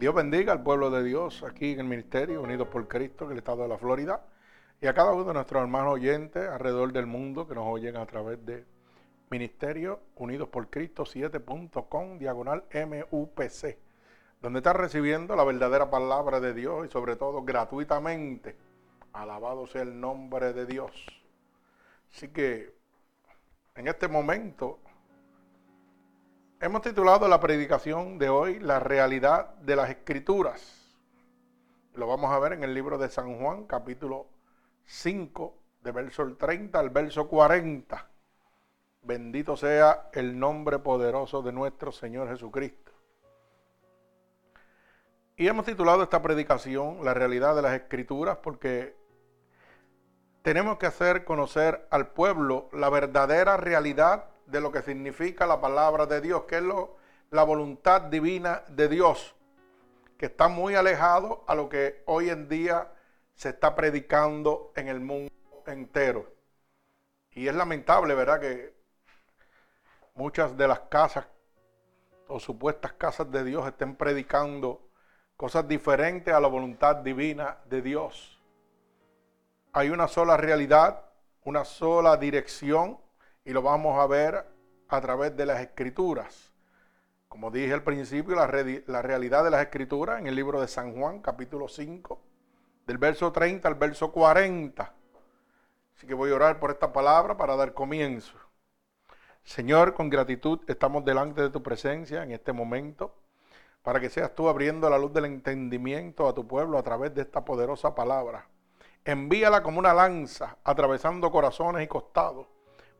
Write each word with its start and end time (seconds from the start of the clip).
Dios 0.00 0.14
bendiga 0.14 0.54
al 0.54 0.62
pueblo 0.62 0.90
de 0.90 1.04
Dios 1.04 1.42
aquí 1.42 1.72
en 1.72 1.80
el 1.80 1.84
Ministerio 1.84 2.40
Unidos 2.40 2.68
por 2.68 2.88
Cristo, 2.88 3.26
en 3.26 3.32
el 3.32 3.36
estado 3.36 3.64
de 3.64 3.68
la 3.68 3.76
Florida, 3.76 4.24
y 4.80 4.86
a 4.86 4.94
cada 4.94 5.12
uno 5.12 5.24
de 5.24 5.34
nuestros 5.34 5.60
hermanos 5.60 5.92
oyentes 5.92 6.48
alrededor 6.48 6.90
del 6.90 7.04
mundo 7.04 7.46
que 7.46 7.54
nos 7.54 7.66
oyen 7.66 7.98
a 7.98 8.06
través 8.06 8.42
de 8.46 8.64
Ministerio 9.28 10.00
Unidos 10.16 10.48
por 10.48 10.70
Cristo 10.70 11.02
7.com, 11.02 12.18
diagonal 12.18 12.64
MUPC, 12.72 13.76
donde 14.40 14.60
está 14.60 14.72
recibiendo 14.72 15.36
la 15.36 15.44
verdadera 15.44 15.90
palabra 15.90 16.40
de 16.40 16.54
Dios 16.54 16.86
y 16.86 16.90
sobre 16.90 17.16
todo 17.16 17.42
gratuitamente. 17.42 18.56
Alabado 19.12 19.66
sea 19.66 19.82
el 19.82 20.00
nombre 20.00 20.54
de 20.54 20.64
Dios. 20.64 20.90
Así 22.10 22.28
que 22.28 22.74
en 23.74 23.86
este 23.86 24.08
momento 24.08 24.78
Hemos 26.62 26.82
titulado 26.82 27.26
la 27.26 27.40
predicación 27.40 28.18
de 28.18 28.28
hoy 28.28 28.58
La 28.58 28.80
realidad 28.80 29.54
de 29.60 29.76
las 29.76 29.88
escrituras. 29.88 30.94
Lo 31.94 32.06
vamos 32.06 32.30
a 32.30 32.38
ver 32.38 32.52
en 32.52 32.62
el 32.62 32.74
libro 32.74 32.98
de 32.98 33.08
San 33.08 33.40
Juan, 33.40 33.64
capítulo 33.64 34.26
5, 34.84 35.54
de 35.80 35.90
verso 35.90 36.36
30 36.36 36.78
al 36.78 36.90
verso 36.90 37.28
40. 37.28 38.06
Bendito 39.00 39.56
sea 39.56 40.10
el 40.12 40.38
nombre 40.38 40.80
poderoso 40.80 41.40
de 41.40 41.50
nuestro 41.50 41.92
Señor 41.92 42.28
Jesucristo. 42.28 42.92
Y 45.36 45.48
hemos 45.48 45.64
titulado 45.64 46.02
esta 46.02 46.20
predicación 46.20 47.02
La 47.02 47.14
realidad 47.14 47.56
de 47.56 47.62
las 47.62 47.72
escrituras 47.72 48.36
porque 48.36 48.94
tenemos 50.42 50.76
que 50.76 50.84
hacer 50.84 51.24
conocer 51.24 51.88
al 51.90 52.08
pueblo 52.08 52.68
la 52.74 52.90
verdadera 52.90 53.56
realidad 53.56 54.29
de 54.50 54.60
lo 54.60 54.72
que 54.72 54.82
significa 54.82 55.46
la 55.46 55.60
palabra 55.60 56.06
de 56.06 56.20
Dios, 56.20 56.44
que 56.44 56.56
es 56.56 56.62
lo, 56.62 56.96
la 57.30 57.44
voluntad 57.44 58.02
divina 58.02 58.62
de 58.68 58.88
Dios, 58.88 59.34
que 60.18 60.26
está 60.26 60.48
muy 60.48 60.74
alejado 60.74 61.44
a 61.46 61.54
lo 61.54 61.68
que 61.68 62.02
hoy 62.06 62.30
en 62.30 62.48
día 62.48 62.92
se 63.34 63.50
está 63.50 63.74
predicando 63.74 64.72
en 64.76 64.88
el 64.88 65.00
mundo 65.00 65.32
entero. 65.66 66.32
Y 67.30 67.48
es 67.48 67.54
lamentable, 67.54 68.14
¿verdad? 68.14 68.40
Que 68.40 68.74
muchas 70.14 70.56
de 70.56 70.68
las 70.68 70.80
casas 70.80 71.26
o 72.28 72.38
supuestas 72.38 72.92
casas 72.94 73.30
de 73.30 73.44
Dios 73.44 73.66
estén 73.66 73.96
predicando 73.96 74.88
cosas 75.36 75.66
diferentes 75.66 76.34
a 76.34 76.40
la 76.40 76.48
voluntad 76.48 76.96
divina 76.96 77.58
de 77.66 77.80
Dios. 77.80 78.38
Hay 79.72 79.90
una 79.90 80.08
sola 80.08 80.36
realidad, 80.36 81.04
una 81.44 81.64
sola 81.64 82.16
dirección 82.16 82.98
y 83.44 83.52
lo 83.52 83.62
vamos 83.62 83.98
a 83.98 84.06
ver 84.06 84.44
a 84.88 85.00
través 85.00 85.36
de 85.36 85.46
las 85.46 85.60
escrituras. 85.60 86.52
Como 87.28 87.50
dije 87.50 87.72
al 87.72 87.84
principio, 87.84 88.34
la, 88.34 88.46
realidad 88.46 89.44
de 89.44 89.50
las 89.50 89.62
escrituras 89.62 90.18
en 90.18 90.26
el 90.26 90.34
libro 90.34 90.60
de 90.60 90.68
San 90.68 90.94
Juan, 90.94 91.20
capítulo 91.20 91.68
5, 91.68 92.20
del 92.86 92.98
verso 92.98 93.30
30 93.30 93.68
al 93.68 93.76
verso 93.76 94.10
40. 94.10 94.92
Así 95.96 96.06
que 96.06 96.14
voy 96.14 96.32
a 96.32 96.34
orar 96.34 96.58
por 96.58 96.70
esta 96.70 96.92
palabra 96.92 97.36
para 97.36 97.56
dar 97.56 97.72
comienzo. 97.72 98.36
Señor, 99.44 99.94
con 99.94 100.10
gratitud 100.10 100.60
estamos 100.66 101.04
delante 101.04 101.40
de 101.40 101.50
tu 101.50 101.62
presencia 101.62 102.22
en 102.22 102.32
este 102.32 102.52
momento, 102.52 103.14
para 103.82 104.00
que 104.00 104.10
seas 104.10 104.34
tú 104.34 104.48
abriendo 104.48 104.90
la 104.90 104.98
luz 104.98 105.12
del 105.12 105.24
entendimiento 105.24 106.28
a 106.28 106.34
tu 106.34 106.46
pueblo 106.46 106.78
a 106.78 106.82
través 106.82 107.14
de 107.14 107.22
esta 107.22 107.44
poderosa 107.44 107.94
palabra. 107.94 108.46
Envíala 109.04 109.62
como 109.62 109.78
una 109.78 109.94
lanza, 109.94 110.58
atravesando 110.62 111.30
corazones 111.30 111.84
y 111.84 111.88
costados 111.88 112.46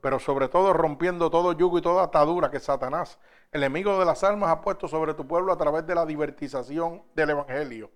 pero 0.01 0.19
sobre 0.19 0.49
todo 0.49 0.73
rompiendo 0.73 1.31
todo 1.31 1.53
yugo 1.53 1.79
y 1.79 1.83
toda 1.83 2.05
atadura 2.05 2.51
que 2.51 2.61
Satanás, 2.61 3.19
el 3.53 3.63
enemigo 3.63 3.99
de 3.99 4.05
las 4.05 4.25
almas, 4.25 4.51
ha 4.51 4.61
puesto 4.61 4.89
sobre 4.89 5.15
tu 5.15 5.27
pueblo 5.27 5.53
a 5.53 5.59
través 5.59 5.87
de 5.87 5.95
la 5.95 6.07
divertización 6.07 7.03
del 7.15 7.31
Evangelio. 7.31 7.91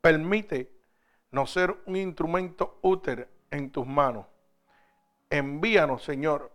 Permite 0.00 0.72
no 1.30 1.46
ser 1.46 1.76
un 1.86 1.96
instrumento 1.96 2.78
útil 2.82 3.26
en 3.50 3.70
tus 3.70 3.86
manos. 3.86 4.26
Envíanos, 5.30 6.02
Señor, 6.02 6.50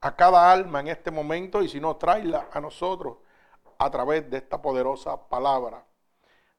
a 0.00 0.16
cada 0.16 0.50
alma 0.52 0.80
en 0.80 0.88
este 0.88 1.10
momento 1.10 1.62
y 1.62 1.68
si 1.68 1.80
no, 1.80 1.96
tráela 1.96 2.48
a 2.52 2.60
nosotros 2.60 3.18
a 3.78 3.90
través 3.90 4.28
de 4.30 4.38
esta 4.38 4.60
poderosa 4.60 5.28
palabra. 5.28 5.84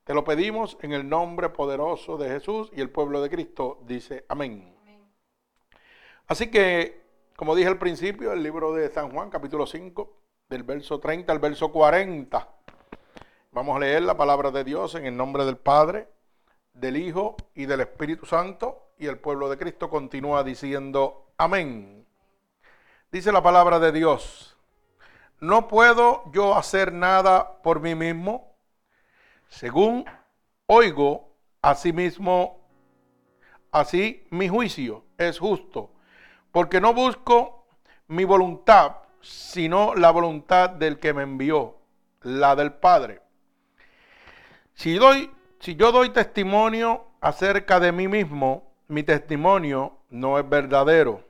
Te 0.03 0.13
lo 0.13 0.23
pedimos 0.23 0.77
en 0.81 0.93
el 0.93 1.07
nombre 1.07 1.49
poderoso 1.49 2.17
de 2.17 2.29
Jesús 2.29 2.71
y 2.73 2.79
el 2.79 2.89
pueblo 2.89 3.21
de 3.21 3.29
Cristo 3.29 3.79
dice 3.81 4.25
amén. 4.29 4.73
Así 6.27 6.49
que 6.49 7.06
como 7.37 7.55
dije 7.55 7.69
al 7.69 7.77
principio, 7.77 8.33
el 8.33 8.41
libro 8.41 8.73
de 8.73 8.89
San 8.89 9.11
Juan, 9.11 9.29
capítulo 9.29 9.67
5, 9.67 10.11
del 10.49 10.63
verso 10.63 10.99
30 10.99 11.31
al 11.31 11.37
verso 11.37 11.71
40. 11.71 12.49
Vamos 13.51 13.75
a 13.75 13.79
leer 13.79 14.01
la 14.01 14.17
palabra 14.17 14.49
de 14.49 14.63
Dios 14.63 14.95
en 14.95 15.05
el 15.05 15.15
nombre 15.15 15.45
del 15.45 15.55
Padre, 15.55 16.09
del 16.73 16.97
Hijo 16.97 17.37
y 17.53 17.67
del 17.67 17.81
Espíritu 17.81 18.25
Santo. 18.25 18.89
Y 18.97 19.05
el 19.05 19.19
pueblo 19.19 19.49
de 19.49 19.57
Cristo 19.59 19.87
continúa 19.87 20.43
diciendo, 20.43 21.27
amén. 21.37 22.07
Dice 23.11 23.31
la 23.31 23.43
palabra 23.43 23.77
de 23.77 23.91
Dios, 23.91 24.57
no 25.39 25.67
puedo 25.67 26.23
yo 26.31 26.55
hacer 26.55 26.91
nada 26.91 27.61
por 27.61 27.81
mí 27.81 27.93
mismo. 27.93 28.55
Según 29.47 30.05
oigo, 30.65 31.35
así 31.61 31.93
mismo, 31.93 32.67
así 33.71 34.25
mi 34.31 34.49
juicio 34.49 35.05
es 35.19 35.37
justo 35.37 35.91
porque 36.51 36.81
no 36.81 36.93
busco 36.93 37.67
mi 38.07 38.23
voluntad, 38.23 38.97
sino 39.21 39.95
la 39.95 40.11
voluntad 40.11 40.69
del 40.69 40.99
que 40.99 41.13
me 41.13 41.23
envió, 41.23 41.77
la 42.21 42.55
del 42.55 42.73
Padre. 42.73 43.21
Si, 44.73 44.95
doy, 44.95 45.31
si 45.59 45.75
yo 45.75 45.91
doy 45.91 46.09
testimonio 46.09 47.05
acerca 47.19 47.79
de 47.79 47.91
mí 47.91 48.07
mismo, 48.07 48.71
mi 48.87 49.03
testimonio 49.03 49.97
no 50.09 50.39
es 50.39 50.47
verdadero. 50.47 51.27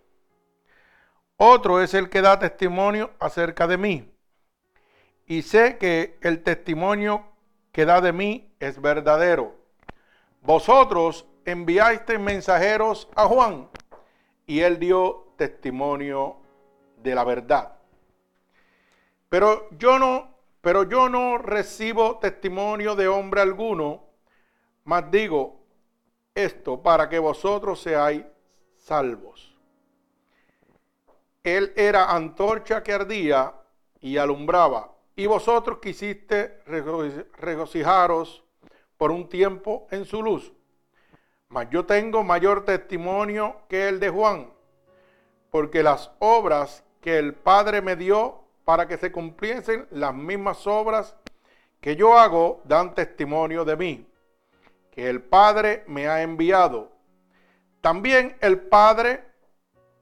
Otro 1.38 1.82
es 1.82 1.94
el 1.94 2.10
que 2.10 2.22
da 2.22 2.40
testimonio 2.40 3.12
acerca 3.20 3.68
de 3.68 3.78
mí. 3.78 4.12
Y 5.26 5.42
sé 5.42 5.78
que 5.78 6.18
el 6.22 6.44
testimonio 6.44 7.26
que 7.72 7.86
da 7.86 8.02
de 8.02 8.12
mí 8.12 8.52
es 8.60 8.82
verdadero. 8.82 9.56
Vosotros 10.42 11.26
enviaste 11.46 12.18
mensajeros 12.18 13.10
a 13.16 13.26
Juan 13.26 13.70
y 14.48 14.62
él 14.62 14.80
dio 14.80 15.34
testimonio 15.36 16.38
de 17.04 17.14
la 17.14 17.24
verdad. 17.24 17.78
Pero 19.30 19.70
yo 19.72 20.00
no, 20.00 20.34
pero 20.62 20.84
yo 20.84 21.10
no 21.10 21.38
recibo 21.38 22.18
testimonio 22.18 22.96
de 22.96 23.10
hombre 23.10 23.42
alguno, 23.42 24.06
mas 24.86 25.12
digo 25.12 25.60
esto 26.34 26.82
para 26.82 27.10
que 27.10 27.20
vosotros 27.20 27.82
seáis 27.82 28.24
salvos. 28.78 29.54
Él 31.44 31.74
era 31.76 32.16
antorcha 32.16 32.82
que 32.84 32.94
ardía 32.94 33.54
y 34.00 34.18
alumbraba, 34.18 34.94
y 35.16 35.26
vosotros 35.26 35.80
quisiste 35.82 36.62
regocijaros 36.66 38.44
por 38.98 39.12
un 39.12 39.28
tiempo 39.28 39.88
en 39.92 40.06
su 40.06 40.24
luz. 40.24 40.54
Mas 41.50 41.70
yo 41.70 41.86
tengo 41.86 42.24
mayor 42.24 42.66
testimonio 42.66 43.58
que 43.70 43.88
el 43.88 44.00
de 44.00 44.10
Juan, 44.10 44.52
porque 45.50 45.82
las 45.82 46.12
obras 46.20 46.84
que 47.02 47.18
el 47.18 47.34
Padre 47.34 47.82
me 47.82 47.96
dio 47.96 48.44
para 48.66 48.88
que 48.88 48.98
se 48.98 49.12
cumpliesen 49.12 49.88
las 49.92 50.14
mismas 50.14 50.68
obras 50.68 51.16
que 51.80 51.96
yo 51.96 52.18
hago 52.18 52.62
dan 52.66 52.94
testimonio 52.94 53.64
de 53.64 53.78
mí, 53.78 54.08
que 54.92 55.10
el 55.10 55.22
Padre 55.22 55.84
me 55.88 56.10
ha 56.10 56.22
enviado. 56.22 56.92
También 57.80 58.36
el 58.42 58.60
Padre 58.60 59.24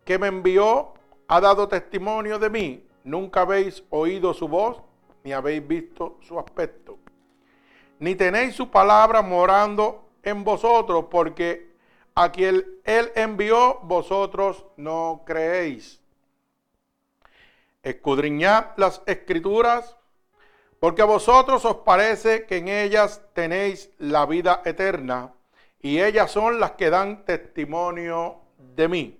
que 0.03 0.17
me 0.17 0.27
envió 0.27 0.93
ha 1.27 1.39
dado 1.41 1.67
testimonio 1.67 2.39
de 2.39 2.49
mí. 2.49 2.87
Nunca 3.03 3.41
habéis 3.41 3.83
oído 3.91 4.33
su 4.33 4.47
voz, 4.47 4.81
ni 5.23 5.31
habéis 5.31 5.67
visto 5.67 6.17
su 6.21 6.39
aspecto. 6.39 6.97
Ni 7.99 8.15
tenéis 8.15 8.55
su 8.55 8.71
palabra 8.71 9.21
morando 9.21 10.04
en 10.25 10.43
vosotros, 10.43 11.05
porque 11.09 11.75
a 12.15 12.31
quien 12.31 12.65
él 12.83 13.11
envió, 13.15 13.79
vosotros 13.83 14.65
no 14.77 15.23
creéis. 15.25 16.01
Escudriñad 17.83 18.71
las 18.77 19.01
escrituras, 19.05 19.97
porque 20.79 21.01
a 21.01 21.05
vosotros 21.05 21.63
os 21.65 21.77
parece 21.77 22.45
que 22.45 22.57
en 22.57 22.67
ellas 22.67 23.21
tenéis 23.33 23.91
la 23.97 24.25
vida 24.25 24.61
eterna, 24.65 25.33
y 25.81 26.01
ellas 26.01 26.31
son 26.31 26.59
las 26.59 26.71
que 26.71 26.89
dan 26.89 27.25
testimonio 27.25 28.41
de 28.57 28.87
mí. 28.87 29.19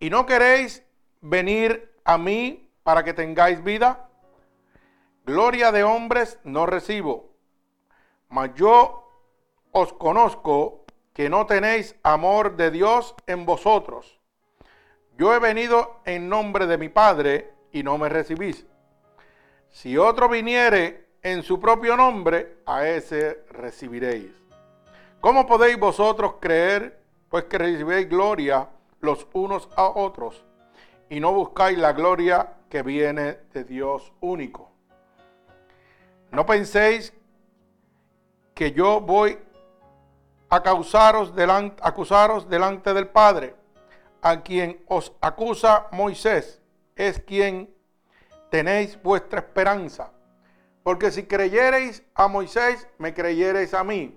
Y 0.00 0.10
no 0.10 0.26
queréis 0.26 0.84
venir 1.20 1.92
a 2.04 2.18
mí 2.18 2.70
para 2.82 3.04
que 3.04 3.14
tengáis 3.14 3.62
vida. 3.62 4.08
Gloria 5.24 5.70
de 5.70 5.84
hombres 5.84 6.38
no 6.44 6.66
recibo, 6.66 7.30
mas 8.28 8.50
yo 8.54 9.03
os 9.74 9.92
conozco 9.92 10.84
que 11.12 11.28
no 11.28 11.46
tenéis 11.46 11.96
amor 12.04 12.56
de 12.56 12.70
Dios 12.70 13.14
en 13.26 13.44
vosotros. 13.44 14.20
Yo 15.18 15.34
he 15.34 15.40
venido 15.40 16.00
en 16.04 16.28
nombre 16.28 16.66
de 16.66 16.78
mi 16.78 16.88
Padre 16.88 17.52
y 17.72 17.82
no 17.82 17.98
me 17.98 18.08
recibís. 18.08 18.66
Si 19.70 19.98
otro 19.98 20.28
viniere 20.28 21.08
en 21.22 21.42
su 21.42 21.58
propio 21.58 21.96
nombre, 21.96 22.58
a 22.66 22.86
ese 22.86 23.44
recibiréis. 23.50 24.30
¿Cómo 25.20 25.44
podéis 25.44 25.76
vosotros 25.76 26.34
creer, 26.40 27.00
pues 27.28 27.44
que 27.44 27.58
recibiréis 27.58 28.08
gloria 28.08 28.68
los 29.00 29.26
unos 29.32 29.68
a 29.76 29.88
otros, 29.88 30.44
y 31.10 31.18
no 31.18 31.32
buscáis 31.32 31.78
la 31.78 31.92
gloria 31.92 32.58
que 32.68 32.84
viene 32.84 33.38
de 33.52 33.64
Dios 33.64 34.12
único? 34.20 34.70
No 36.30 36.46
penséis 36.46 37.12
que 38.54 38.70
yo 38.70 39.00
voy 39.00 39.36
a 40.54 40.62
causaros 40.62 41.34
delante, 41.34 41.82
acusaros 41.82 42.48
delante 42.48 42.94
del 42.94 43.08
Padre, 43.08 43.56
a 44.22 44.40
quien 44.42 44.84
os 44.86 45.12
acusa 45.20 45.88
Moisés, 45.90 46.62
es 46.94 47.18
quien 47.18 47.74
tenéis 48.50 49.02
vuestra 49.02 49.40
esperanza. 49.40 50.12
Porque 50.84 51.10
si 51.10 51.24
creyereis 51.24 52.04
a 52.14 52.28
Moisés, 52.28 52.86
me 52.98 53.12
creyereis 53.12 53.74
a 53.74 53.82
mí, 53.82 54.16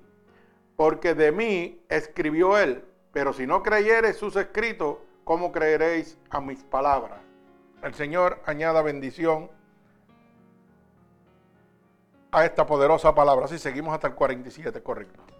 porque 0.76 1.16
de 1.16 1.32
mí 1.32 1.82
escribió 1.90 2.56
él. 2.60 2.86
Pero 3.12 3.34
si 3.34 3.48
no 3.48 3.64
creyereis 3.64 4.18
sus 4.18 4.36
escritos, 4.36 4.98
¿cómo 5.24 5.52
creeréis 5.52 6.20
a 6.30 6.40
mis 6.40 6.64
palabras? 6.64 7.18
El 7.82 7.96
Señor 7.96 8.44
añada 8.46 8.84
bendición 8.84 9.50
a 12.32 12.46
esta 12.46 12.68
poderosa 12.68 13.16
palabra. 13.16 13.46
Así 13.46 13.58
seguimos 13.58 13.92
hasta 13.96 14.10
el 14.10 14.14
47, 14.14 14.84
correcto. 14.84 15.37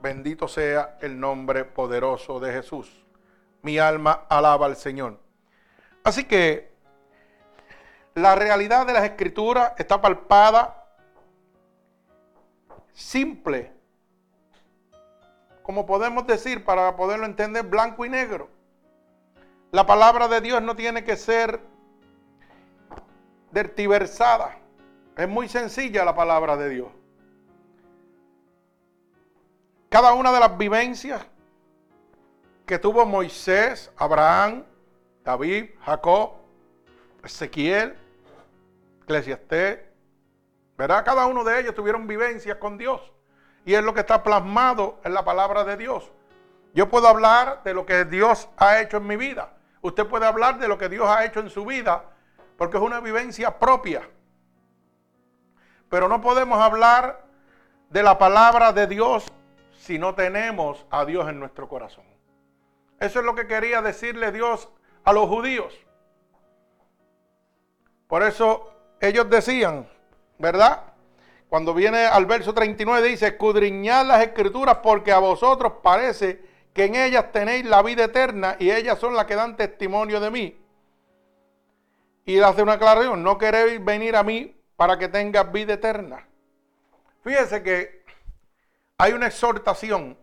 Bendito 0.00 0.48
sea 0.48 0.98
el 1.00 1.18
nombre 1.18 1.64
poderoso 1.64 2.38
de 2.40 2.52
Jesús. 2.52 3.04
Mi 3.62 3.78
alma 3.78 4.26
alaba 4.28 4.66
al 4.66 4.76
Señor. 4.76 5.18
Así 6.04 6.24
que 6.24 6.72
la 8.14 8.34
realidad 8.34 8.86
de 8.86 8.92
las 8.92 9.04
escrituras 9.04 9.72
está 9.78 10.00
palpada, 10.00 10.84
simple, 12.92 13.72
como 15.62 15.84
podemos 15.84 16.26
decir 16.26 16.64
para 16.64 16.96
poderlo 16.96 17.26
entender, 17.26 17.64
blanco 17.64 18.04
y 18.04 18.08
negro. 18.08 18.48
La 19.72 19.84
palabra 19.84 20.28
de 20.28 20.40
Dios 20.40 20.62
no 20.62 20.76
tiene 20.76 21.04
que 21.04 21.16
ser 21.16 21.60
dertiversada. 23.50 24.56
Es 25.16 25.28
muy 25.28 25.48
sencilla 25.48 26.04
la 26.04 26.14
palabra 26.14 26.56
de 26.56 26.68
Dios. 26.68 26.88
Cada 29.88 30.12
una 30.14 30.32
de 30.32 30.40
las 30.40 30.56
vivencias 30.58 31.24
que 32.66 32.78
tuvo 32.78 33.06
Moisés, 33.06 33.90
Abraham, 33.96 34.64
David, 35.24 35.70
Jacob, 35.84 36.32
Ezequiel, 37.22 37.96
Eclesiastés, 39.02 39.80
¿verdad? 40.76 41.04
Cada 41.04 41.26
uno 41.26 41.44
de 41.44 41.60
ellos 41.60 41.74
tuvieron 41.74 42.06
vivencias 42.06 42.56
con 42.58 42.76
Dios. 42.76 43.00
Y 43.64 43.74
es 43.74 43.82
lo 43.82 43.94
que 43.94 44.00
está 44.00 44.22
plasmado 44.22 45.00
en 45.04 45.14
la 45.14 45.24
palabra 45.24 45.64
de 45.64 45.76
Dios. 45.76 46.10
Yo 46.74 46.88
puedo 46.88 47.08
hablar 47.08 47.62
de 47.64 47.72
lo 47.72 47.86
que 47.86 48.04
Dios 48.04 48.48
ha 48.56 48.80
hecho 48.80 48.98
en 48.98 49.06
mi 49.06 49.16
vida. 49.16 49.56
Usted 49.80 50.06
puede 50.06 50.26
hablar 50.26 50.58
de 50.58 50.68
lo 50.68 50.76
que 50.76 50.88
Dios 50.88 51.08
ha 51.08 51.24
hecho 51.24 51.40
en 51.40 51.48
su 51.48 51.64
vida, 51.64 52.04
porque 52.58 52.76
es 52.76 52.82
una 52.82 53.00
vivencia 53.00 53.58
propia. 53.58 54.08
Pero 55.88 56.08
no 56.08 56.20
podemos 56.20 56.60
hablar 56.60 57.24
de 57.90 58.02
la 58.02 58.18
palabra 58.18 58.72
de 58.72 58.86
Dios 58.86 59.32
si 59.86 60.00
no 60.00 60.16
tenemos 60.16 60.84
a 60.90 61.04
Dios 61.04 61.28
en 61.28 61.38
nuestro 61.38 61.68
corazón. 61.68 62.04
Eso 62.98 63.20
es 63.20 63.24
lo 63.24 63.36
que 63.36 63.46
quería 63.46 63.80
decirle 63.82 64.32
Dios 64.32 64.68
a 65.04 65.12
los 65.12 65.28
judíos. 65.28 65.72
Por 68.08 68.24
eso 68.24 68.74
ellos 69.00 69.30
decían, 69.30 69.88
¿verdad? 70.38 70.82
Cuando 71.48 71.72
viene 71.72 72.04
al 72.04 72.26
verso 72.26 72.52
39 72.52 73.06
dice, 73.06 73.28
escudriñad 73.28 74.06
las 74.06 74.24
escrituras 74.24 74.78
porque 74.82 75.12
a 75.12 75.18
vosotros 75.18 75.74
parece 75.84 76.42
que 76.72 76.86
en 76.86 76.96
ellas 76.96 77.30
tenéis 77.30 77.64
la 77.64 77.80
vida 77.82 78.04
eterna 78.04 78.56
y 78.58 78.72
ellas 78.72 78.98
son 78.98 79.14
las 79.14 79.26
que 79.26 79.36
dan 79.36 79.56
testimonio 79.56 80.18
de 80.18 80.30
mí. 80.32 80.66
Y 82.24 82.40
hace 82.40 82.60
una 82.60 82.72
aclaración, 82.72 83.22
no 83.22 83.38
queréis 83.38 83.82
venir 83.84 84.16
a 84.16 84.24
mí 84.24 84.60
para 84.74 84.98
que 84.98 85.06
tengas 85.06 85.52
vida 85.52 85.74
eterna. 85.74 86.26
Fíjese 87.22 87.62
que 87.62 87.95
hay 88.98 89.12
una 89.12 89.26
exhortación 89.26 90.18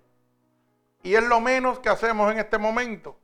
y 1.04 1.16
es 1.16 1.24
lo 1.24 1.40
menos 1.40 1.80
que 1.80 1.90
hacemos 1.90 2.32
en 2.32 2.40
este 2.40 2.58
momento. 2.58 3.20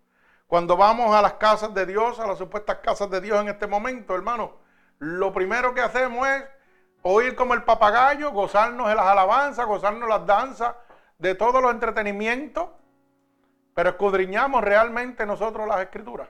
Cuando 0.47 0.75
vamos 0.75 1.15
a 1.15 1.21
las 1.21 1.33
casas 1.33 1.73
de 1.73 1.85
Dios, 1.85 2.19
a 2.19 2.27
las 2.27 2.37
supuestas 2.37 2.79
casas 2.79 3.09
de 3.09 3.21
Dios 3.21 3.39
en 3.39 3.49
este 3.49 3.67
momento, 3.67 4.15
hermano, 4.15 4.57
lo 4.97 5.31
primero 5.31 5.73
que 5.73 5.81
hacemos 5.81 6.27
es 6.27 6.43
oír 7.03 7.35
como 7.35 7.53
el 7.53 7.63
papagayo, 7.63 8.31
gozarnos 8.31 8.89
de 8.89 8.95
las 8.95 9.05
alabanzas, 9.05 9.65
gozarnos 9.65 10.09
las 10.09 10.25
danzas, 10.25 10.75
de 11.17 11.35
todos 11.35 11.61
los 11.61 11.71
entretenimientos, 11.71 12.69
pero 13.73 13.91
escudriñamos 13.91 14.63
realmente 14.63 15.25
nosotros 15.25 15.67
las 15.67 15.81
escrituras. 15.81 16.29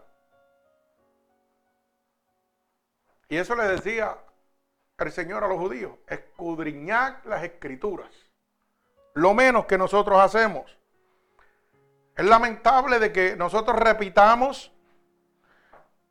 Y 3.29 3.37
eso 3.37 3.55
le 3.55 3.63
decía 3.63 4.17
el 4.97 5.11
Señor 5.11 5.43
a 5.43 5.47
los 5.47 5.57
judíos, 5.57 5.93
escudriñar 6.07 7.21
las 7.25 7.43
escrituras. 7.43 8.28
Lo 9.19 9.33
menos 9.33 9.65
que 9.65 9.77
nosotros 9.77 10.17
hacemos. 10.21 10.77
Es 12.15 12.23
lamentable 12.23 12.99
de 12.99 13.11
que 13.11 13.35
nosotros 13.35 13.77
repitamos 13.77 14.71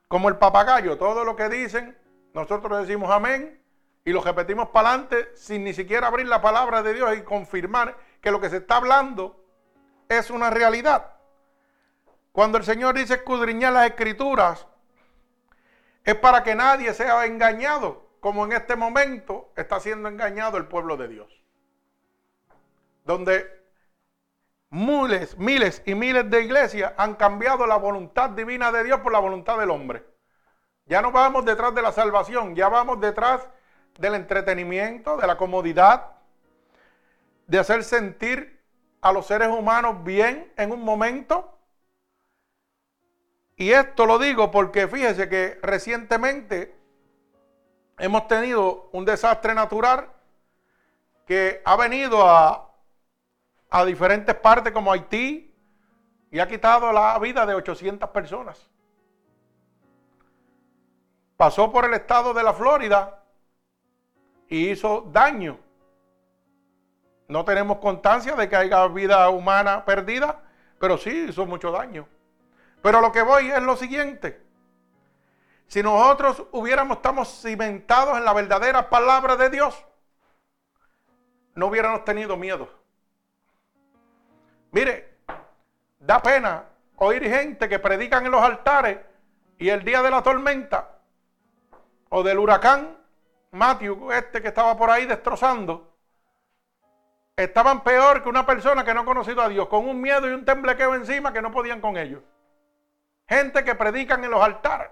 como 0.09 0.29
el 0.29 0.37
papagayo 0.37 0.99
todo 0.99 1.25
lo 1.25 1.35
que 1.35 1.49
dicen 1.49 1.97
nosotros 2.35 2.87
decimos 2.87 3.11
amén 3.11 3.63
y 4.05 4.13
lo 4.13 4.21
repetimos 4.21 4.69
para 4.69 4.91
adelante 4.91 5.31
sin 5.35 5.65
ni 5.65 5.73
siquiera 5.73 6.07
abrir 6.07 6.27
la 6.27 6.43
palabra 6.43 6.83
de 6.83 6.93
Dios 6.93 7.17
y 7.17 7.23
confirmar 7.23 7.97
que 8.21 8.31
lo 8.31 8.43
que 8.43 8.51
se 8.51 8.59
está 8.59 8.77
hablando 8.77 9.43
es 10.11 10.29
una 10.29 10.51
realidad. 10.51 11.15
Cuando 12.33 12.59
el 12.59 12.65
Señor 12.65 12.95
dice 12.95 13.15
escudriñar 13.15 13.73
las 13.73 13.87
escrituras, 13.87 14.67
es 16.05 16.15
para 16.17 16.43
que 16.43 16.55
nadie 16.55 16.93
sea 16.93 17.25
engañado, 17.25 18.07
como 18.21 18.45
en 18.45 18.53
este 18.53 18.77
momento 18.77 19.51
está 19.57 19.81
siendo 19.81 20.11
engañado 20.11 20.59
el 20.59 20.67
pueblo 20.67 20.99
de 20.99 21.09
Dios. 21.09 21.38
Donde 23.09 23.51
miles, 24.69 25.39
miles 25.39 25.83
y 25.87 25.95
miles 25.95 26.29
de 26.29 26.43
iglesias 26.43 26.93
han 26.99 27.15
cambiado 27.15 27.67
la 27.67 27.79
voluntad 27.79 28.29
divina 28.29 28.71
de 28.71 28.85
Dios 28.85 29.01
por 29.01 29.13
la 29.13 29.19
voluntad 29.19 29.59
del 29.59 29.71
hombre. 29.71 30.05
Ya 30.85 31.01
no 31.01 31.11
vamos 31.11 31.47
detrás 31.47 31.75
de 31.75 31.81
la 31.81 31.91
salvación, 31.91 32.55
ya 32.55 32.69
vamos 32.69 33.01
detrás 33.01 33.49
del 33.99 34.15
entretenimiento, 34.15 35.17
de 35.17 35.27
la 35.27 35.39
comodidad, 35.39 36.17
de 37.47 37.59
hacer 37.59 37.83
sentir 37.83 38.63
a 39.01 39.11
los 39.11 39.27
seres 39.27 39.49
humanos 39.49 40.05
bien 40.05 40.53
en 40.59 40.71
un 40.71 40.83
momento. 40.83 41.59
Y 43.57 43.71
esto 43.71 44.05
lo 44.05 44.19
digo 44.19 44.51
porque 44.51 44.87
fíjese 44.87 45.31
que 45.31 45.59
recientemente 45.63 46.77
hemos 47.99 48.29
tenido 48.29 48.91
un 48.93 49.07
desastre 49.07 49.55
natural 49.55 50.11
que 51.27 51.63
ha 51.65 51.75
venido 51.77 52.29
a, 52.29 52.68
a 53.71 53.85
diferentes 53.85 54.35
partes 54.35 54.73
como 54.73 54.93
Haití 54.93 55.55
y 56.31 56.39
ha 56.39 56.49
quitado 56.49 56.93
la 56.93 57.19
vida 57.19 57.45
de 57.47 57.55
800 57.55 58.09
personas 58.11 58.69
pasó 61.39 61.71
por 61.71 61.85
el 61.85 61.95
estado 61.95 62.35
de 62.35 62.43
la 62.43 62.53
Florida 62.53 63.23
y 64.49 64.71
hizo 64.71 65.09
daño. 65.13 65.59
No 67.29 67.45
tenemos 67.45 67.79
constancia 67.79 68.35
de 68.35 68.49
que 68.49 68.57
haya 68.57 68.87
vida 68.89 69.31
humana 69.31 69.85
perdida, 69.85 70.43
pero 70.81 70.99
sí 70.99 71.27
hizo 71.29 71.47
mucho 71.47 71.71
daño. 71.71 72.09
Pero 72.83 73.01
lo 73.01 73.13
que 73.13 73.23
voy 73.23 73.51
es 73.51 73.63
lo 73.63 73.77
siguiente. 73.77 74.43
Si 75.69 75.81
nosotros 75.81 76.45
hubiéramos, 76.51 76.97
estamos 76.97 77.29
cimentados 77.41 78.19
en 78.19 78.25
la 78.25 78.33
verdadera 78.33 78.91
palabra 78.91 79.37
de 79.37 79.51
Dios, 79.51 79.87
no 81.55 81.67
hubiéramos 81.67 82.05
tenido 82.05 82.37
miedo. 82.37 82.69
Mire, 84.71 85.19
da 85.99 86.21
pena 86.21 86.65
oír 86.97 87.23
gente 87.25 87.69
que 87.69 87.79
predican 87.79 88.27
en 88.27 88.33
los 88.33 88.43
altares 88.43 88.99
y 89.59 89.69
el 89.69 89.85
día 89.85 90.03
de 90.03 90.11
la 90.11 90.23
tormenta 90.23 90.99
o 92.11 92.23
del 92.23 92.39
huracán 92.39 92.97
Matthew, 93.51 94.13
este 94.13 94.43
que 94.43 94.49
estaba 94.49 94.77
por 94.77 94.91
ahí 94.91 95.07
destrozando, 95.07 95.95
estaban 97.35 97.83
peor 97.83 98.23
que 98.23 98.29
una 98.29 98.45
persona 98.45 98.85
que 98.85 98.93
no 98.93 99.01
ha 99.01 99.05
conocido 99.05 99.41
a 99.43 99.49
Dios, 99.49 99.69
con 99.69 99.89
un 99.89 100.01
miedo 100.01 100.29
y 100.29 100.33
un 100.33 100.45
temblequeo 100.45 100.95
encima 100.95 101.33
que 101.33 101.41
no 101.41 101.51
podían 101.51 101.81
con 101.81 101.97
ellos. 101.97 102.23
Gente 103.27 103.65
que 103.65 103.75
predican 103.75 104.23
en 104.25 104.31
los 104.31 104.43
altares. 104.43 104.91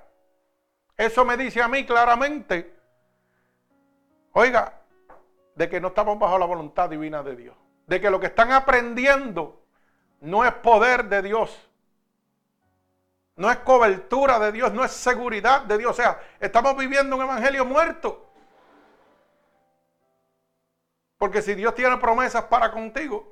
Eso 0.97 1.25
me 1.25 1.37
dice 1.37 1.63
a 1.63 1.69
mí 1.69 1.85
claramente, 1.85 2.75
oiga, 4.33 4.81
de 5.55 5.69
que 5.69 5.81
no 5.81 5.89
estamos 5.89 6.19
bajo 6.19 6.39
la 6.39 6.47
voluntad 6.47 6.89
divina 6.89 7.23
de 7.23 7.37
Dios. 7.37 7.57
De 7.87 8.01
que 8.01 8.11
lo 8.11 8.21
que 8.21 8.27
están 8.27 8.53
aprendiendo 8.53 9.66
no 10.21 10.45
es 10.45 10.53
poder 10.55 11.05
de 11.05 11.23
Dios, 11.23 11.67
no 13.37 13.51
es 13.51 13.59
cobertura 13.59 14.39
de 14.39 14.53
Dios, 14.53 14.73
no 14.73 14.83
es 14.85 14.93
seguridad 14.93 15.63
de 15.63 15.79
Dios. 15.79 15.91
O 15.91 15.95
sea, 15.95 16.21
estamos 16.41 16.77
viviendo 16.77 17.17
un 17.17 17.23
evangelio 17.23 17.65
muerto. 17.65 18.23
Porque 21.19 21.43
si 21.43 21.55
Dios 21.55 21.75
tiene 21.75 21.97
promesas 21.99 22.45
para 22.45 22.71
contigo, 22.71 23.31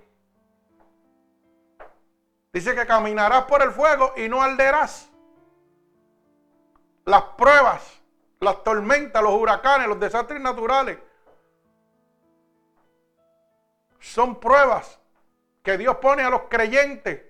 dice 2.52 2.74
que 2.74 2.86
caminarás 2.86 3.44
por 3.44 3.62
el 3.62 3.72
fuego 3.72 4.12
y 4.16 4.28
no 4.28 4.42
arderás. 4.42 5.10
Las 7.06 7.22
pruebas, 7.36 8.00
las 8.40 8.62
tormentas, 8.62 9.22
los 9.22 9.34
huracanes, 9.34 9.88
los 9.88 10.00
desastres 10.00 10.40
naturales, 10.40 10.98
son 14.00 14.38
pruebas 14.38 14.98
que 15.64 15.78
Dios 15.78 15.96
pone 15.96 16.22
a 16.22 16.30
los 16.30 16.42
creyentes 16.42 17.22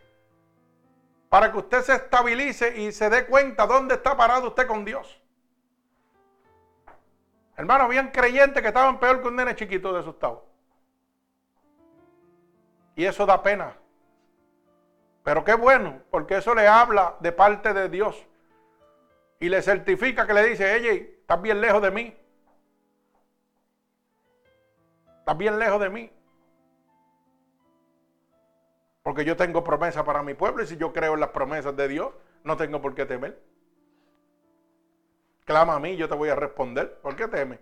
para 1.28 1.52
que 1.52 1.58
usted 1.58 1.82
se 1.82 1.94
estabilice 1.94 2.76
y 2.76 2.90
se 2.90 3.08
dé 3.08 3.26
cuenta 3.26 3.66
dónde 3.66 3.94
está 3.94 4.16
parado 4.16 4.48
usted 4.48 4.66
con 4.66 4.84
Dios. 4.84 5.22
Hermano, 7.56 7.84
habían 7.84 8.10
creyentes 8.10 8.60
que 8.60 8.68
estaban 8.68 8.98
peor 8.98 9.22
que 9.22 9.28
un 9.28 9.36
nene 9.36 9.54
chiquito 9.54 9.92
de 9.92 10.00
asustado. 10.00 10.44
Y 12.96 13.04
eso 13.04 13.24
da 13.24 13.40
pena. 13.40 13.76
Pero 15.22 15.44
qué 15.44 15.54
bueno, 15.54 16.02
porque 16.10 16.36
eso 16.38 16.54
le 16.56 16.66
habla 16.66 17.16
de 17.20 17.30
parte 17.30 17.72
de 17.72 17.88
Dios. 17.88 18.26
Y 19.38 19.48
le 19.48 19.62
certifica 19.62 20.26
que 20.26 20.34
le 20.34 20.44
dice, 20.44 20.74
oye, 20.74 21.18
estás 21.20 21.40
bien 21.40 21.60
lejos 21.60 21.80
de 21.82 21.90
mí. 21.92 22.16
Estás 25.20 25.38
bien 25.38 25.56
lejos 25.56 25.80
de 25.80 25.90
mí. 25.90 26.12
Porque 29.04 29.26
yo 29.26 29.36
tengo 29.36 29.62
promesa 29.62 30.02
para 30.02 30.22
mi 30.22 30.32
pueblo 30.32 30.62
y 30.62 30.66
si 30.66 30.78
yo 30.78 30.92
creo 30.94 31.12
en 31.12 31.20
las 31.20 31.28
promesas 31.28 31.76
de 31.76 31.88
Dios, 31.88 32.10
no 32.42 32.56
tengo 32.56 32.80
por 32.80 32.94
qué 32.94 33.04
temer. 33.04 33.38
Clama 35.44 35.74
a 35.74 35.78
mí, 35.78 35.94
yo 35.94 36.08
te 36.08 36.14
voy 36.14 36.30
a 36.30 36.34
responder. 36.34 36.98
¿Por 37.02 37.14
qué 37.14 37.28
teme? 37.28 37.60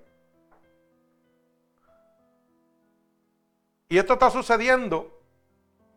Y 3.88 3.98
esto 3.98 4.12
está 4.12 4.30
sucediendo 4.30 5.20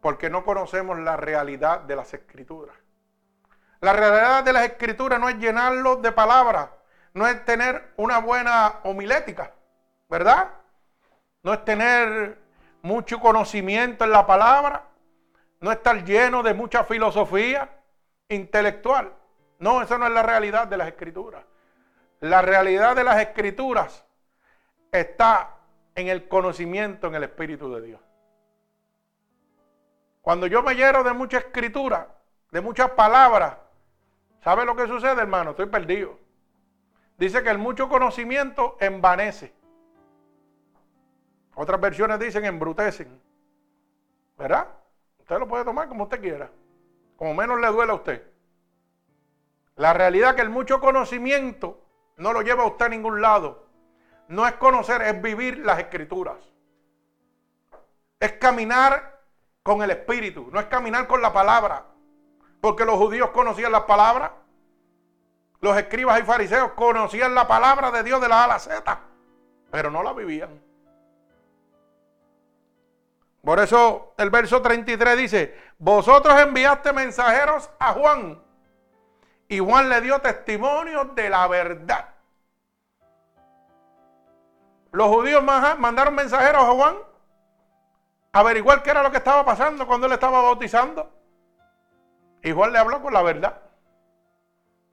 porque 0.02 0.32
no 0.32 0.44
conocemos 0.44 0.98
la 0.98 1.16
realidad 1.16 1.82
de 1.82 1.96
las 1.96 2.12
escrituras. 2.16 2.76
La 3.82 3.94
realidad 3.94 4.44
de 4.44 4.52
las 4.52 4.66
escrituras 4.66 5.20
no 5.20 5.30
es 5.30 5.38
llenarlo 5.38 5.98
de 5.98 6.12
palabras, 6.12 6.70
no 7.14 7.28
es 7.28 7.46
tener 7.46 7.94
una 7.98 8.18
buena 8.18 8.80
homilética, 8.84 9.54
¿verdad? 10.10 10.50
No 11.44 11.54
es 11.54 11.64
tener 11.64 12.40
mucho 12.82 13.20
conocimiento 13.20 14.06
en 14.06 14.12
la 14.12 14.26
palabra, 14.26 14.86
no 15.60 15.72
estar 15.72 16.04
lleno 16.04 16.44
de 16.44 16.54
mucha 16.54 16.84
filosofía 16.84 17.70
intelectual. 18.30 19.14
No, 19.60 19.82
eso 19.82 19.98
no 19.98 20.08
es 20.08 20.14
la 20.14 20.24
realidad 20.24 20.68
de 20.68 20.78
las 20.78 20.88
escrituras. 20.88 21.46
La 22.20 22.42
realidad 22.42 22.96
de 22.96 23.04
las 23.04 23.20
escrituras 23.20 24.06
está 24.92 25.58
en 25.96 26.08
el 26.08 26.28
conocimiento 26.28 27.08
en 27.08 27.16
el 27.16 27.24
Espíritu 27.24 27.74
de 27.74 27.82
Dios. 27.82 28.02
Cuando 30.22 30.48
yo 30.48 30.64
me 30.64 30.76
lleno 30.76 31.04
de 31.04 31.14
mucha 31.14 31.38
escritura, 31.38 32.08
de 32.52 32.62
muchas 32.62 32.92
palabras, 32.92 33.58
¿sabe 34.44 34.66
lo 34.66 34.76
que 34.76 34.88
sucede, 34.88 35.22
hermano? 35.22 35.52
Estoy 35.52 35.68
perdido. 35.68 36.18
Dice 37.18 37.44
que 37.44 37.50
el 37.50 37.58
mucho 37.58 37.88
conocimiento 37.88 38.76
envanece. 38.80 39.54
Otras 41.56 41.80
versiones 41.80 42.20
dicen 42.20 42.44
embrutecen. 42.44 43.22
¿Verdad? 44.38 44.68
Usted 45.26 45.40
lo 45.40 45.48
puede 45.48 45.66
tomar 45.66 45.88
como 45.88 46.04
usted 46.04 46.22
quiera, 46.22 46.52
como 47.18 47.34
menos 47.34 47.60
le 47.60 47.66
duele 47.70 47.92
a 47.92 47.96
usted. 47.96 48.32
La 49.76 49.92
realidad 49.92 50.30
es 50.30 50.36
que 50.36 50.44
el 50.44 50.52
mucho 50.52 50.80
conocimiento 50.80 51.82
no 52.18 52.32
lo 52.32 52.44
lleva 52.44 52.62
a 52.62 52.68
usted 52.68 52.86
a 52.86 52.90
ningún 52.90 53.24
lado. 53.24 53.66
No 54.28 54.46
es 54.46 54.54
conocer, 54.54 55.02
es 55.02 55.20
vivir 55.20 55.58
las 55.66 55.80
escrituras. 55.80 56.38
Es 58.20 58.34
caminar 58.34 59.20
con 59.64 59.82
el 59.82 59.90
Espíritu, 59.90 60.48
no 60.52 60.60
es 60.60 60.68
caminar 60.68 61.08
con 61.08 61.24
la 61.24 61.34
palabra. 61.34 61.88
Porque 62.62 62.86
los 62.86 62.96
judíos 62.96 63.32
conocían 63.32 63.72
las 63.72 63.86
palabras. 63.86 64.30
Los 65.60 65.76
escribas 65.76 66.20
y 66.20 66.24
fariseos 66.24 66.74
conocían 66.74 67.34
la 67.34 67.48
palabra 67.48 67.90
de 67.90 68.04
Dios 68.04 68.22
de 68.22 68.30
la 68.30 68.42
A 68.42 68.44
a 68.44 68.48
la 68.48 68.60
Z, 68.60 69.00
pero 69.72 69.90
no 69.90 70.04
la 70.04 70.14
vivían. 70.14 70.65
Por 73.46 73.60
eso 73.60 74.16
el 74.18 74.32
verso 74.32 74.60
33 74.60 75.18
dice, 75.18 75.56
vosotros 75.78 76.38
enviaste 76.42 76.92
mensajeros 76.92 77.70
a 77.78 77.94
Juan 77.94 78.42
y 79.48 79.60
Juan 79.60 79.88
le 79.88 80.02
dio 80.02 80.20
testimonio 80.20 81.06
de 81.06 81.30
la 81.30 81.48
verdad. 81.48 82.10
Los 84.92 85.08
judíos 85.10 85.44
mandaron 85.44 86.16
mensajeros 86.16 86.64
a 86.64 86.72
Juan 86.72 86.96
a 88.32 88.40
averiguar 88.40 88.82
qué 88.82 88.90
era 88.90 89.04
lo 89.04 89.12
que 89.12 89.18
estaba 89.18 89.46
pasando 89.46 89.86
cuando 89.86 90.08
él 90.08 90.14
estaba 90.14 90.42
bautizando. 90.42 91.12
Y 92.42 92.52
Juan 92.52 92.74
le 92.74 92.80
habló 92.80 93.00
con 93.00 93.14
la 93.14 93.22
verdad. 93.22 93.62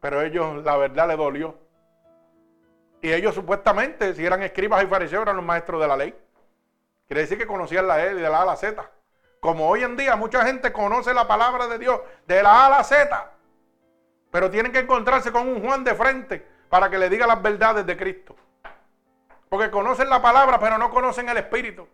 Pero 0.00 0.20
ellos, 0.20 0.62
la 0.62 0.76
verdad 0.76 1.08
le 1.08 1.16
dolió. 1.16 1.54
Y 3.00 3.12
ellos 3.12 3.34
supuestamente, 3.34 4.14
si 4.14 4.26
eran 4.26 4.42
escribas 4.42 4.84
y 4.84 4.86
fariseos, 4.88 5.22
eran 5.22 5.36
los 5.36 5.44
maestros 5.44 5.80
de 5.80 5.88
la 5.88 5.96
ley. 5.96 6.14
Quiere 7.12 7.24
decir 7.24 7.36
que 7.36 7.46
conocían 7.46 7.86
la 7.86 8.02
E 8.02 8.14
de 8.14 8.22
la 8.22 8.38
A 8.38 8.40
a 8.40 8.46
la 8.46 8.56
Z. 8.56 8.90
Como 9.38 9.68
hoy 9.68 9.82
en 9.82 9.98
día 9.98 10.16
mucha 10.16 10.46
gente 10.46 10.72
conoce 10.72 11.12
la 11.12 11.28
palabra 11.28 11.66
de 11.66 11.78
Dios 11.78 12.00
de 12.26 12.42
la 12.42 12.62
A 12.62 12.66
a 12.68 12.70
la 12.70 12.84
Z, 12.84 13.32
pero 14.30 14.50
tienen 14.50 14.72
que 14.72 14.78
encontrarse 14.78 15.30
con 15.30 15.46
un 15.46 15.62
Juan 15.62 15.84
de 15.84 15.94
frente 15.94 16.42
para 16.70 16.88
que 16.88 16.96
le 16.96 17.10
diga 17.10 17.26
las 17.26 17.42
verdades 17.42 17.84
de 17.84 17.98
Cristo. 17.98 18.34
Porque 19.50 19.70
conocen 19.70 20.08
la 20.08 20.22
palabra, 20.22 20.58
pero 20.58 20.78
no 20.78 20.88
conocen 20.88 21.28
el 21.28 21.36
Espíritu. 21.36 21.86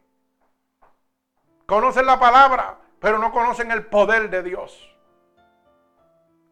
Conocen 1.66 2.06
la 2.06 2.20
palabra, 2.20 2.76
pero 3.00 3.18
no 3.18 3.32
conocen 3.32 3.72
el 3.72 3.86
poder 3.86 4.30
de 4.30 4.44
Dios. 4.44 4.96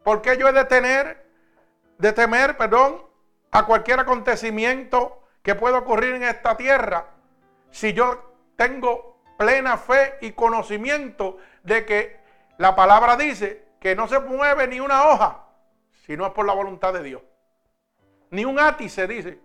¿Por 0.02 0.22
qué 0.22 0.36
yo 0.38 0.48
he 0.48 0.52
de 0.52 0.64
tener, 0.64 1.24
de 1.98 2.12
temer, 2.12 2.56
perdón, 2.56 3.00
a 3.52 3.64
cualquier 3.64 4.00
acontecimiento 4.00 5.22
que 5.44 5.54
pueda 5.54 5.78
ocurrir 5.78 6.16
en 6.16 6.24
esta 6.24 6.56
tierra 6.56 7.06
si 7.70 7.92
yo 7.92 8.25
tengo 8.56 9.20
plena 9.38 9.76
fe 9.76 10.14
y 10.20 10.32
conocimiento 10.32 11.38
de 11.62 11.84
que 11.84 12.20
la 12.58 12.74
palabra 12.74 13.16
dice 13.16 13.66
que 13.80 13.94
no 13.94 14.08
se 14.08 14.18
mueve 14.20 14.66
ni 14.66 14.80
una 14.80 15.08
hoja 15.08 15.44
si 16.06 16.16
no 16.16 16.26
es 16.26 16.32
por 16.32 16.46
la 16.46 16.54
voluntad 16.54 16.92
de 16.92 17.02
Dios. 17.02 17.22
Ni 18.30 18.44
un 18.44 18.58
átice 18.58 19.06
dice. 19.06 19.40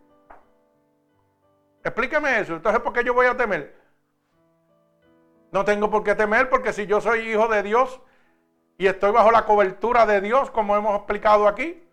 Explíqueme 1.84 2.39
eso. 2.39 2.56
Entonces, 2.56 2.82
¿por 2.82 2.94
qué 2.94 3.03
yo 3.03 3.13
voy 3.13 3.25
a 3.25 3.36
temer? 3.36 3.75
No 5.51 5.65
tengo 5.65 5.89
por 5.89 6.03
qué 6.03 6.15
temer 6.15 6.50
porque 6.50 6.72
si 6.72 6.86
yo 6.86 7.01
soy 7.01 7.30
hijo 7.30 7.48
de 7.48 7.63
Dios 7.63 8.00
y 8.77 8.88
estoy 8.88 9.12
bajo 9.12 9.32
la 9.32 9.46
cobertura 9.46 10.06
de 10.06 10.22
Dios, 10.22 10.50
como 10.51 10.75
hemos 10.75 10.96
explicado 10.96 11.48
aquí, 11.48 11.84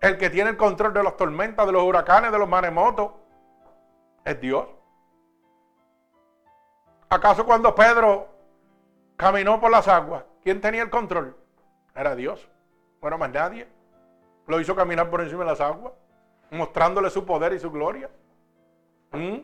el 0.00 0.16
que 0.18 0.30
tiene 0.30 0.50
el 0.50 0.56
control 0.56 0.92
de 0.94 1.02
las 1.02 1.16
tormentas, 1.16 1.66
de 1.66 1.72
los 1.72 1.82
huracanes, 1.82 2.32
de 2.32 2.38
los 2.38 2.48
maremotos, 2.48 3.12
es 4.24 4.40
Dios. 4.40 4.66
¿Acaso 7.12 7.44
cuando 7.44 7.74
Pedro 7.74 8.28
caminó 9.16 9.60
por 9.60 9.72
las 9.72 9.88
aguas, 9.88 10.22
quién 10.44 10.60
tenía 10.60 10.82
el 10.82 10.90
control? 10.90 11.36
Era 11.92 12.14
Dios. 12.14 12.48
No 13.02 13.08
era 13.08 13.16
más 13.16 13.30
nadie. 13.30 13.66
Lo 14.46 14.60
hizo 14.60 14.76
caminar 14.76 15.10
por 15.10 15.20
encima 15.20 15.40
de 15.40 15.50
las 15.50 15.60
aguas, 15.60 15.92
mostrándole 16.52 17.10
su 17.10 17.26
poder 17.26 17.52
y 17.52 17.58
su 17.58 17.70
gloria. 17.72 18.08
¿Mm? 19.10 19.38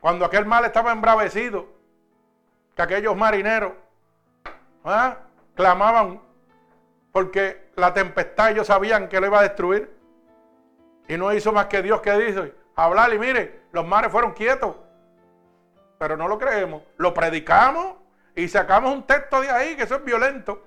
Cuando 0.00 0.24
aquel 0.24 0.46
mal 0.46 0.64
estaba 0.64 0.92
embravecido, 0.92 1.66
que 2.76 2.82
aquellos 2.82 3.16
marineros 3.16 3.72
¿ah? 4.84 5.16
clamaban 5.56 6.20
porque 7.10 7.70
la 7.74 7.92
tempestad 7.92 8.52
ellos 8.52 8.68
sabían 8.68 9.08
que 9.08 9.20
lo 9.20 9.26
iba 9.26 9.40
a 9.40 9.42
destruir. 9.42 9.92
Y 11.08 11.16
no 11.16 11.32
hizo 11.32 11.52
más 11.52 11.66
que 11.66 11.82
Dios 11.82 12.00
que 12.02 12.12
dice, 12.12 12.54
hablar 12.76 13.12
y 13.12 13.18
mire, 13.18 13.62
los 13.72 13.84
mares 13.84 14.12
fueron 14.12 14.32
quietos 14.32 14.76
pero 16.00 16.16
no 16.16 16.28
lo 16.28 16.38
creemos. 16.38 16.82
Lo 16.96 17.12
predicamos 17.12 17.96
y 18.34 18.48
sacamos 18.48 18.90
un 18.90 19.02
texto 19.02 19.38
de 19.42 19.50
ahí 19.50 19.76
que 19.76 19.82
eso 19.82 19.96
es 19.96 20.04
violento. 20.04 20.62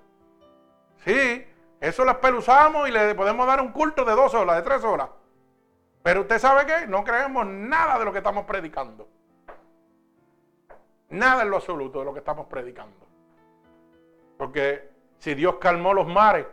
Sí, 1.04 1.44
eso 1.82 2.06
lo 2.06 2.12
espeluzamos 2.12 2.88
y 2.88 2.92
le 2.92 3.16
podemos 3.16 3.48
dar 3.48 3.60
un 3.60 3.72
culto 3.72 4.06
de 4.06 4.14
dos 4.14 4.32
horas, 4.36 4.58
de 4.58 4.62
tres 4.62 4.84
horas. 4.84 5.10
Pero 6.04 6.22
usted 6.22 6.38
sabe 6.38 6.68
que 6.68 6.86
no 6.86 7.04
creemos 7.04 7.48
nada 7.48 7.98
de 7.98 8.06
lo 8.06 8.12
que 8.12 8.20
estamos 8.20 8.46
predicando. 8.46 9.08
Nada 11.10 11.42
en 11.42 11.50
lo 11.50 11.56
absoluto 11.56 11.98
de 11.98 12.06
lo 12.06 12.14
que 12.14 12.20
estamos 12.20 12.46
predicando. 12.46 13.08
Porque 14.38 14.88
si 15.18 15.34
Dios 15.34 15.56
calmó 15.56 15.96
los 15.96 16.06
mares 16.06 16.46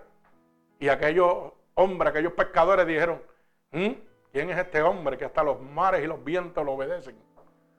y 0.79 0.89
aquellos 0.89 1.53
hombres, 1.75 2.13
aquellos 2.13 2.33
pescadores 2.33 2.87
dijeron, 2.87 3.23
¿Mm? 3.73 3.91
¿quién 4.33 4.49
es 4.49 4.57
este 4.57 4.81
hombre 4.81 5.19
que 5.19 5.27
hasta 5.27 5.43
los 5.43 5.61
mares 5.61 6.03
y 6.03 6.07
los 6.07 6.25
vientos 6.25 6.65
lo 6.65 6.73
obedecen? 6.73 7.19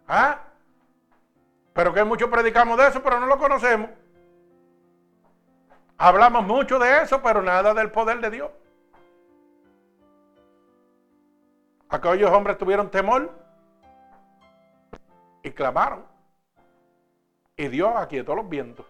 ¿Ah? 0.08 0.44
Pero 1.74 1.94
que 1.94 2.04
mucho 2.04 2.30
predicamos 2.30 2.78
de 2.78 2.88
eso, 2.88 3.02
pero 3.02 3.20
no 3.20 3.28
lo 3.28 3.38
conocemos. 3.38 3.90
Hablamos 5.98 6.46
mucho 6.46 6.80
de 6.80 7.04
eso, 7.04 7.22
pero 7.22 7.42
nada 7.42 7.74
del 7.74 7.92
poder 7.92 8.20
de 8.20 8.30
Dios. 8.32 8.52
Aquellos 11.90 12.32
hombres 12.32 12.58
tuvieron 12.58 12.90
temor 12.90 13.32
y 15.44 15.52
clamaron. 15.52 16.06
Y 17.56 17.68
Dios 17.68 17.94
aquietó 17.96 18.34
los 18.34 18.50
vientos. 18.50 18.86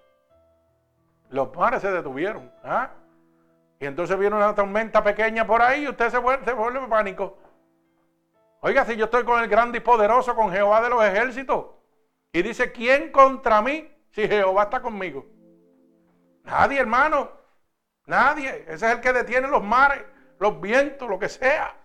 Los 1.30 1.54
mares 1.56 1.82
se 1.82 1.92
detuvieron. 1.92 2.52
¿ah? 2.64 2.92
Y 3.80 3.86
entonces 3.86 4.18
viene 4.18 4.36
una 4.36 4.54
tormenta 4.56 5.04
pequeña 5.04 5.46
por 5.46 5.62
ahí 5.62 5.84
y 5.84 5.90
usted 5.90 6.10
se 6.10 6.18
vuelve, 6.18 6.46
se 6.46 6.54
vuelve 6.54 6.88
pánico. 6.88 7.38
Oiga, 8.62 8.86
si 8.86 8.96
yo 8.96 9.06
estoy 9.06 9.24
con 9.24 9.42
el 9.42 9.50
grande 9.50 9.80
y 9.80 9.82
poderoso, 9.82 10.36
con 10.36 10.52
Jehová 10.52 10.82
de 10.82 10.90
los 10.90 11.04
ejércitos. 11.04 11.81
Y 12.34 12.42
dice, 12.42 12.72
¿quién 12.72 13.12
contra 13.12 13.62
mí 13.62 13.90
si 14.12 14.28
Jehová 14.28 14.64
está 14.64 14.82
conmigo? 14.82 15.26
Nadie, 16.44 16.80
hermano. 16.80 17.30
Nadie. 18.06 18.66
Ese 18.68 18.88
es 18.88 18.94
el 18.96 19.02
que 19.02 19.14
detiene 19.14 19.48
los 19.48 19.64
mares, 19.64 20.04
los 20.40 20.60
vientos, 20.60 21.10
lo 21.10 21.20
que 21.20 21.30
sea. 21.30 21.76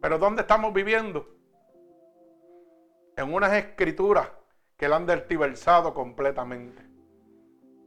Pero 0.00 0.18
¿dónde 0.18 0.42
estamos 0.42 0.72
viviendo? 0.72 1.28
En 3.16 3.32
unas 3.32 3.52
escrituras 3.52 4.28
que 4.76 4.88
la 4.88 4.96
han 4.96 5.06
dertiversado 5.06 5.94
completamente. 5.94 6.82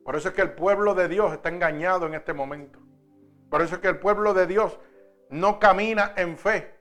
Por 0.04 0.16
eso 0.16 0.30
es 0.30 0.36
que 0.36 0.42
el 0.42 0.54
pueblo 0.54 0.94
de 0.94 1.08
Dios 1.08 1.34
está 1.34 1.50
engañado 1.50 2.06
en 2.06 2.14
este 2.14 2.34
momento. 2.34 2.80
Por 3.50 3.62
eso 3.62 3.76
es 3.76 3.82
que 3.82 3.88
el 3.88 4.00
pueblo 4.00 4.34
de 4.34 4.48
Dios 4.48 4.80
no 5.30 5.60
camina 5.60 6.14
en 6.16 6.38
fe. 6.38 6.76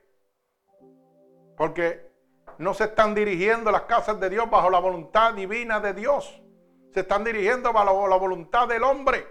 Porque 1.57 2.04
no 2.57 2.73
se 2.73 2.85
están 2.85 3.13
dirigiendo 3.15 3.71
las 3.71 3.83
casas 3.83 4.19
de 4.19 4.29
Dios 4.29 4.49
bajo 4.49 4.69
la 4.69 4.79
voluntad 4.79 5.33
divina 5.33 5.79
de 5.79 5.93
Dios. 5.93 6.41
Se 6.93 7.01
están 7.01 7.23
dirigiendo 7.23 7.73
bajo 7.73 8.07
la 8.07 8.15
voluntad 8.15 8.67
del 8.67 8.83
hombre. 8.83 9.27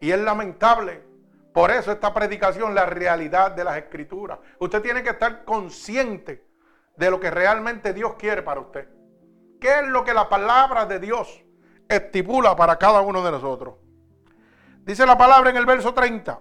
Y 0.00 0.10
es 0.10 0.18
lamentable. 0.18 1.04
Por 1.52 1.70
eso 1.70 1.92
esta 1.92 2.12
predicación, 2.12 2.74
la 2.74 2.84
realidad 2.84 3.52
de 3.52 3.62
las 3.62 3.76
escrituras. 3.76 4.40
Usted 4.58 4.82
tiene 4.82 5.02
que 5.02 5.10
estar 5.10 5.44
consciente 5.44 6.46
de 6.96 7.10
lo 7.10 7.20
que 7.20 7.30
realmente 7.30 7.92
Dios 7.92 8.14
quiere 8.14 8.42
para 8.42 8.60
usted. 8.60 8.88
¿Qué 9.60 9.78
es 9.78 9.86
lo 9.86 10.04
que 10.04 10.12
la 10.12 10.28
palabra 10.28 10.84
de 10.84 10.98
Dios 10.98 11.42
estipula 11.88 12.56
para 12.56 12.76
cada 12.76 13.00
uno 13.02 13.24
de 13.24 13.30
nosotros? 13.30 13.76
Dice 14.80 15.06
la 15.06 15.16
palabra 15.16 15.50
en 15.50 15.56
el 15.56 15.64
verso 15.64 15.94
30. 15.94 16.40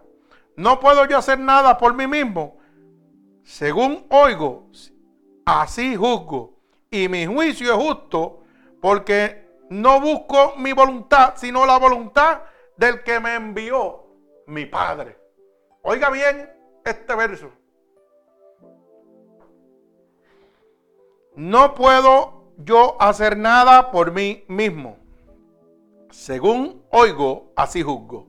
No 0.58 0.80
puedo 0.80 1.06
yo 1.06 1.18
hacer 1.18 1.40
nada 1.40 1.78
por 1.78 1.94
mí 1.94 2.08
mismo. 2.08 2.58
Según 3.44 4.06
oigo, 4.10 4.70
así 5.46 5.96
juzgo. 5.96 6.54
Y 6.90 7.08
mi 7.10 7.26
juicio 7.26 7.74
es 7.74 7.84
justo 7.84 8.44
porque 8.82 9.50
no 9.70 10.00
busco 10.00 10.54
mi 10.58 10.74
voluntad, 10.74 11.34
sino 11.36 11.66
la 11.66 11.78
voluntad 11.78 12.42
del 12.78 13.04
que 13.04 13.20
me 13.20 13.36
envió, 13.36 14.06
mi 14.48 14.66
Padre. 14.66 15.18
Oiga 15.82 16.10
bien 16.10 16.50
este 16.86 17.16
verso. 17.16 17.52
No 21.36 21.74
puedo 21.74 22.54
yo 22.58 22.96
hacer 23.00 23.38
nada 23.38 23.90
por 23.90 24.12
mí 24.12 24.44
mismo. 24.48 24.98
Según 26.12 26.84
oigo, 26.92 27.52
así 27.56 27.82
juzgo. 27.82 28.28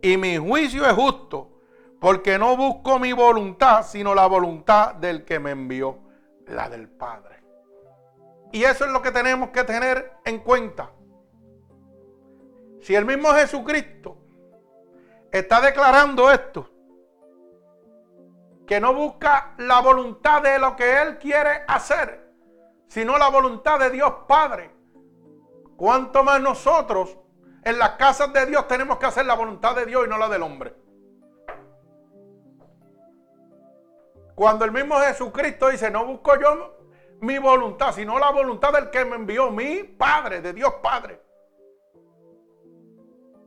Y 0.00 0.16
mi 0.16 0.38
juicio 0.38 0.86
es 0.86 0.94
justo, 0.94 1.50
porque 2.00 2.38
no 2.38 2.56
busco 2.56 2.98
mi 2.98 3.12
voluntad, 3.12 3.84
sino 3.84 4.14
la 4.14 4.26
voluntad 4.26 4.94
del 4.94 5.24
que 5.24 5.38
me 5.38 5.50
envió 5.50 5.98
la 6.46 6.68
del 6.68 6.88
Padre. 6.88 7.42
Y 8.52 8.64
eso 8.64 8.84
es 8.84 8.90
lo 8.90 9.00
que 9.00 9.10
tenemos 9.10 9.50
que 9.50 9.64
tener 9.64 10.12
en 10.24 10.40
cuenta. 10.40 10.90
Si 12.80 12.94
el 12.94 13.04
mismo 13.04 13.32
Jesucristo 13.32 14.18
está 15.30 15.60
declarando 15.60 16.30
esto, 16.30 16.68
que 18.66 18.80
no 18.80 18.94
busca 18.94 19.54
la 19.58 19.80
voluntad 19.80 20.42
de 20.42 20.58
lo 20.58 20.76
que 20.76 21.00
Él 21.00 21.18
quiere 21.18 21.62
hacer, 21.66 22.32
sino 22.88 23.16
la 23.16 23.28
voluntad 23.28 23.78
de 23.78 23.90
Dios 23.90 24.12
Padre, 24.28 24.70
¿cuánto 25.76 26.22
más 26.22 26.40
nosotros 26.40 27.16
en 27.64 27.78
las 27.78 27.90
casas 27.92 28.32
de 28.32 28.46
Dios 28.46 28.68
tenemos 28.68 28.98
que 28.98 29.06
hacer 29.06 29.24
la 29.24 29.34
voluntad 29.34 29.74
de 29.74 29.86
Dios 29.86 30.04
y 30.06 30.10
no 30.10 30.18
la 30.18 30.28
del 30.28 30.42
hombre? 30.42 30.81
Cuando 34.34 34.64
el 34.64 34.72
mismo 34.72 34.96
Jesucristo 35.00 35.68
dice, 35.68 35.90
no 35.90 36.06
busco 36.06 36.38
yo 36.40 36.76
mi 37.20 37.38
voluntad, 37.38 37.92
sino 37.94 38.18
la 38.18 38.30
voluntad 38.30 38.72
del 38.72 38.90
que 38.90 39.04
me 39.04 39.16
envió, 39.16 39.50
mi 39.50 39.84
Padre, 39.84 40.40
de 40.40 40.52
Dios 40.52 40.74
Padre. 40.82 41.20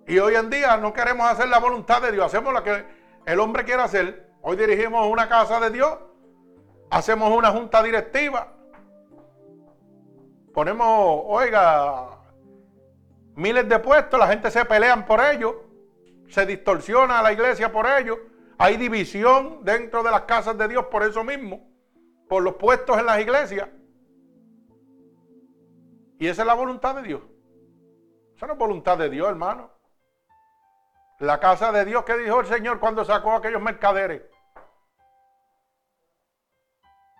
Y 0.07 0.17
hoy 0.19 0.35
en 0.35 0.49
día 0.49 0.77
no 0.77 0.93
queremos 0.93 1.27
hacer 1.27 1.49
la 1.49 1.59
voluntad 1.59 2.01
de 2.01 2.11
Dios, 2.11 2.25
hacemos 2.25 2.53
lo 2.53 2.63
que 2.63 2.85
el 3.25 3.39
hombre 3.39 3.65
quiere 3.65 3.81
hacer. 3.81 4.29
Hoy 4.41 4.55
dirigimos 4.55 5.05
una 5.07 5.27
casa 5.27 5.59
de 5.59 5.71
Dios, 5.71 5.97
hacemos 6.91 7.35
una 7.35 7.51
junta 7.51 7.81
directiva, 7.83 8.53
ponemos, 10.53 11.23
oiga, 11.25 12.19
miles 13.35 13.67
de 13.67 13.79
puestos, 13.79 14.17
la 14.17 14.27
gente 14.27 14.51
se 14.51 14.63
pelean 14.63 15.05
por 15.05 15.19
ellos, 15.19 15.55
se 16.29 16.45
distorsiona 16.45 17.21
la 17.21 17.33
iglesia 17.33 17.71
por 17.71 17.87
ellos. 17.87 18.17
Hay 18.57 18.77
división 18.77 19.63
dentro 19.63 20.03
de 20.03 20.11
las 20.11 20.21
casas 20.21 20.57
de 20.57 20.67
Dios 20.67 20.85
por 20.85 21.03
eso 21.03 21.23
mismo, 21.23 21.67
por 22.29 22.41
los 22.41 22.55
puestos 22.55 22.97
en 22.97 23.05
las 23.05 23.19
iglesias. 23.19 23.69
Y 26.17 26.27
esa 26.27 26.43
es 26.43 26.47
la 26.47 26.53
voluntad 26.53 26.95
de 26.95 27.01
Dios. 27.03 27.21
Esa 28.35 28.47
no 28.47 28.53
es 28.53 28.59
voluntad 28.59 28.97
de 28.97 29.09
Dios, 29.09 29.27
hermano. 29.27 29.71
La 31.19 31.39
casa 31.39 31.71
de 31.71 31.85
Dios 31.85 32.03
que 32.03 32.17
dijo 32.17 32.39
el 32.39 32.47
Señor 32.47 32.79
cuando 32.79 33.03
sacó 33.03 33.31
a 33.31 33.37
aquellos 33.37 33.61
mercaderes. 33.61 34.21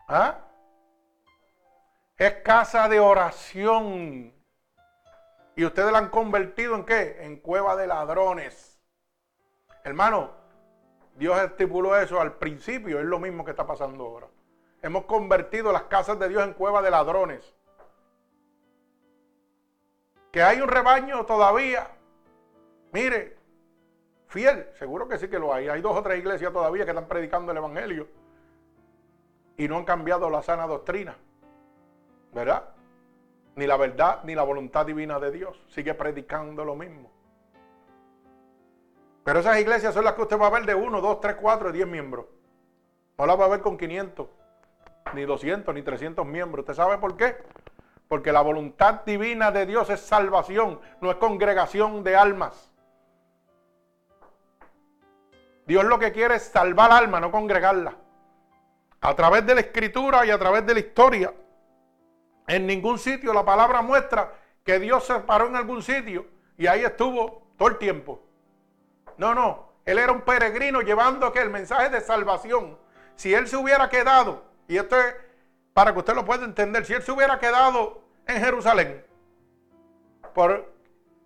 ¿Ah? 0.08 0.40
Es 2.18 2.34
casa 2.44 2.88
de 2.88 3.00
oración. 3.00 4.34
Y 5.58 5.66
ustedes 5.66 5.92
la 5.92 6.00
han 6.00 6.10
convertido 6.10 6.76
en 6.76 6.86
qué? 6.86 7.18
En 7.22 7.40
cueva 7.40 7.76
de 7.76 7.88
ladrones. 7.88 8.82
Hermano, 9.84 10.35
Dios 11.16 11.40
estipuló 11.42 11.96
eso 11.98 12.20
al 12.20 12.34
principio, 12.34 13.00
es 13.00 13.06
lo 13.06 13.20
mismo 13.20 13.46
que 13.46 13.52
está 13.52 13.66
pasando 13.66 14.06
ahora. 14.06 14.28
Hemos 14.82 15.06
convertido 15.06 15.72
las 15.72 15.84
casas 15.84 16.20
de 16.20 16.30
Dios 16.30 16.44
en 16.44 16.54
cueva 16.54 16.82
de 16.82 16.92
ladrones. 16.92 17.56
Que 20.32 20.44
hay 20.44 20.60
un 20.60 20.68
rebaño 20.68 21.26
todavía, 21.26 21.90
mire, 22.92 23.38
fiel, 24.28 24.68
seguro 24.78 25.08
que 25.08 25.18
sí 25.18 25.30
que 25.30 25.40
lo 25.40 25.54
hay. 25.54 25.70
Hay 25.70 25.82
dos 25.82 25.96
o 25.96 26.04
tres 26.04 26.20
iglesias 26.20 26.52
todavía 26.52 26.84
que 26.84 26.92
están 26.92 27.08
predicando 27.08 27.54
el 27.54 27.58
Evangelio 27.58 28.08
y 29.58 29.70
no 29.70 29.78
han 29.78 29.86
cambiado 29.86 30.30
la 30.30 30.44
sana 30.44 30.68
doctrina, 30.68 31.18
¿verdad? 32.34 32.70
Ni 33.56 33.66
la 33.66 33.78
verdad 33.78 34.20
ni 34.26 34.36
la 34.36 34.44
voluntad 34.44 34.86
divina 34.86 35.18
de 35.20 35.32
Dios. 35.32 35.58
Sigue 35.70 35.94
predicando 35.94 36.66
lo 36.66 36.76
mismo. 36.76 37.15
Pero 39.26 39.40
esas 39.40 39.60
iglesias 39.60 39.92
son 39.92 40.06
las 40.06 40.14
que 40.14 40.22
usted 40.22 40.40
va 40.40 40.46
a 40.46 40.52
ver 40.52 40.68
de 40.68 40.76
1, 40.76 41.02
2, 41.02 41.20
3, 41.20 41.38
4, 41.42 41.72
10 41.72 41.88
miembros. 41.88 42.28
No 43.18 43.26
las 43.26 43.40
va 43.40 43.46
a 43.46 43.48
ver 43.48 43.62
con 43.62 43.76
500, 43.76 44.28
ni 45.16 45.26
200, 45.26 45.74
ni 45.74 45.82
300 45.82 46.24
miembros. 46.28 46.62
¿Usted 46.62 46.76
sabe 46.76 47.00
por 47.00 47.18
qué? 47.18 47.36
Porque 48.08 48.32
la 48.32 48.42
voluntad 48.42 49.02
divina 49.04 49.50
de 49.50 49.66
Dios 49.66 49.90
es 49.90 50.00
salvación, 50.02 50.80
no 51.02 51.10
es 51.10 51.18
congregación 51.18 52.04
de 52.04 52.16
almas. 52.16 52.72
Dios 55.66 55.86
lo 55.86 55.98
que 55.98 56.12
quiere 56.12 56.36
es 56.36 56.44
salvar 56.44 56.92
alma, 56.92 57.20
no 57.20 57.32
congregarla. 57.32 57.96
A 59.02 59.16
través 59.16 59.44
de 59.44 59.56
la 59.56 59.62
escritura 59.62 60.24
y 60.28 60.30
a 60.30 60.38
través 60.38 60.68
de 60.68 60.76
la 60.76 60.80
historia. 60.82 61.34
En 62.46 62.68
ningún 62.68 63.00
sitio 63.00 63.34
la 63.34 63.44
palabra 63.44 63.82
muestra 63.82 64.32
que 64.64 64.78
Dios 64.78 65.04
se 65.04 65.20
paró 65.22 65.48
en 65.48 65.56
algún 65.56 65.82
sitio 65.82 66.28
y 66.60 66.68
ahí 66.68 66.84
estuvo 66.84 67.48
todo 67.58 67.70
el 67.70 67.80
tiempo. 67.80 68.25
No, 69.18 69.34
no. 69.34 69.70
Él 69.86 70.00
era 70.00 70.12
un 70.12 70.22
peregrino 70.22 70.82
llevando 70.82 71.32
que 71.32 71.40
el 71.40 71.50
mensaje 71.50 71.90
de 71.90 72.02
salvación. 72.02 72.78
Si 73.16 73.34
él 73.34 73.48
se 73.48 73.56
hubiera 73.56 73.90
quedado, 73.90 74.44
y 74.68 74.78
esto 74.78 75.00
es 75.00 75.16
para 75.74 75.94
que 75.94 76.00
usted 76.00 76.16
lo 76.16 76.26
pueda 76.26 76.44
entender, 76.44 76.86
si 76.86 76.94
él 76.94 77.04
se 77.04 77.12
hubiera 77.12 77.40
quedado 77.40 78.02
en 78.28 78.44
Jerusalén, 78.44 79.06
por, 80.34 80.74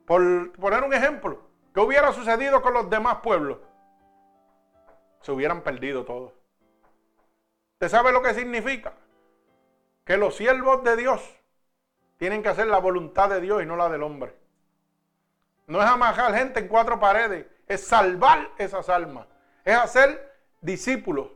por 0.05 0.51
poner 0.53 0.83
un 0.83 0.93
ejemplo, 0.93 1.41
¿qué 1.73 1.79
hubiera 1.79 2.11
sucedido 2.11 2.61
con 2.61 2.73
los 2.73 2.89
demás 2.89 3.17
pueblos? 3.23 3.59
Se 5.21 5.31
hubieran 5.31 5.61
perdido 5.61 6.05
todos. 6.05 6.33
¿Usted 7.73 7.89
sabe 7.89 8.11
lo 8.11 8.21
que 8.21 8.33
significa? 8.33 8.93
Que 10.03 10.17
los 10.17 10.35
siervos 10.35 10.83
de 10.83 10.95
Dios 10.97 11.21
tienen 12.17 12.43
que 12.43 12.49
hacer 12.49 12.67
la 12.67 12.79
voluntad 12.79 13.29
de 13.29 13.39
Dios 13.39 13.63
y 13.63 13.65
no 13.65 13.77
la 13.77 13.87
del 13.89 14.03
hombre. 14.03 14.35
No 15.67 15.81
es 15.81 15.87
amajar 15.87 16.33
gente 16.33 16.59
en 16.59 16.67
cuatro 16.67 16.99
paredes 16.99 17.45
es 17.69 17.87
salvar 17.87 18.49
esas 18.57 18.89
almas, 18.89 19.27
es 19.63 19.75
hacer 19.77 20.35
discípulos. 20.59 21.27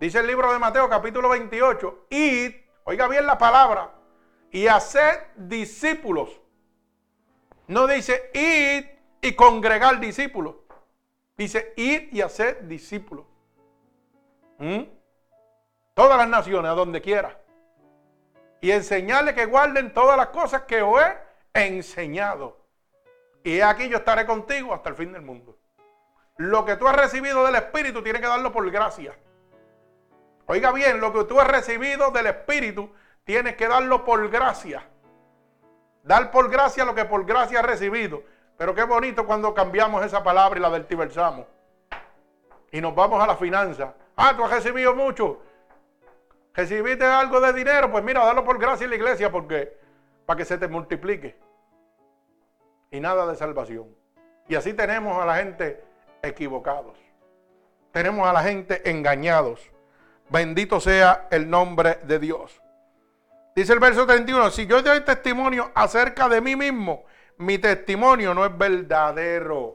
Dice 0.00 0.18
el 0.18 0.26
libro 0.26 0.52
de 0.52 0.58
Mateo 0.58 0.88
capítulo 0.88 1.28
28, 1.28 2.06
id, 2.10 2.52
oiga 2.82 3.06
bien 3.06 3.24
la 3.24 3.38
palabra, 3.38 3.92
y 4.50 4.66
hacer 4.66 5.30
discípulos. 5.36 6.28
No 7.68 7.86
dice 7.86 8.30
id 8.34 8.84
y 9.20 9.34
congregar 9.34 10.00
discípulos. 10.00 10.56
Dice 11.36 11.72
ir 11.76 12.08
y 12.12 12.20
hacer 12.20 12.66
discípulos. 12.66 13.24
¿Mm? 14.58 14.82
Todas 15.94 16.18
las 16.18 16.28
naciones, 16.28 16.70
a 16.70 16.74
donde 16.74 17.00
quiera. 17.00 17.38
y 18.60 18.70
enseñarle 18.70 19.34
que 19.34 19.46
guarden 19.46 19.92
todas 19.92 20.16
las 20.16 20.28
cosas 20.28 20.62
que 20.62 20.82
os 20.82 21.00
he 21.00 21.66
enseñado. 21.66 22.61
Y 23.44 23.60
aquí 23.60 23.88
yo 23.88 23.98
estaré 23.98 24.26
contigo 24.26 24.72
hasta 24.72 24.88
el 24.90 24.94
fin 24.94 25.12
del 25.12 25.22
mundo. 25.22 25.58
Lo 26.36 26.64
que 26.64 26.76
tú 26.76 26.88
has 26.88 26.96
recibido 26.96 27.44
del 27.44 27.56
Espíritu 27.56 28.02
tienes 28.02 28.20
que 28.20 28.28
darlo 28.28 28.52
por 28.52 28.68
gracia. 28.70 29.14
Oiga 30.46 30.72
bien, 30.72 31.00
lo 31.00 31.12
que 31.12 31.24
tú 31.24 31.40
has 31.40 31.46
recibido 31.46 32.10
del 32.10 32.26
Espíritu 32.26 32.90
tienes 33.24 33.56
que 33.56 33.68
darlo 33.68 34.04
por 34.04 34.28
gracia. 34.30 34.86
Dar 36.02 36.30
por 36.30 36.50
gracia 36.50 36.84
lo 36.84 36.94
que 36.94 37.04
por 37.04 37.24
gracia 37.24 37.60
has 37.60 37.66
recibido. 37.66 38.22
Pero 38.56 38.74
qué 38.74 38.84
bonito 38.84 39.26
cuando 39.26 39.54
cambiamos 39.54 40.04
esa 40.04 40.22
palabra 40.22 40.58
y 40.58 40.62
la 40.62 40.68
vertiversamos. 40.68 41.46
Y 42.70 42.80
nos 42.80 42.94
vamos 42.94 43.22
a 43.22 43.26
la 43.26 43.36
finanza. 43.36 43.94
Ah, 44.16 44.34
tú 44.36 44.44
has 44.44 44.50
recibido 44.50 44.94
mucho. 44.94 45.40
Recibiste 46.54 47.04
algo 47.04 47.40
de 47.40 47.52
dinero, 47.52 47.90
pues 47.90 48.04
mira, 48.04 48.24
dalo 48.24 48.44
por 48.44 48.58
gracia 48.58 48.84
en 48.84 48.90
la 48.90 48.96
iglesia 48.96 49.30
porque 49.30 49.78
para 50.26 50.36
que 50.36 50.44
se 50.44 50.58
te 50.58 50.68
multiplique. 50.68 51.36
Y 52.92 53.00
nada 53.00 53.26
de 53.26 53.34
salvación. 53.34 53.86
Y 54.46 54.54
así 54.54 54.74
tenemos 54.74 55.20
a 55.20 55.26
la 55.26 55.36
gente 55.36 55.82
equivocados. 56.22 56.96
Tenemos 57.90 58.28
a 58.28 58.32
la 58.32 58.42
gente 58.42 58.88
engañados. 58.88 59.60
Bendito 60.28 60.78
sea 60.78 61.26
el 61.30 61.50
nombre 61.50 61.98
de 62.04 62.18
Dios. 62.18 62.62
Dice 63.56 63.72
el 63.72 63.80
verso 63.80 64.06
31, 64.06 64.50
si 64.50 64.66
yo 64.66 64.82
doy 64.82 65.00
testimonio 65.00 65.70
acerca 65.74 66.28
de 66.28 66.40
mí 66.40 66.54
mismo, 66.54 67.04
mi 67.38 67.58
testimonio 67.58 68.34
no 68.34 68.44
es 68.44 68.56
verdadero. 68.56 69.74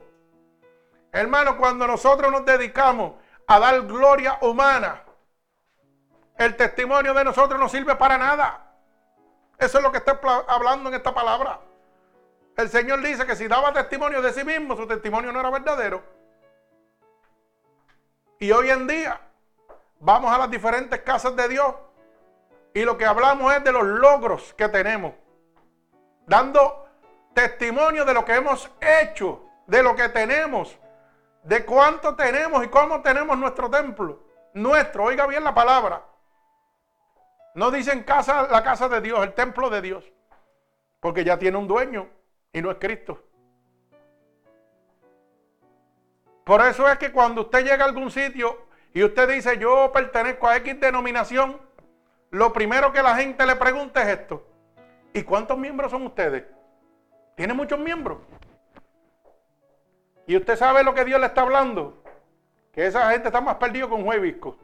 Hermano, 1.11 1.57
cuando 1.57 1.85
nosotros 1.87 2.31
nos 2.31 2.45
dedicamos 2.45 3.13
a 3.47 3.59
dar 3.59 3.81
gloria 3.83 4.37
humana, 4.41 5.03
el 6.37 6.55
testimonio 6.55 7.13
de 7.13 7.23
nosotros 7.23 7.59
no 7.59 7.67
sirve 7.67 7.95
para 7.95 8.17
nada. 8.17 8.73
Eso 9.57 9.79
es 9.79 9.83
lo 9.83 9.91
que 9.91 9.97
está 9.97 10.19
hablando 10.47 10.89
en 10.89 10.95
esta 10.95 11.13
palabra. 11.13 11.59
El 12.57 12.69
Señor 12.69 13.01
dice 13.03 13.23
que 13.27 13.35
si 13.35 13.47
daba 13.47 13.71
testimonio 13.71 14.19
de 14.19 14.33
sí 14.33 14.43
mismo, 14.43 14.75
su 14.75 14.87
testimonio 14.87 15.31
no 15.31 15.39
era 15.39 15.51
verdadero. 15.51 16.01
Y 18.39 18.51
hoy 18.51 18.71
en 18.71 18.87
día 18.87 19.21
vamos 19.99 20.33
a 20.33 20.39
las 20.39 20.49
diferentes 20.49 21.01
casas 21.01 21.35
de 21.35 21.47
Dios 21.49 21.75
y 22.73 22.83
lo 22.83 22.97
que 22.97 23.05
hablamos 23.05 23.53
es 23.53 23.63
de 23.63 23.71
los 23.71 23.83
logros 23.83 24.55
que 24.55 24.67
tenemos. 24.69 25.13
Dando 26.25 26.87
testimonio 27.35 28.03
de 28.05 28.15
lo 28.15 28.25
que 28.25 28.33
hemos 28.33 28.71
hecho, 28.81 29.45
de 29.67 29.83
lo 29.83 29.95
que 29.95 30.09
tenemos, 30.09 30.79
de 31.43 31.63
cuánto 31.63 32.15
tenemos 32.15 32.65
y 32.65 32.69
cómo 32.69 33.03
tenemos 33.03 33.37
nuestro 33.37 33.69
templo. 33.69 34.23
Nuestro, 34.55 35.03
oiga 35.03 35.27
bien 35.27 35.43
la 35.43 35.53
palabra. 35.53 36.03
No 37.53 37.69
dicen 37.69 38.03
casa, 38.03 38.47
la 38.49 38.63
casa 38.63 38.89
de 38.89 38.99
Dios, 38.99 39.23
el 39.23 39.35
templo 39.35 39.69
de 39.69 39.81
Dios. 39.81 40.11
Porque 40.99 41.23
ya 41.23 41.37
tiene 41.37 41.57
un 41.57 41.67
dueño 41.67 42.16
y 42.57 42.61
no 42.61 42.71
es 42.71 42.77
Cristo. 42.79 43.23
Por 46.43 46.61
eso 46.61 46.89
es 46.89 46.97
que 46.97 47.11
cuando 47.11 47.41
usted 47.41 47.63
llega 47.63 47.83
a 47.83 47.87
algún 47.87 48.09
sitio 48.09 48.65
y 48.93 49.03
usted 49.03 49.29
dice 49.29 49.59
yo 49.59 49.91
pertenezco 49.93 50.47
a 50.47 50.57
X 50.57 50.79
denominación, 50.79 51.59
lo 52.31 52.51
primero 52.53 52.91
que 52.91 53.03
la 53.03 53.15
gente 53.15 53.45
le 53.45 53.55
pregunta 53.57 54.01
es 54.01 54.19
esto. 54.19 54.43
¿Y 55.13 55.21
cuántos 55.21 55.57
miembros 55.57 55.91
son 55.91 56.07
ustedes? 56.07 56.45
¿Tiene 57.35 57.53
muchos 57.53 57.77
miembros? 57.77 58.17
Y 60.25 60.35
usted 60.35 60.55
sabe 60.55 60.83
lo 60.83 60.95
que 60.95 61.05
Dios 61.05 61.19
le 61.19 61.27
está 61.27 61.41
hablando. 61.41 62.01
Que 62.71 62.87
esa 62.87 63.11
gente 63.11 63.27
está 63.27 63.39
más 63.39 63.55
perdida 63.55 63.87
con 63.87 64.03
Juevisco. 64.03 64.57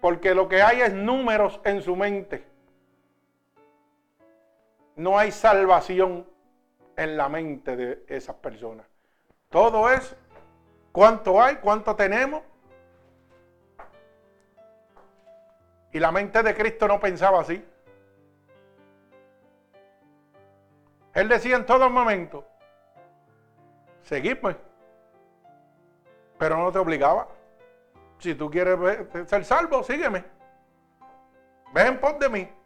Porque 0.00 0.34
lo 0.34 0.48
que 0.48 0.62
hay 0.62 0.80
es 0.80 0.92
números 0.92 1.60
en 1.64 1.82
su 1.82 1.94
mente. 1.94 2.49
No 5.00 5.18
hay 5.18 5.32
salvación 5.32 6.28
en 6.94 7.16
la 7.16 7.30
mente 7.30 7.74
de 7.74 8.04
esas 8.06 8.36
personas. 8.36 8.86
Todo 9.48 9.88
es 9.88 10.14
cuánto 10.92 11.42
hay, 11.42 11.56
cuánto 11.56 11.96
tenemos. 11.96 12.42
Y 15.90 15.98
la 15.98 16.12
mente 16.12 16.42
de 16.42 16.54
Cristo 16.54 16.86
no 16.86 17.00
pensaba 17.00 17.40
así. 17.40 17.66
Él 21.14 21.28
decía 21.30 21.56
en 21.56 21.64
todo 21.64 21.88
momento, 21.88 22.46
seguí 24.02 24.34
pues, 24.34 24.54
pero 26.36 26.58
no 26.58 26.70
te 26.70 26.78
obligaba. 26.78 27.26
Si 28.18 28.34
tú 28.34 28.50
quieres 28.50 28.78
ser 29.26 29.46
salvo, 29.46 29.82
sígueme. 29.82 30.26
Ven 31.72 31.86
en 31.86 32.00
pos 32.00 32.18
de 32.18 32.28
mí. 32.28 32.59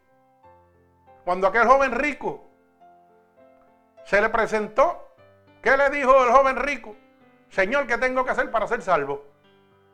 Cuando 1.25 1.47
aquel 1.47 1.67
joven 1.67 1.91
rico 1.91 2.45
se 4.05 4.21
le 4.21 4.29
presentó, 4.29 5.15
¿qué 5.61 5.75
le 5.75 5.89
dijo 5.89 6.23
el 6.23 6.31
joven 6.31 6.55
rico? 6.57 6.95
Señor, 7.49 7.87
¿qué 7.87 7.97
tengo 7.97 8.23
que 8.23 8.31
hacer 8.31 8.51
para 8.51 8.67
ser 8.67 8.81
salvo? 8.81 9.25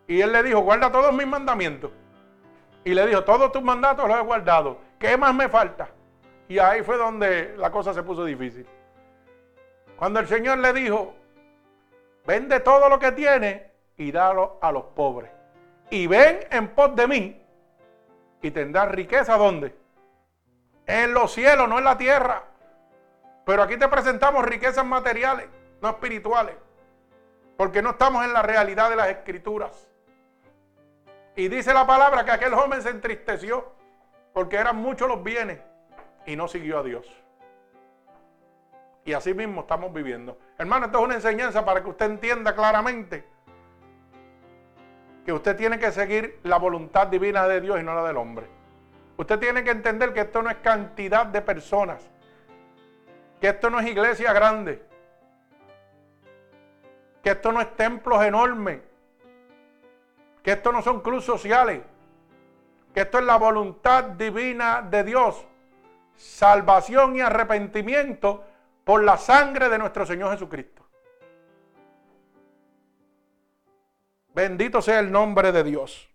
Y 0.08 0.22
él 0.22 0.32
le 0.32 0.44
dijo, 0.44 0.60
guarda 0.60 0.92
todos 0.92 1.14
mis 1.14 1.26
mandamientos. 1.26 1.92
Y 2.84 2.94
le 2.94 3.08
dijo, 3.08 3.24
todos 3.24 3.52
tus 3.52 3.64
mandatos 3.64 4.08
los 4.08 4.18
he 4.18 4.22
guardado. 4.22 4.78
¿Qué 5.00 5.16
más 5.18 5.34
me 5.34 5.48
falta? 5.48 5.90
Y 6.48 6.60
ahí 6.60 6.84
fue 6.84 6.98
donde 6.98 7.56
la 7.58 7.72
cosa 7.72 7.94
se 7.94 8.04
puso 8.04 8.26
difícil. 8.26 8.68
Cuando 9.96 10.20
el 10.20 10.28
Señor 10.28 10.58
le 10.58 10.74
dijo, 10.74 11.16
vende 12.26 12.60
todo 12.60 12.90
lo 12.90 13.00
que 13.00 13.12
tiene 13.14 13.72
y 13.98 14.12
dalo 14.12 14.60
a 14.62 14.72
los 14.72 14.84
pobres 14.86 15.32
y 15.92 16.08
ven 16.08 16.40
en 16.50 16.70
pos 16.70 16.96
de 16.96 17.08
mí 17.08 17.42
y 18.42 18.50
tendrás 18.50 18.90
riqueza 18.90 19.38
¿dónde? 19.38 19.76
En 20.92 21.14
los 21.14 21.32
cielos, 21.32 21.70
no 21.70 21.78
en 21.78 21.86
la 21.86 21.98
tierra. 21.98 22.44
Pero 23.46 23.64
aquí 23.64 23.78
te 23.78 23.88
presentamos 23.88 24.44
riquezas 24.44 24.86
materiales, 24.86 25.48
no 25.82 25.88
espirituales. 25.88 26.56
Porque 27.56 27.82
no 27.82 27.92
estamos 27.92 28.26
en 28.26 28.34
la 28.34 28.42
realidad 28.42 28.90
de 28.90 28.98
las 28.98 29.08
escrituras. 29.08 29.88
Y 31.38 31.48
dice 31.48 31.74
la 31.74 31.88
palabra 31.88 32.26
que 32.26 32.32
aquel 32.32 32.54
joven 32.54 32.82
se 32.82 32.90
entristeció 32.90 33.72
porque 34.34 34.58
eran 34.58 34.76
muchos 34.76 35.08
los 35.08 35.24
bienes 35.24 35.60
y 36.26 36.36
no 36.36 36.50
siguió 36.50 36.80
a 36.80 36.84
Dios. 36.84 37.08
Y 39.06 39.14
así 39.14 39.34
mismo 39.34 39.62
estamos 39.62 39.94
viviendo. 39.94 40.38
Hermano, 40.58 40.88
esto 40.88 40.98
es 40.98 41.06
una 41.06 41.16
enseñanza 41.16 41.64
para 41.64 41.82
que 41.82 41.90
usted 41.90 42.08
entienda 42.08 42.54
claramente 42.54 43.26
que 45.26 45.32
usted 45.32 45.56
tiene 45.56 45.80
que 45.80 45.94
seguir 45.94 46.42
la 46.44 46.58
voluntad 46.58 47.08
divina 47.08 47.48
de 47.48 47.62
Dios 47.62 47.80
y 47.80 47.84
no 47.84 47.96
la 47.96 48.04
del 48.04 48.18
hombre. 48.18 48.61
Usted 49.18 49.40
tiene 49.40 49.64
que 49.64 49.72
entender 49.72 50.14
que 50.14 50.22
esto 50.22 50.42
no 50.42 50.50
es 50.50 50.58
cantidad 50.58 51.26
de 51.26 51.42
personas, 51.42 52.10
que 53.40 53.50
esto 53.50 53.70
no 53.70 53.80
es 53.80 53.88
iglesia 53.88 54.34
grande, 54.34 54.84
que 57.24 57.32
esto 57.32 57.52
no 57.52 57.62
es 57.62 57.76
templos 57.76 58.24
enormes, 58.24 58.82
que 60.44 60.52
esto 60.52 60.72
no 60.72 60.82
son 60.82 61.02
clubes 61.02 61.26
sociales, 61.26 61.82
que 62.94 63.02
esto 63.02 63.20
es 63.20 63.26
la 63.26 63.38
voluntad 63.38 64.04
divina 64.04 64.82
de 64.82 65.04
Dios, 65.04 65.46
salvación 66.16 67.16
y 67.16 67.22
arrepentimiento 67.22 68.44
por 68.84 69.04
la 69.04 69.18
sangre 69.18 69.70
de 69.70 69.78
nuestro 69.78 70.06
Señor 70.06 70.32
Jesucristo. 70.32 70.82
Bendito 74.34 74.82
sea 74.82 75.00
el 75.00 75.12
nombre 75.12 75.52
de 75.52 75.64
Dios. 75.64 76.11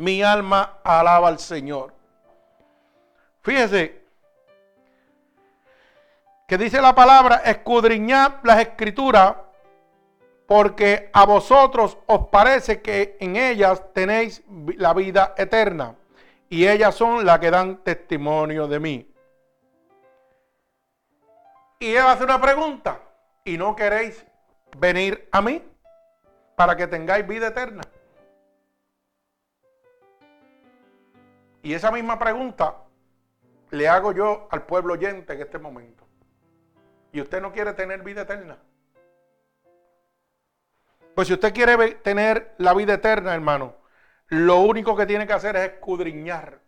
Mi 0.00 0.22
alma 0.22 0.78
alaba 0.82 1.28
al 1.28 1.38
Señor. 1.38 1.92
Fíjese 3.42 4.00
que 6.48 6.56
dice 6.56 6.80
la 6.80 6.94
palabra, 6.94 7.42
escudriñad 7.44 8.36
las 8.42 8.60
escrituras, 8.60 9.36
porque 10.46 11.10
a 11.12 11.26
vosotros 11.26 11.98
os 12.06 12.28
parece 12.28 12.80
que 12.80 13.18
en 13.20 13.36
ellas 13.36 13.82
tenéis 13.92 14.42
la 14.76 14.94
vida 14.94 15.34
eterna, 15.36 15.94
y 16.48 16.66
ellas 16.66 16.94
son 16.94 17.26
las 17.26 17.38
que 17.38 17.50
dan 17.50 17.84
testimonio 17.84 18.66
de 18.66 18.80
mí. 18.80 19.14
Y 21.78 21.94
él 21.94 22.06
hace 22.06 22.24
una 22.24 22.40
pregunta, 22.40 23.00
¿y 23.44 23.58
no 23.58 23.76
queréis 23.76 24.24
venir 24.76 25.28
a 25.30 25.42
mí? 25.42 25.62
para 26.60 26.76
que 26.76 26.86
tengáis 26.86 27.26
vida 27.26 27.46
eterna? 27.46 27.80
Y 31.62 31.74
esa 31.74 31.90
misma 31.90 32.18
pregunta 32.18 32.76
le 33.70 33.88
hago 33.88 34.12
yo 34.12 34.48
al 34.50 34.64
pueblo 34.66 34.94
oyente 34.94 35.34
en 35.34 35.42
este 35.42 35.58
momento. 35.58 36.04
¿Y 37.12 37.20
usted 37.20 37.40
no 37.40 37.52
quiere 37.52 37.72
tener 37.74 38.02
vida 38.02 38.22
eterna? 38.22 38.58
Pues 41.14 41.28
si 41.28 41.34
usted 41.34 41.52
quiere 41.52 41.94
tener 41.96 42.54
la 42.58 42.72
vida 42.72 42.94
eterna, 42.94 43.34
hermano, 43.34 43.74
lo 44.28 44.60
único 44.60 44.96
que 44.96 45.06
tiene 45.06 45.26
que 45.26 45.32
hacer 45.32 45.56
es 45.56 45.72
escudriñar, 45.72 46.60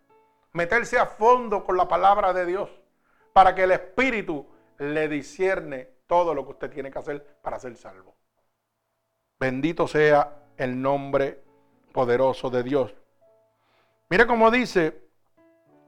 meterse 0.51 0.99
a 0.99 1.05
fondo 1.05 1.63
con 1.63 1.77
la 1.77 1.87
palabra 1.87 2.33
de 2.33 2.45
Dios, 2.45 2.69
para 3.31 3.55
que 3.55 3.63
el 3.63 3.71
Espíritu 3.71 4.45
le 4.77 5.07
discierne 5.07 5.89
todo 6.07 6.33
lo 6.33 6.45
que 6.45 6.51
usted 6.51 6.69
tiene 6.69 6.91
que 6.91 6.99
hacer 6.99 7.37
para 7.41 7.57
ser 7.57 7.75
salvo. 7.77 8.15
Bendito 9.39 9.87
sea 9.87 10.43
el 10.57 10.81
nombre 10.81 11.41
poderoso 11.91 12.49
de 12.49 12.63
Dios. 12.63 12.93
Mire 14.09 14.27
cómo 14.27 14.51
dice, 14.51 15.07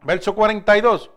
verso 0.03 0.33
42. 0.33 1.11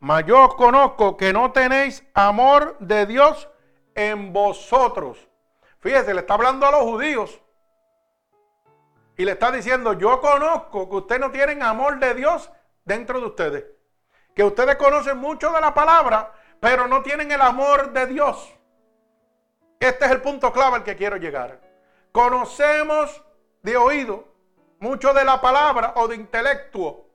Mas 0.00 0.24
yo 0.26 0.44
os 0.46 0.54
conozco 0.54 1.16
que 1.16 1.32
no 1.32 1.50
tenéis 1.52 2.04
amor 2.14 2.76
de 2.78 3.06
Dios 3.06 3.48
en 3.94 4.32
vosotros. 4.32 5.28
Fíjese, 5.80 6.14
le 6.14 6.20
está 6.20 6.34
hablando 6.34 6.66
a 6.66 6.70
los 6.70 6.82
judíos. 6.82 7.40
Y 9.16 9.24
le 9.24 9.32
está 9.32 9.50
diciendo, 9.50 9.94
yo 9.94 10.20
conozco 10.20 10.88
que 10.88 10.96
ustedes 10.96 11.20
no 11.20 11.32
tienen 11.32 11.62
amor 11.62 11.98
de 11.98 12.14
Dios 12.14 12.50
dentro 12.84 13.18
de 13.18 13.26
ustedes. 13.26 13.64
Que 14.34 14.44
ustedes 14.44 14.76
conocen 14.76 15.18
mucho 15.18 15.50
de 15.50 15.60
la 15.60 15.74
palabra, 15.74 16.32
pero 16.60 16.86
no 16.86 17.02
tienen 17.02 17.32
el 17.32 17.40
amor 17.40 17.92
de 17.92 18.06
Dios. 18.06 18.54
Este 19.80 20.04
es 20.04 20.10
el 20.12 20.20
punto 20.20 20.52
clave 20.52 20.76
al 20.76 20.84
que 20.84 20.94
quiero 20.94 21.16
llegar. 21.16 21.60
Conocemos 22.12 23.24
de 23.62 23.76
oído 23.76 24.27
mucho 24.80 25.12
de 25.12 25.24
la 25.24 25.40
palabra 25.40 25.94
o 25.96 26.08
de 26.08 26.16
intelecto, 26.16 27.06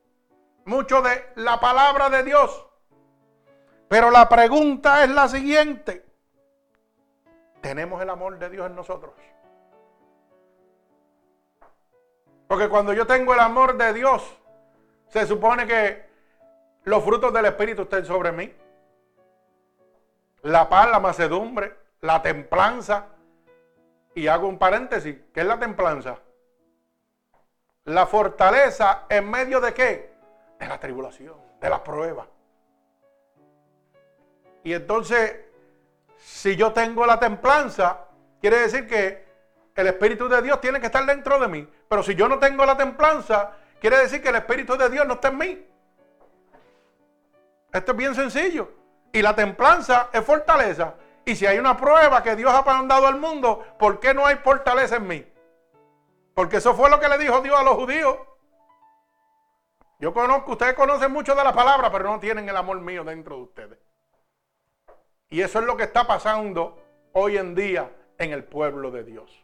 mucho 0.65 1.01
de 1.01 1.31
la 1.35 1.59
palabra 1.59 2.09
de 2.09 2.23
Dios. 2.23 2.67
Pero 3.87 4.11
la 4.11 4.27
pregunta 4.27 5.03
es 5.03 5.09
la 5.09 5.27
siguiente. 5.27 6.05
¿Tenemos 7.61 8.01
el 8.01 8.09
amor 8.09 8.37
de 8.39 8.49
Dios 8.49 8.67
en 8.67 8.75
nosotros? 8.75 9.13
Porque 12.47 12.69
cuando 12.69 12.93
yo 12.93 13.07
tengo 13.07 13.33
el 13.33 13.39
amor 13.39 13.77
de 13.77 13.93
Dios, 13.93 14.37
se 15.07 15.25
supone 15.25 15.65
que 15.65 16.05
los 16.83 17.03
frutos 17.03 17.31
del 17.33 17.45
Espíritu 17.45 17.83
estén 17.83 18.05
sobre 18.05 18.31
mí. 18.31 18.53
La 20.41 20.67
paz, 20.67 20.89
la 20.89 20.99
macedumbre, 20.99 21.75
la 22.01 22.21
templanza. 22.21 23.07
Y 24.15 24.27
hago 24.27 24.47
un 24.47 24.59
paréntesis. 24.59 25.15
¿Qué 25.33 25.39
es 25.41 25.45
la 25.45 25.57
templanza? 25.57 26.19
La 27.85 28.07
fortaleza 28.07 29.03
en 29.09 29.29
medio 29.29 29.59
de 29.59 29.73
qué? 29.73 30.13
De 30.57 30.67
la 30.67 30.79
tribulación, 30.79 31.35
de 31.59 31.69
la 31.69 31.83
prueba. 31.83 32.25
Y 34.63 34.73
entonces, 34.73 35.35
si 36.17 36.55
yo 36.55 36.71
tengo 36.71 37.05
la 37.05 37.19
templanza, 37.19 38.05
quiere 38.39 38.59
decir 38.59 38.87
que 38.87 39.25
el 39.75 39.87
Espíritu 39.87 40.29
de 40.29 40.41
Dios 40.41 40.61
tiene 40.61 40.79
que 40.79 40.85
estar 40.85 41.05
dentro 41.05 41.37
de 41.39 41.47
mí. 41.49 41.67
Pero 41.89 42.03
si 42.03 42.15
yo 42.15 42.29
no 42.29 42.39
tengo 42.39 42.65
la 42.65 42.77
templanza, 42.77 43.51
quiere 43.81 43.97
decir 43.97 44.21
que 44.21 44.29
el 44.29 44.35
Espíritu 44.35 44.77
de 44.77 44.89
Dios 44.89 45.05
no 45.05 45.15
está 45.15 45.27
en 45.27 45.37
mí. 45.37 45.67
Esto 47.73 47.91
es 47.91 47.97
bien 47.97 48.15
sencillo. 48.15 48.71
Y 49.11 49.21
la 49.21 49.35
templanza 49.35 50.09
es 50.13 50.23
fortaleza. 50.23 50.93
Y 51.25 51.35
si 51.35 51.45
hay 51.45 51.59
una 51.59 51.75
prueba 51.75 52.23
que 52.23 52.35
Dios 52.37 52.53
ha 52.53 52.61
mandado 52.61 53.07
al 53.07 53.19
mundo, 53.19 53.65
¿por 53.77 53.99
qué 53.99 54.13
no 54.13 54.25
hay 54.25 54.37
fortaleza 54.37 54.95
en 54.95 55.07
mí? 55.07 55.32
Porque 56.33 56.57
eso 56.57 56.73
fue 56.73 56.89
lo 56.89 56.99
que 56.99 57.07
le 57.07 57.17
dijo 57.17 57.41
Dios 57.41 57.57
a 57.57 57.63
los 57.63 57.75
judíos. 57.75 58.17
Yo 59.99 60.13
conozco, 60.13 60.53
ustedes 60.53 60.73
conocen 60.73 61.11
mucho 61.11 61.35
de 61.35 61.43
la 61.43 61.53
palabra, 61.53 61.91
pero 61.91 62.05
no 62.11 62.19
tienen 62.19 62.49
el 62.49 62.57
amor 62.57 62.81
mío 62.81 63.03
dentro 63.03 63.37
de 63.37 63.41
ustedes. 63.43 63.79
Y 65.29 65.41
eso 65.41 65.59
es 65.59 65.65
lo 65.65 65.77
que 65.77 65.83
está 65.83 66.05
pasando 66.05 66.81
hoy 67.13 67.37
en 67.37 67.55
día 67.55 67.89
en 68.17 68.33
el 68.33 68.43
pueblo 68.43 68.91
de 68.91 69.03
Dios. 69.03 69.43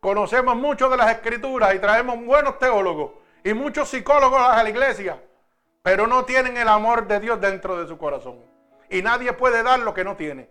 Conocemos 0.00 0.56
mucho 0.56 0.88
de 0.88 0.96
las 0.96 1.10
escrituras 1.10 1.74
y 1.74 1.78
traemos 1.78 2.24
buenos 2.24 2.58
teólogos 2.58 3.12
y 3.44 3.52
muchos 3.54 3.88
psicólogos 3.88 4.40
a 4.40 4.62
la 4.62 4.70
iglesia, 4.70 5.22
pero 5.82 6.06
no 6.06 6.24
tienen 6.24 6.56
el 6.56 6.68
amor 6.68 7.06
de 7.06 7.20
Dios 7.20 7.40
dentro 7.40 7.80
de 7.80 7.86
su 7.86 7.98
corazón. 7.98 8.44
Y 8.90 9.02
nadie 9.02 9.32
puede 9.32 9.62
dar 9.62 9.80
lo 9.80 9.92
que 9.94 10.04
no 10.04 10.16
tiene. 10.16 10.48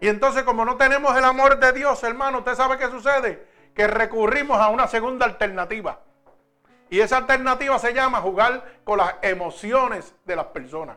Y 0.00 0.08
entonces 0.08 0.42
como 0.42 0.64
no 0.64 0.76
tenemos 0.76 1.16
el 1.16 1.24
amor 1.24 1.58
de 1.58 1.72
Dios, 1.72 2.02
hermano, 2.02 2.38
¿usted 2.38 2.54
sabe 2.54 2.76
qué 2.76 2.88
sucede? 2.88 3.46
Que 3.74 3.86
recurrimos 3.86 4.60
a 4.60 4.68
una 4.68 4.86
segunda 4.86 5.26
alternativa. 5.26 6.00
Y 6.88 7.00
esa 7.00 7.16
alternativa 7.18 7.78
se 7.78 7.92
llama 7.92 8.20
jugar 8.20 8.80
con 8.84 8.98
las 8.98 9.14
emociones 9.22 10.14
de 10.24 10.36
las 10.36 10.46
personas. 10.46 10.96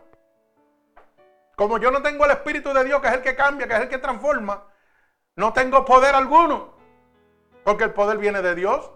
Como 1.56 1.78
yo 1.78 1.92
no 1.92 2.02
tengo 2.02 2.26
el 2.26 2.32
Espíritu 2.32 2.74
de 2.74 2.84
Dios, 2.84 3.02
que 3.02 3.08
es 3.08 3.14
el 3.14 3.22
que 3.22 3.36
cambia, 3.36 3.68
que 3.68 3.74
es 3.74 3.82
el 3.82 3.90
que 3.90 3.98
transforma, 3.98 4.64
no 5.36 5.52
tengo 5.54 5.84
poder 5.84 6.16
alguno. 6.16 6.74
Porque 7.64 7.86
el 7.86 7.92
poder 7.92 8.18
viene 8.18 8.42
de 8.42 8.56
Dios. 8.56 8.92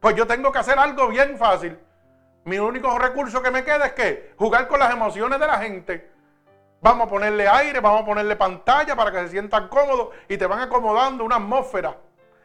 Pues 0.00 0.16
yo 0.16 0.26
tengo 0.26 0.50
que 0.52 0.58
hacer 0.58 0.78
algo 0.78 1.08
bien 1.08 1.38
fácil. 1.38 1.78
Mi 2.44 2.58
único 2.58 2.98
recurso 2.98 3.42
que 3.42 3.50
me 3.50 3.64
queda 3.64 3.86
es 3.86 3.92
que 3.92 4.34
jugar 4.36 4.68
con 4.68 4.80
las 4.80 4.92
emociones 4.92 5.38
de 5.40 5.46
la 5.46 5.58
gente. 5.58 6.13
Vamos 6.84 7.06
a 7.06 7.08
ponerle 7.08 7.48
aire, 7.48 7.80
vamos 7.80 8.02
a 8.02 8.04
ponerle 8.04 8.36
pantalla 8.36 8.94
para 8.94 9.10
que 9.10 9.20
se 9.20 9.28
sientan 9.28 9.68
cómodos 9.68 10.08
y 10.28 10.36
te 10.36 10.44
van 10.46 10.60
acomodando 10.60 11.24
una 11.24 11.36
atmósfera. 11.36 11.96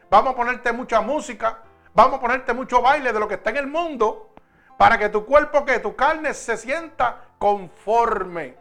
Vamos 0.08 0.32
a 0.32 0.36
ponerte 0.36 0.72
mucha 0.72 1.02
música, 1.02 1.58
vamos 1.92 2.14
a 2.16 2.20
ponerte 2.22 2.54
mucho 2.54 2.80
baile 2.80 3.12
de 3.12 3.20
lo 3.20 3.28
que 3.28 3.34
está 3.34 3.50
en 3.50 3.58
el 3.58 3.66
mundo 3.66 4.32
para 4.78 4.96
que 4.96 5.10
tu 5.10 5.26
cuerpo, 5.26 5.66
que 5.66 5.78
tu 5.80 5.94
carne 5.94 6.32
se 6.32 6.56
sienta 6.56 7.18
conforme. 7.38 8.56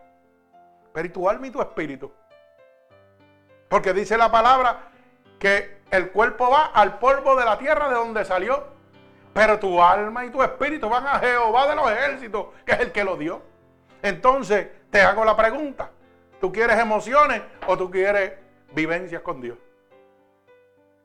Pero 0.92 1.08
y 1.08 1.12
tu 1.12 1.30
alma 1.30 1.48
y 1.48 1.52
tu 1.52 1.62
espíritu. 1.62 2.12
Porque 3.70 3.94
dice 3.94 4.18
la 4.18 4.30
palabra 4.30 4.90
que 5.40 5.84
el 5.92 6.12
cuerpo 6.12 6.50
va 6.50 6.72
al 6.74 7.00
polvo 7.00 7.38
de 7.38 7.46
la 7.46 7.58
tierra 7.58 7.88
de 7.88 7.96
donde 7.96 8.26
salió. 8.26 8.66
Pero 9.34 9.58
tu 9.60 9.82
alma 9.82 10.26
y 10.26 10.30
tu 10.30 10.44
espíritu 10.44 10.90
van 10.90 11.08
a 11.08 11.20
Jehová 11.20 11.68
de 11.68 11.76
los 11.78 11.90
ejércitos, 11.90 12.48
que 12.66 12.74
es 12.74 12.80
el 12.82 12.92
que 12.92 13.06
lo 13.06 13.16
dio. 13.16 13.49
Entonces, 14.02 14.68
te 14.90 15.02
hago 15.02 15.26
la 15.26 15.36
pregunta. 15.36 15.92
¿Tú 16.40 16.52
quieres 16.52 16.80
emociones 16.80 17.42
o 17.68 17.78
tú 17.78 17.92
quieres 17.92 18.34
vivencias 18.72 19.22
con 19.22 19.42
Dios? 19.42 19.58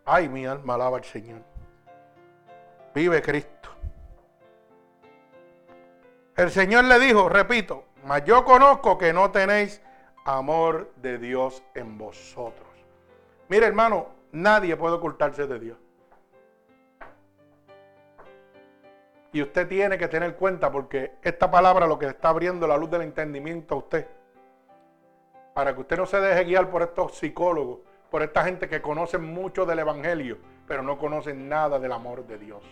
Ay, 0.05 0.29
mi 0.29 0.47
alma 0.47 0.75
alaba 0.75 0.99
al 0.99 1.05
Señor. 1.05 1.41
Vive 2.95 3.21
Cristo. 3.23 3.71
El 6.37 6.51
Señor 6.51 6.85
le 6.85 6.99
dijo, 6.99 7.29
repito, 7.29 7.85
mas 8.05 8.25
yo 8.25 8.45
conozco 8.45 8.99
que 8.99 9.13
no 9.13 9.31
tenéis 9.31 9.81
amor 10.25 10.93
de 10.97 11.19
Dios 11.19 11.63
en 11.75 11.97
vosotros. 11.99 12.69
Mire, 13.49 13.67
hermano, 13.67 14.09
nadie 14.33 14.77
puede 14.77 14.97
ocultarse 14.97 15.47
de 15.47 15.59
Dios. 15.59 15.79
Y 19.35 19.43
usted 19.43 19.67
tiene 19.67 19.99
que 19.99 20.07
tener 20.07 20.37
cuenta 20.37 20.71
porque 20.71 21.15
esta 21.21 21.51
palabra 21.51 21.89
lo 21.89 21.99
que 21.99 22.07
está 22.07 22.29
abriendo 22.29 22.69
la 22.69 22.77
luz 22.77 22.89
del 22.89 23.03
entendimiento 23.03 23.75
a 23.75 23.79
usted. 23.79 24.07
Para 25.53 25.75
que 25.75 25.81
usted 25.81 25.97
no 25.97 26.07
se 26.07 26.21
deje 26.21 26.45
guiar 26.45 26.71
por 26.71 26.83
estos 26.83 27.17
psicólogos, 27.17 27.81
por 28.13 28.23
esta 28.23 28.45
gente 28.45 28.69
que 28.69 28.81
conoce 28.81 29.19
mucho 29.19 29.67
del 29.67 29.81
Evangelio, 29.81 30.39
pero 30.69 30.85
no 30.85 30.99
conocen 30.99 31.49
nada 31.49 31.81
del 31.81 31.91
amor 31.91 32.25
de 32.29 32.39
Dios. 32.39 32.63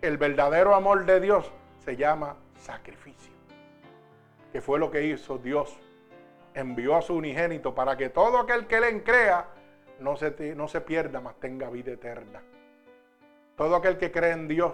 El 0.00 0.16
verdadero 0.16 0.74
amor 0.74 1.04
de 1.04 1.20
Dios 1.20 1.52
se 1.84 1.94
llama 1.94 2.36
sacrificio. 2.58 3.34
Que 4.52 4.62
fue 4.62 4.78
lo 4.78 4.90
que 4.90 5.04
hizo 5.04 5.36
Dios. 5.36 5.78
Envió 6.54 6.96
a 6.96 7.02
su 7.02 7.16
unigénito 7.16 7.74
para 7.74 7.98
que 7.98 8.08
todo 8.08 8.38
aquel 8.38 8.66
que 8.66 8.80
le 8.80 9.02
crea 9.02 9.46
no 10.00 10.16
se, 10.16 10.54
no 10.56 10.68
se 10.68 10.80
pierda, 10.80 11.20
mas 11.20 11.34
tenga 11.38 11.68
vida 11.68 11.92
eterna. 11.92 12.42
Todo 13.56 13.76
aquel 13.76 13.98
que 13.98 14.10
cree 14.10 14.32
en 14.32 14.48
Dios 14.48 14.72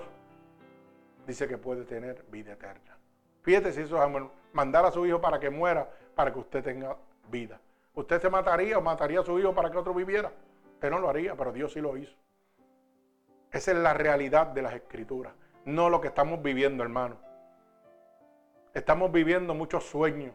dice 1.26 1.48
que 1.48 1.58
puede 1.58 1.84
tener 1.84 2.24
vida 2.30 2.52
eterna. 2.52 2.96
Fíjate 3.42 3.72
si 3.72 3.82
eso 3.82 4.02
es 4.02 4.22
mandar 4.52 4.84
a 4.84 4.92
su 4.92 5.04
hijo 5.06 5.20
para 5.20 5.40
que 5.40 5.50
muera, 5.50 5.88
para 6.14 6.32
que 6.32 6.38
usted 6.38 6.62
tenga 6.62 6.96
vida. 7.28 7.60
Usted 7.94 8.20
se 8.20 8.30
mataría 8.30 8.78
o 8.78 8.80
mataría 8.80 9.20
a 9.20 9.24
su 9.24 9.38
hijo 9.38 9.54
para 9.54 9.70
que 9.70 9.78
otro 9.78 9.92
viviera. 9.92 10.32
Usted 10.74 10.90
no 10.90 10.98
lo 10.98 11.08
haría, 11.08 11.36
pero 11.36 11.52
Dios 11.52 11.72
sí 11.72 11.80
lo 11.80 11.96
hizo. 11.96 12.14
Esa 13.50 13.72
es 13.72 13.76
la 13.76 13.92
realidad 13.92 14.46
de 14.46 14.62
las 14.62 14.74
escrituras, 14.74 15.34
no 15.66 15.90
lo 15.90 16.00
que 16.00 16.08
estamos 16.08 16.42
viviendo, 16.42 16.82
hermano. 16.82 17.16
Estamos 18.72 19.12
viviendo 19.12 19.52
muchos 19.54 19.84
sueños, 19.84 20.34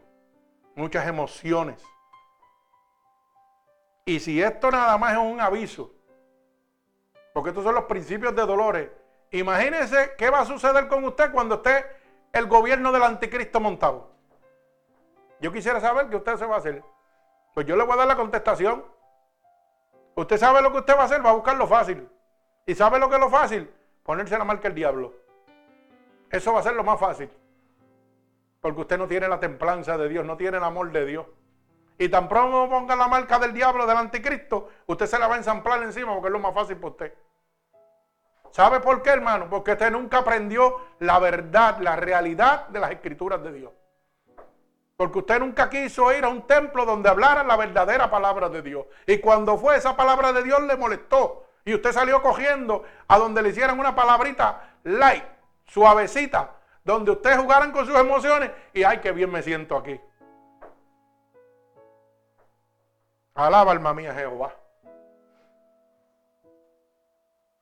muchas 0.76 1.08
emociones. 1.08 1.82
Y 4.04 4.20
si 4.20 4.40
esto 4.40 4.70
nada 4.70 4.96
más 4.96 5.14
es 5.14 5.18
un 5.18 5.40
aviso, 5.40 5.92
porque 7.34 7.50
estos 7.50 7.64
son 7.64 7.74
los 7.74 7.84
principios 7.84 8.34
de 8.36 8.46
dolores, 8.46 8.90
Imagínense 9.30 10.14
qué 10.16 10.30
va 10.30 10.40
a 10.40 10.46
suceder 10.46 10.88
con 10.88 11.04
usted 11.04 11.30
cuando 11.32 11.56
esté 11.56 11.84
el 12.32 12.46
gobierno 12.46 12.92
del 12.92 13.02
anticristo 13.02 13.60
montado. 13.60 14.10
Yo 15.40 15.52
quisiera 15.52 15.80
saber 15.80 16.08
qué 16.08 16.16
usted 16.16 16.36
se 16.36 16.46
va 16.46 16.56
a 16.56 16.58
hacer. 16.58 16.82
Pues 17.54 17.66
yo 17.66 17.76
le 17.76 17.84
voy 17.84 17.94
a 17.94 17.96
dar 17.96 18.08
la 18.08 18.16
contestación. 18.16 18.84
Usted 20.14 20.36
sabe 20.38 20.62
lo 20.62 20.72
que 20.72 20.78
usted 20.78 20.96
va 20.96 21.02
a 21.02 21.04
hacer, 21.04 21.24
va 21.24 21.30
a 21.30 21.34
buscar 21.34 21.56
lo 21.56 21.66
fácil. 21.66 22.08
¿Y 22.66 22.74
sabe 22.74 22.98
lo 22.98 23.08
que 23.08 23.16
es 23.16 23.20
lo 23.20 23.30
fácil? 23.30 23.70
Ponerse 24.02 24.36
la 24.36 24.44
marca 24.44 24.64
del 24.64 24.74
diablo. 24.74 25.14
Eso 26.30 26.52
va 26.52 26.60
a 26.60 26.62
ser 26.62 26.74
lo 26.74 26.84
más 26.84 26.98
fácil. 26.98 27.30
Porque 28.60 28.80
usted 28.80 28.98
no 28.98 29.06
tiene 29.06 29.28
la 29.28 29.38
templanza 29.38 29.96
de 29.96 30.08
Dios, 30.08 30.24
no 30.24 30.36
tiene 30.36 30.56
el 30.56 30.64
amor 30.64 30.90
de 30.90 31.06
Dios. 31.06 31.26
Y 31.98 32.08
tan 32.08 32.28
pronto 32.28 32.68
ponga 32.68 32.96
la 32.96 33.08
marca 33.08 33.38
del 33.38 33.52
diablo, 33.52 33.86
del 33.86 33.96
anticristo, 33.96 34.68
usted 34.86 35.06
se 35.06 35.18
la 35.18 35.26
va 35.28 35.34
a 35.34 35.38
ensamplar 35.38 35.82
encima 35.82 36.12
porque 36.12 36.28
es 36.28 36.32
lo 36.32 36.38
más 36.38 36.54
fácil 36.54 36.76
para 36.76 36.88
usted. 36.88 37.14
¿Sabe 38.50 38.80
por 38.80 39.02
qué, 39.02 39.10
hermano? 39.10 39.48
Porque 39.48 39.72
usted 39.72 39.90
nunca 39.90 40.18
aprendió 40.18 40.76
la 41.00 41.18
verdad, 41.18 41.78
la 41.80 41.96
realidad 41.96 42.68
de 42.68 42.80
las 42.80 42.90
escrituras 42.90 43.42
de 43.42 43.52
Dios. 43.52 43.72
Porque 44.96 45.18
usted 45.18 45.38
nunca 45.38 45.70
quiso 45.70 46.12
ir 46.12 46.24
a 46.24 46.28
un 46.28 46.46
templo 46.46 46.84
donde 46.84 47.08
hablara 47.08 47.44
la 47.44 47.56
verdadera 47.56 48.10
palabra 48.10 48.48
de 48.48 48.62
Dios. 48.62 48.86
Y 49.06 49.18
cuando 49.18 49.56
fue 49.56 49.76
esa 49.76 49.96
palabra 49.96 50.32
de 50.32 50.42
Dios 50.42 50.60
le 50.62 50.76
molestó. 50.76 51.46
Y 51.64 51.74
usted 51.74 51.92
salió 51.92 52.20
cogiendo 52.22 52.82
a 53.06 53.18
donde 53.18 53.42
le 53.42 53.50
hicieran 53.50 53.78
una 53.78 53.94
palabrita 53.94 54.76
light, 54.84 55.24
suavecita, 55.66 56.56
donde 56.82 57.12
ustedes 57.12 57.38
jugaran 57.38 57.70
con 57.70 57.86
sus 57.86 57.96
emociones 57.96 58.50
y 58.72 58.82
ay, 58.82 58.98
qué 58.98 59.12
bien 59.12 59.30
me 59.30 59.42
siento 59.42 59.76
aquí. 59.76 60.00
Alaba 63.34 63.70
alma 63.70 63.94
mía 63.94 64.14
Jehová. 64.14 64.52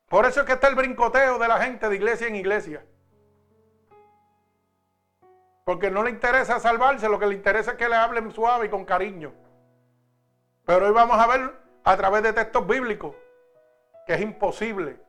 Por 0.09 0.25
eso 0.25 0.41
es 0.41 0.47
que 0.47 0.53
está 0.53 0.69
el 0.69 0.77
brincoteo 0.77 1.39
de 1.39 1.49
la 1.49 1.61
gente 1.61 1.89
de 1.89 1.97
iglesia 1.97 2.29
en 2.29 2.37
iglesia. 2.37 2.85
Porque 5.65 5.91
no 5.91 6.05
le 6.05 6.11
interesa 6.11 6.61
salvarse, 6.61 7.09
lo 7.09 7.19
que 7.19 7.27
le 7.27 7.35
interesa 7.35 7.73
es 7.73 7.77
que 7.77 7.89
le 7.89 7.97
hablen 7.97 8.31
suave 8.31 8.67
y 8.67 8.69
con 8.69 8.85
cariño. 8.85 9.33
Pero 10.65 10.87
hoy 10.87 10.93
vamos 10.93 11.19
a 11.19 11.27
ver 11.27 11.53
a 11.83 11.97
través 11.97 12.23
de 12.23 12.33
textos 12.33 12.67
bíblicos 12.67 13.15
que 14.07 14.15
es 14.15 14.21
imposible 14.21 15.01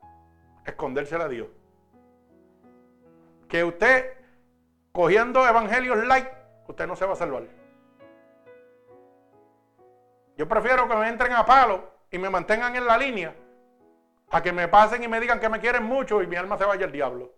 escondérsela 0.65 1.25
a 1.25 1.29
Dios. 1.29 1.47
Que 3.47 3.63
usted, 3.63 4.17
cogiendo 4.91 5.47
evangelios 5.47 6.05
light, 6.05 6.27
usted 6.67 6.87
no 6.87 6.95
se 6.95 7.05
va 7.05 7.13
a 7.13 7.17
salvar. 7.17 7.43
Yo 10.35 10.47
prefiero 10.47 10.87
que 10.87 10.95
me 10.95 11.07
entren 11.07 11.33
a 11.33 11.45
palo 11.45 11.83
y 12.09 12.17
me 12.17 12.31
mantengan 12.31 12.75
en 12.75 12.85
la 12.85 12.97
línea 12.97 13.35
a 14.29 14.41
que 14.41 14.51
me 14.51 14.67
pasen 14.67 15.03
y 15.03 15.07
me 15.07 15.19
digan 15.19 15.39
que 15.39 15.49
me 15.49 15.59
quieren 15.59 15.83
mucho 15.83 16.21
y 16.21 16.27
mi 16.27 16.35
alma 16.35 16.57
se 16.57 16.65
vaya 16.65 16.85
al 16.85 16.91
diablo. 16.91 17.31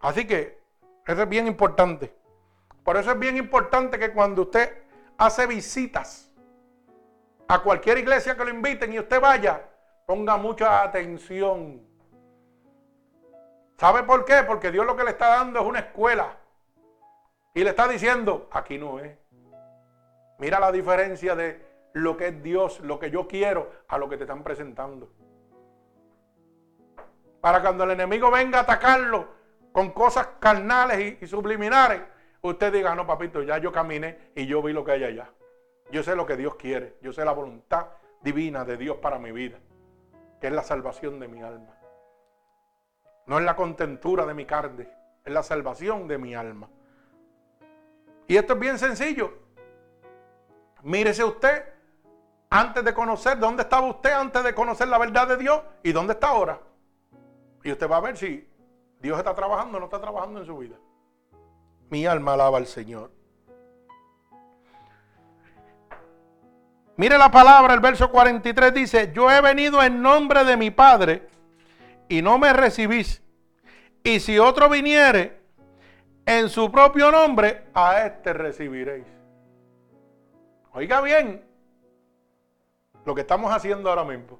Así 0.00 0.26
que 0.26 0.58
eso 1.06 1.22
es 1.22 1.28
bien 1.28 1.46
importante. 1.46 2.14
Por 2.82 2.96
eso 2.96 3.12
es 3.12 3.18
bien 3.18 3.36
importante 3.36 3.98
que 3.98 4.12
cuando 4.12 4.42
usted 4.42 4.82
hace 5.18 5.46
visitas 5.46 6.32
a 7.46 7.60
cualquier 7.60 7.98
iglesia 7.98 8.36
que 8.36 8.44
lo 8.44 8.50
inviten 8.50 8.92
y 8.92 8.98
usted 8.98 9.20
vaya, 9.20 9.68
ponga 10.06 10.36
mucha 10.36 10.82
atención. 10.82 11.86
¿Sabe 13.76 14.02
por 14.02 14.24
qué? 14.24 14.42
Porque 14.46 14.70
Dios 14.70 14.86
lo 14.86 14.96
que 14.96 15.04
le 15.04 15.10
está 15.10 15.28
dando 15.28 15.60
es 15.60 15.66
una 15.66 15.80
escuela. 15.80 16.36
Y 17.54 17.64
le 17.64 17.70
está 17.70 17.88
diciendo, 17.88 18.48
aquí 18.52 18.78
no 18.78 19.00
es. 19.00 19.16
Mira 20.38 20.60
la 20.60 20.70
diferencia 20.70 21.34
de 21.34 21.60
lo 21.92 22.16
que 22.16 22.28
es 22.28 22.42
Dios, 22.42 22.80
lo 22.80 22.98
que 22.98 23.10
yo 23.10 23.26
quiero, 23.26 23.70
a 23.88 23.98
lo 23.98 24.08
que 24.08 24.16
te 24.16 24.24
están 24.24 24.42
presentando. 24.42 25.10
Para 27.40 27.62
cuando 27.62 27.84
el 27.84 27.92
enemigo 27.92 28.30
venga 28.30 28.58
a 28.58 28.62
atacarlo 28.62 29.28
con 29.72 29.90
cosas 29.90 30.28
carnales 30.38 31.16
y, 31.20 31.26
subliminares, 31.26 32.02
usted 32.42 32.72
diga, 32.72 32.94
no, 32.94 33.06
papito, 33.06 33.42
ya 33.42 33.58
yo 33.58 33.72
caminé 33.72 34.32
y 34.34 34.46
yo 34.46 34.62
vi 34.62 34.72
lo 34.72 34.84
que 34.84 34.92
hay 34.92 35.04
allá. 35.04 35.30
Yo 35.90 36.02
sé 36.02 36.14
lo 36.14 36.26
que 36.26 36.36
Dios 36.36 36.56
quiere, 36.56 36.96
yo 37.02 37.12
sé 37.12 37.24
la 37.24 37.32
voluntad 37.32 37.86
divina 38.20 38.64
de 38.64 38.76
Dios 38.76 38.98
para 38.98 39.18
mi 39.18 39.32
vida, 39.32 39.58
que 40.40 40.48
es 40.48 40.52
la 40.52 40.62
salvación 40.62 41.18
de 41.18 41.28
mi 41.28 41.42
alma. 41.42 41.74
No 43.26 43.38
es 43.38 43.44
la 43.44 43.56
contentura 43.56 44.26
de 44.26 44.34
mi 44.34 44.44
carne, 44.44 44.88
es 45.24 45.32
la 45.32 45.42
salvación 45.42 46.06
de 46.08 46.18
mi 46.18 46.34
alma. 46.34 46.68
Y 48.28 48.36
esto 48.36 48.52
es 48.54 48.60
bien 48.60 48.78
sencillo. 48.78 49.32
Mírese 50.82 51.24
usted 51.24 51.64
antes 52.48 52.84
de 52.84 52.94
conocer 52.94 53.38
dónde 53.38 53.62
estaba 53.62 53.86
usted 53.86 54.12
antes 54.12 54.42
de 54.42 54.54
conocer 54.54 54.88
la 54.88 54.98
verdad 54.98 55.28
de 55.28 55.36
Dios 55.36 55.60
y 55.82 55.92
dónde 55.92 56.14
está 56.14 56.28
ahora. 56.28 56.60
Y 57.62 57.72
usted 57.72 57.88
va 57.88 57.96
a 57.96 58.00
ver 58.00 58.16
si 58.16 58.48
Dios 59.00 59.18
está 59.18 59.34
trabajando 59.34 59.76
o 59.76 59.80
no 59.80 59.86
está 59.86 60.00
trabajando 60.00 60.40
en 60.40 60.46
su 60.46 60.56
vida. 60.56 60.76
Mi 61.90 62.06
alma 62.06 62.34
alaba 62.34 62.58
al 62.58 62.66
Señor. 62.66 63.10
Mire 66.96 67.16
la 67.16 67.30
palabra, 67.30 67.72
el 67.72 67.80
verso 67.80 68.10
43 68.10 68.74
dice, 68.74 69.12
yo 69.14 69.30
he 69.30 69.40
venido 69.40 69.82
en 69.82 70.02
nombre 70.02 70.44
de 70.44 70.56
mi 70.56 70.70
Padre 70.70 71.28
y 72.08 72.20
no 72.20 72.38
me 72.38 72.52
recibís. 72.52 73.22
Y 74.02 74.20
si 74.20 74.38
otro 74.38 74.68
viniere 74.68 75.40
en 76.26 76.48
su 76.48 76.70
propio 76.70 77.10
nombre, 77.10 77.64
a 77.72 78.04
este 78.04 78.32
recibiréis. 78.34 79.06
Oiga 80.72 81.00
bien 81.00 81.42
lo 83.04 83.14
que 83.14 83.22
estamos 83.22 83.52
haciendo 83.52 83.88
ahora 83.88 84.04
mismo. 84.04 84.38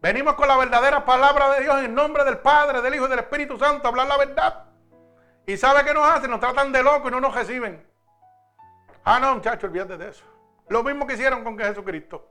Venimos 0.00 0.34
con 0.34 0.48
la 0.48 0.56
verdadera 0.56 1.04
palabra 1.04 1.50
de 1.50 1.62
Dios 1.62 1.78
en 1.80 1.94
nombre 1.94 2.24
del 2.24 2.38
Padre, 2.38 2.80
del 2.80 2.94
Hijo 2.94 3.06
y 3.06 3.10
del 3.10 3.18
Espíritu 3.18 3.58
Santo 3.58 3.86
a 3.86 3.90
hablar 3.90 4.06
la 4.06 4.16
verdad. 4.16 4.64
¿Y 5.46 5.56
sabe 5.58 5.84
qué 5.84 5.92
nos 5.92 6.08
hacen? 6.08 6.30
Nos 6.30 6.40
tratan 6.40 6.72
de 6.72 6.82
locos 6.82 7.10
y 7.10 7.10
no 7.10 7.20
nos 7.20 7.34
reciben. 7.34 7.86
Ah, 9.04 9.18
no, 9.20 9.34
muchachos, 9.34 9.64
olvídate 9.64 9.98
de 9.98 10.08
eso. 10.08 10.24
Lo 10.68 10.82
mismo 10.82 11.06
que 11.06 11.14
hicieron 11.14 11.44
con 11.44 11.58
Jesucristo. 11.58 12.26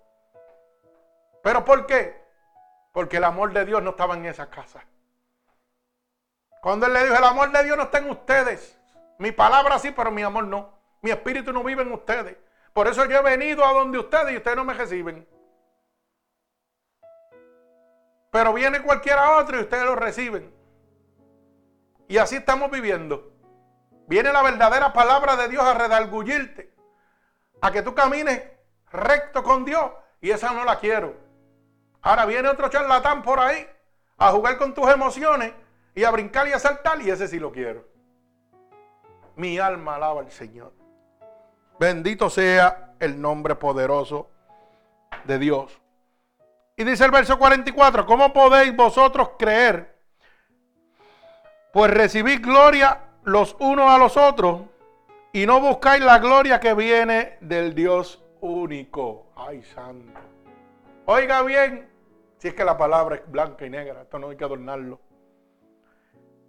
¿Pero 1.44 1.64
por 1.64 1.86
qué? 1.86 2.24
Porque 2.92 3.18
el 3.18 3.24
amor 3.24 3.54
de 3.54 3.66
Dios 3.66 3.84
no 3.84 3.92
estaba 3.92 4.16
en 4.16 4.26
esa 4.26 4.50
casa. 4.50 4.84
Cuando 6.62 6.88
Él 6.88 6.94
le 6.94 7.04
dijo, 7.04 7.16
el 7.16 7.24
amor 7.24 7.52
de 7.52 7.64
Dios 7.64 7.78
no 7.78 7.84
está 7.84 8.00
en 8.00 8.10
ustedes. 8.10 8.80
Mi 9.20 9.32
palabra 9.32 9.78
sí, 9.78 9.92
pero 9.92 10.10
mi 10.10 10.24
amor 10.24 10.46
no. 10.46 10.74
Mi 11.02 11.12
espíritu 11.12 11.54
no 11.54 11.64
vive 11.64 11.84
en 11.84 11.92
ustedes. 11.94 12.36
Por 12.74 12.88
eso 12.88 13.06
yo 13.06 13.20
he 13.20 13.22
venido 13.22 13.64
a 13.64 13.74
donde 13.74 14.00
ustedes 14.00 14.32
y 14.32 14.38
ustedes 14.38 14.58
no 14.58 14.64
me 14.64 14.74
reciben. 14.74 15.28
Pero 18.32 18.54
viene 18.54 18.82
cualquiera 18.82 19.38
otro 19.38 19.58
y 19.58 19.62
ustedes 19.62 19.86
lo 19.86 19.96
reciben. 19.96 20.54
Y 22.08 22.18
así 22.18 22.38
estamos 22.38 22.70
viviendo. 22.72 23.32
Viene 24.08 24.32
la 24.34 24.42
verdadera 24.42 24.94
palabra 24.94 25.36
de 25.36 25.48
Dios 25.48 25.64
a 25.64 25.74
redargullirte. 25.74 26.74
A 27.62 27.72
que 27.72 27.82
tú 27.82 27.94
camines 27.94 28.42
recto 28.92 29.44
con 29.44 29.66
Dios. 29.66 29.92
Y 30.22 30.32
esa 30.32 30.52
no 30.52 30.64
la 30.66 30.80
quiero. 30.80 31.16
Ahora 32.02 32.26
viene 32.26 32.50
otro 32.50 32.70
charlatán 32.70 33.22
por 33.22 33.40
ahí 33.40 33.68
a 34.18 34.32
jugar 34.32 34.58
con 34.58 34.74
tus 34.74 34.90
emociones 34.90 35.54
y 35.96 36.04
a 36.04 36.12
brincar 36.12 36.48
y 36.48 36.54
a 36.54 36.60
saltar. 36.60 37.02
Y 37.02 37.10
ese 37.10 37.28
sí 37.28 37.40
lo 37.40 37.52
quiero. 37.52 37.86
Mi 39.36 39.60
alma 39.60 39.96
alaba 39.96 40.22
al 40.22 40.32
Señor. 40.32 40.74
Bendito 41.80 42.30
sea 42.30 42.96
el 43.00 43.22
nombre 43.22 43.56
poderoso 43.56 44.30
de 45.26 45.40
Dios. 45.40 45.80
Y 46.80 46.86
dice 46.86 47.04
el 47.04 47.12
verso 47.12 47.38
44, 47.38 48.06
¿cómo 48.06 48.32
podéis 48.32 48.74
vosotros 48.74 49.32
creer? 49.38 50.00
Pues 51.74 51.92
recibid 51.92 52.42
gloria 52.42 53.02
los 53.24 53.58
unos 53.60 53.92
a 53.92 53.98
los 53.98 54.16
otros 54.16 54.62
y 55.34 55.46
no 55.46 55.60
buscáis 55.60 56.02
la 56.02 56.20
gloria 56.20 56.62
que 56.62 56.74
viene 56.74 57.38
del 57.42 57.76
Dios 57.76 58.24
único. 58.40 59.26
Ay, 59.36 59.62
santo. 59.62 60.22
Oiga 61.04 61.42
bien, 61.42 61.90
si 62.38 62.48
es 62.48 62.54
que 62.54 62.64
la 62.64 62.78
palabra 62.78 63.18
es 63.18 63.30
blanca 63.30 63.66
y 63.66 63.70
negra, 63.70 64.04
esto 64.04 64.18
no 64.18 64.30
hay 64.30 64.38
que 64.38 64.46
adornarlo. 64.46 65.02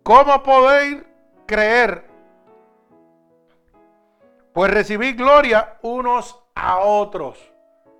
¿Cómo 0.04 0.44
podéis 0.44 1.02
creer? 1.44 2.04
Pues 4.52 4.70
recibid 4.70 5.18
gloria 5.18 5.78
unos 5.82 6.40
a 6.54 6.78
otros. 6.78 7.52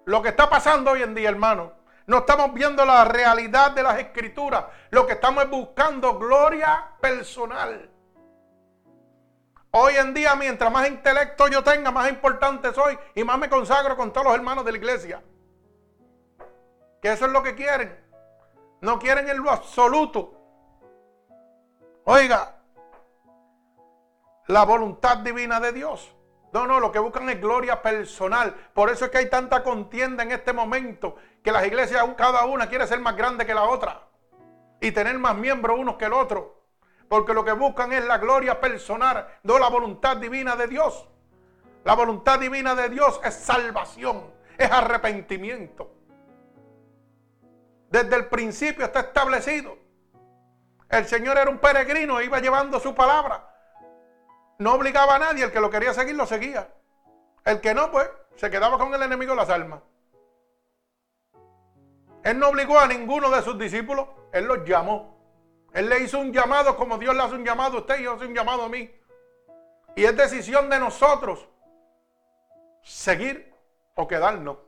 Lo 0.05 0.23
que 0.23 0.29
está 0.29 0.49
pasando 0.49 0.93
hoy 0.93 1.03
en 1.03 1.17
día, 1.17 1.29
hermano, 1.29 1.80
no 2.11 2.19
estamos 2.19 2.53
viendo 2.53 2.85
la 2.85 3.05
realidad 3.05 3.71
de 3.71 3.85
las 3.85 3.97
escrituras. 4.01 4.65
Lo 4.91 5.07
que 5.07 5.13
estamos 5.13 5.45
es 5.45 5.51
buscando 5.51 6.19
gloria 6.19 6.97
personal. 7.01 7.89
Hoy 9.71 9.95
en 9.95 10.13
día, 10.13 10.35
mientras 10.35 10.73
más 10.73 10.89
intelecto 10.89 11.47
yo 11.47 11.63
tenga, 11.63 11.93
más 11.93 12.11
importante 12.11 12.75
soy 12.75 12.99
y 13.15 13.23
más 13.23 13.39
me 13.39 13.49
consagro 13.49 13.97
con 13.97 14.13
todos 14.13 14.27
los 14.27 14.35
hermanos 14.35 14.65
de 14.65 14.73
la 14.73 14.79
iglesia. 14.79 15.23
Que 17.01 17.13
eso 17.13 17.27
es 17.27 17.31
lo 17.31 17.45
que 17.45 17.55
quieren. 17.55 17.97
No 18.81 18.99
quieren 18.99 19.29
en 19.29 19.39
lo 19.39 19.49
absoluto. 19.49 20.35
Oiga, 22.07 22.57
la 24.49 24.65
voluntad 24.65 25.19
divina 25.19 25.61
de 25.61 25.71
Dios. 25.71 26.13
No, 26.53 26.67
no, 26.67 26.81
lo 26.81 26.91
que 26.91 26.99
buscan 26.99 27.29
es 27.29 27.41
gloria 27.41 27.81
personal. 27.81 28.55
Por 28.75 28.91
eso 28.91 29.05
es 29.05 29.11
que 29.11 29.19
hay 29.19 29.31
tanta 29.31 29.63
contienda 29.63 30.23
en 30.23 30.33
este 30.33 30.53
momento, 30.53 31.17
que 31.43 31.53
las 31.53 31.67
iglesias, 31.67 32.05
cada 32.17 32.45
una 32.45 32.69
quiere 32.69 32.87
ser 32.87 33.01
más 33.01 33.17
grande 33.17 33.47
que 33.47 33.55
la 33.55 33.65
otra 33.65 34.03
y 34.81 34.91
tener 34.93 35.19
más 35.19 35.37
miembros 35.37 35.79
unos 35.79 35.97
que 35.97 36.07
el 36.07 36.13
otro. 36.13 36.61
Porque 37.09 37.35
lo 37.35 37.45
que 37.45 37.53
buscan 37.53 37.93
es 37.93 38.05
la 38.05 38.19
gloria 38.19 38.61
personal, 38.61 39.27
no 39.43 39.59
la 39.59 39.69
voluntad 39.69 40.17
divina 40.17 40.57
de 40.57 40.67
Dios. 40.67 41.09
La 41.85 41.95
voluntad 41.95 42.39
divina 42.39 42.75
de 42.75 42.89
Dios 42.89 43.21
es 43.25 43.35
salvación, 43.35 44.33
es 44.59 44.71
arrepentimiento. 44.71 45.93
Desde 47.89 48.15
el 48.17 48.27
principio 48.27 48.85
está 48.85 49.01
establecido. 49.01 49.77
El 50.89 51.07
Señor 51.07 51.39
era 51.39 51.51
un 51.51 51.59
peregrino 51.59 52.21
iba 52.21 52.39
llevando 52.39 52.79
su 52.79 52.95
palabra. 52.95 53.50
No 54.61 54.75
obligaba 54.75 55.17
a 55.17 55.19
nadie, 55.19 55.45
el 55.45 55.53
que 55.53 55.59
lo 55.59 55.71
quería 55.71 55.95
seguir 55.95 56.15
lo 56.15 56.27
seguía. 56.27 56.69
El 57.47 57.63
que 57.63 57.73
no, 57.73 57.91
pues, 57.91 58.11
se 58.37 58.51
quedaba 58.51 58.77
con 58.77 58.93
el 58.93 59.03
enemigo 59.03 59.35
las 59.35 59.49
almas. 59.49 59.81
Él 62.23 62.39
no 62.39 62.49
obligó 62.49 62.79
a 62.79 62.87
ninguno 62.87 63.31
de 63.31 63.41
sus 63.41 63.59
discípulos, 63.59 64.09
él 64.33 64.45
los 64.45 64.63
llamó. 64.69 65.19
Él 65.73 65.89
le 65.89 66.01
hizo 66.01 66.19
un 66.19 66.31
llamado 66.31 66.77
como 66.77 66.99
Dios 66.99 67.17
le 67.17 67.23
hace 67.23 67.37
un 67.37 67.45
llamado 67.45 67.79
a 67.79 67.81
usted 67.81 68.01
y 68.01 68.03
yo 68.03 68.13
hace 68.13 68.27
un 68.27 68.35
llamado 68.35 68.65
a 68.65 68.69
mí. 68.69 68.95
Y 69.97 70.05
es 70.05 70.15
decisión 70.15 70.69
de 70.69 70.79
nosotros 70.79 71.49
seguir 72.83 73.55
o 73.95 74.07
quedarnos. 74.07 74.59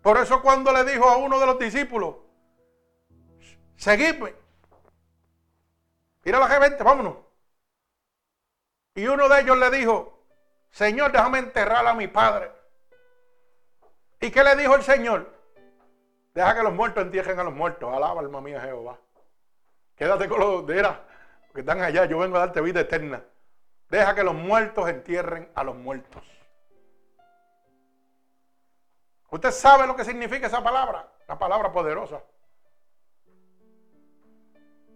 Por 0.00 0.16
eso 0.16 0.40
cuando 0.40 0.72
le 0.72 0.82
dijo 0.84 1.10
a 1.10 1.18
uno 1.18 1.38
de 1.38 1.44
los 1.44 1.58
discípulos, 1.58 2.16
seguidme. 3.76 4.34
Mira 6.24 6.38
la 6.38 6.48
G20, 6.48 6.82
vámonos. 6.82 7.25
Y 8.96 9.06
uno 9.06 9.28
de 9.28 9.42
ellos 9.42 9.58
le 9.58 9.70
dijo, 9.70 10.18
Señor, 10.70 11.12
déjame 11.12 11.38
enterrar 11.38 11.86
a 11.86 11.92
mi 11.92 12.08
padre. 12.08 12.50
¿Y 14.20 14.30
qué 14.30 14.42
le 14.42 14.56
dijo 14.56 14.74
el 14.74 14.82
Señor? 14.82 15.30
Deja 16.34 16.56
que 16.56 16.62
los 16.62 16.72
muertos 16.72 17.04
entierren 17.04 17.38
a 17.38 17.44
los 17.44 17.52
muertos. 17.52 17.94
Alaba 17.94 18.20
alma 18.20 18.40
mía 18.40 18.58
Jehová. 18.60 18.98
Quédate 19.94 20.26
con 20.28 20.40
los 20.40 20.66
de 20.66 20.82
que 21.52 21.60
están 21.60 21.82
allá. 21.82 22.06
Yo 22.06 22.18
vengo 22.18 22.36
a 22.36 22.40
darte 22.40 22.62
vida 22.62 22.80
eterna. 22.80 23.22
Deja 23.90 24.14
que 24.14 24.24
los 24.24 24.34
muertos 24.34 24.88
entierren 24.88 25.50
a 25.54 25.62
los 25.62 25.76
muertos. 25.76 26.24
Usted 29.30 29.50
sabe 29.50 29.86
lo 29.86 29.94
que 29.94 30.04
significa 30.04 30.46
esa 30.46 30.62
palabra, 30.62 31.06
la 31.28 31.38
palabra 31.38 31.70
poderosa. 31.70 32.22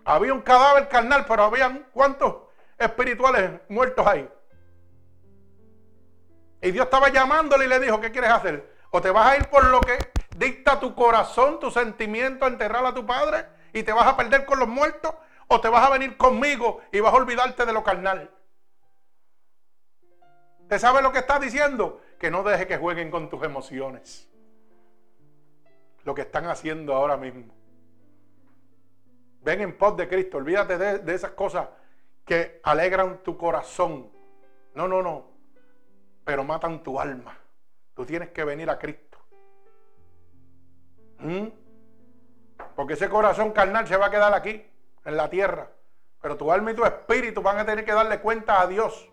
Había 0.06 0.32
un 0.32 0.40
cadáver 0.40 0.88
carnal, 0.88 1.26
pero 1.28 1.42
habían 1.42 1.86
cuántos 1.92 2.49
espirituales 2.80 3.60
muertos 3.68 4.06
ahí. 4.06 4.28
Y 6.62 6.70
Dios 6.72 6.86
estaba 6.86 7.08
llamándole 7.10 7.66
y 7.66 7.68
le 7.68 7.78
dijo, 7.78 8.00
¿qué 8.00 8.10
quieres 8.10 8.30
hacer? 8.30 8.74
O 8.90 9.00
te 9.00 9.10
vas 9.10 9.30
a 9.30 9.36
ir 9.36 9.46
por 9.48 9.64
lo 9.66 9.80
que 9.80 9.98
dicta 10.36 10.80
tu 10.80 10.94
corazón, 10.94 11.60
tu 11.60 11.70
sentimiento 11.70 12.46
enterrar 12.46 12.84
a 12.84 12.94
tu 12.94 13.06
padre 13.06 13.46
y 13.72 13.82
te 13.82 13.92
vas 13.92 14.06
a 14.06 14.16
perder 14.16 14.44
con 14.46 14.58
los 14.58 14.68
muertos, 14.68 15.14
o 15.46 15.60
te 15.60 15.68
vas 15.68 15.86
a 15.86 15.90
venir 15.90 16.16
conmigo 16.16 16.80
y 16.92 17.00
vas 17.00 17.12
a 17.12 17.16
olvidarte 17.16 17.66
de 17.66 17.72
lo 17.72 17.84
carnal. 17.84 18.30
¿Te 20.68 20.78
sabe 20.78 21.02
lo 21.02 21.12
que 21.12 21.18
está 21.18 21.38
diciendo? 21.38 22.00
Que 22.18 22.30
no 22.30 22.42
deje 22.42 22.66
que 22.66 22.76
jueguen 22.76 23.10
con 23.10 23.28
tus 23.28 23.42
emociones. 23.42 24.28
Lo 26.04 26.14
que 26.14 26.22
están 26.22 26.46
haciendo 26.46 26.94
ahora 26.94 27.16
mismo. 27.16 27.52
Ven 29.42 29.60
en 29.60 29.76
pos 29.76 29.96
de 29.96 30.08
Cristo. 30.08 30.38
Olvídate 30.38 30.78
de, 30.78 30.98
de 30.98 31.14
esas 31.14 31.32
cosas 31.32 31.66
que 32.30 32.60
alegran 32.62 33.24
tu 33.24 33.36
corazón. 33.36 34.08
No, 34.76 34.86
no, 34.86 35.02
no. 35.02 35.32
Pero 36.24 36.44
matan 36.44 36.80
tu 36.80 37.00
alma. 37.00 37.36
Tú 37.92 38.06
tienes 38.06 38.28
que 38.28 38.44
venir 38.44 38.70
a 38.70 38.78
Cristo. 38.78 39.18
¿Mm? 41.18 41.48
Porque 42.76 42.92
ese 42.94 43.08
corazón 43.08 43.50
carnal 43.50 43.88
se 43.88 43.96
va 43.96 44.06
a 44.06 44.10
quedar 44.12 44.32
aquí, 44.32 44.64
en 45.04 45.16
la 45.16 45.28
tierra. 45.28 45.72
Pero 46.22 46.36
tu 46.36 46.52
alma 46.52 46.70
y 46.70 46.76
tu 46.76 46.84
espíritu 46.84 47.42
van 47.42 47.58
a 47.58 47.66
tener 47.66 47.84
que 47.84 47.90
darle 47.90 48.20
cuenta 48.20 48.60
a 48.60 48.68
Dios. 48.68 49.10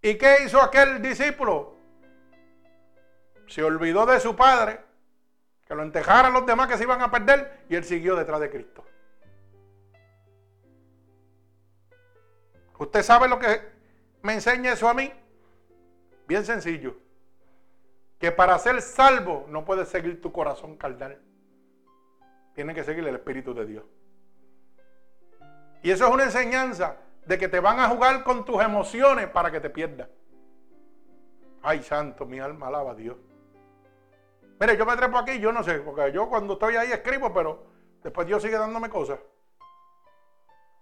¿Y 0.00 0.16
qué 0.18 0.44
hizo 0.44 0.62
aquel 0.62 1.02
discípulo? 1.02 1.74
Se 3.48 3.64
olvidó 3.64 4.06
de 4.06 4.20
su 4.20 4.36
padre, 4.36 4.78
que 5.66 5.74
lo 5.74 5.82
entejaran 5.82 6.32
los 6.32 6.46
demás 6.46 6.68
que 6.68 6.76
se 6.76 6.84
iban 6.84 7.02
a 7.02 7.10
perder, 7.10 7.64
y 7.68 7.74
él 7.74 7.82
siguió 7.82 8.14
detrás 8.14 8.38
de 8.38 8.50
Cristo. 8.50 8.84
¿Usted 12.78 13.02
sabe 13.02 13.28
lo 13.28 13.38
que 13.38 13.60
me 14.22 14.34
enseña 14.34 14.72
eso 14.72 14.88
a 14.88 14.94
mí? 14.94 15.12
Bien 16.26 16.44
sencillo. 16.44 16.96
Que 18.18 18.32
para 18.32 18.58
ser 18.58 18.80
salvo 18.82 19.46
no 19.48 19.64
puedes 19.64 19.88
seguir 19.88 20.20
tu 20.20 20.32
corazón 20.32 20.76
carnal. 20.76 21.20
Tienes 22.54 22.74
que 22.74 22.84
seguir 22.84 23.06
el 23.06 23.14
Espíritu 23.14 23.54
de 23.54 23.66
Dios. 23.66 23.84
Y 25.82 25.90
eso 25.90 26.06
es 26.06 26.12
una 26.12 26.24
enseñanza 26.24 26.96
de 27.24 27.38
que 27.38 27.48
te 27.48 27.60
van 27.60 27.78
a 27.78 27.88
jugar 27.88 28.24
con 28.24 28.44
tus 28.44 28.60
emociones 28.62 29.28
para 29.28 29.50
que 29.50 29.60
te 29.60 29.70
pierdas. 29.70 30.08
Ay, 31.62 31.82
santo, 31.82 32.26
mi 32.26 32.38
alma 32.38 32.68
alaba 32.68 32.92
a 32.92 32.94
Dios. 32.94 33.16
Mire, 34.60 34.76
yo 34.76 34.86
me 34.86 34.96
trepo 34.96 35.18
aquí, 35.18 35.38
yo 35.38 35.52
no 35.52 35.62
sé, 35.62 35.78
porque 35.80 36.10
yo 36.12 36.28
cuando 36.28 36.54
estoy 36.54 36.76
ahí 36.76 36.90
escribo, 36.90 37.32
pero 37.32 37.64
después 38.02 38.26
Dios 38.26 38.42
sigue 38.42 38.58
dándome 38.58 38.88
cosas. 38.88 39.20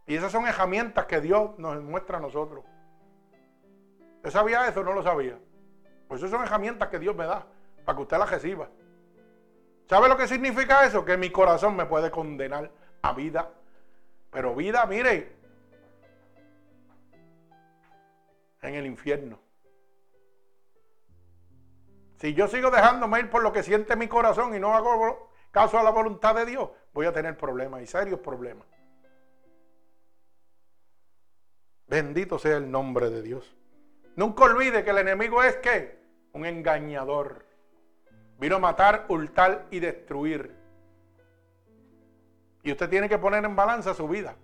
Y 0.07 0.15
esas 0.15 0.31
son 0.31 0.47
herramientas 0.47 1.07
que 1.07 1.21
Dios 1.21 1.59
nos 1.59 1.83
muestra 1.83 2.19
a 2.19 2.21
nosotros. 2.21 2.65
¿Usted 4.17 4.31
sabía 4.31 4.69
eso 4.69 4.81
o 4.81 4.85
no 4.85 4.93
lo 4.93 5.03
sabía? 5.03 5.39
Pues 6.09 6.23
eso 6.23 6.31
son 6.31 6.45
herramientas 6.45 6.89
que 6.89 6.99
Dios 6.99 7.17
me 7.17 7.27
da 7.27 7.47
para 7.85 7.97
que 7.97 8.03
usted 8.03 8.19
las 8.19 8.31
reciba. 8.31 8.69
¿Sabe 9.89 10.09
lo 10.09 10.17
que 10.17 10.29
significa 10.29 10.85
eso? 10.85 11.05
Que 11.05 11.17
mi 11.17 11.31
corazón 11.31 11.77
me 11.77 11.87
puede 11.87 12.11
condenar 12.11 12.71
a 13.03 13.13
vida. 13.13 13.51
Pero 14.31 14.55
vida, 14.55 14.85
mire, 14.87 15.37
en 18.63 18.75
el 18.75 18.87
infierno. 18.87 19.41
Si 22.17 22.35
yo 22.35 22.49
sigo 22.49 22.71
dejándome 22.71 23.21
ir 23.21 23.31
por 23.31 23.43
lo 23.43 23.53
que 23.53 23.63
siente 23.63 23.95
mi 23.97 24.09
corazón 24.09 24.55
y 24.55 24.59
no 24.59 24.75
hago 24.75 25.31
caso 25.51 25.79
a 25.79 25.83
la 25.83 25.91
voluntad 25.91 26.35
de 26.35 26.47
Dios, 26.47 26.71
voy 26.93 27.07
a 27.07 27.13
tener 27.13 27.37
problemas 27.37 27.83
y 27.83 27.87
serios 27.87 28.21
problemas. 28.21 28.67
Bendito 31.89 32.39
sea 32.39 32.57
el 32.57 32.71
nombre 32.71 33.11
de 33.11 33.23
Dios. 33.23 33.55
Nunca 34.17 34.45
olvide 34.45 34.83
que 34.83 34.91
el 34.91 34.99
enemigo 34.99 35.43
es 35.43 35.57
que 35.57 35.99
un 36.33 36.45
engañador. 36.45 37.45
Vino 38.39 38.57
a 38.57 38.59
matar, 38.59 39.07
hurtar 39.09 39.67
y 39.71 39.81
destruir. 39.81 40.55
Y 42.63 42.73
usted 42.73 42.91
tiene 42.91 43.09
que 43.09 43.19
poner 43.19 43.45
en 43.45 43.55
balanza 43.55 43.95
su 43.95 44.09
vida. 44.09 44.37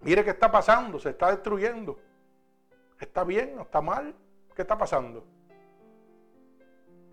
Mire 0.00 0.24
qué 0.24 0.30
está 0.30 0.50
pasando, 0.50 0.98
se 0.98 1.10
está 1.10 1.30
destruyendo. 1.30 1.98
¿Está 2.98 3.24
bien 3.24 3.58
o 3.58 3.62
está 3.62 3.80
mal? 3.80 4.14
¿Qué 4.54 4.62
está 4.62 4.78
pasando? 4.78 5.24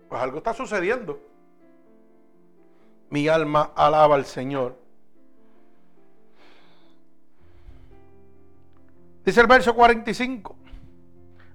Pues 0.08 0.22
algo 0.22 0.38
está 0.38 0.54
sucediendo. 0.54 1.20
Mi 3.10 3.28
alma 3.28 3.72
alaba 3.76 4.14
al 4.14 4.24
Señor. 4.24 4.87
Dice 9.28 9.42
el 9.42 9.46
verso 9.46 9.74
45. 9.74 10.56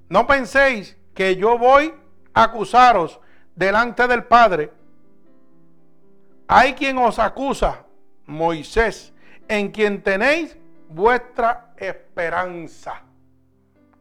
No 0.09 0.27
penséis 0.27 0.95
que 1.15 1.35
yo 1.35 1.57
voy 1.57 1.91
a 2.35 2.43
acusaros 2.43 3.19
delante 3.55 4.07
del 4.07 4.25
Padre. 4.25 4.71
Hay 6.47 6.75
quien 6.75 6.99
os 6.99 7.17
acusa, 7.17 7.83
Moisés, 8.27 9.11
en 9.47 9.71
quien 9.71 10.03
tenéis 10.03 10.55
vuestra 10.87 11.73
esperanza. 11.77 13.01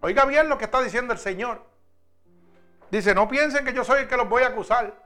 Oiga 0.03 0.27
bien 0.27 0.51
lo 0.51 0.59
que 0.59 0.65
está 0.65 0.83
diciendo 0.83 1.15
el 1.15 1.19
Señor. 1.19 1.67
Dice, 2.91 3.15
no 3.15 3.27
piensen 3.27 3.65
que 3.65 3.73
yo 3.73 3.85
soy 3.85 4.03
el 4.03 4.07
que 4.07 4.19
los 4.19 4.29
voy 4.29 4.43
a 4.43 4.49
acusar. 4.49 5.03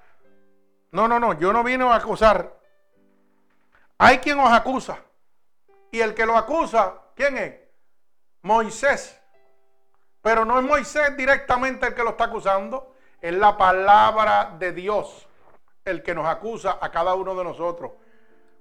No, 0.90 1.06
no, 1.06 1.20
no, 1.20 1.38
yo 1.38 1.52
no 1.52 1.62
vine 1.62 1.84
a 1.84 1.94
acusar. 1.94 2.52
Hay 3.96 4.18
quien 4.18 4.40
os 4.40 4.50
acusa. 4.50 4.98
Y 5.92 6.00
el 6.00 6.14
que 6.14 6.26
lo 6.26 6.36
acusa, 6.36 6.94
¿quién 7.14 7.38
es? 7.38 7.65
Moisés. 8.46 9.20
Pero 10.22 10.44
no 10.44 10.58
es 10.58 10.64
Moisés 10.64 11.16
directamente 11.16 11.88
el 11.88 11.94
que 11.94 12.02
lo 12.02 12.10
está 12.10 12.24
acusando, 12.24 12.94
es 13.20 13.34
la 13.34 13.56
palabra 13.56 14.54
de 14.58 14.72
Dios 14.72 15.28
el 15.84 16.02
que 16.02 16.14
nos 16.14 16.26
acusa 16.26 16.78
a 16.80 16.90
cada 16.90 17.14
uno 17.14 17.34
de 17.34 17.44
nosotros. 17.44 17.92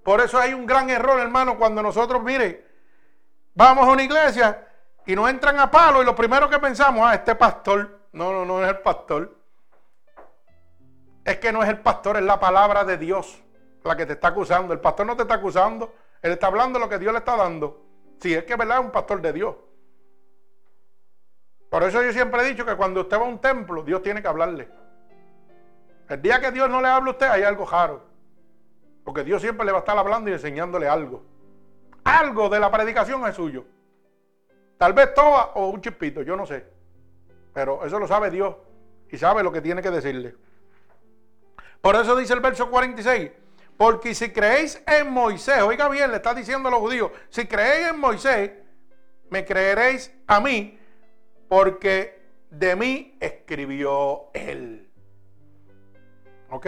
Por 0.03 0.21
eso 0.21 0.37
hay 0.37 0.53
un 0.53 0.65
gran 0.65 0.89
error, 0.89 1.19
hermano, 1.19 1.57
cuando 1.57 1.81
nosotros, 1.81 2.21
mire, 2.21 2.67
vamos 3.55 3.87
a 3.87 3.91
una 3.91 4.03
iglesia 4.03 4.67
y 5.05 5.15
nos 5.15 5.29
entran 5.29 5.59
a 5.59 5.71
palo 5.71 6.01
y 6.01 6.05
lo 6.05 6.15
primero 6.15 6.49
que 6.49 6.59
pensamos, 6.59 7.07
ah, 7.07 7.15
este 7.15 7.35
pastor, 7.35 8.07
no, 8.11 8.31
no, 8.31 8.45
no 8.45 8.63
es 8.63 8.69
el 8.69 8.79
pastor. 8.79 9.35
Es 11.23 11.37
que 11.39 11.51
no 11.51 11.63
es 11.63 11.69
el 11.69 11.79
pastor, 11.79 12.17
es 12.17 12.23
la 12.23 12.39
palabra 12.39 12.83
de 12.83 12.97
Dios 12.97 13.41
la 13.83 13.95
que 13.95 14.05
te 14.05 14.13
está 14.13 14.29
acusando. 14.29 14.73
El 14.73 14.79
pastor 14.79 15.05
no 15.05 15.15
te 15.15 15.23
está 15.23 15.35
acusando, 15.35 15.93
él 16.21 16.31
está 16.31 16.47
hablando 16.47 16.79
lo 16.79 16.89
que 16.89 16.99
Dios 16.99 17.11
le 17.11 17.19
está 17.19 17.35
dando. 17.35 17.83
Si 18.19 18.33
es 18.33 18.43
que 18.43 18.55
verdad 18.55 18.79
es 18.79 18.85
un 18.85 18.91
pastor 18.91 19.21
de 19.21 19.33
Dios. 19.33 19.55
Por 21.69 21.83
eso 21.83 22.01
yo 22.03 22.11
siempre 22.13 22.41
he 22.41 22.45
dicho 22.45 22.65
que 22.65 22.75
cuando 22.75 23.01
usted 23.01 23.17
va 23.17 23.25
a 23.25 23.29
un 23.29 23.39
templo, 23.39 23.83
Dios 23.83 24.01
tiene 24.01 24.21
que 24.21 24.27
hablarle. 24.27 24.69
El 26.07 26.21
día 26.21 26.39
que 26.39 26.51
Dios 26.51 26.69
no 26.69 26.81
le 26.81 26.87
habla 26.87 27.09
a 27.09 27.13
usted, 27.13 27.27
hay 27.27 27.43
algo 27.43 27.65
raro. 27.65 28.03
Porque 29.03 29.23
Dios 29.23 29.41
siempre 29.41 29.65
le 29.65 29.71
va 29.71 29.79
a 29.79 29.81
estar 29.81 29.97
hablando 29.97 30.29
y 30.29 30.33
enseñándole 30.33 30.87
algo. 30.87 31.23
Algo 32.03 32.49
de 32.49 32.59
la 32.59 32.71
predicación 32.71 33.25
es 33.27 33.35
suyo. 33.35 33.65
Tal 34.77 34.93
vez 34.93 35.13
toda 35.13 35.51
o 35.55 35.69
un 35.69 35.81
chispito, 35.81 36.21
yo 36.21 36.35
no 36.35 36.45
sé. 36.45 36.65
Pero 37.53 37.85
eso 37.85 37.99
lo 37.99 38.07
sabe 38.07 38.29
Dios 38.29 38.55
y 39.09 39.17
sabe 39.17 39.43
lo 39.43 39.51
que 39.51 39.61
tiene 39.61 39.81
que 39.81 39.89
decirle. 39.89 40.35
Por 41.81 41.95
eso 41.95 42.15
dice 42.15 42.33
el 42.33 42.39
verso 42.39 42.69
46. 42.69 43.31
Porque 43.77 44.15
si 44.15 44.31
creéis 44.31 44.81
en 44.87 45.11
Moisés, 45.11 45.61
oiga 45.61 45.89
bien, 45.89 46.09
le 46.09 46.17
está 46.17 46.33
diciendo 46.33 46.69
a 46.69 46.71
los 46.71 46.79
judíos, 46.79 47.11
si 47.29 47.45
creéis 47.45 47.89
en 47.89 47.99
Moisés, 47.99 48.51
me 49.29 49.43
creeréis 49.43 50.13
a 50.27 50.39
mí, 50.39 50.79
porque 51.47 52.21
de 52.49 52.75
mí 52.75 53.17
escribió 53.19 54.29
él. 54.33 54.89
¿Ok? 56.49 56.67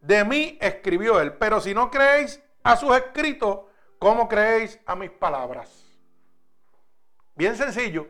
De 0.00 0.24
mí 0.24 0.58
escribió 0.60 1.20
él. 1.20 1.34
Pero 1.34 1.60
si 1.60 1.74
no 1.74 1.90
creéis 1.90 2.42
a 2.62 2.76
sus 2.76 2.96
escritos, 2.96 3.60
¿cómo 3.98 4.28
creéis 4.28 4.80
a 4.86 4.94
mis 4.94 5.10
palabras? 5.10 5.84
Bien 7.34 7.56
sencillo. 7.56 8.08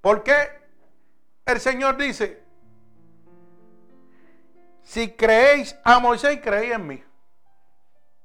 ¿Por 0.00 0.22
qué 0.22 0.62
el 1.46 1.60
Señor 1.60 1.96
dice, 1.96 2.42
si 4.82 5.12
creéis 5.12 5.78
a 5.84 5.98
Moisés, 5.98 6.40
creéis 6.42 6.74
en 6.74 6.86
mí. 6.86 7.04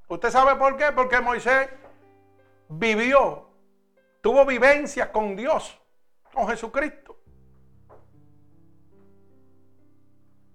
¿Usted 0.08 0.30
sabe 0.30 0.56
por 0.56 0.78
qué? 0.78 0.92
Porque 0.92 1.20
Moisés 1.20 1.70
vivió, 2.70 3.47
tuvo 4.22 4.46
vivencia 4.46 5.12
con 5.12 5.36
Dios, 5.36 5.80
con 6.34 6.48
Jesucristo. 6.48 7.18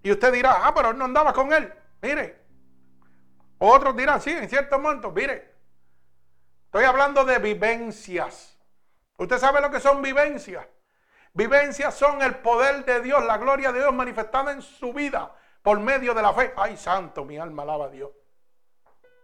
Y 0.02 0.10
usted 0.10 0.32
dirá, 0.32 0.66
ah, 0.66 0.74
pero 0.74 0.90
él 0.90 0.98
no 0.98 1.04
andaba 1.04 1.32
con 1.32 1.52
él. 1.52 1.72
Mire. 2.00 2.42
Otros 3.58 3.96
dirán, 3.96 4.20
sí, 4.20 4.30
en 4.30 4.48
cierto 4.48 4.78
momento, 4.78 5.12
mire. 5.12 5.54
Estoy 6.64 6.84
hablando 6.84 7.24
de 7.24 7.38
vivencias. 7.38 8.58
¿Usted 9.16 9.38
sabe 9.38 9.60
lo 9.60 9.70
que 9.70 9.78
son 9.78 10.02
vivencias? 10.02 10.66
Vivencias 11.34 11.94
son 11.94 12.20
el 12.22 12.36
poder 12.36 12.84
de 12.84 13.00
Dios, 13.00 13.24
la 13.24 13.38
gloria 13.38 13.70
de 13.70 13.78
Dios 13.78 13.94
manifestada 13.94 14.52
en 14.52 14.62
su 14.62 14.92
vida 14.92 15.34
por 15.62 15.78
medio 15.78 16.12
de 16.12 16.22
la 16.22 16.32
fe. 16.32 16.52
Ay, 16.56 16.76
santo, 16.76 17.24
mi 17.24 17.38
alma 17.38 17.62
alaba 17.62 17.86
a 17.86 17.90
Dios. 17.90 18.10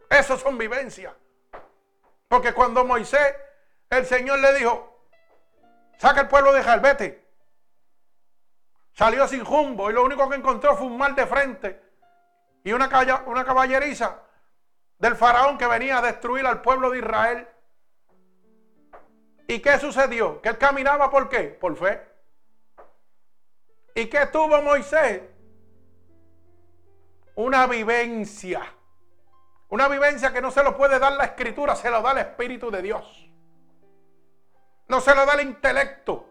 Eso 0.09 0.39
son 0.39 0.57
vivencias. 0.57 1.13
Porque 2.29 2.53
cuando 2.53 2.85
Moisés, 2.85 3.35
el 3.91 4.07
Señor 4.07 4.39
le 4.39 4.55
dijo, 4.55 5.07
saca 5.99 6.23
el 6.23 6.29
pueblo 6.29 6.53
de 6.53 6.61
Israel, 6.61 6.81
vete. 6.81 7.29
Salió 8.93 9.29
sin 9.29 9.45
jumbo 9.45 9.91
y 9.91 9.93
lo 9.93 10.05
único 10.05 10.29
que 10.29 10.37
encontró 10.37 10.77
fue 10.77 10.87
un 10.87 10.99
mal 10.99 11.15
de 11.15 11.27
frente 11.27 11.83
y 12.65 12.73
una, 12.73 12.89
una 13.27 13.45
caballeriza 13.45 14.23
del 14.99 15.17
faraón 15.17 15.57
que 15.57 15.67
venía 15.67 15.99
a 15.99 16.03
destruir 16.03 16.45
al 16.47 16.61
pueblo 16.61 16.91
de 16.91 16.99
Israel. 16.99 17.49
¿Y 19.47 19.61
qué 19.61 19.79
sucedió? 19.79 20.43
Que 20.43 20.51
él 20.51 20.59
caminaba 20.59 21.11
por 21.11 21.29
qué? 21.29 21.45
Por 21.45 21.77
fe. 21.77 22.07
¿Y 23.95 24.07
qué 24.07 24.27
tuvo 24.27 24.61
Moisés? 24.61 25.23
Una 27.37 27.67
vivencia. 27.67 28.75
Una 29.69 29.89
vivencia 29.89 30.33
que 30.33 30.43
no 30.43 30.51
se 30.51 30.63
lo 30.63 30.77
puede 30.77 30.99
dar 30.99 31.13
la 31.13 31.25
escritura, 31.25 31.77
se 31.77 31.91
lo 31.91 32.03
da 32.03 32.13
el 32.13 32.19
Espíritu 32.19 32.71
de 32.71 32.83
Dios. 32.83 33.28
No 34.89 35.01
se 35.01 35.15
lo 35.15 35.25
da 35.27 35.35
el 35.35 35.43
intelecto. 35.43 36.29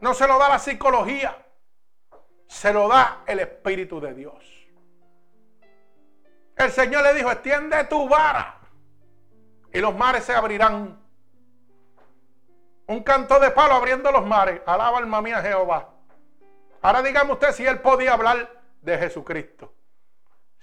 No 0.00 0.14
se 0.14 0.26
lo 0.26 0.38
da 0.38 0.48
la 0.48 0.58
psicología. 0.58 1.46
Se 2.46 2.72
lo 2.72 2.88
da 2.88 3.22
el 3.26 3.40
Espíritu 3.40 4.00
de 4.00 4.14
Dios. 4.14 4.68
El 6.56 6.70
Señor 6.70 7.02
le 7.02 7.14
dijo, 7.14 7.30
extiende 7.30 7.84
tu 7.84 8.08
vara 8.08 8.60
y 9.72 9.80
los 9.80 9.94
mares 9.94 10.24
se 10.24 10.34
abrirán. 10.34 11.00
Un 12.86 13.02
canto 13.02 13.38
de 13.38 13.50
palo 13.50 13.74
abriendo 13.74 14.10
los 14.10 14.24
mares. 14.24 14.62
Alaba 14.64 14.98
alma 14.98 15.20
mía 15.20 15.42
Jehová. 15.42 15.90
Ahora 16.80 17.02
dígame 17.02 17.32
usted 17.32 17.52
si 17.52 17.66
él 17.66 17.80
podía 17.80 18.14
hablar 18.14 18.50
de 18.80 18.98
Jesucristo 18.98 19.76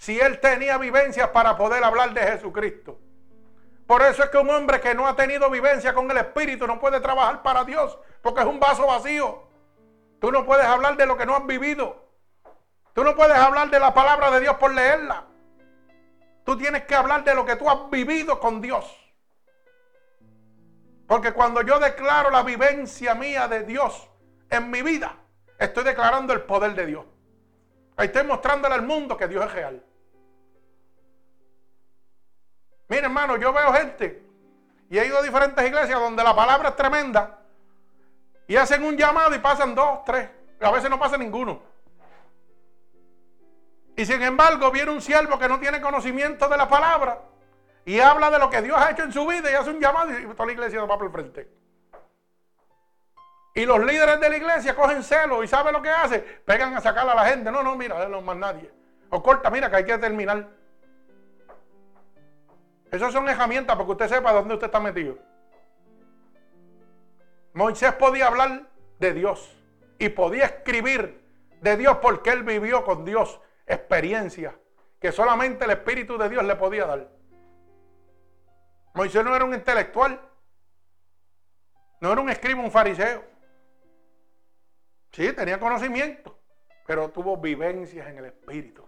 si 0.03 0.19
él 0.19 0.41
tenía 0.41 0.78
vivencias 0.78 1.30
para 1.30 1.55
poder 1.55 1.82
hablar 1.82 2.13
de 2.13 2.21
Jesucristo. 2.24 2.99
Por 3.88 4.01
eso 4.01 4.23
es 4.23 4.29
que 4.29 4.38
un 4.38 4.49
hombre 4.49 4.79
que 4.79 4.95
no 4.95 5.07
ha 5.07 5.15
tenido 5.15 5.49
vivencia 5.49 5.93
con 5.93 6.09
el 6.09 6.17
Espíritu 6.17 6.65
no 6.67 6.79
puede 6.79 6.99
trabajar 7.01 7.43
para 7.43 7.63
Dios, 7.63 7.97
porque 8.21 8.41
es 8.41 8.45
un 8.45 8.59
vaso 8.59 8.88
vacío. 8.88 9.43
Tú 10.19 10.31
no 10.31 10.45
puedes 10.45 10.65
hablar 10.65 10.95
de 10.95 11.05
lo 11.05 11.17
que 11.17 11.25
no 11.25 11.36
has 11.36 11.45
vivido. 11.45 12.07
Tú 12.93 13.03
no 13.03 13.15
puedes 13.15 13.36
hablar 13.36 13.69
de 13.69 13.79
la 13.79 13.93
palabra 13.93 14.31
de 14.31 14.39
Dios 14.39 14.55
por 14.55 14.73
leerla. 14.73 15.25
Tú 16.45 16.57
tienes 16.57 16.84
que 16.84 16.95
hablar 16.95 17.23
de 17.23 17.36
lo 17.36 17.45
que 17.45 17.55
tú 17.55 17.69
has 17.69 17.89
vivido 17.89 18.39
con 18.39 18.61
Dios. 18.61 18.86
Porque 21.07 21.34
cuando 21.34 21.61
yo 21.61 21.79
declaro 21.79 22.29
la 22.29 22.43
vivencia 22.43 23.15
mía 23.15 23.47
de 23.47 23.63
Dios 23.63 24.09
en 24.49 24.69
mi 24.71 24.81
vida, 24.81 25.17
estoy 25.59 25.84
declarando 25.84 26.34
el 26.34 26.43
poder 26.43 26.73
de 26.75 26.86
Dios. 26.86 27.05
Estoy 27.97 28.23
mostrándole 28.23 28.75
al 28.75 28.84
mundo 28.84 29.17
que 29.17 29.27
Dios 29.27 29.45
es 29.45 29.51
real. 29.51 29.84
Mira, 32.93 33.07
hermano, 33.07 33.37
yo 33.37 33.51
veo 33.51 33.73
gente 33.73 34.21
y 34.87 34.99
he 34.99 35.07
ido 35.07 35.17
a 35.17 35.23
diferentes 35.23 35.65
iglesias 35.65 35.99
donde 35.99 36.23
la 36.23 36.35
palabra 36.35 36.69
es 36.69 36.75
tremenda 36.75 37.39
y 38.45 38.55
hacen 38.55 38.83
un 38.83 38.95
llamado 38.95 39.33
y 39.33 39.39
pasan 39.39 39.73
dos, 39.73 40.03
tres. 40.05 40.29
A 40.61 40.69
veces 40.69 40.91
no 40.91 40.99
pasa 40.99 41.17
ninguno. 41.17 41.59
Y 43.95 44.05
sin 44.05 44.21
embargo, 44.21 44.69
viene 44.69 44.91
un 44.91 45.01
siervo 45.01 45.39
que 45.39 45.47
no 45.47 45.59
tiene 45.59 45.81
conocimiento 45.81 46.47
de 46.47 46.55
la 46.55 46.69
palabra 46.69 47.19
y 47.83 47.99
habla 47.99 48.29
de 48.29 48.37
lo 48.37 48.47
que 48.51 48.61
Dios 48.61 48.77
ha 48.77 48.91
hecho 48.91 49.01
en 49.01 49.11
su 49.11 49.25
vida 49.25 49.49
y 49.49 49.55
hace 49.55 49.71
un 49.71 49.79
llamado 49.79 50.11
y 50.15 50.25
toda 50.27 50.45
la 50.45 50.51
iglesia 50.51 50.85
va 50.85 50.95
por 50.95 51.07
el 51.07 51.11
frente. 51.11 51.49
Y 53.55 53.65
los 53.65 53.83
líderes 53.83 54.19
de 54.19 54.29
la 54.29 54.37
iglesia 54.37 54.75
cogen 54.75 55.01
celo 55.01 55.43
y 55.43 55.47
¿saben 55.47 55.73
lo 55.73 55.81
que 55.81 55.89
hace? 55.89 56.19
Pegan 56.19 56.77
a 56.77 56.81
sacar 56.81 57.09
a 57.09 57.15
la 57.15 57.25
gente. 57.25 57.51
No, 57.51 57.63
no, 57.63 57.75
mira, 57.75 58.07
no 58.07 58.21
más 58.21 58.37
nadie. 58.37 58.71
O 59.09 59.23
corta, 59.23 59.49
mira 59.49 59.67
que 59.71 59.77
hay 59.77 59.85
que 59.85 59.97
terminar. 59.97 60.47
Esas 62.93 63.11
son 63.11 63.27
herramientas 63.27 63.75
para 63.75 63.87
que 63.87 63.91
usted 63.91 64.07
sepa 64.07 64.31
dónde 64.31 64.53
usted 64.53 64.67
está 64.67 64.79
metido. 64.79 65.17
Moisés 67.53 67.91
podía 67.93 68.27
hablar 68.27 68.69
de 68.99 69.13
Dios 69.13 69.57
y 69.97 70.09
podía 70.09 70.45
escribir 70.45 71.19
de 71.59 71.75
Dios 71.75 71.97
porque 72.03 72.29
él 72.29 72.43
vivió 72.43 72.85
con 72.85 73.03
Dios 73.03 73.41
experiencia 73.65 74.55
que 74.99 75.11
solamente 75.11 75.65
el 75.65 75.71
Espíritu 75.71 76.19
de 76.19 76.29
Dios 76.29 76.43
le 76.43 76.55
podía 76.55 76.85
dar. 76.85 77.09
Moisés 78.93 79.25
no 79.25 79.35
era 79.35 79.43
un 79.43 79.55
intelectual, 79.55 80.21
no 81.99 82.11
era 82.11 82.21
un 82.21 82.29
escriba, 82.29 82.61
un 82.61 82.69
fariseo. 82.69 83.23
Sí, 85.11 85.33
tenía 85.33 85.59
conocimiento, 85.59 86.37
pero 86.85 87.09
tuvo 87.09 87.37
vivencias 87.37 88.07
en 88.07 88.19
el 88.19 88.25
Espíritu. 88.25 88.87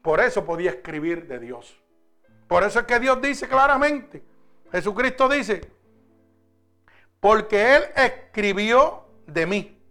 Por 0.00 0.20
eso 0.20 0.42
podía 0.46 0.70
escribir 0.70 1.26
de 1.26 1.38
Dios. 1.38 1.81
Por 2.52 2.64
eso 2.64 2.80
es 2.80 2.84
que 2.84 3.00
Dios 3.00 3.18
dice 3.22 3.48
claramente, 3.48 4.22
Jesucristo 4.70 5.26
dice, 5.26 5.72
porque 7.18 7.76
Él 7.76 7.84
escribió 7.96 9.06
de 9.26 9.46
mí. 9.46 9.82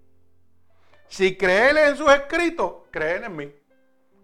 Si 1.08 1.36
creen 1.36 1.80
en 1.80 1.98
sus 1.98 2.14
escritos, 2.14 2.84
creen 2.92 3.24
en 3.24 3.36
mí. 3.36 3.56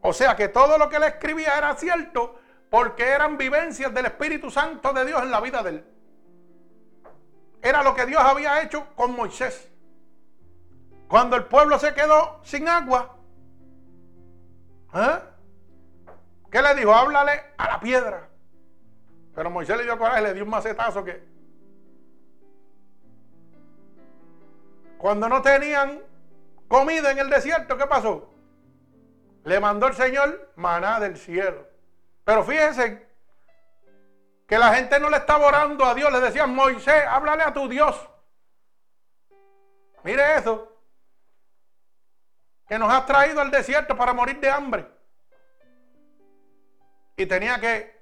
O 0.01 0.13
sea 0.13 0.35
que 0.35 0.49
todo 0.49 0.77
lo 0.77 0.87
que 0.87 0.97
Él 0.97 1.03
escribía 1.05 1.57
era 1.57 1.75
cierto 1.77 2.39
porque 2.69 3.07
eran 3.07 3.39
vivencias 3.39 3.91
del 3.91 4.05
Espíritu 4.05 4.51
Santo 4.51 4.93
de 4.93 5.05
Dios 5.05 5.23
en 5.23 5.31
la 5.31 5.41
vida 5.41 5.63
de 5.63 5.69
Él. 5.71 5.85
Era 7.63 7.81
lo 7.81 7.95
que 7.95 8.05
Dios 8.05 8.21
había 8.21 8.61
hecho 8.61 8.85
con 8.93 9.15
Moisés. 9.15 9.67
Cuando 11.07 11.37
el 11.37 11.45
pueblo 11.45 11.79
se 11.79 11.91
quedó 11.95 12.39
sin 12.43 12.69
agua, 12.69 13.17
¿eh? 14.93 15.21
¿Qué 16.51 16.61
le 16.61 16.75
dijo? 16.75 16.93
Háblale 16.93 17.43
a 17.57 17.67
la 17.67 17.79
piedra. 17.79 18.26
Pero 19.37 19.51
Moisés 19.51 19.77
le 19.77 19.83
dio 19.83 19.95
coraje, 19.99 20.23
le 20.23 20.33
dio 20.33 20.43
un 20.43 20.49
macetazo 20.49 21.03
que. 21.03 21.23
Cuando 24.97 25.29
no 25.29 25.43
tenían 25.43 26.01
comida 26.67 27.11
en 27.11 27.19
el 27.19 27.29
desierto, 27.29 27.77
¿qué 27.77 27.85
pasó? 27.85 28.33
Le 29.43 29.59
mandó 29.59 29.85
el 29.85 29.93
Señor 29.93 30.53
maná 30.55 30.99
del 30.99 31.17
cielo. 31.17 31.67
Pero 32.23 32.43
fíjense 32.43 33.07
que 34.47 34.57
la 34.57 34.73
gente 34.73 34.99
no 34.99 35.07
le 35.07 35.17
estaba 35.17 35.45
orando 35.45 35.85
a 35.85 35.93
Dios, 35.93 36.11
le 36.11 36.19
decían, 36.19 36.55
Moisés, 36.55 37.03
háblale 37.07 37.43
a 37.43 37.53
tu 37.53 37.69
Dios. 37.69 38.09
Mire 40.03 40.37
eso. 40.37 40.81
Que 42.67 42.79
nos 42.79 42.91
ha 42.91 43.05
traído 43.05 43.39
al 43.39 43.51
desierto 43.51 43.95
para 43.95 44.13
morir 44.13 44.39
de 44.39 44.49
hambre. 44.49 44.87
Y 47.15 47.27
tenía 47.27 47.59
que 47.59 47.96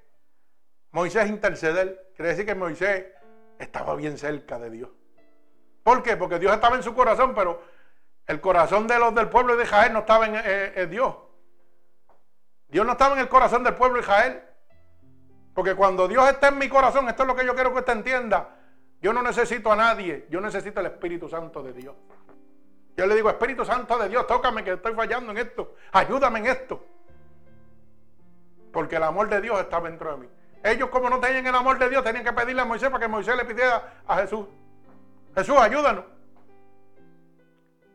Moisés 0.96 1.28
interceder. 1.28 2.10
Quiere 2.16 2.30
decir 2.30 2.46
que 2.46 2.54
Moisés 2.54 3.04
estaba 3.58 3.94
bien 3.96 4.16
cerca 4.16 4.58
de 4.58 4.70
Dios. 4.70 4.88
¿Por 5.82 6.02
qué? 6.02 6.16
Porque 6.16 6.38
Dios 6.38 6.54
estaba 6.54 6.74
en 6.74 6.82
su 6.82 6.94
corazón, 6.94 7.34
pero 7.34 7.62
el 8.26 8.40
corazón 8.40 8.86
de 8.86 8.98
los 8.98 9.14
del 9.14 9.28
pueblo 9.28 9.58
de 9.58 9.64
Israel 9.64 9.92
no 9.92 9.98
estaba 9.98 10.24
en, 10.24 10.32
eh, 10.36 10.86
Dios. 10.88 11.14
Dios 12.68 12.86
no 12.86 12.92
estaba 12.92 13.14
en 13.14 13.20
el 13.20 13.28
corazón 13.28 13.62
del 13.62 13.74
pueblo 13.74 13.96
de 13.96 14.04
Israel. 14.04 14.42
Porque 15.54 15.74
cuando 15.74 16.08
Dios 16.08 16.26
está 16.30 16.48
en 16.48 16.56
mi 16.56 16.68
corazón, 16.70 17.06
esto 17.10 17.24
es 17.24 17.26
lo 17.26 17.36
que 17.36 17.44
yo 17.44 17.54
quiero 17.54 17.74
que 17.74 17.80
usted 17.80 17.92
entienda. 17.92 18.56
Yo 19.02 19.12
no 19.12 19.22
necesito 19.22 19.70
a 19.70 19.76
nadie, 19.76 20.26
yo 20.30 20.40
necesito 20.40 20.80
el 20.80 20.86
Espíritu 20.86 21.28
Santo 21.28 21.62
de 21.62 21.74
Dios. 21.74 21.94
Yo 22.96 23.06
le 23.06 23.14
digo, 23.14 23.28
Espíritu 23.28 23.66
Santo 23.66 23.98
de 23.98 24.08
Dios, 24.08 24.26
tócame 24.26 24.64
que 24.64 24.72
estoy 24.72 24.94
fallando 24.94 25.32
en 25.32 25.36
esto, 25.36 25.74
ayúdame 25.92 26.38
en 26.38 26.46
esto. 26.46 26.82
Porque 28.72 28.96
el 28.96 29.02
amor 29.02 29.28
de 29.28 29.42
Dios 29.42 29.60
está 29.60 29.78
dentro 29.82 30.12
de 30.12 30.16
mí. 30.16 30.35
Ellos 30.66 30.90
como 30.90 31.08
no 31.08 31.20
tenían 31.20 31.46
el 31.46 31.54
amor 31.54 31.78
de 31.78 31.88
Dios, 31.88 32.02
tenían 32.02 32.24
que 32.24 32.32
pedirle 32.32 32.62
a 32.62 32.64
Moisés 32.64 32.90
para 32.90 33.00
que 33.04 33.08
Moisés 33.08 33.36
le 33.36 33.44
pidiera 33.44 34.00
a 34.04 34.16
Jesús. 34.16 34.46
Jesús, 35.36 35.56
ayúdanos. 35.56 36.04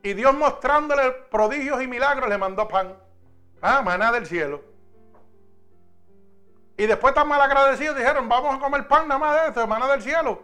Y 0.02 0.14
Dios 0.14 0.34
mostrándole 0.34 1.12
prodigios 1.30 1.84
y 1.84 1.88
milagros 1.88 2.30
le 2.30 2.38
mandó 2.38 2.70
pan. 2.70 2.96
Ah, 3.62 3.82
maná 3.82 4.14
del 4.14 4.26
cielo. 4.26 4.64
Y 6.78 6.88
después 6.88 7.14
tan 7.14 7.28
mal 7.28 7.42
agradecidos 7.42 7.98
dijeron, 7.98 8.30
vamos 8.30 8.56
a 8.56 8.60
comer 8.60 8.88
pan 8.88 9.06
nada 9.06 9.20
más 9.20 9.42
de 9.42 9.48
esto, 9.50 9.68
maná 9.68 9.88
del 9.88 10.02
cielo. 10.02 10.42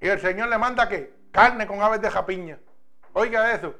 Y 0.00 0.08
el 0.08 0.20
Señor 0.20 0.48
le 0.48 0.58
manda 0.58 0.88
que 0.88 1.14
carne 1.30 1.68
con 1.68 1.80
aves 1.80 2.00
de 2.00 2.10
japiña. 2.10 2.58
Oiga 3.12 3.52
eso. 3.52 3.72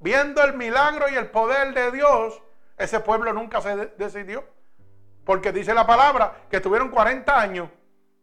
Viendo 0.00 0.42
el 0.42 0.54
milagro 0.54 1.08
y 1.08 1.14
el 1.14 1.30
poder 1.30 1.72
de 1.72 1.92
Dios, 1.92 2.42
ese 2.76 2.98
pueblo 2.98 3.32
nunca 3.32 3.60
se 3.60 3.76
decidió. 3.96 4.55
Porque 5.26 5.50
dice 5.50 5.74
la 5.74 5.84
palabra 5.84 6.46
que 6.48 6.58
estuvieron 6.58 6.88
40 6.88 7.38
años 7.38 7.68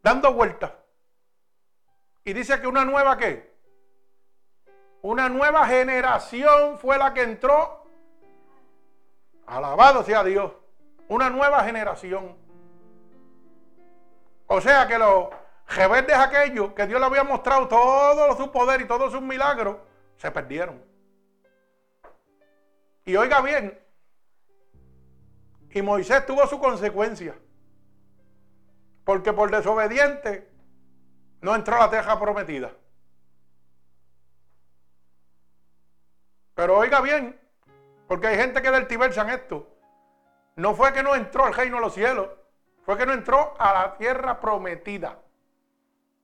dando 0.01 0.33
vueltas. 0.33 0.71
Y 2.23 2.31
dice 2.31 2.61
que 2.61 2.65
una 2.65 2.85
nueva 2.85 3.17
qué? 3.17 3.53
Una 5.01 5.27
nueva 5.27 5.67
generación 5.67 6.77
fue 6.77 6.97
la 6.97 7.13
que 7.13 7.23
entró. 7.23 7.85
Alabado 9.45 10.01
sea 10.03 10.23
Dios. 10.23 10.53
Una 11.09 11.29
nueva 11.29 11.65
generación. 11.65 12.37
O 14.47 14.61
sea 14.61 14.87
que 14.87 14.97
los 14.97 15.27
rebeldes 15.67 16.15
aquellos 16.15 16.71
que 16.71 16.87
Dios 16.87 17.01
le 17.01 17.05
había 17.05 17.25
mostrado 17.25 17.67
todo 17.67 18.37
su 18.37 18.49
poder 18.49 18.79
y 18.79 18.87
todos 18.87 19.11
sus 19.11 19.21
milagros, 19.21 19.75
se 20.15 20.31
perdieron. 20.31 20.81
Y 23.03 23.17
oiga 23.17 23.41
bien, 23.41 23.82
y 25.73 25.81
Moisés 25.81 26.25
tuvo 26.25 26.45
su 26.47 26.59
consecuencia. 26.59 27.35
Porque 29.03 29.33
por 29.33 29.51
desobediente 29.51 30.49
no 31.41 31.55
entró 31.55 31.75
a 31.75 31.79
la 31.79 31.89
teja 31.89 32.19
prometida. 32.19 32.71
Pero 36.53 36.77
oiga 36.77 37.01
bien, 37.01 37.39
porque 38.07 38.27
hay 38.27 38.37
gente 38.37 38.61
que 38.61 38.67
en 38.67 39.29
esto. 39.29 39.67
No 40.55 40.75
fue 40.75 40.93
que 40.93 41.01
no 41.01 41.15
entró 41.15 41.45
al 41.45 41.53
reino 41.55 41.77
de 41.77 41.81
los 41.81 41.95
cielos, 41.95 42.29
fue 42.85 42.95
que 42.95 43.07
no 43.07 43.13
entró 43.13 43.55
a 43.59 43.73
la 43.73 43.97
tierra 43.97 44.39
prometida. 44.39 45.19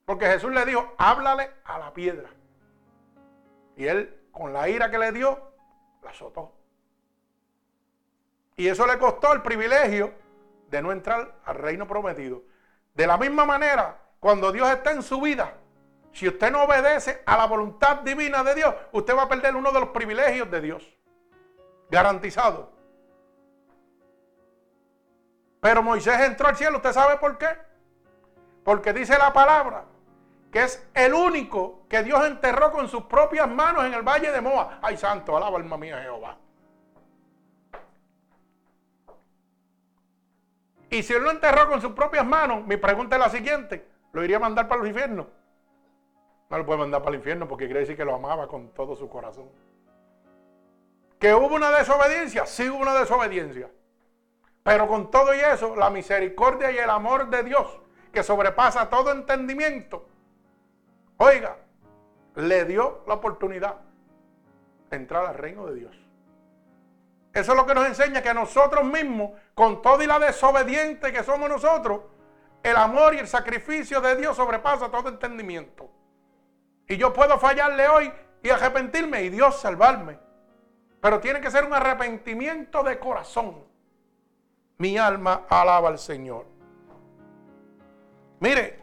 Porque 0.05 0.27
Jesús 0.27 0.51
le 0.51 0.65
dijo, 0.65 0.93
háblale 0.97 1.49
a 1.65 1.79
la 1.79 1.93
piedra. 1.93 2.29
Y 3.75 3.87
él, 3.87 4.27
con 4.31 4.53
la 4.53 4.69
ira 4.69 4.91
que 4.91 4.99
le 4.99 5.11
dio, 5.11 5.51
la 6.03 6.11
azotó. 6.11 6.58
Y 8.59 8.67
eso 8.67 8.85
le 8.85 8.99
costó 8.99 9.31
el 9.31 9.41
privilegio 9.41 10.13
de 10.69 10.81
no 10.81 10.91
entrar 10.91 11.35
al 11.45 11.55
reino 11.55 11.87
prometido. 11.87 12.43
De 12.93 13.07
la 13.07 13.17
misma 13.17 13.45
manera, 13.45 13.97
cuando 14.19 14.51
Dios 14.51 14.69
está 14.69 14.91
en 14.91 15.01
su 15.01 15.21
vida, 15.21 15.53
si 16.11 16.27
usted 16.27 16.51
no 16.51 16.63
obedece 16.63 17.23
a 17.25 17.37
la 17.37 17.45
voluntad 17.45 17.99
divina 17.99 18.43
de 18.43 18.55
Dios, 18.55 18.75
usted 18.91 19.15
va 19.15 19.23
a 19.23 19.29
perder 19.29 19.55
uno 19.55 19.71
de 19.71 19.79
los 19.79 19.89
privilegios 19.91 20.51
de 20.51 20.59
Dios. 20.59 20.93
Garantizado. 21.89 22.73
Pero 25.61 25.81
Moisés 25.81 26.19
entró 26.19 26.49
al 26.49 26.57
cielo, 26.57 26.79
¿usted 26.79 26.91
sabe 26.91 27.15
por 27.15 27.37
qué? 27.37 27.57
Porque 28.65 28.91
dice 28.91 29.17
la 29.17 29.31
palabra 29.31 29.85
que 30.51 30.63
es 30.63 30.85
el 30.95 31.13
único 31.13 31.87
que 31.87 32.03
Dios 32.03 32.25
enterró 32.25 32.73
con 32.73 32.89
sus 32.89 33.03
propias 33.03 33.49
manos 33.49 33.85
en 33.85 33.93
el 33.93 34.01
valle 34.01 34.33
de 34.33 34.41
Moa. 34.41 34.79
Ay, 34.81 34.97
santo, 34.97 35.37
alaba 35.37 35.57
alma 35.57 35.77
mía 35.77 36.01
Jehová. 36.01 36.37
Y 40.89 41.03
si 41.03 41.13
él 41.13 41.23
lo 41.23 41.31
enterró 41.31 41.69
con 41.69 41.81
sus 41.81 41.91
propias 41.91 42.25
manos, 42.25 42.65
mi 42.65 42.77
pregunta 42.77 43.15
es 43.15 43.21
la 43.21 43.29
siguiente: 43.29 43.85
¿lo 44.11 44.23
iría 44.23 44.37
a 44.37 44.41
mandar 44.41 44.67
para 44.67 44.79
los 44.79 44.89
infiernos? 44.89 45.27
No 46.49 46.57
lo 46.57 46.65
puede 46.65 46.79
mandar 46.79 47.01
para 47.01 47.11
el 47.11 47.19
infierno 47.19 47.47
porque 47.47 47.65
quiere 47.65 47.81
decir 47.81 47.95
que 47.95 48.05
lo 48.05 48.15
amaba 48.15 48.47
con 48.47 48.69
todo 48.69 48.95
su 48.95 49.07
corazón. 49.07 49.49
¿Que 51.19 51.33
hubo 51.33 51.53
una 51.55 51.69
desobediencia? 51.71 52.45
Sí 52.45 52.69
hubo 52.69 52.79
una 52.79 52.95
desobediencia. 52.95 53.69
Pero 54.63 54.87
con 54.87 55.11
todo 55.11 55.33
y 55.35 55.39
eso, 55.39 55.75
la 55.75 55.89
misericordia 55.89 56.71
y 56.71 56.77
el 56.77 56.89
amor 56.89 57.29
de 57.29 57.43
Dios, 57.43 57.79
que 58.11 58.23
sobrepasa 58.23 58.89
todo 58.89 59.11
entendimiento, 59.11 60.07
oiga, 61.17 61.57
le 62.35 62.65
dio 62.65 63.03
la 63.07 63.15
oportunidad 63.15 63.75
de 64.89 64.97
entrar 64.97 65.25
al 65.25 65.35
reino 65.35 65.65
de 65.67 65.75
Dios. 65.75 65.95
Eso 67.33 67.51
es 67.51 67.57
lo 67.57 67.65
que 67.65 67.75
nos 67.75 67.85
enseña 67.85 68.21
que 68.21 68.33
nosotros 68.33 68.83
mismos, 68.83 69.31
con 69.59 69.81
todo 69.81 70.01
y 70.01 70.07
la 70.07 70.19
desobediente 70.19 71.11
que 71.11 71.21
somos 71.21 71.49
nosotros, 71.49 71.99
el 72.63 72.77
amor 72.77 73.13
y 73.13 73.17
el 73.17 73.27
sacrificio 73.27 73.99
de 73.99 74.15
Dios 74.15 74.37
sobrepasa 74.37 74.89
todo 74.89 75.09
entendimiento. 75.09 75.91
Y 76.87 76.95
yo 76.95 77.11
puedo 77.11 77.37
fallarle 77.37 77.89
hoy 77.89 78.09
y 78.41 78.49
arrepentirme 78.51 79.21
y 79.23 79.27
Dios 79.27 79.59
salvarme. 79.59 80.17
Pero 81.01 81.19
tiene 81.19 81.41
que 81.41 81.51
ser 81.51 81.65
un 81.65 81.73
arrepentimiento 81.73 82.83
de 82.83 82.99
corazón. 82.99 83.65
Mi 84.77 84.97
alma 84.97 85.41
alaba 85.49 85.89
al 85.89 85.99
Señor. 85.99 86.45
Mire, 88.39 88.79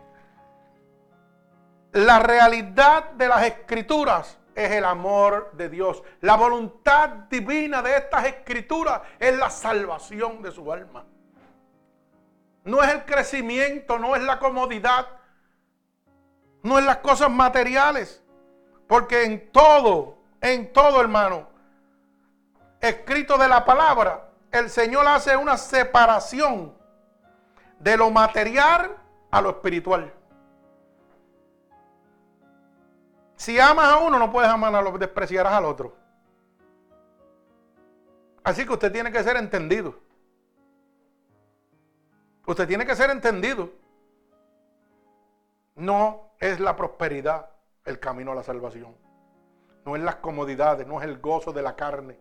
la 1.93 2.19
realidad 2.19 3.13
de 3.13 3.29
las 3.29 3.45
escrituras 3.45 4.39
es 4.57 4.73
el 4.73 4.87
amor 4.87 5.53
de 5.53 5.69
Dios. 5.69 6.03
La 6.23 6.35
voluntad 6.35 7.11
divina 7.31 7.83
de 7.83 7.95
estas 7.95 8.25
escrituras 8.25 9.03
es 9.19 9.37
la 9.37 9.51
salvación 9.51 10.41
de 10.41 10.51
su 10.51 10.73
alma. 10.73 11.05
No 12.65 12.83
es 12.83 12.93
el 12.93 13.05
crecimiento, 13.05 13.99
no 13.99 14.17
es 14.17 14.23
la 14.23 14.39
comodidad, 14.39 15.07
no 16.63 16.79
es 16.79 16.87
las 16.87 16.97
cosas 16.97 17.31
materiales. 17.31 18.25
Porque 18.89 19.25
en 19.25 19.53
todo, 19.53 20.19
en 20.41 20.73
todo 20.73 21.03
hermano, 21.03 21.49
escrito 22.81 23.37
de 23.37 23.49
la 23.49 23.63
palabra, 23.65 24.31
el 24.51 24.71
Señor 24.71 25.07
hace 25.07 25.37
una 25.37 25.59
separación 25.59 26.75
de 27.79 27.97
lo 27.99 28.11
material 28.11 28.97
a 29.31 29.43
lo 29.43 29.51
espiritual. 29.51 30.16
Si 33.37 33.61
amas 33.61 33.87
a 33.93 33.99
uno, 33.99 34.19
no 34.19 34.33
puedes 34.33 34.51
amar 34.51 34.75
a 34.75 34.81
lo 34.81 34.97
despreciarás 34.97 35.53
al 35.53 35.67
otro. 35.67 35.95
Así 38.43 38.65
que 38.65 38.73
usted 38.73 38.91
tiene 38.91 39.13
que 39.13 39.23
ser 39.23 39.37
entendido. 39.37 39.95
Usted 42.47 42.67
tiene 42.67 42.87
que 42.87 42.97
ser 42.97 43.11
entendido. 43.11 43.71
No 45.75 46.31
es 46.39 46.59
la 46.61 46.75
prosperidad 46.77 47.51
el 47.85 48.01
camino 48.01 48.33
a 48.33 48.35
la 48.35 48.43
salvación. 48.43 48.97
No 49.85 49.95
es 49.95 50.03
las 50.03 50.17
comodidades, 50.17 50.87
no 50.87 51.01
es 51.01 51.07
el 51.07 51.19
gozo 51.19 51.53
de 51.53 51.63
la 51.63 51.77
carne. 51.77 52.19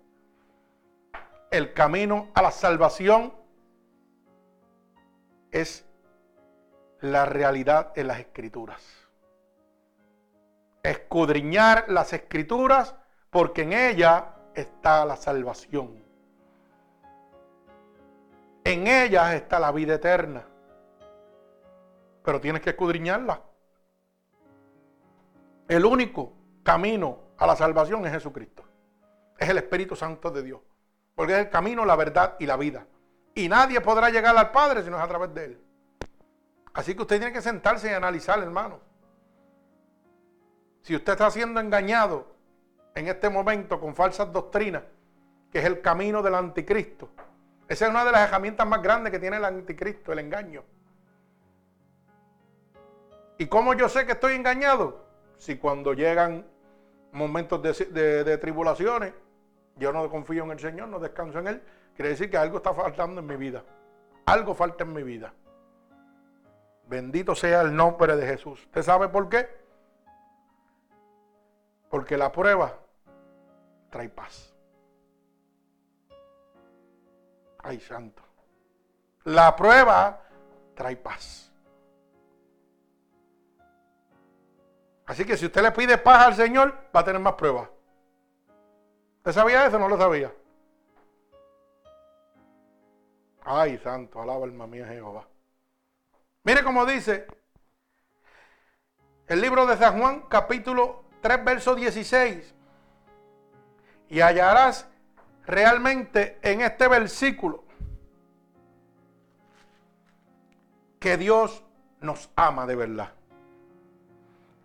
El 1.49 1.73
camino 1.73 2.27
a 2.33 2.41
la 2.41 2.51
salvación 2.51 3.33
es 5.51 5.85
la 6.99 7.25
realidad 7.25 7.93
en 7.95 8.07
las 8.07 8.19
escrituras 8.19 9.04
escudriñar 10.89 11.85
las 11.87 12.13
escrituras 12.13 12.95
porque 13.29 13.63
en 13.63 13.73
ella 13.73 14.35
está 14.53 15.05
la 15.05 15.15
salvación. 15.15 16.03
En 18.63 18.87
ellas 18.87 19.33
está 19.33 19.59
la 19.59 19.71
vida 19.71 19.95
eterna. 19.95 20.45
Pero 22.23 22.39
tienes 22.39 22.61
que 22.61 22.71
escudriñarla. 22.71 23.41
El 25.67 25.85
único 25.85 26.33
camino 26.63 27.19
a 27.37 27.47
la 27.47 27.55
salvación 27.55 28.05
es 28.05 28.11
Jesucristo. 28.11 28.63
Es 29.37 29.49
el 29.49 29.57
Espíritu 29.57 29.95
Santo 29.95 30.31
de 30.31 30.43
Dios. 30.43 30.61
Porque 31.13 31.33
es 31.33 31.39
el 31.39 31.49
camino, 31.49 31.85
la 31.85 31.95
verdad 31.95 32.35
y 32.39 32.45
la 32.45 32.57
vida. 32.57 32.85
Y 33.33 33.49
nadie 33.49 33.81
podrá 33.81 34.09
llegar 34.09 34.35
al 34.37 34.51
Padre 34.51 34.83
si 34.83 34.89
no 34.89 34.97
es 34.97 35.03
a 35.03 35.07
través 35.07 35.33
de 35.33 35.45
Él. 35.45 35.61
Así 36.73 36.95
que 36.95 37.01
usted 37.01 37.17
tiene 37.19 37.33
que 37.33 37.41
sentarse 37.41 37.89
y 37.89 37.93
analizar, 37.93 38.39
hermano. 38.39 38.79
Si 40.85 40.95
usted 40.95 41.13
está 41.13 41.31
siendo 41.31 41.59
engañado 41.59 42.27
en 42.93 43.07
este 43.07 43.27
momento 43.27 43.79
con 43.79 43.95
falsas 43.95 44.31
doctrinas, 44.31 44.83
que 45.51 45.57
es 45.57 45.65
el 45.65 45.81
camino 45.81 46.21
del 46.21 46.35
anticristo, 46.35 47.09
esa 47.67 47.85
es 47.85 47.89
una 47.89 48.05
de 48.05 48.11
las 48.11 48.29
herramientas 48.29 48.67
más 48.67 48.83
grandes 48.83 49.11
que 49.11 49.17
tiene 49.17 49.37
el 49.37 49.45
anticristo, 49.45 50.13
el 50.13 50.19
engaño. 50.19 50.63
¿Y 53.39 53.47
cómo 53.47 53.73
yo 53.73 53.89
sé 53.89 54.05
que 54.05 54.11
estoy 54.11 54.35
engañado? 54.35 55.07
Si 55.37 55.57
cuando 55.57 55.93
llegan 55.93 56.45
momentos 57.13 57.63
de, 57.63 58.37
tribulaciones, 58.37 59.11
yo 59.77 59.91
no 59.91 60.07
confío 60.11 60.43
en 60.43 60.51
el 60.51 60.59
Señor, 60.59 60.89
no 60.89 60.99
descanso 60.99 61.39
en 61.39 61.47
Él, 61.47 61.63
quiere 61.95 62.09
decir 62.09 62.29
que 62.29 62.37
algo 62.37 62.57
está 62.57 62.75
faltando 62.75 63.21
en 63.21 63.25
mi 63.25 63.37
vida. 63.37 63.63
Algo 64.27 64.53
falta 64.53 64.83
en 64.83 64.93
mi 64.93 65.01
vida. 65.01 65.33
Bendito 66.87 67.33
sea 67.33 67.61
el 67.61 67.75
nombre 67.75 68.15
de 68.15 68.27
Jesús. 68.27 68.61
¿Usted 68.65 68.83
sabe 68.83 69.09
por 69.09 69.29
qué? 69.29 69.64
Porque 71.95 72.17
la 72.17 72.29
prueba 72.29 72.77
trae 73.89 74.09
paz. 74.09 74.53
Ay, 77.59 77.79
santo. 77.79 78.21
La 79.23 79.55
prueba 79.55 80.21
trae 80.73 80.97
paz. 80.97 81.49
Así 85.05 85.23
que 85.23 85.37
si 85.37 85.45
usted 85.45 85.61
le 85.61 85.71
pide 85.71 85.97
paz 85.97 86.27
al 86.27 86.35
Señor, 86.35 86.73
va 86.93 86.99
a 86.99 87.03
tener 87.05 87.21
más 87.21 87.35
pruebas. 87.35 87.69
¿Usted 89.19 89.31
sabía 89.31 89.65
eso 89.65 89.77
o 89.77 89.79
no 89.79 89.87
lo 89.87 89.97
sabía? 89.97 90.35
Ay, 93.45 93.77
santo, 93.77 94.21
alaba 94.21 94.43
alma 94.43 94.67
mía 94.67 94.85
Jehová. 94.85 95.25
Mire 96.43 96.61
cómo 96.61 96.85
dice 96.85 97.25
el 99.27 99.39
libro 99.39 99.65
de 99.65 99.77
San 99.77 99.97
Juan, 99.97 100.23
capítulo 100.27 101.04
3, 101.25 101.43
verso 101.43 101.73
16. 101.73 102.53
Y 104.09 104.21
hallarás 104.21 104.87
realmente 105.47 106.37
en 106.43 106.61
este 106.61 106.87
versículo 106.87 107.63
que 110.99 111.17
Dios 111.17 111.63
nos 111.99 112.29
ama 112.35 112.67
de 112.67 112.75
verdad. 112.75 113.09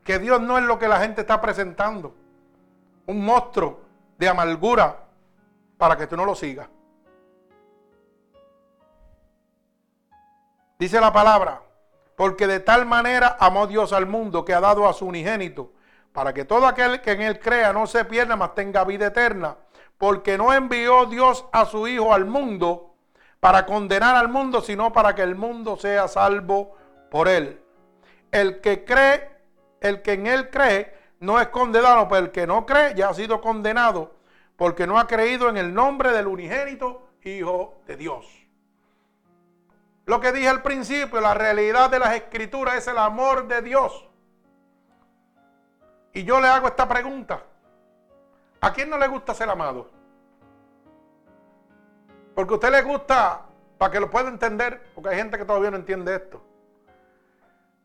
Que 0.05 0.19
Dios 0.19 0.43
no 0.43 0.59
es 0.59 0.65
lo 0.65 0.79
que 0.79 0.87
la 0.87 1.01
gente 1.01 1.23
está 1.23 1.41
presentando. 1.41 2.15
Un 3.07 3.25
monstruo 3.25 3.81
de 4.19 4.29
amargura 4.29 5.05
para 5.79 5.97
que 5.97 6.07
tú 6.07 6.15
no 6.15 6.27
lo 6.27 6.35
sigas. 6.35 6.69
Dice 10.79 11.01
la 11.01 11.11
palabra, 11.11 11.63
porque 12.17 12.47
de 12.47 12.61
tal 12.61 12.85
manera 12.85 13.39
amó 13.41 13.67
Dios 13.67 13.95
al 13.95 14.05
mundo 14.05 14.45
que 14.45 14.53
ha 14.53 14.61
dado 14.61 14.87
a 14.87 14.93
su 14.93 15.07
unigénito, 15.07 15.73
para 16.13 16.35
que 16.35 16.45
todo 16.45 16.67
aquel 16.67 17.01
que 17.01 17.13
en 17.13 17.23
él 17.23 17.39
crea 17.39 17.73
no 17.73 17.87
se 17.87 18.05
pierda, 18.05 18.37
mas 18.37 18.55
tenga 18.55 18.85
vida 18.85 19.07
eterna. 19.07 19.57
Porque 19.97 20.39
no 20.39 20.53
envió 20.53 21.07
Dios 21.07 21.45
a 21.53 21.67
su 21.67 21.87
Hijo 21.87 22.13
al 22.13 22.25
mundo 22.25 22.95
para 23.39 23.65
condenar 23.67 24.17
al 24.17 24.29
mundo, 24.29 24.61
sino 24.61 24.93
para 24.93 25.15
que 25.15 25.23
el 25.23 25.35
mundo 25.35 25.77
sea 25.77 26.09
salvo 26.09 26.77
por 27.11 27.29
él. 27.29 27.63
El 28.31 28.61
que 28.61 28.85
cree, 28.85 29.31
el 29.81 30.03
que 30.03 30.13
en 30.13 30.27
él 30.27 30.51
cree, 30.51 30.95
no 31.21 31.41
es 31.41 31.49
condenado, 31.49 32.09
pero 32.09 32.27
el 32.27 32.31
que 32.31 32.47
no 32.47 32.67
cree 32.67 32.95
ya 32.95 33.09
ha 33.11 33.15
sido 33.15 33.41
condenado, 33.41 34.15
porque 34.57 34.87
no 34.87 34.99
ha 34.99 35.07
creído 35.07 35.49
en 35.49 35.57
el 35.57 35.75
nombre 35.75 36.13
del 36.13 36.27
unigénito 36.27 37.07
Hijo 37.23 37.83
de 37.87 37.97
Dios. 37.97 38.27
Lo 40.07 40.21
que 40.21 40.33
dije 40.33 40.49
al 40.49 40.63
principio, 40.63 41.21
la 41.21 41.35
realidad 41.35 41.91
de 41.91 41.99
las 41.99 42.15
escrituras 42.15 42.77
es 42.77 42.89
el 42.89 42.99
amor 42.99 43.47
de 43.47 43.61
Dios. 43.63 44.10
Y 46.13 46.25
yo 46.25 46.41
le 46.41 46.49
hago 46.49 46.69
esta 46.69 46.89
pregunta. 46.89 47.43
¿A 48.61 48.73
quién 48.73 48.91
no 48.91 48.99
le 48.99 49.09
gusta 49.09 49.35
ser 49.35 49.49
amado? 49.49 49.89
Porque 52.35 52.53
a 52.53 52.57
usted 52.57 52.71
le 52.71 52.83
gusta, 52.83 53.43
para 53.79 53.93
que 53.93 54.01
lo 54.01 54.11
pueda 54.11 54.29
entender, 54.29 54.91
porque 54.95 55.11
hay 55.11 55.17
gente 55.17 55.39
que 55.39 55.45
todavía 55.45 55.71
no 55.71 55.77
entiende 55.77 56.15
esto. 56.15 56.43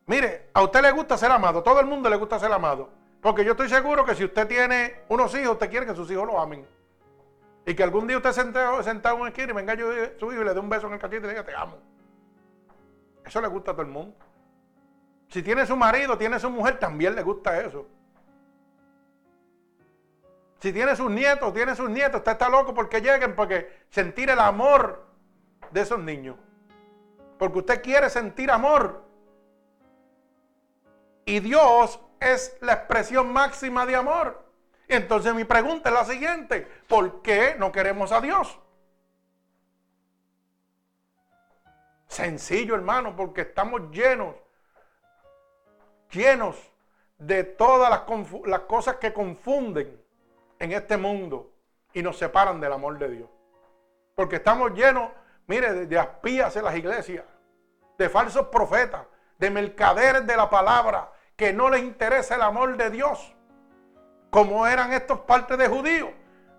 Mire, 0.07 0.49
a 0.53 0.61
usted 0.61 0.81
le 0.81 0.91
gusta 0.91 1.17
ser 1.17 1.31
amado, 1.31 1.63
todo 1.63 1.79
el 1.79 1.85
mundo 1.85 2.09
le 2.09 2.15
gusta 2.17 2.39
ser 2.39 2.51
amado. 2.51 2.89
Porque 3.21 3.43
yo 3.43 3.51
estoy 3.51 3.69
seguro 3.69 4.05
que 4.05 4.13
si 4.13 4.23
usted 4.23 4.47
tiene 4.47 5.01
unos 5.09 5.33
hijos, 5.33 5.53
usted 5.53 5.69
quiere 5.69 5.85
que 5.85 5.95
sus 5.95 6.09
hijos 6.11 6.27
lo 6.27 6.39
amen. 6.39 6.65
Y 7.65 7.73
que 7.73 7.81
algún 7.81 8.05
día 8.05 8.17
usted 8.17 8.31
sentado, 8.33 8.83
sentado 8.83 9.15
en 9.15 9.21
una 9.21 9.29
esquina 9.29 9.51
y 9.51 9.55
venga 9.55 9.73
yo 9.73 9.87
su 10.19 10.31
hijo 10.31 10.41
y 10.41 10.45
le 10.45 10.53
dé 10.53 10.59
un 10.59 10.69
beso 10.69 10.85
en 10.87 10.93
el 10.93 10.99
cachete 10.99 11.25
y 11.25 11.27
le 11.27 11.29
diga, 11.29 11.43
te 11.43 11.55
amo. 11.55 11.77
Eso 13.25 13.41
le 13.41 13.47
gusta 13.47 13.71
a 13.71 13.73
todo 13.73 13.81
el 13.81 13.91
mundo. 13.91 14.15
Si 15.29 15.41
tiene 15.41 15.65
su 15.65 15.75
marido, 15.75 16.15
tiene 16.17 16.39
su 16.39 16.49
mujer, 16.51 16.77
también 16.77 17.15
le 17.15 17.23
gusta 17.23 17.59
eso. 17.59 17.87
Si 20.59 20.71
tiene 20.73 20.95
sus 20.95 21.11
nietos, 21.11 21.53
tiene 21.53 21.75
sus 21.75 21.89
nietos, 21.89 22.19
usted 22.19 22.31
está 22.31 22.49
loco 22.49 22.73
porque 22.73 23.01
lleguen, 23.01 23.35
porque 23.35 23.83
sentir 23.89 24.29
el 24.29 24.39
amor 24.39 25.05
de 25.71 25.81
esos 25.81 25.99
niños. 25.99 26.37
Porque 27.37 27.59
usted 27.59 27.81
quiere 27.81 28.09
sentir 28.09 28.49
amor. 28.49 29.03
Y 31.25 31.39
Dios 31.39 31.99
es 32.19 32.57
la 32.61 32.73
expresión 32.73 33.31
máxima 33.31 33.85
de 33.85 33.95
amor. 33.95 34.45
Entonces 34.87 35.33
mi 35.33 35.43
pregunta 35.43 35.89
es 35.89 35.95
la 35.95 36.05
siguiente, 36.05 36.67
¿por 36.87 37.21
qué 37.21 37.55
no 37.57 37.71
queremos 37.71 38.11
a 38.11 38.21
Dios? 38.21 38.59
Sencillo, 42.07 42.75
hermano, 42.75 43.15
porque 43.15 43.41
estamos 43.41 43.89
llenos, 43.91 44.35
llenos 46.11 46.55
de 47.17 47.43
todas 47.43 47.89
las, 47.89 48.03
las, 48.45 48.61
cosas 48.61 48.97
que 48.97 49.11
confunden 49.11 50.04
en 50.59 50.71
este 50.71 50.97
mundo 50.97 51.51
y 51.93 52.01
nos 52.01 52.17
separan 52.17 52.59
del 52.59 52.73
amor 52.73 52.97
de 52.97 53.09
Dios. 53.09 53.29
Porque 54.15 54.37
estamos 54.37 54.73
llenos, 54.73 55.09
mire, 55.47 55.73
de, 55.73 55.87
de 55.87 55.97
espías 55.97 56.55
en 56.55 56.63
las 56.63 56.75
iglesias, 56.75 57.25
de 57.97 58.09
falsos 58.09 58.47
profetas, 58.47 59.05
de 59.37 59.49
mercaderes 59.49 60.25
de 60.25 60.37
la 60.37 60.49
palabra, 60.49 61.11
que 61.35 61.53
no 61.53 61.69
les 61.69 61.83
interesa 61.83 62.35
el 62.35 62.41
amor 62.41 62.77
de 62.77 62.89
Dios. 62.89 63.33
Como 64.29 64.67
eran 64.67 64.93
estos 64.93 65.19
partes 65.21 65.57
de 65.57 65.67
judíos, 65.67 66.09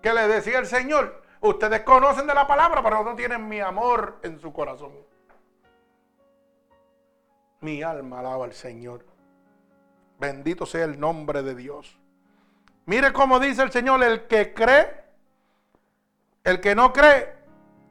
que 0.01 0.13
le 0.13 0.27
decía 0.27 0.59
el 0.59 0.67
Señor, 0.67 1.21
ustedes 1.41 1.81
conocen 1.81 2.27
de 2.27 2.33
la 2.33 2.47
palabra, 2.47 2.81
pero 2.83 3.03
no 3.03 3.15
tienen 3.15 3.47
mi 3.47 3.59
amor 3.59 4.19
en 4.23 4.39
su 4.39 4.53
corazón. 4.53 4.93
Mi 7.61 7.81
alma 7.81 8.19
alaba 8.19 8.45
al 8.45 8.53
Señor. 8.53 9.05
Bendito 10.19 10.65
sea 10.65 10.85
el 10.85 10.99
nombre 10.99 11.41
de 11.43 11.55
Dios. 11.55 11.99
Mire 12.87 13.11
cómo 13.11 13.37
dice 13.37 13.63
el 13.63 13.71
Señor, 13.71 14.01
el 14.01 14.27
que 14.27 14.53
cree, 14.53 14.87
el 16.45 16.61
que 16.61 16.73
no 16.73 16.93
cree 16.93 17.35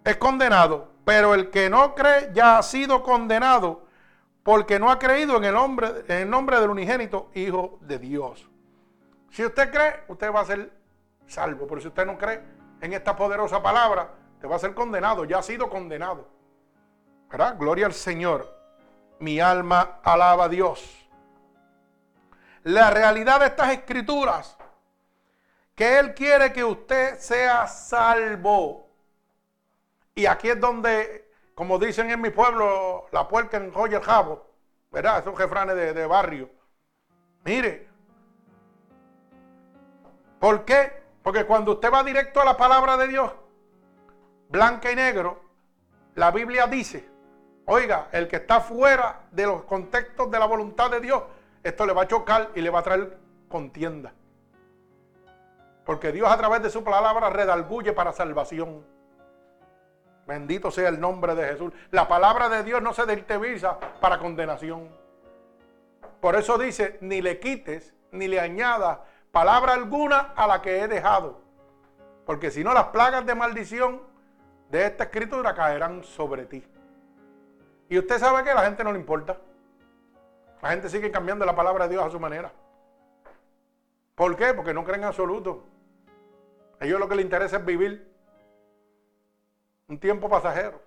es 0.03 0.16
condenado, 0.16 0.90
pero 1.05 1.34
el 1.34 1.51
que 1.51 1.68
no 1.68 1.94
cree 1.94 2.30
ya 2.32 2.57
ha 2.57 2.62
sido 2.62 3.03
condenado 3.03 3.84
porque 4.42 4.78
no 4.78 4.90
ha 4.90 4.99
creído 4.99 5.36
en 5.36 5.44
el, 5.44 5.55
en 6.09 6.16
el 6.22 6.30
nombre 6.30 6.59
del 6.59 6.70
unigénito 6.70 7.28
Hijo 7.34 7.78
de 7.82 7.99
Dios. 7.99 8.49
Si 9.30 9.44
usted 9.44 9.70
cree, 9.70 10.05
usted 10.09 10.32
va 10.32 10.40
a 10.40 10.44
ser 10.47 10.72
salvo, 11.26 11.66
pero 11.66 11.82
si 11.82 11.88
usted 11.88 12.07
no 12.07 12.16
cree 12.16 12.42
en 12.80 12.94
esta 12.94 13.14
poderosa 13.14 13.62
palabra, 13.62 14.14
usted 14.36 14.49
va 14.49 14.57
a 14.57 14.61
ser 14.61 14.72
condenado, 14.72 15.26
ya 15.26 15.38
ha 15.38 15.42
sido 15.42 15.68
condenado. 15.68 16.26
¿Verdad? 17.28 17.59
Gloria 17.59 17.84
al 17.84 17.92
Señor. 17.92 18.51
Mi 19.18 19.40
alma 19.40 19.99
alaba 20.03 20.44
a 20.44 20.49
Dios. 20.49 21.07
La 22.62 22.90
realidad 22.90 23.40
de 23.40 23.47
estas 23.47 23.72
escrituras, 23.72 24.57
que 25.76 26.00
Él 26.00 26.14
quiere 26.14 26.52
que 26.52 26.64
usted 26.64 27.18
sea 27.18 27.68
salvo. 27.68 28.90
Y 30.16 30.26
aquí 30.26 30.48
es 30.48 30.58
donde 30.58 31.26
como 31.56 31.78
dicen 31.78 32.10
en 32.10 32.20
mi 32.20 32.28
pueblo, 32.28 33.06
la 33.12 33.26
puerca 33.26 33.56
en 33.56 33.72
el 33.74 34.02
jabo, 34.02 34.46
¿verdad? 34.92 35.20
Esos 35.20 35.36
jefranes 35.38 35.74
de, 35.74 35.94
de 35.94 36.06
barrio. 36.06 36.50
Mire, 37.46 37.88
¿por 40.38 40.66
qué? 40.66 41.02
Porque 41.22 41.46
cuando 41.46 41.72
usted 41.72 41.90
va 41.90 42.04
directo 42.04 42.42
a 42.42 42.44
la 42.44 42.58
palabra 42.58 42.98
de 42.98 43.08
Dios, 43.08 43.32
blanca 44.50 44.92
y 44.92 44.96
negro, 44.96 45.40
la 46.14 46.30
Biblia 46.30 46.66
dice, 46.66 47.08
oiga, 47.64 48.10
el 48.12 48.28
que 48.28 48.36
está 48.36 48.60
fuera 48.60 49.22
de 49.30 49.46
los 49.46 49.62
contextos 49.62 50.30
de 50.30 50.38
la 50.38 50.44
voluntad 50.44 50.90
de 50.90 51.00
Dios, 51.00 51.22
esto 51.62 51.86
le 51.86 51.94
va 51.94 52.02
a 52.02 52.06
chocar 52.06 52.50
y 52.54 52.60
le 52.60 52.68
va 52.68 52.80
a 52.80 52.82
traer 52.82 53.18
contienda. 53.48 54.12
Porque 55.87 56.11
Dios 56.11 56.28
a 56.28 56.37
través 56.37 56.62
de 56.62 56.68
su 56.68 56.82
palabra 56.82 57.30
redalguye 57.30 57.93
para 57.93 58.12
salvación. 58.12 58.84
Bendito 60.26 60.72
sea 60.72 60.89
el 60.89 61.01
nombre 61.01 61.37
de 61.37 61.47
Jesús. 61.47 61.72
La 61.93 62.09
palabra 62.09 62.49
de 62.49 62.64
Dios 62.64 62.82
no 62.82 62.93
se 62.93 63.07
deltevisa 63.07 63.78
para 64.01 64.18
condenación. 64.18 64.89
Por 66.20 66.34
eso 66.34 66.59
dice, 66.59 66.99
ni 67.01 67.22
le 67.22 67.39
quites, 67.39 67.95
ni 68.11 68.26
le 68.26 68.41
añadas 68.41 68.99
palabra 69.30 69.74
alguna 69.74 70.32
a 70.34 70.49
la 70.49 70.61
que 70.61 70.80
he 70.80 70.89
dejado. 70.89 71.41
Porque 72.24 72.51
si 72.51 72.64
no, 72.64 72.74
las 72.74 72.87
plagas 72.87 73.24
de 73.24 73.37
maldición 73.37 74.03
de 74.70 74.87
esta 74.87 75.05
escritura 75.05 75.55
caerán 75.55 76.03
sobre 76.03 76.47
ti. 76.47 76.66
Y 77.89 77.97
usted 77.97 78.18
sabe 78.18 78.43
que 78.43 78.51
a 78.51 78.55
la 78.55 78.64
gente 78.64 78.82
no 78.82 78.93
le 78.93 78.99
importa. 78.99 79.37
La 80.62 80.70
gente 80.70 80.89
sigue 80.89 81.12
cambiando 81.12 81.45
la 81.45 81.55
palabra 81.55 81.87
de 81.87 81.95
Dios 81.95 82.05
a 82.05 82.11
su 82.11 82.18
manera. 82.18 82.51
¿Por 84.16 84.34
qué? 84.34 84.53
Porque 84.53 84.74
no 84.74 84.82
creen 84.82 85.03
en 85.03 85.09
absoluto. 85.09 85.75
A 86.80 86.84
ellos 86.84 87.00
lo 87.00 87.08
que 87.08 87.16
les 87.16 87.24
interesa 87.24 87.56
es 87.56 87.64
vivir 87.64 88.12
un 89.88 89.98
tiempo 89.98 90.28
pasajero. 90.28 90.82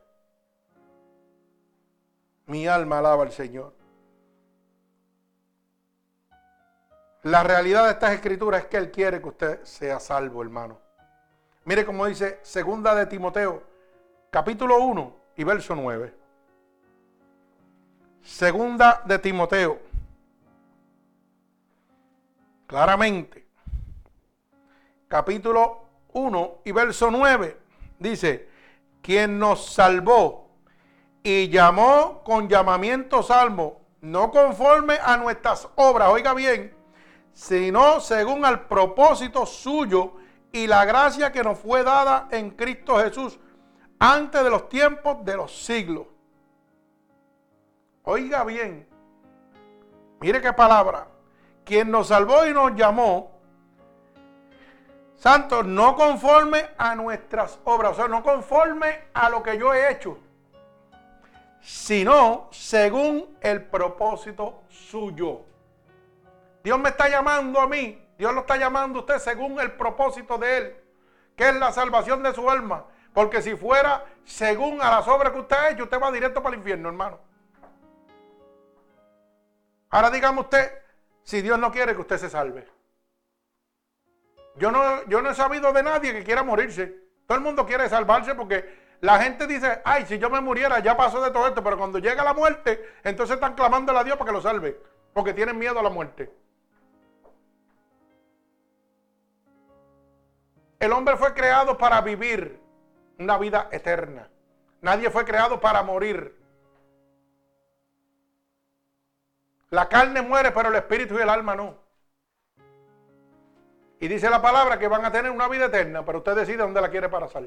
Mi 2.45 2.67
alma 2.67 2.99
alaba 2.99 3.23
al 3.23 3.31
Señor. 3.31 3.73
La 7.23 7.43
realidad 7.43 7.85
de 7.85 7.91
estas 7.91 8.13
escrituras 8.13 8.63
es 8.63 8.67
que 8.67 8.77
Él 8.77 8.91
quiere 8.91 9.21
que 9.21 9.27
usted 9.27 9.63
sea 9.63 9.99
salvo, 9.99 10.41
hermano. 10.41 10.79
Mire 11.65 11.85
cómo 11.85 12.05
dice 12.05 12.39
Segunda 12.41 12.95
de 12.95 13.05
Timoteo, 13.05 13.61
capítulo 14.29 14.79
1 14.79 15.15
y 15.35 15.43
verso 15.43 15.75
9. 15.75 16.15
Segunda 18.21 19.01
de 19.05 19.19
Timoteo. 19.19 19.79
Claramente. 22.67 23.48
Capítulo 25.09 25.85
1 26.13 26.61
y 26.65 26.71
verso 26.71 27.09
9. 27.09 27.57
Dice, 27.97 28.47
quien 29.01 29.39
nos 29.39 29.73
salvó 29.73 30.51
y 31.23 31.49
llamó 31.49 32.21
con 32.23 32.47
llamamiento 32.47 33.23
salmo, 33.23 33.81
no 34.01 34.29
conforme 34.29 34.99
a 35.03 35.17
nuestras 35.17 35.67
obras, 35.77 36.09
oiga 36.09 36.35
bien, 36.35 36.75
sino 37.33 37.99
según 37.99 38.45
al 38.45 38.67
propósito 38.67 39.47
suyo 39.47 40.13
y 40.51 40.67
la 40.67 40.85
gracia 40.85 41.31
que 41.31 41.43
nos 41.43 41.57
fue 41.57 41.83
dada 41.83 42.27
en 42.29 42.51
Cristo 42.51 42.99
Jesús 42.99 43.39
antes 43.97 44.43
de 44.43 44.49
los 44.51 44.69
tiempos 44.69 45.25
de 45.25 45.37
los 45.37 45.65
siglos. 45.65 46.05
Oiga 48.03 48.43
bien, 48.43 48.87
mire 50.19 50.39
qué 50.39 50.53
palabra, 50.53 51.07
quien 51.65 51.89
nos 51.89 52.09
salvó 52.09 52.45
y 52.45 52.53
nos 52.53 52.75
llamó, 52.75 53.38
Santos, 55.19 55.65
no 55.65 55.97
conforme 55.97 56.69
a 56.77 56.95
nuestras 56.95 57.59
obras, 57.65 57.91
o 57.91 57.95
sea, 57.95 58.07
no 58.07 58.23
conforme 58.23 59.09
a 59.13 59.29
lo 59.29 59.43
que 59.43 59.57
yo 59.57 59.73
he 59.73 59.91
hecho, 59.91 60.17
sino 61.59 62.47
según 62.51 63.37
el 63.41 63.65
propósito 63.65 64.63
suyo. 64.69 65.41
Dios 66.63 66.79
me 66.79 66.87
está 66.87 67.09
llamando 67.09 67.59
a 67.59 67.67
mí, 67.67 68.01
Dios 68.17 68.33
lo 68.33 68.41
está 68.41 68.55
llamando 68.55 68.99
a 68.99 69.01
usted 69.01 69.19
según 69.19 69.59
el 69.59 69.73
propósito 69.73 70.37
de 70.37 70.57
Él, 70.57 70.77
que 71.35 71.49
es 71.49 71.55
la 71.55 71.73
salvación 71.73 72.23
de 72.23 72.33
su 72.33 72.49
alma. 72.49 72.85
Porque 73.13 73.41
si 73.41 73.57
fuera 73.57 74.05
según 74.23 74.81
a 74.81 74.89
las 74.89 75.07
obras 75.09 75.33
que 75.33 75.39
usted 75.39 75.57
ha 75.57 75.69
hecho, 75.71 75.83
usted 75.83 75.99
va 76.01 76.13
directo 76.13 76.41
para 76.41 76.53
el 76.53 76.59
infierno, 76.59 76.87
hermano. 76.87 77.19
Ahora 79.89 80.09
dígame 80.09 80.39
usted, 80.39 80.81
si 81.23 81.41
Dios 81.41 81.59
no 81.59 81.73
quiere 81.73 81.93
que 81.93 82.01
usted 82.01 82.17
se 82.19 82.29
salve. 82.29 82.78
Yo 84.59 84.71
no, 84.71 85.05
yo 85.05 85.21
no 85.21 85.31
he 85.31 85.35
sabido 85.35 85.71
de 85.71 85.81
nadie 85.81 86.11
que 86.13 86.23
quiera 86.23 86.43
morirse. 86.43 86.93
Todo 87.25 87.37
el 87.37 87.43
mundo 87.43 87.65
quiere 87.65 87.87
salvarse 87.87 88.35
porque 88.35 88.97
la 88.99 89.17
gente 89.19 89.47
dice, 89.47 89.81
ay, 89.85 90.05
si 90.05 90.19
yo 90.19 90.29
me 90.29 90.41
muriera 90.41 90.79
ya 90.79 90.97
pasó 90.97 91.21
de 91.21 91.31
todo 91.31 91.47
esto, 91.47 91.63
pero 91.63 91.77
cuando 91.77 91.97
llega 91.99 92.23
la 92.23 92.33
muerte, 92.33 92.95
entonces 93.03 93.35
están 93.35 93.55
clamándole 93.55 93.99
a 93.99 94.03
Dios 94.03 94.17
para 94.17 94.29
que 94.29 94.35
lo 94.35 94.41
salve, 94.41 94.77
porque 95.13 95.33
tienen 95.33 95.57
miedo 95.57 95.79
a 95.79 95.83
la 95.83 95.89
muerte. 95.89 96.29
El 100.79 100.91
hombre 100.91 101.15
fue 101.15 101.33
creado 101.33 101.77
para 101.77 102.01
vivir 102.01 102.59
una 103.17 103.37
vida 103.37 103.69
eterna. 103.71 104.29
Nadie 104.81 105.09
fue 105.09 105.23
creado 105.23 105.59
para 105.61 105.83
morir. 105.83 106.37
La 109.69 109.87
carne 109.87 110.21
muere, 110.21 110.51
pero 110.51 110.69
el 110.69 110.75
espíritu 110.75 111.17
y 111.17 111.21
el 111.21 111.29
alma 111.29 111.55
no. 111.55 111.88
Y 113.99 114.07
dice 114.07 114.29
la 114.29 114.41
palabra 114.41 114.79
que 114.79 114.87
van 114.87 115.03
a 115.03 115.11
tener 115.11 115.31
una 115.31 115.47
vida 115.47 115.65
eterna, 115.65 116.05
pero 116.05 116.19
usted 116.19 116.35
decide 116.35 116.57
dónde 116.57 116.79
la 116.79 116.89
quiere 116.89 117.09
pasar. 117.09 117.43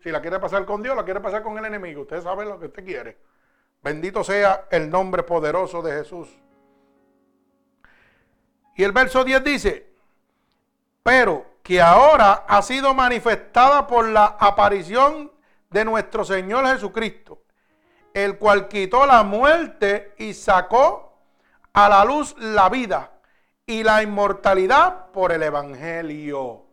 Si 0.00 0.10
la 0.10 0.20
quiere 0.20 0.38
pasar 0.38 0.64
con 0.64 0.82
Dios, 0.82 0.94
la 0.94 1.04
quiere 1.04 1.20
pasar 1.20 1.42
con 1.42 1.58
el 1.58 1.64
enemigo. 1.64 2.02
Usted 2.02 2.22
sabe 2.22 2.44
lo 2.44 2.58
que 2.60 2.66
usted 2.66 2.84
quiere. 2.84 3.18
Bendito 3.82 4.22
sea 4.22 4.66
el 4.70 4.88
nombre 4.88 5.24
poderoso 5.24 5.82
de 5.82 5.92
Jesús. 5.92 6.28
Y 8.76 8.84
el 8.84 8.92
verso 8.92 9.24
10 9.24 9.44
dice, 9.44 9.92
pero 11.02 11.44
que 11.62 11.82
ahora 11.82 12.44
ha 12.46 12.62
sido 12.62 12.94
manifestada 12.94 13.86
por 13.86 14.08
la 14.08 14.36
aparición 14.38 15.32
de 15.70 15.84
nuestro 15.84 16.24
Señor 16.24 16.66
Jesucristo, 16.66 17.42
el 18.14 18.38
cual 18.38 18.68
quitó 18.68 19.06
la 19.06 19.22
muerte 19.22 20.14
y 20.18 20.34
sacó 20.34 21.18
a 21.72 21.88
la 21.88 22.04
luz 22.04 22.36
la 22.38 22.68
vida 22.68 23.09
y 23.70 23.84
la 23.84 24.02
inmortalidad 24.02 25.12
por 25.12 25.30
el 25.30 25.44
Evangelio. 25.44 26.64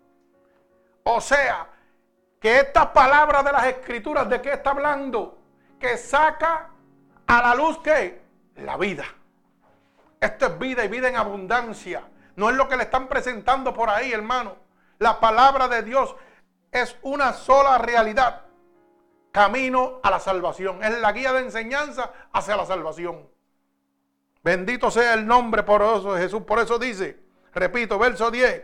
O 1.03 1.21
sea, 1.21 1.67
que 2.39 2.57
estas 2.57 2.87
palabras 2.87 3.45
de 3.45 3.51
las 3.51 3.67
escrituras, 3.67 4.27
¿de 4.27 4.41
qué 4.41 4.53
está 4.53 4.71
hablando? 4.71 5.37
Que 5.79 5.95
saca 5.95 6.71
a 7.27 7.41
la 7.43 7.53
luz 7.53 7.77
que 7.83 8.19
la 8.55 8.77
vida. 8.77 9.05
Esto 10.19 10.47
es 10.47 10.57
vida 10.57 10.85
y 10.85 10.87
vida 10.87 11.07
en 11.07 11.17
abundancia. 11.17 12.01
No 12.35 12.49
es 12.49 12.55
lo 12.55 12.67
que 12.67 12.77
le 12.77 12.83
están 12.83 13.07
presentando 13.07 13.75
por 13.75 13.91
ahí, 13.91 14.11
hermano. 14.11 14.55
La 14.97 15.19
palabra 15.19 15.67
de 15.67 15.83
Dios 15.83 16.15
es 16.71 16.97
una 17.03 17.33
sola 17.33 17.77
realidad. 17.77 18.41
Camino 19.31 19.99
a 20.01 20.09
la 20.09 20.19
salvación. 20.19 20.83
Es 20.83 20.99
la 20.99 21.11
guía 21.11 21.31
de 21.31 21.41
enseñanza 21.41 22.11
hacia 22.33 22.57
la 22.57 22.65
salvación. 22.65 23.36
Bendito 24.47 24.89
sea 24.89 25.13
el 25.13 25.27
nombre 25.27 25.61
poderoso 25.61 26.13
de 26.13 26.21
Jesús. 26.21 26.43
Por 26.43 26.59
eso 26.59 26.79
dice, 26.79 27.19
repito, 27.53 27.99
verso 27.99 28.31
10, 28.31 28.63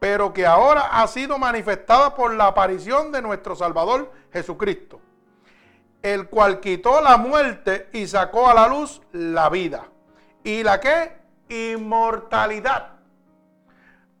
pero 0.00 0.32
que 0.32 0.44
ahora 0.44 0.88
ha 0.90 1.06
sido 1.06 1.38
manifestada 1.38 2.16
por 2.16 2.34
la 2.34 2.48
aparición 2.48 3.12
de 3.12 3.22
nuestro 3.22 3.54
Salvador 3.54 4.10
Jesucristo, 4.32 5.00
el 6.02 6.28
cual 6.28 6.58
quitó 6.58 7.00
la 7.00 7.16
muerte 7.16 7.90
y 7.92 8.08
sacó 8.08 8.48
a 8.48 8.54
la 8.54 8.66
luz 8.66 9.02
la 9.12 9.48
vida. 9.50 9.84
¿Y 10.42 10.64
la 10.64 10.80
qué? 10.80 11.16
Inmortalidad 11.48 12.94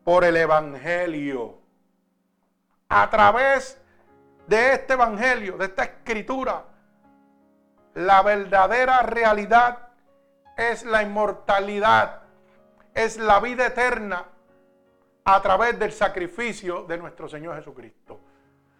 por 0.04 0.22
el 0.22 0.36
Evangelio. 0.36 1.58
A 2.88 3.10
través 3.10 3.80
de 4.46 4.74
este 4.74 4.92
Evangelio, 4.92 5.58
de 5.58 5.64
esta 5.64 5.82
escritura, 5.82 6.66
la 7.94 8.22
verdadera 8.22 9.02
realidad 9.02 9.83
es 10.56 10.84
la 10.84 11.02
inmortalidad, 11.02 12.22
es 12.94 13.16
la 13.16 13.40
vida 13.40 13.66
eterna 13.66 14.26
a 15.24 15.42
través 15.42 15.78
del 15.78 15.92
sacrificio 15.92 16.84
de 16.84 16.98
nuestro 16.98 17.28
Señor 17.28 17.56
Jesucristo. 17.56 18.20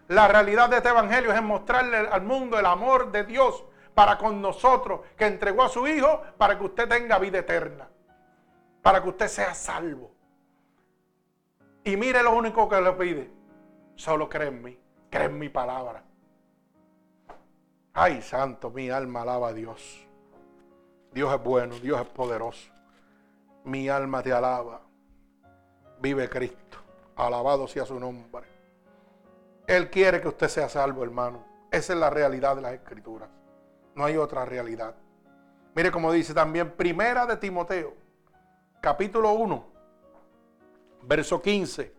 La 0.07 0.27
realidad 0.27 0.69
de 0.69 0.77
este 0.77 0.89
Evangelio 0.89 1.33
es 1.33 1.41
mostrarle 1.41 1.97
al 1.97 2.21
mundo 2.21 2.59
el 2.59 2.65
amor 2.65 3.11
de 3.11 3.23
Dios 3.23 3.65
para 3.95 4.17
con 4.17 4.41
nosotros, 4.41 5.01
que 5.17 5.25
entregó 5.25 5.63
a 5.63 5.69
su 5.69 5.87
Hijo 5.87 6.21
para 6.37 6.57
que 6.57 6.65
usted 6.65 6.87
tenga 6.87 7.17
vida 7.17 7.39
eterna, 7.39 7.87
para 8.81 9.01
que 9.01 9.09
usted 9.09 9.27
sea 9.27 9.53
salvo. 9.53 10.11
Y 11.83 11.97
mire 11.97 12.21
lo 12.21 12.35
único 12.35 12.67
que 12.67 12.81
le 12.81 12.91
pide, 12.93 13.31
solo 13.95 14.27
cree 14.27 14.49
en 14.49 14.61
mí, 14.61 14.79
cree 15.09 15.25
en 15.25 15.39
mi 15.39 15.49
palabra. 15.49 16.03
Ay, 17.93 18.21
santo, 18.21 18.69
mi 18.69 18.89
alma 18.89 19.21
alaba 19.21 19.49
a 19.49 19.53
Dios. 19.53 20.04
Dios 21.15 21.33
es 21.33 21.41
bueno, 21.41 21.75
Dios 21.79 22.01
es 22.01 22.07
poderoso. 22.07 22.69
Mi 23.63 23.87
alma 23.87 24.21
te 24.21 24.33
alaba. 24.33 24.81
Vive 26.01 26.29
Cristo. 26.29 26.77
Alabado 27.15 27.69
sea 27.69 27.85
su 27.85 27.97
nombre. 27.97 28.45
Él 29.65 29.89
quiere 29.89 30.19
que 30.19 30.27
usted 30.27 30.49
sea 30.49 30.67
salvo, 30.67 31.05
hermano. 31.05 31.45
Esa 31.71 31.93
es 31.93 31.99
la 31.99 32.09
realidad 32.09 32.57
de 32.57 32.63
las 32.63 32.73
escrituras. 32.73 33.29
No 33.95 34.03
hay 34.03 34.17
otra 34.17 34.43
realidad. 34.43 34.93
Mire 35.73 35.89
como 35.89 36.11
dice 36.11 36.33
también 36.33 36.71
Primera 36.71 37.25
de 37.25 37.37
Timoteo, 37.37 37.93
capítulo 38.81 39.31
1, 39.31 39.65
verso 41.03 41.41
15. 41.41 41.95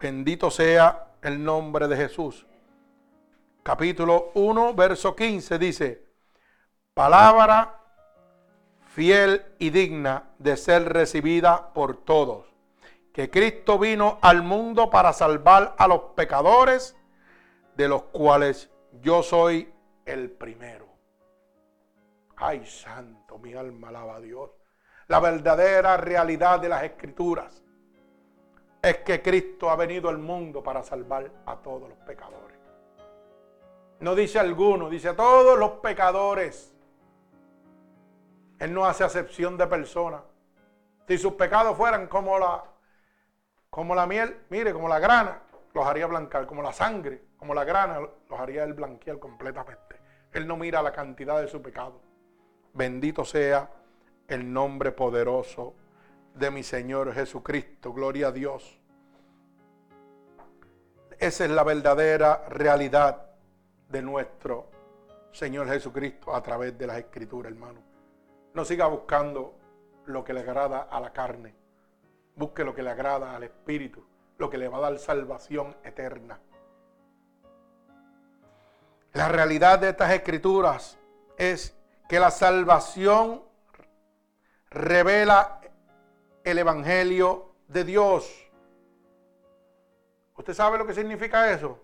Bendito 0.00 0.50
sea 0.50 1.12
el 1.20 1.44
nombre 1.44 1.86
de 1.86 1.96
Jesús. 1.96 2.46
Capítulo 3.62 4.30
1, 4.32 4.72
verso 4.72 5.14
15 5.14 5.58
dice, 5.58 6.06
palabra 6.94 7.77
fiel 8.98 9.54
y 9.60 9.70
digna 9.70 10.30
de 10.40 10.56
ser 10.56 10.92
recibida 10.92 11.72
por 11.72 11.98
todos. 11.98 12.52
Que 13.12 13.30
Cristo 13.30 13.78
vino 13.78 14.18
al 14.22 14.42
mundo 14.42 14.90
para 14.90 15.12
salvar 15.12 15.76
a 15.78 15.86
los 15.86 16.00
pecadores, 16.16 16.96
de 17.76 17.86
los 17.86 18.02
cuales 18.02 18.68
yo 19.00 19.22
soy 19.22 19.72
el 20.04 20.32
primero. 20.32 20.88
Ay, 22.34 22.66
santo, 22.66 23.38
mi 23.38 23.54
alma 23.54 23.90
alaba 23.90 24.16
a 24.16 24.20
Dios. 24.20 24.50
La 25.06 25.20
verdadera 25.20 25.96
realidad 25.96 26.58
de 26.58 26.68
las 26.68 26.82
escrituras 26.82 27.62
es 28.82 28.96
que 28.98 29.22
Cristo 29.22 29.70
ha 29.70 29.76
venido 29.76 30.08
al 30.08 30.18
mundo 30.18 30.60
para 30.60 30.82
salvar 30.82 31.30
a 31.46 31.54
todos 31.58 31.88
los 31.88 31.98
pecadores. 31.98 32.58
No 34.00 34.16
dice 34.16 34.40
alguno, 34.40 34.90
dice 34.90 35.10
a 35.10 35.14
todos 35.14 35.56
los 35.56 35.70
pecadores. 35.74 36.74
Él 38.58 38.74
no 38.74 38.84
hace 38.84 39.04
acepción 39.04 39.56
de 39.56 39.66
personas. 39.66 40.22
Si 41.06 41.16
sus 41.16 41.34
pecados 41.34 41.76
fueran 41.76 42.06
como 42.06 42.38
la, 42.38 42.64
como 43.70 43.94
la 43.94 44.06
miel, 44.06 44.36
mire, 44.50 44.72
como 44.72 44.88
la 44.88 44.98
grana, 44.98 45.42
los 45.72 45.86
haría 45.86 46.06
blancar, 46.06 46.46
como 46.46 46.62
la 46.62 46.72
sangre, 46.72 47.22
como 47.38 47.54
la 47.54 47.64
grana, 47.64 48.00
los 48.00 48.40
haría 48.40 48.64
él 48.64 48.74
blanquear 48.74 49.18
completamente. 49.18 49.96
Él 50.32 50.46
no 50.46 50.56
mira 50.56 50.82
la 50.82 50.92
cantidad 50.92 51.40
de 51.40 51.48
su 51.48 51.62
pecado. 51.62 52.00
Bendito 52.74 53.24
sea 53.24 53.70
el 54.26 54.52
nombre 54.52 54.92
poderoso 54.92 55.74
de 56.34 56.50
mi 56.50 56.62
Señor 56.62 57.14
Jesucristo. 57.14 57.92
Gloria 57.92 58.28
a 58.28 58.32
Dios. 58.32 58.78
Esa 61.18 61.44
es 61.44 61.50
la 61.50 61.64
verdadera 61.64 62.44
realidad 62.48 63.30
de 63.88 64.02
nuestro 64.02 64.70
Señor 65.32 65.68
Jesucristo 65.68 66.34
a 66.34 66.42
través 66.42 66.76
de 66.76 66.86
las 66.86 66.98
Escrituras, 66.98 67.52
hermano. 67.52 67.87
No 68.58 68.64
siga 68.64 68.88
buscando 68.88 69.54
lo 70.06 70.24
que 70.24 70.32
le 70.32 70.40
agrada 70.40 70.88
a 70.90 70.98
la 70.98 71.12
carne. 71.12 71.54
Busque 72.34 72.64
lo 72.64 72.74
que 72.74 72.82
le 72.82 72.90
agrada 72.90 73.36
al 73.36 73.44
Espíritu, 73.44 74.04
lo 74.36 74.50
que 74.50 74.58
le 74.58 74.66
va 74.66 74.78
a 74.78 74.80
dar 74.80 74.98
salvación 74.98 75.76
eterna. 75.84 76.40
La 79.12 79.28
realidad 79.28 79.78
de 79.78 79.90
estas 79.90 80.10
escrituras 80.10 80.98
es 81.36 81.78
que 82.08 82.18
la 82.18 82.32
salvación 82.32 83.44
revela 84.70 85.60
el 86.42 86.58
Evangelio 86.58 87.52
de 87.68 87.84
Dios. 87.84 88.50
¿Usted 90.36 90.52
sabe 90.52 90.78
lo 90.78 90.84
que 90.84 90.94
significa 90.94 91.52
eso? 91.52 91.78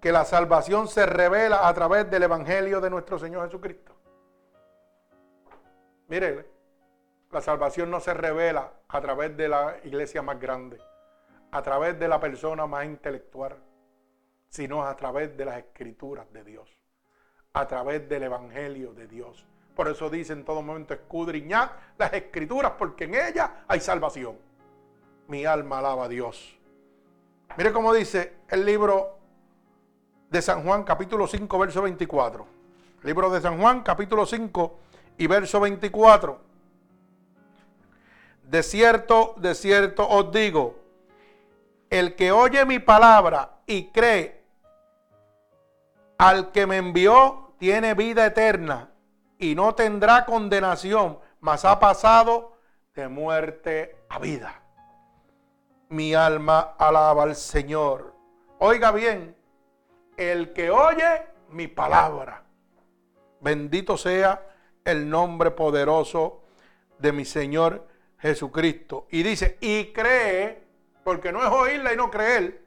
Que 0.00 0.10
la 0.10 0.24
salvación 0.24 0.88
se 0.88 1.06
revela 1.06 1.68
a 1.68 1.72
través 1.74 2.10
del 2.10 2.24
Evangelio 2.24 2.80
de 2.80 2.90
nuestro 2.90 3.20
Señor 3.20 3.46
Jesucristo. 3.46 3.93
Mire, 6.08 6.46
la 7.30 7.40
salvación 7.40 7.90
no 7.90 7.98
se 7.98 8.12
revela 8.12 8.72
a 8.88 9.00
través 9.00 9.36
de 9.36 9.48
la 9.48 9.76
iglesia 9.84 10.22
más 10.22 10.38
grande, 10.38 10.78
a 11.50 11.62
través 11.62 11.98
de 11.98 12.08
la 12.08 12.20
persona 12.20 12.66
más 12.66 12.84
intelectual, 12.84 13.56
sino 14.48 14.84
a 14.84 14.94
través 14.96 15.36
de 15.36 15.44
las 15.46 15.58
escrituras 15.58 16.30
de 16.32 16.44
Dios, 16.44 16.78
a 17.54 17.66
través 17.66 18.08
del 18.08 18.24
Evangelio 18.24 18.92
de 18.92 19.08
Dios. 19.08 19.46
Por 19.74 19.88
eso 19.88 20.10
dice 20.10 20.34
en 20.34 20.44
todo 20.44 20.62
momento, 20.62 20.94
escudriñad 20.94 21.70
las 21.98 22.12
escrituras, 22.12 22.72
porque 22.78 23.04
en 23.04 23.14
ellas 23.14 23.50
hay 23.66 23.80
salvación. 23.80 24.38
Mi 25.26 25.46
alma 25.46 25.78
alaba 25.78 26.04
a 26.04 26.08
Dios. 26.08 26.56
Mire 27.56 27.72
cómo 27.72 27.94
dice 27.94 28.36
el 28.48 28.64
libro 28.64 29.18
de 30.30 30.42
San 30.42 30.62
Juan, 30.64 30.84
capítulo 30.84 31.26
5, 31.26 31.58
verso 31.58 31.82
24. 31.82 32.46
Libro 33.02 33.30
de 33.30 33.40
San 33.40 33.58
Juan, 33.58 33.82
capítulo 33.82 34.26
5 34.26 34.83
y 35.18 35.26
verso 35.26 35.60
24. 35.60 36.40
De 38.42 38.62
cierto, 38.62 39.34
de 39.38 39.54
cierto 39.54 40.08
os 40.08 40.30
digo, 40.32 40.76
el 41.90 42.14
que 42.14 42.32
oye 42.32 42.64
mi 42.64 42.78
palabra 42.78 43.58
y 43.66 43.86
cree 43.86 44.44
al 46.18 46.52
que 46.52 46.66
me 46.66 46.76
envió, 46.76 47.54
tiene 47.58 47.94
vida 47.94 48.26
eterna 48.26 48.90
y 49.38 49.54
no 49.54 49.74
tendrá 49.74 50.24
condenación, 50.24 51.18
mas 51.40 51.64
ha 51.64 51.78
pasado 51.80 52.58
de 52.94 53.08
muerte 53.08 53.96
a 54.08 54.18
vida. 54.18 54.62
Mi 55.88 56.14
alma 56.14 56.74
alaba 56.78 57.24
al 57.24 57.36
Señor. 57.36 58.14
Oiga 58.58 58.92
bien, 58.92 59.36
el 60.16 60.52
que 60.52 60.70
oye 60.70 61.26
mi 61.50 61.68
palabra 61.68 62.44
Bendito 63.44 63.98
sea 63.98 64.42
el 64.84 65.08
nombre 65.08 65.50
poderoso 65.50 66.42
de 66.98 67.12
mi 67.12 67.24
Señor 67.24 67.86
Jesucristo. 68.18 69.06
Y 69.10 69.22
dice, 69.22 69.56
y 69.60 69.92
cree, 69.92 70.62
porque 71.02 71.32
no 71.32 71.42
es 71.42 71.50
oírla 71.50 71.92
y 71.92 71.96
no 71.96 72.10
creer, 72.10 72.62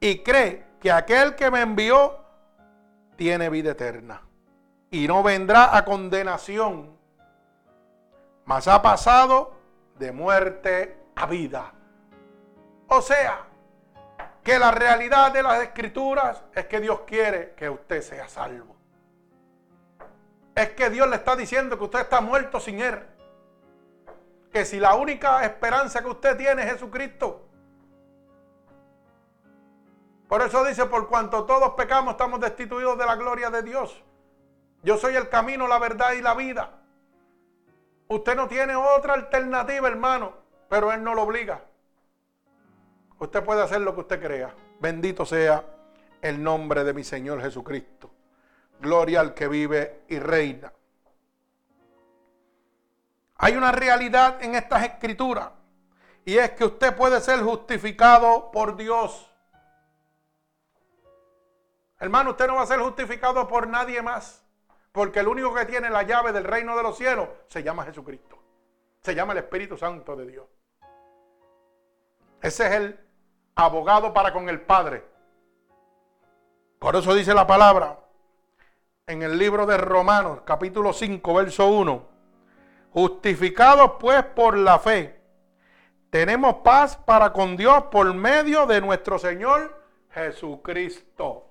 y 0.00 0.20
cree 0.20 0.64
que 0.80 0.90
aquel 0.90 1.34
que 1.34 1.50
me 1.50 1.60
envió 1.60 2.18
tiene 3.16 3.50
vida 3.50 3.72
eterna 3.72 4.22
y 4.90 5.06
no 5.06 5.22
vendrá 5.22 5.76
a 5.76 5.84
condenación, 5.84 6.96
mas 8.44 8.68
ha 8.68 8.80
pasado 8.80 9.52
de 9.98 10.12
muerte 10.12 10.96
a 11.14 11.26
vida. 11.26 11.74
O 12.86 13.02
sea, 13.02 13.44
que 14.42 14.58
la 14.58 14.70
realidad 14.70 15.32
de 15.32 15.42
las 15.42 15.62
escrituras 15.62 16.42
es 16.54 16.64
que 16.66 16.80
Dios 16.80 17.00
quiere 17.00 17.52
que 17.54 17.68
usted 17.68 18.00
sea 18.00 18.28
salvo 18.28 18.77
es 20.58 20.70
que 20.70 20.90
Dios 20.90 21.08
le 21.08 21.14
está 21.14 21.36
diciendo 21.36 21.78
que 21.78 21.84
usted 21.84 22.00
está 22.00 22.20
muerto 22.20 22.58
sin 22.58 22.80
Él. 22.80 23.00
Que 24.52 24.64
si 24.64 24.80
la 24.80 24.96
única 24.96 25.44
esperanza 25.44 26.02
que 26.02 26.08
usted 26.08 26.36
tiene 26.36 26.62
es 26.62 26.72
Jesucristo. 26.72 27.46
Por 30.26 30.42
eso 30.42 30.64
dice, 30.64 30.86
por 30.86 31.08
cuanto 31.08 31.44
todos 31.44 31.74
pecamos, 31.74 32.12
estamos 32.12 32.40
destituidos 32.40 32.98
de 32.98 33.06
la 33.06 33.14
gloria 33.14 33.50
de 33.50 33.62
Dios. 33.62 34.02
Yo 34.82 34.96
soy 34.96 35.14
el 35.14 35.28
camino, 35.28 35.68
la 35.68 35.78
verdad 35.78 36.12
y 36.14 36.22
la 36.22 36.34
vida. 36.34 36.70
Usted 38.08 38.34
no 38.34 38.48
tiene 38.48 38.74
otra 38.74 39.14
alternativa, 39.14 39.86
hermano, 39.86 40.32
pero 40.68 40.92
Él 40.92 41.04
no 41.04 41.14
lo 41.14 41.22
obliga. 41.22 41.62
Usted 43.20 43.44
puede 43.44 43.62
hacer 43.62 43.80
lo 43.80 43.94
que 43.94 44.00
usted 44.00 44.20
crea. 44.20 44.52
Bendito 44.80 45.24
sea 45.24 45.64
el 46.20 46.42
nombre 46.42 46.82
de 46.82 46.92
mi 46.94 47.04
Señor 47.04 47.40
Jesucristo. 47.40 47.97
Gloria 48.80 49.20
al 49.20 49.34
que 49.34 49.48
vive 49.48 50.02
y 50.08 50.18
reina. 50.18 50.72
Hay 53.36 53.56
una 53.56 53.72
realidad 53.72 54.42
en 54.42 54.54
estas 54.54 54.84
escrituras 54.84 55.50
y 56.24 56.36
es 56.36 56.50
que 56.50 56.64
usted 56.64 56.94
puede 56.94 57.20
ser 57.20 57.40
justificado 57.40 58.50
por 58.50 58.76
Dios. 58.76 59.32
Hermano, 62.00 62.30
usted 62.30 62.46
no 62.46 62.56
va 62.56 62.62
a 62.62 62.66
ser 62.66 62.80
justificado 62.80 63.48
por 63.48 63.66
nadie 63.66 64.02
más, 64.02 64.44
porque 64.92 65.20
el 65.20 65.28
único 65.28 65.54
que 65.54 65.64
tiene 65.64 65.90
la 65.90 66.02
llave 66.02 66.32
del 66.32 66.44
reino 66.44 66.76
de 66.76 66.82
los 66.82 66.96
cielos 66.96 67.28
se 67.48 67.62
llama 67.62 67.84
Jesucristo. 67.84 68.38
Se 69.02 69.14
llama 69.14 69.32
el 69.32 69.38
Espíritu 69.38 69.76
Santo 69.76 70.14
de 70.16 70.26
Dios. 70.26 70.46
Ese 72.40 72.66
es 72.66 72.72
el 72.72 73.00
abogado 73.54 74.12
para 74.12 74.32
con 74.32 74.48
el 74.48 74.60
Padre. 74.60 75.04
Por 76.78 76.94
eso 76.94 77.14
dice 77.14 77.34
la 77.34 77.46
palabra, 77.46 77.98
en 79.08 79.22
el 79.22 79.38
libro 79.38 79.64
de 79.64 79.78
Romanos, 79.78 80.40
capítulo 80.44 80.92
5, 80.92 81.34
verso 81.34 81.66
1. 81.66 82.06
Justificados 82.92 83.92
pues 83.98 84.22
por 84.22 84.56
la 84.56 84.78
fe, 84.78 85.18
tenemos 86.10 86.56
paz 86.56 86.96
para 86.96 87.32
con 87.32 87.56
Dios 87.56 87.84
por 87.84 88.12
medio 88.12 88.66
de 88.66 88.82
nuestro 88.82 89.18
Señor 89.18 89.82
Jesucristo. 90.10 91.46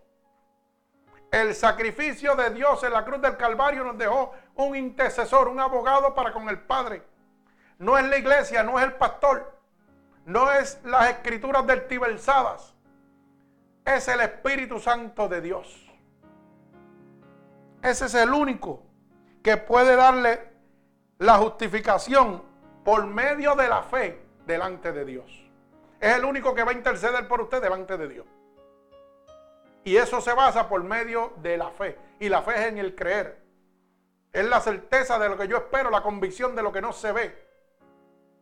El 1.32 1.56
sacrificio 1.56 2.36
de 2.36 2.52
Dios 2.52 2.84
en 2.84 2.94
la 2.94 3.04
cruz 3.04 3.22
del 3.22 3.36
Calvario 3.38 3.84
nos 3.84 3.98
dejó 3.98 4.34
un 4.56 4.76
intercesor, 4.76 5.48
un 5.48 5.60
abogado 5.60 6.14
para 6.14 6.32
con 6.32 6.48
el 6.50 6.60
Padre. 6.60 7.02
No 7.80 7.98
es 7.98 8.06
la 8.06 8.18
iglesia, 8.20 8.62
no 8.62 8.78
es 8.78 8.86
el 8.86 8.94
pastor, 8.94 9.60
no 10.26 10.52
es 10.52 10.80
las 10.84 11.10
escrituras 11.10 11.66
vertiversadas, 11.66 12.76
es 13.84 14.08
el 14.08 14.22
Espíritu 14.22 14.80
Santo 14.80 15.28
de 15.28 15.42
Dios. 15.42 15.87
Ese 17.82 18.06
es 18.06 18.16
el 18.16 18.32
único 18.32 18.84
que 19.44 19.58
puede 19.58 19.96
darle 19.96 20.52
la 21.20 21.38
justificación 21.38 22.44
por 22.84 23.06
medio 23.06 23.56
de 23.56 23.68
la 23.68 23.84
fe 23.84 24.22
delante 24.46 24.92
de 24.92 25.06
Dios. 25.06 25.26
Es 26.00 26.16
el 26.16 26.26
único 26.26 26.54
que 26.54 26.64
va 26.64 26.72
a 26.72 26.76
interceder 26.76 27.28
por 27.28 27.42
usted 27.42 27.62
delante 27.62 27.98
de 27.98 28.08
Dios. 28.08 28.26
Y 29.84 29.96
eso 29.96 30.20
se 30.22 30.34
basa 30.34 30.68
por 30.68 30.84
medio 30.84 31.34
de 31.38 31.58
la 31.58 31.70
fe. 31.72 31.98
Y 32.20 32.30
la 32.30 32.42
fe 32.42 32.56
es 32.56 32.68
en 32.68 32.78
el 32.78 32.94
creer. 32.94 33.42
Es 34.34 34.46
la 34.46 34.60
certeza 34.60 35.18
de 35.18 35.30
lo 35.30 35.38
que 35.38 35.48
yo 35.48 35.58
espero, 35.58 35.90
la 35.90 36.04
convicción 36.04 36.56
de 36.56 36.62
lo 36.62 36.72
que 36.72 36.82
no 36.82 36.92
se 36.92 37.12
ve. 37.12 37.48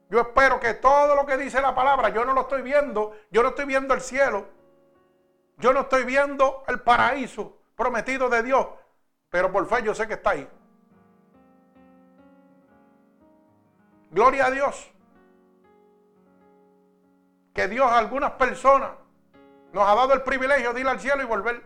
Yo 0.10 0.22
espero 0.22 0.60
que 0.60 0.74
todo 0.76 1.16
lo 1.16 1.26
que 1.26 1.38
dice 1.38 1.62
la 1.62 1.74
palabra, 1.74 2.10
yo 2.10 2.26
no 2.26 2.34
lo 2.34 2.42
estoy 2.42 2.62
viendo, 2.62 3.16
yo 3.32 3.42
no 3.42 3.50
estoy 3.50 3.66
viendo 3.66 3.94
el 3.94 4.02
cielo, 4.02 4.46
yo 5.58 5.74
no 5.74 5.82
estoy 5.82 6.04
viendo 6.04 6.64
el 6.68 6.82
paraíso 6.82 7.58
prometido 7.76 8.30
de 8.30 8.44
Dios, 8.44 8.68
pero 9.36 9.52
por 9.52 9.68
fe 9.68 9.84
yo 9.84 9.94
sé 9.94 10.08
que 10.08 10.14
está 10.14 10.30
ahí. 10.30 10.48
Gloria 14.10 14.46
a 14.46 14.52
Dios. 14.52 14.90
Que 17.54 17.68
Dios 17.68 17.86
a 17.86 17.98
algunas 17.98 18.32
personas 18.32 18.92
nos 19.74 19.86
ha 19.86 19.94
dado 19.94 20.14
el 20.14 20.22
privilegio 20.22 20.72
de 20.72 20.80
ir 20.80 20.88
al 20.88 21.02
cielo 21.02 21.22
y 21.22 21.26
volver. 21.26 21.62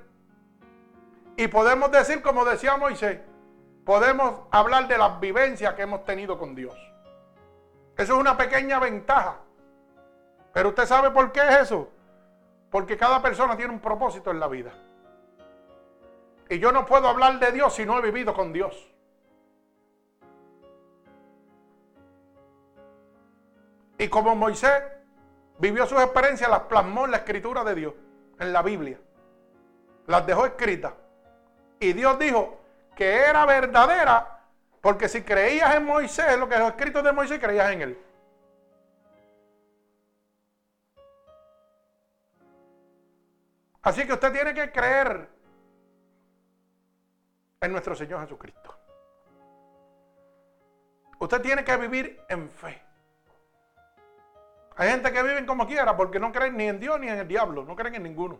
Y 1.37 1.47
podemos 1.47 1.91
decir, 1.91 2.23
como 2.23 2.43
decía 2.43 2.75
Moisés, 2.75 3.19
podemos 3.85 4.47
hablar 4.49 4.87
de 4.87 4.97
las 4.97 5.19
vivencias 5.19 5.75
que 5.75 5.83
hemos 5.83 6.03
tenido 6.05 6.39
con 6.39 6.55
Dios. 6.55 6.73
Eso 7.95 8.13
es 8.15 8.19
una 8.19 8.35
pequeña 8.35 8.79
ventaja. 8.79 9.37
Pero 10.53 10.69
usted 10.69 10.87
sabe 10.87 11.11
por 11.11 11.31
qué 11.31 11.41
es 11.41 11.55
eso. 11.65 11.87
Porque 12.71 12.97
cada 12.97 13.21
persona 13.21 13.55
tiene 13.55 13.71
un 13.71 13.79
propósito 13.79 14.31
en 14.31 14.39
la 14.39 14.47
vida. 14.47 14.73
Y 16.49 16.57
yo 16.57 16.71
no 16.71 16.85
puedo 16.85 17.07
hablar 17.07 17.39
de 17.39 17.51
Dios 17.51 17.75
si 17.75 17.85
no 17.85 17.99
he 17.99 18.01
vivido 18.01 18.33
con 18.33 18.51
Dios. 18.51 18.91
Y 23.99 24.07
como 24.07 24.35
Moisés 24.35 24.81
vivió 25.59 25.85
sus 25.85 26.01
experiencias, 26.01 26.49
las 26.49 26.61
plasmó 26.61 27.05
en 27.05 27.11
la 27.11 27.17
escritura 27.17 27.63
de 27.63 27.75
Dios, 27.75 27.93
en 28.39 28.51
la 28.51 28.63
Biblia. 28.63 28.97
Las 30.07 30.25
dejó 30.25 30.47
escritas. 30.47 30.93
Y 31.79 31.93
Dios 31.93 32.17
dijo 32.17 32.57
que 32.95 33.15
era 33.15 33.45
verdadera, 33.45 34.41
porque 34.81 35.07
si 35.07 35.21
creías 35.21 35.75
en 35.75 35.85
Moisés, 35.85 36.37
lo 36.39 36.49
que 36.49 36.55
es 36.55 36.61
escrito 36.61 37.03
de 37.03 37.11
Moisés, 37.11 37.39
creías 37.39 37.71
en 37.71 37.81
él. 37.81 38.05
Así 43.81 44.05
que 44.07 44.13
usted 44.13 44.31
tiene 44.31 44.53
que 44.53 44.71
creer 44.71 45.29
en 47.61 47.71
nuestro 47.71 47.95
Señor 47.95 48.21
Jesucristo. 48.21 48.75
Usted 51.19 51.41
tiene 51.41 51.63
que 51.63 51.75
vivir 51.75 52.21
en 52.29 52.49
fe. 52.49 52.81
Hay 54.77 54.89
gente 54.89 55.11
que 55.11 55.21
vive 55.21 55.45
como 55.45 55.67
quiera 55.67 55.97
porque 55.97 56.19
no 56.19 56.31
creen 56.31 56.55
ni 56.55 56.69
en 56.69 56.79
Dios 56.79 56.97
ni 56.99 57.09
en 57.09 57.19
el 57.19 57.27
diablo, 57.27 57.65
no 57.65 57.75
creen 57.75 57.95
en 57.95 58.03
ninguno. 58.03 58.39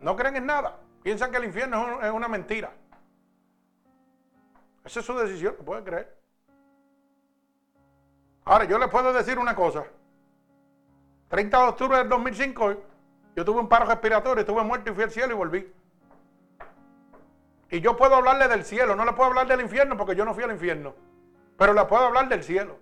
No 0.00 0.14
creen 0.14 0.36
en 0.36 0.46
nada. 0.46 0.78
Piensan 1.02 1.32
que 1.32 1.38
el 1.38 1.44
infierno 1.44 2.00
es 2.00 2.12
una 2.12 2.28
mentira. 2.28 2.72
Esa 4.84 5.00
es 5.00 5.06
su 5.06 5.16
decisión, 5.18 5.56
puede 5.64 5.82
creer. 5.82 6.16
Ahora, 8.44 8.64
yo 8.64 8.78
le 8.78 8.88
puedo 8.88 9.12
decir 9.12 9.38
una 9.38 9.54
cosa. 9.54 9.84
30 11.28 11.58
de 11.58 11.68
octubre 11.68 11.98
del 11.98 12.08
2005, 12.08 12.74
yo 13.36 13.44
tuve 13.44 13.60
un 13.60 13.68
paro 13.68 13.86
respiratorio, 13.86 14.40
estuve 14.40 14.62
muerto 14.62 14.90
y 14.90 14.94
fui 14.94 15.04
al 15.04 15.10
cielo 15.10 15.32
y 15.32 15.36
volví. 15.36 15.79
Y 17.70 17.80
yo 17.80 17.96
puedo 17.96 18.16
hablarle 18.16 18.48
del 18.48 18.64
cielo, 18.64 18.96
no 18.96 19.04
le 19.04 19.12
puedo 19.12 19.30
hablar 19.30 19.46
del 19.46 19.60
infierno 19.60 19.96
porque 19.96 20.16
yo 20.16 20.24
no 20.24 20.34
fui 20.34 20.42
al 20.42 20.50
infierno. 20.50 20.94
Pero 21.56 21.72
le 21.72 21.84
puedo 21.84 22.04
hablar 22.04 22.28
del 22.28 22.42
cielo. 22.42 22.78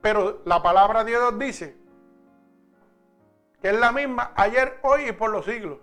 Pero 0.00 0.42
la 0.44 0.62
palabra 0.62 1.04
de 1.04 1.10
Dios 1.10 1.38
dice 1.38 1.76
que 3.60 3.68
es 3.68 3.78
la 3.78 3.92
misma 3.92 4.32
ayer, 4.34 4.80
hoy 4.82 5.08
y 5.08 5.12
por 5.12 5.30
los 5.30 5.44
siglos. 5.44 5.78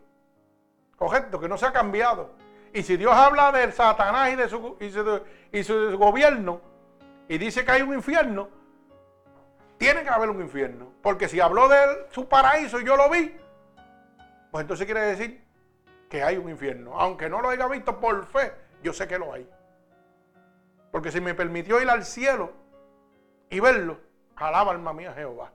Correcto, 0.98 1.40
que 1.40 1.48
no 1.48 1.58
se 1.58 1.66
ha 1.66 1.72
cambiado. 1.72 2.32
Y 2.74 2.84
si 2.84 2.98
Dios 2.98 3.14
habla 3.14 3.54
de 3.54 3.72
Satanás 3.72 4.34
y 4.34 4.36
de 4.36 4.50
su, 4.50 4.78
y 5.52 5.64
su, 5.64 5.98
gobierno 5.98 6.60
y 7.30 7.38
dice 7.38 7.64
que 7.64 7.72
hay 7.72 7.82
un 7.82 7.94
infierno, 7.94 8.50
tiene 9.78 10.04
que 10.04 10.10
haber 10.10 10.30
un 10.30 10.42
infierno. 10.42 10.92
Porque 11.02 11.30
si 11.30 11.40
habló 11.40 11.70
de 11.70 12.08
su 12.12 12.28
paraíso 12.28 12.82
y 12.82 12.84
yo 12.84 12.98
lo 12.98 13.10
vi, 13.10 13.34
pues 14.52 14.62
entonces 14.64 14.86
quiere 14.86 15.02
decir 15.02 15.49
que 16.10 16.24
hay 16.24 16.38
un 16.38 16.50
infierno. 16.50 17.00
Aunque 17.00 17.30
no 17.30 17.42
lo 17.42 17.50
haya 17.50 17.68
visto 17.68 18.00
por 18.00 18.26
fe, 18.26 18.52
yo 18.84 18.92
sé 18.92 19.08
que 19.08 19.20
lo 19.20 19.32
hay. 19.32 19.48
Porque 20.92 21.12
si 21.12 21.22
me 21.22 21.36
permitió 21.36 21.80
ir 21.82 21.90
al 21.90 22.04
cielo 22.04 22.52
y 23.50 23.60
verlo, 23.60 24.00
alaba 24.36 24.72
alma 24.72 24.92
mía 24.92 25.14
Jehová. 25.14 25.54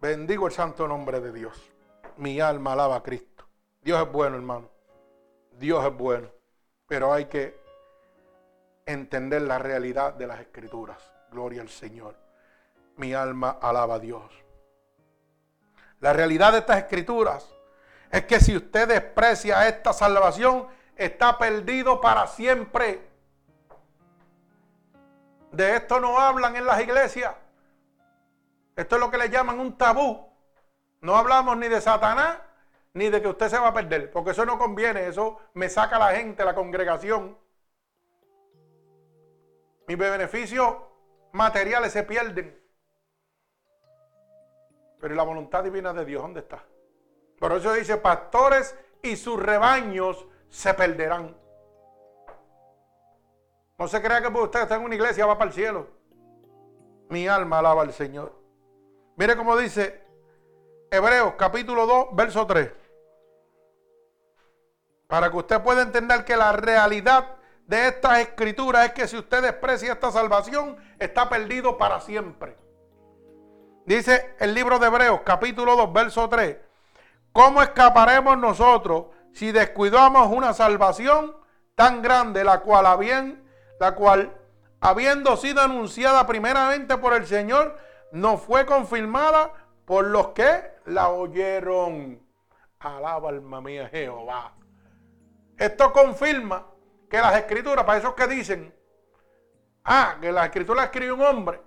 Bendigo 0.00 0.46
el 0.46 0.52
santo 0.52 0.88
nombre 0.88 1.20
de 1.20 1.32
Dios. 1.32 1.72
Mi 2.16 2.40
alma 2.40 2.72
alaba 2.72 2.96
a 2.96 3.02
Cristo. 3.02 3.44
Dios 3.82 4.00
es 4.00 4.10
bueno, 4.10 4.36
hermano. 4.36 4.70
Dios 5.52 5.84
es 5.84 5.96
bueno. 5.96 6.28
Pero 6.86 7.12
hay 7.12 7.26
que 7.26 7.58
entender 8.86 9.42
la 9.42 9.58
realidad 9.58 10.14
de 10.14 10.26
las 10.26 10.40
escrituras. 10.40 11.12
Gloria 11.30 11.60
al 11.60 11.68
Señor. 11.68 12.14
Mi 12.96 13.12
alma 13.12 13.58
alaba 13.60 13.96
a 13.96 13.98
Dios. 13.98 14.45
La 16.00 16.12
realidad 16.12 16.52
de 16.52 16.58
estas 16.58 16.78
escrituras 16.78 17.52
es 18.10 18.24
que 18.24 18.40
si 18.40 18.56
usted 18.56 18.88
desprecia 18.88 19.66
esta 19.68 19.92
salvación, 19.92 20.68
está 20.96 21.38
perdido 21.38 22.00
para 22.00 22.26
siempre. 22.26 23.08
De 25.52 25.76
esto 25.76 26.00
no 26.00 26.18
hablan 26.18 26.56
en 26.56 26.66
las 26.66 26.80
iglesias. 26.80 27.34
Esto 28.76 28.96
es 28.96 29.00
lo 29.00 29.10
que 29.10 29.18
le 29.18 29.30
llaman 29.30 29.58
un 29.58 29.76
tabú. 29.76 30.28
No 31.00 31.16
hablamos 31.16 31.56
ni 31.56 31.68
de 31.68 31.80
Satanás 31.80 32.38
ni 32.92 33.10
de 33.10 33.20
que 33.20 33.28
usted 33.28 33.50
se 33.50 33.58
va 33.58 33.68
a 33.68 33.74
perder, 33.74 34.10
porque 34.10 34.30
eso 34.30 34.46
no 34.46 34.56
conviene, 34.56 35.06
eso 35.06 35.38
me 35.52 35.68
saca 35.68 35.98
la 35.98 36.14
gente, 36.14 36.42
la 36.46 36.54
congregación. 36.54 37.38
Mis 39.86 39.98
beneficios 39.98 40.76
materiales 41.32 41.92
se 41.92 42.04
pierden. 42.04 42.58
Pero 45.06 45.14
la 45.14 45.22
voluntad 45.22 45.62
divina 45.62 45.92
de 45.92 46.04
Dios 46.04 46.20
dónde 46.20 46.40
está? 46.40 46.64
Por 47.38 47.52
eso 47.52 47.72
dice, 47.72 47.96
pastores 47.96 48.76
y 49.00 49.14
sus 49.14 49.40
rebaños 49.40 50.26
se 50.48 50.74
perderán. 50.74 51.36
No 53.78 53.86
se 53.86 54.02
crea 54.02 54.20
que 54.20 54.26
usted 54.26 54.62
está 54.62 54.74
en 54.74 54.82
una 54.82 54.96
iglesia 54.96 55.24
va 55.24 55.38
para 55.38 55.50
el 55.50 55.54
cielo. 55.54 55.86
Mi 57.08 57.28
alma 57.28 57.60
alaba 57.60 57.82
al 57.82 57.92
Señor. 57.92 58.32
Mire 59.14 59.36
cómo 59.36 59.56
dice 59.56 60.02
Hebreos 60.90 61.34
capítulo 61.38 61.86
2, 61.86 62.08
verso 62.16 62.44
3. 62.44 62.72
Para 65.06 65.30
que 65.30 65.36
usted 65.36 65.62
pueda 65.62 65.82
entender 65.82 66.24
que 66.24 66.36
la 66.36 66.50
realidad 66.50 67.36
de 67.64 67.86
estas 67.86 68.18
escrituras 68.18 68.86
es 68.86 68.92
que 68.92 69.06
si 69.06 69.16
usted 69.16 69.40
desprecia 69.40 69.92
esta 69.92 70.10
salvación, 70.10 70.76
está 70.98 71.28
perdido 71.28 71.78
para 71.78 72.00
siempre. 72.00 72.65
Dice 73.86 74.34
el 74.40 74.52
libro 74.52 74.80
de 74.80 74.88
Hebreos 74.88 75.20
capítulo 75.24 75.76
2, 75.76 75.92
verso 75.92 76.28
3. 76.28 76.56
¿Cómo 77.30 77.62
escaparemos 77.62 78.36
nosotros 78.36 79.06
si 79.32 79.52
descuidamos 79.52 80.26
una 80.32 80.52
salvación 80.54 81.36
tan 81.76 82.02
grande, 82.02 82.42
la 82.42 82.62
cual, 82.62 83.40
la 83.78 83.94
cual 83.94 84.36
habiendo 84.80 85.36
sido 85.36 85.62
anunciada 85.62 86.26
primeramente 86.26 86.98
por 86.98 87.12
el 87.12 87.28
Señor, 87.28 87.76
no 88.10 88.38
fue 88.38 88.66
confirmada 88.66 89.52
por 89.84 90.06
los 90.06 90.28
que 90.28 90.64
la 90.86 91.10
oyeron. 91.10 92.20
Alaba 92.80 93.28
alma 93.28 93.60
mía 93.60 93.88
Jehová. 93.88 94.52
Esto 95.56 95.92
confirma 95.92 96.66
que 97.08 97.18
las 97.18 97.36
escrituras, 97.36 97.84
para 97.84 97.98
esos 97.98 98.14
que 98.14 98.26
dicen, 98.26 98.74
ah, 99.84 100.16
que 100.20 100.32
la 100.32 100.46
escritura 100.46 100.82
escribió 100.82 101.14
un 101.14 101.22
hombre. 101.22 101.60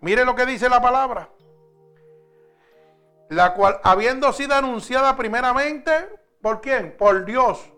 Mire 0.00 0.24
lo 0.24 0.34
que 0.34 0.46
dice 0.46 0.68
la 0.68 0.80
palabra. 0.80 1.30
La 3.28 3.54
cual, 3.54 3.80
habiendo 3.82 4.32
sido 4.32 4.54
anunciada 4.54 5.16
primeramente, 5.16 6.08
¿por 6.40 6.60
quién? 6.60 6.96
Por 6.96 7.24
Dios. 7.24 7.72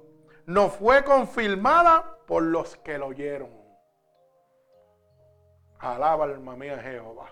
No 0.47 0.69
fue 0.69 1.05
confirmada 1.05 2.19
por 2.27 2.43
los 2.43 2.77
que 2.77 2.99
lo 2.99 3.09
oyeron. 3.09 3.51
Alaba 5.79 6.25
alma 6.25 6.57
mía 6.57 6.79
Jehová. 6.79 7.31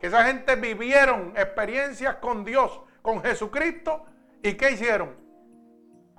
Que 0.00 0.06
esa 0.06 0.24
gente 0.24 0.56
vivieron 0.56 1.34
experiencias 1.36 2.16
con 2.16 2.44
Dios, 2.44 2.80
con 3.02 3.22
Jesucristo. 3.22 4.04
¿Y 4.42 4.54
qué 4.54 4.72
hicieron? 4.72 5.14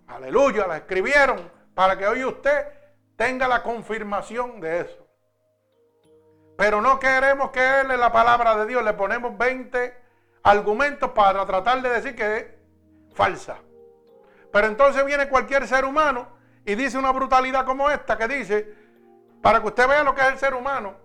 Aleluya, 0.07 0.67
la 0.67 0.77
escribieron 0.77 1.51
para 1.73 1.97
que 1.97 2.05
hoy 2.07 2.23
usted 2.23 2.67
tenga 3.15 3.47
la 3.47 3.63
confirmación 3.63 4.59
de 4.59 4.81
eso. 4.81 5.00
Pero 6.57 6.81
no 6.81 6.99
queremos 6.99 7.51
creerle 7.51 7.97
la 7.97 8.11
palabra 8.11 8.55
de 8.55 8.65
Dios. 8.67 8.83
Le 8.83 8.93
ponemos 8.93 9.37
20 9.37 9.95
argumentos 10.43 11.11
para 11.11 11.45
tratar 11.45 11.81
de 11.81 11.89
decir 11.89 12.15
que 12.15 12.37
es 12.37 12.45
falsa. 13.13 13.57
Pero 14.51 14.67
entonces 14.67 15.05
viene 15.05 15.29
cualquier 15.29 15.67
ser 15.67 15.85
humano 15.85 16.27
y 16.65 16.75
dice 16.75 16.97
una 16.97 17.11
brutalidad 17.11 17.65
como 17.65 17.89
esta 17.89 18.17
que 18.17 18.27
dice, 18.27 18.75
para 19.41 19.61
que 19.61 19.67
usted 19.67 19.87
vea 19.87 20.03
lo 20.03 20.13
que 20.13 20.21
es 20.21 20.27
el 20.27 20.37
ser 20.37 20.53
humano, 20.53 20.95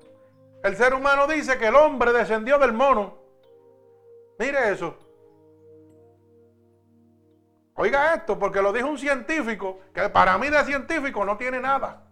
el 0.63 0.77
ser 0.77 0.95
humano 0.95 1.27
dice 1.27 1.59
que 1.59 1.69
el 1.69 1.77
hombre 1.77 2.13
descendió 2.13 2.59
del 2.59 2.73
mono. 2.73 3.19
Mire 4.39 4.73
eso. 4.73 4.99
Oiga 7.75 8.15
esto, 8.15 8.39
porque 8.39 8.63
lo 8.63 8.73
dijo 8.73 8.89
un 8.89 8.99
científico, 8.99 9.81
que 9.95 10.09
para 10.09 10.37
mí 10.39 10.49
de 10.49 10.65
científico 10.65 11.25
no 11.25 11.37
tiene 11.37 11.61
nada. 11.61 12.05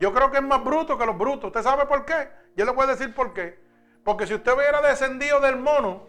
Yo 0.00 0.12
creo 0.12 0.30
que 0.30 0.38
es 0.38 0.42
más 0.42 0.62
bruto 0.62 0.96
que 0.96 1.06
los 1.06 1.16
brutos. 1.18 1.46
¿Usted 1.46 1.62
sabe 1.62 1.86
por 1.86 2.04
qué? 2.04 2.28
Yo 2.56 2.64
le 2.64 2.72
voy 2.72 2.84
a 2.84 2.88
decir 2.88 3.14
por 3.14 3.32
qué. 3.32 3.58
Porque 4.04 4.26
si 4.26 4.34
usted 4.34 4.52
hubiera 4.52 4.80
descendido 4.80 5.40
del 5.40 5.56
mono, 5.56 6.06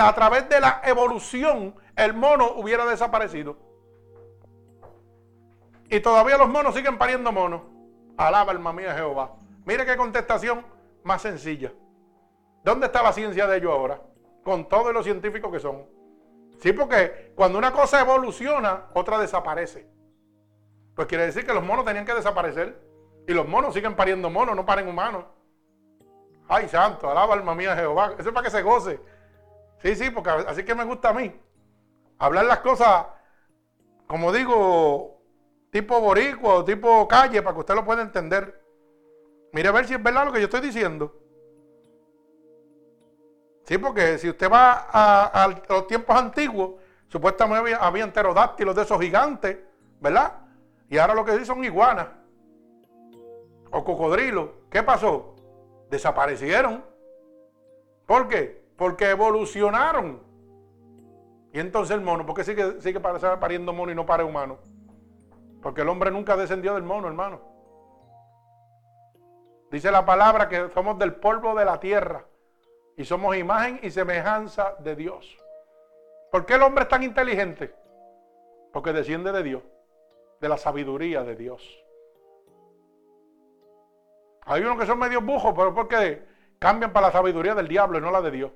a 0.00 0.14
través 0.14 0.48
de 0.48 0.60
la 0.60 0.80
evolución, 0.84 1.74
el 1.96 2.14
mono 2.14 2.52
hubiera 2.52 2.86
desaparecido. 2.86 3.56
Y 5.88 6.00
todavía 6.00 6.36
los 6.38 6.48
monos 6.48 6.74
siguen 6.74 6.98
pariendo 6.98 7.30
monos. 7.32 7.62
Alaba 8.16 8.52
el 8.52 8.58
mamía 8.58 8.94
Jehová. 8.94 9.36
Mire 9.64 9.84
qué 9.84 9.96
contestación 9.96 10.64
más 11.04 11.22
sencilla. 11.22 11.72
¿Dónde 12.64 12.86
está 12.86 13.02
la 13.02 13.12
ciencia 13.12 13.46
de 13.46 13.58
ellos 13.58 13.70
ahora? 13.70 14.00
Con 14.42 14.68
todos 14.68 14.92
los 14.92 15.04
científicos 15.04 15.52
que 15.52 15.60
son. 15.60 15.86
Sí, 16.60 16.72
porque 16.72 17.32
cuando 17.36 17.58
una 17.58 17.72
cosa 17.72 18.00
evoluciona, 18.00 18.86
otra 18.94 19.18
desaparece. 19.18 19.86
Pues 20.94 21.06
quiere 21.06 21.26
decir 21.26 21.44
que 21.44 21.52
los 21.52 21.62
monos 21.62 21.84
tenían 21.84 22.06
que 22.06 22.14
desaparecer. 22.14 22.85
Y 23.26 23.32
los 23.34 23.46
monos 23.46 23.74
siguen 23.74 23.94
pariendo 23.94 24.30
monos, 24.30 24.54
no 24.54 24.64
paren 24.64 24.86
humanos. 24.86 25.24
Ay, 26.48 26.68
santo, 26.68 27.10
alaba 27.10 27.34
alma 27.34 27.54
mía 27.54 27.74
Jehová. 27.74 28.14
Eso 28.18 28.28
es 28.28 28.34
para 28.34 28.44
que 28.44 28.50
se 28.50 28.62
goce. 28.62 29.00
Sí, 29.82 29.96
sí, 29.96 30.10
porque 30.10 30.30
así 30.30 30.64
que 30.64 30.74
me 30.74 30.84
gusta 30.84 31.08
a 31.08 31.12
mí. 31.12 31.34
Hablar 32.18 32.44
las 32.44 32.60
cosas, 32.60 33.06
como 34.06 34.32
digo, 34.32 35.20
tipo 35.70 36.00
boricua 36.00 36.54
o 36.54 36.64
tipo 36.64 37.06
calle, 37.08 37.42
para 37.42 37.54
que 37.54 37.60
usted 37.60 37.74
lo 37.74 37.84
pueda 37.84 38.02
entender. 38.02 38.62
Mire 39.52 39.68
a 39.68 39.72
ver 39.72 39.86
si 39.86 39.94
es 39.94 40.02
verdad 40.02 40.24
lo 40.24 40.32
que 40.32 40.40
yo 40.40 40.44
estoy 40.44 40.60
diciendo. 40.60 41.20
Sí, 43.64 43.76
porque 43.78 44.18
si 44.18 44.30
usted 44.30 44.48
va 44.50 44.86
a, 44.92 45.48
los 45.68 45.88
tiempos 45.88 46.16
antiguos, 46.16 46.80
supuestamente 47.08 47.58
había, 47.58 47.76
había 47.78 48.12
pterodáctilos 48.12 48.76
de 48.76 48.82
esos 48.82 49.00
gigantes, 49.00 49.58
¿verdad? 50.00 50.34
Y 50.88 50.98
ahora 50.98 51.14
lo 51.14 51.24
que 51.24 51.32
dicen 51.32 51.46
son 51.46 51.64
iguanas 51.64 52.06
o 53.76 53.84
cocodrilos. 53.84 54.48
¿Qué 54.70 54.82
pasó? 54.82 55.34
Desaparecieron. 55.90 56.82
¿Por 58.06 58.26
qué? 58.26 58.64
Porque 58.76 59.10
evolucionaron. 59.10 60.22
Y 61.52 61.60
entonces 61.60 61.94
el 61.94 62.02
mono, 62.02 62.24
¿por 62.24 62.34
qué 62.34 62.44
sigue, 62.44 62.80
sigue 62.80 63.00
pariendo 63.00 63.72
mono 63.72 63.92
y 63.92 63.94
no 63.94 64.06
para 64.06 64.24
humano? 64.24 64.58
Porque 65.62 65.82
el 65.82 65.88
hombre 65.88 66.10
nunca 66.10 66.36
descendió 66.36 66.74
del 66.74 66.84
mono, 66.84 67.08
hermano. 67.08 67.40
Dice 69.70 69.90
la 69.90 70.04
palabra 70.06 70.48
que 70.48 70.70
somos 70.70 70.98
del 70.98 71.14
polvo 71.16 71.54
de 71.54 71.64
la 71.64 71.78
tierra 71.78 72.24
y 72.96 73.04
somos 73.04 73.36
imagen 73.36 73.80
y 73.82 73.90
semejanza 73.90 74.76
de 74.78 74.96
Dios. 74.96 75.36
¿Por 76.30 76.46
qué 76.46 76.54
el 76.54 76.62
hombre 76.62 76.84
es 76.84 76.88
tan 76.88 77.02
inteligente? 77.02 77.74
Porque 78.72 78.92
desciende 78.92 79.32
de 79.32 79.42
Dios, 79.42 79.62
de 80.40 80.48
la 80.48 80.56
sabiduría 80.56 81.24
de 81.24 81.36
Dios. 81.36 81.85
Hay 84.46 84.62
unos 84.62 84.78
que 84.78 84.86
son 84.86 84.98
medio 84.98 85.20
bujos, 85.20 85.52
pero 85.54 85.74
porque 85.74 86.22
cambian 86.58 86.92
para 86.92 87.08
la 87.08 87.12
sabiduría 87.12 87.54
del 87.54 87.68
diablo 87.68 87.98
y 87.98 88.00
no 88.00 88.10
la 88.10 88.22
de 88.22 88.30
Dios. 88.30 88.52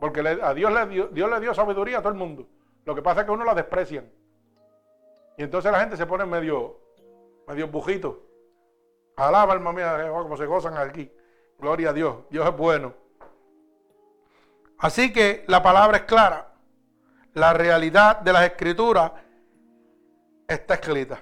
Porque 0.00 0.20
a 0.20 0.52
Dios 0.54 0.72
le, 0.72 0.86
dio, 0.86 1.06
Dios 1.08 1.30
le 1.30 1.40
dio 1.40 1.54
sabiduría 1.54 1.98
a 1.98 2.02
todo 2.02 2.12
el 2.12 2.18
mundo. 2.18 2.46
Lo 2.84 2.94
que 2.94 3.00
pasa 3.00 3.20
es 3.20 3.26
que 3.26 3.32
uno 3.32 3.44
la 3.44 3.54
desprecian. 3.54 4.10
Y 5.38 5.42
entonces 5.44 5.70
la 5.70 5.80
gente 5.80 5.96
se 5.96 6.06
pone 6.06 6.26
medio, 6.26 6.78
medio 7.46 7.68
bujito. 7.68 8.22
Alaba 9.16 9.54
alma 9.54 9.72
mía 9.72 10.10
como 10.12 10.36
se 10.36 10.46
gozan 10.46 10.76
aquí. 10.76 11.10
Gloria 11.58 11.90
a 11.90 11.92
Dios. 11.92 12.16
Dios 12.28 12.46
es 12.46 12.56
bueno. 12.56 12.92
Así 14.78 15.12
que 15.12 15.44
la 15.46 15.62
palabra 15.62 15.98
es 15.98 16.02
clara. 16.02 16.52
La 17.34 17.52
realidad 17.52 18.20
de 18.20 18.32
las 18.32 18.44
escrituras 18.44 19.12
está 20.48 20.74
escrita. 20.74 21.20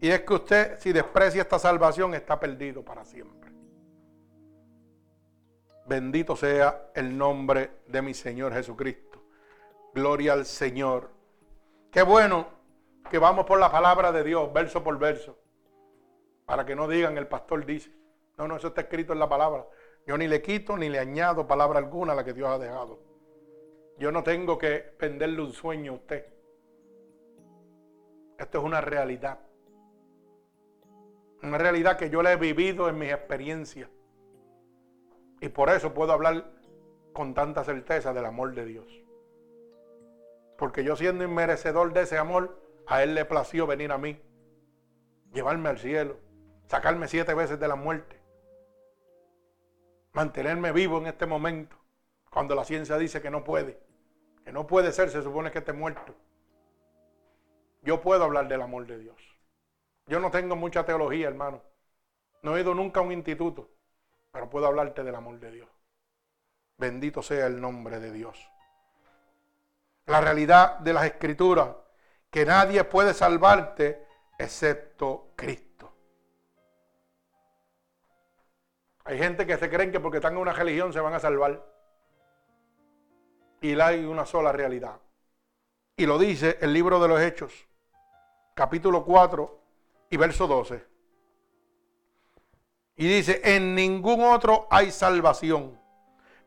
Y 0.00 0.10
es 0.10 0.20
que 0.22 0.34
usted, 0.34 0.78
si 0.78 0.92
desprecia 0.92 1.42
esta 1.42 1.58
salvación, 1.58 2.14
está 2.14 2.38
perdido 2.38 2.84
para 2.84 3.04
siempre. 3.04 3.50
Bendito 5.86 6.36
sea 6.36 6.90
el 6.94 7.16
nombre 7.16 7.70
de 7.86 8.02
mi 8.02 8.14
Señor 8.14 8.52
Jesucristo. 8.52 9.24
Gloria 9.94 10.34
al 10.34 10.44
Señor. 10.44 11.10
Qué 11.90 12.02
bueno 12.02 12.46
que 13.10 13.18
vamos 13.18 13.46
por 13.46 13.58
la 13.58 13.72
palabra 13.72 14.12
de 14.12 14.22
Dios, 14.22 14.52
verso 14.52 14.84
por 14.84 14.98
verso. 14.98 15.38
Para 16.44 16.64
que 16.64 16.76
no 16.76 16.86
digan, 16.86 17.16
el 17.18 17.26
pastor 17.26 17.64
dice. 17.64 17.90
No, 18.36 18.46
no, 18.46 18.56
eso 18.56 18.68
está 18.68 18.82
escrito 18.82 19.12
en 19.12 19.18
la 19.18 19.28
palabra. 19.28 19.66
Yo 20.06 20.16
ni 20.16 20.28
le 20.28 20.40
quito 20.40 20.76
ni 20.76 20.88
le 20.88 20.98
añado 20.98 21.46
palabra 21.46 21.78
alguna 21.78 22.12
a 22.12 22.16
la 22.16 22.24
que 22.24 22.34
Dios 22.34 22.48
ha 22.48 22.58
dejado. 22.58 23.00
Yo 23.98 24.12
no 24.12 24.22
tengo 24.22 24.56
que 24.58 24.94
venderle 24.98 25.42
un 25.42 25.52
sueño 25.52 25.92
a 25.92 25.94
usted. 25.96 26.26
Esto 28.38 28.58
es 28.58 28.64
una 28.64 28.80
realidad. 28.80 29.40
Una 31.42 31.58
realidad 31.58 31.96
que 31.96 32.10
yo 32.10 32.22
la 32.22 32.32
he 32.32 32.36
vivido 32.36 32.88
en 32.88 32.98
mis 32.98 33.10
experiencias. 33.10 33.88
Y 35.40 35.48
por 35.48 35.70
eso 35.70 35.94
puedo 35.94 36.12
hablar 36.12 36.50
con 37.12 37.34
tanta 37.34 37.64
certeza 37.64 38.12
del 38.12 38.26
amor 38.26 38.54
de 38.54 38.64
Dios. 38.64 38.86
Porque 40.56 40.82
yo 40.82 40.96
siendo 40.96 41.24
inmerecedor 41.24 41.92
de 41.92 42.02
ese 42.02 42.18
amor, 42.18 42.60
a 42.86 43.02
Él 43.02 43.14
le 43.14 43.24
plació 43.24 43.66
venir 43.66 43.92
a 43.92 43.98
mí, 43.98 44.20
llevarme 45.32 45.68
al 45.68 45.78
cielo, 45.78 46.16
sacarme 46.66 47.06
siete 47.06 47.34
veces 47.34 47.60
de 47.60 47.68
la 47.68 47.76
muerte, 47.76 48.20
mantenerme 50.12 50.72
vivo 50.72 50.98
en 50.98 51.06
este 51.06 51.26
momento, 51.26 51.76
cuando 52.30 52.54
la 52.54 52.64
ciencia 52.64 52.98
dice 52.98 53.22
que 53.22 53.30
no 53.30 53.44
puede, 53.44 53.78
que 54.44 54.52
no 54.52 54.66
puede 54.66 54.90
ser, 54.92 55.10
se 55.10 55.22
supone 55.22 55.50
que 55.50 55.58
esté 55.58 55.72
muerto. 55.72 56.14
Yo 57.82 58.00
puedo 58.00 58.24
hablar 58.24 58.48
del 58.48 58.62
amor 58.62 58.86
de 58.86 58.98
Dios. 58.98 59.27
Yo 60.08 60.18
no 60.18 60.30
tengo 60.30 60.56
mucha 60.56 60.84
teología, 60.84 61.28
hermano. 61.28 61.62
No 62.42 62.56
he 62.56 62.62
ido 62.62 62.74
nunca 62.74 63.00
a 63.00 63.02
un 63.02 63.12
instituto, 63.12 63.68
pero 64.32 64.48
puedo 64.48 64.66
hablarte 64.66 65.04
del 65.04 65.14
amor 65.14 65.38
de 65.38 65.52
Dios. 65.52 65.68
Bendito 66.78 67.22
sea 67.22 67.46
el 67.46 67.60
nombre 67.60 68.00
de 68.00 68.10
Dios. 68.10 68.50
La 70.06 70.20
realidad 70.20 70.78
de 70.78 70.94
las 70.94 71.04
escrituras, 71.04 71.68
que 72.30 72.46
nadie 72.46 72.84
puede 72.84 73.12
salvarte 73.12 74.06
excepto 74.38 75.32
Cristo. 75.36 75.92
Hay 79.04 79.18
gente 79.18 79.46
que 79.46 79.58
se 79.58 79.68
creen 79.68 79.92
que 79.92 80.00
porque 80.00 80.18
están 80.18 80.34
en 80.34 80.38
una 80.38 80.52
religión 80.52 80.92
se 80.92 81.00
van 81.00 81.14
a 81.14 81.20
salvar. 81.20 81.64
Y 83.60 83.78
hay 83.78 84.04
una 84.04 84.24
sola 84.24 84.52
realidad. 84.52 84.98
Y 85.96 86.06
lo 86.06 86.18
dice 86.18 86.58
el 86.60 86.72
libro 86.72 87.00
de 87.00 87.08
los 87.08 87.20
Hechos, 87.20 87.52
capítulo 88.54 89.04
4, 89.04 89.58
y 90.10 90.16
verso 90.16 90.46
12. 90.46 90.84
Y 92.96 93.06
dice, 93.06 93.40
en 93.44 93.74
ningún 93.74 94.22
otro 94.24 94.66
hay 94.70 94.90
salvación, 94.90 95.80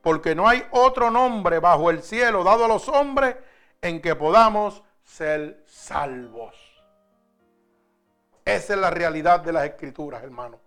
porque 0.02 0.36
no 0.36 0.48
hay 0.48 0.66
otro 0.72 1.10
nombre 1.10 1.60
bajo 1.60 1.90
el 1.90 2.04
cielo 2.04 2.44
dado 2.44 2.66
a 2.66 2.68
los 2.68 2.90
hombres 2.90 3.38
en 3.82 4.02
que 4.02 4.16
podamos 4.16 4.84
ser 5.04 5.64
salvos. 5.66 6.56
Esa 8.44 8.74
es 8.74 8.80
la 8.80 8.90
realidad 8.90 9.40
de 9.40 9.54
las 9.54 9.66
escrituras, 9.66 10.24
hermano. 10.24 10.60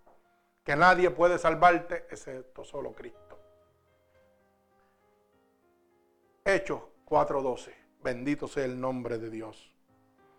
Que 0.64 0.74
nadie 0.74 1.10
puede 1.10 1.38
salvarte 1.38 2.06
excepto 2.10 2.64
solo 2.64 2.92
Cristo. 2.92 3.38
Hechos 6.44 6.80
4:12. 7.04 7.74
Bendito 8.02 8.48
sea 8.48 8.64
el 8.64 8.80
nombre 8.80 9.18
de 9.18 9.28
Dios. 9.28 9.70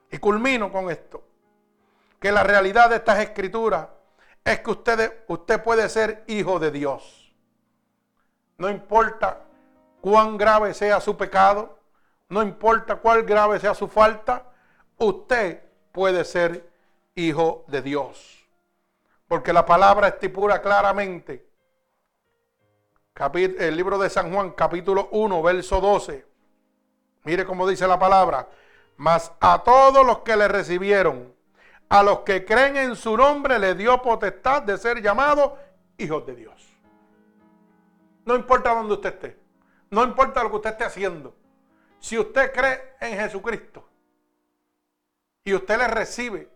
Y 0.10 0.18
culmino 0.18 0.72
con 0.72 0.90
esto 0.90 1.24
que 2.26 2.32
la 2.32 2.42
realidad 2.42 2.90
de 2.90 2.96
estas 2.96 3.20
escrituras 3.20 3.88
es 4.44 4.60
que 4.62 4.72
usted, 4.72 5.26
usted 5.28 5.62
puede 5.62 5.88
ser 5.88 6.24
hijo 6.26 6.58
de 6.58 6.72
Dios. 6.72 7.32
No 8.58 8.68
importa 8.68 9.44
cuán 10.02 10.36
grave 10.36 10.74
sea 10.74 11.00
su 11.00 11.16
pecado, 11.16 11.78
no 12.30 12.42
importa 12.42 12.96
cuán 12.96 13.28
grave 13.28 13.60
sea 13.60 13.76
su 13.76 13.88
falta, 13.88 14.44
usted 14.98 15.62
puede 15.92 16.26
ser 16.26 16.68
hijo 17.14 17.64
de 17.68 17.84
Dios. 17.84 18.44
Porque 19.28 19.54
la 19.54 19.64
palabra 19.64 20.08
estipula 20.08 20.64
claramente, 20.64 21.48
el 23.38 23.78
libro 23.78 24.00
de 24.00 24.10
San 24.10 24.34
Juan, 24.34 24.54
capítulo 24.54 25.10
1, 25.12 25.44
verso 25.44 25.80
12. 25.80 26.26
Mire 27.24 27.46
cómo 27.46 27.68
dice 27.68 27.88
la 27.88 28.00
palabra. 28.00 28.50
Mas 28.98 29.32
a 29.40 29.62
todos 29.62 30.04
los 30.04 30.22
que 30.22 30.36
le 30.36 30.48
recibieron, 30.48 31.35
a 31.90 32.04
los 32.04 32.20
que 32.20 32.46
creen 32.46 32.78
en 32.78 32.96
su 32.96 33.16
nombre 33.16 33.60
le 33.60 33.76
dio 33.76 34.02
potestad 34.02 34.64
de 34.64 34.78
ser 34.78 35.02
llamados 35.02 35.54
hijos 35.98 36.26
de 36.26 36.36
Dios. 36.36 36.68
No 38.26 38.36
importa 38.36 38.74
dónde 38.74 38.94
usted 38.94 39.14
esté, 39.14 39.40
no 39.90 40.04
importa 40.04 40.44
lo 40.44 40.50
que 40.50 40.56
usted 40.56 40.72
esté 40.72 40.84
haciendo. 40.84 41.36
Si 42.00 42.18
usted 42.18 42.52
cree 42.54 42.96
en 43.00 43.18
Jesucristo 43.20 43.88
y 45.44 45.54
usted 45.54 45.78
le 45.78 45.88
recibe, 45.88 46.50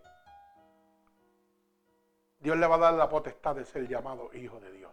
Dios 2.40 2.56
le 2.56 2.66
va 2.66 2.76
a 2.76 2.78
dar 2.78 2.94
la 2.94 3.08
potestad 3.08 3.54
de 3.54 3.64
ser 3.64 3.86
llamado 3.86 4.30
hijo 4.32 4.58
de 4.60 4.72
Dios. 4.72 4.92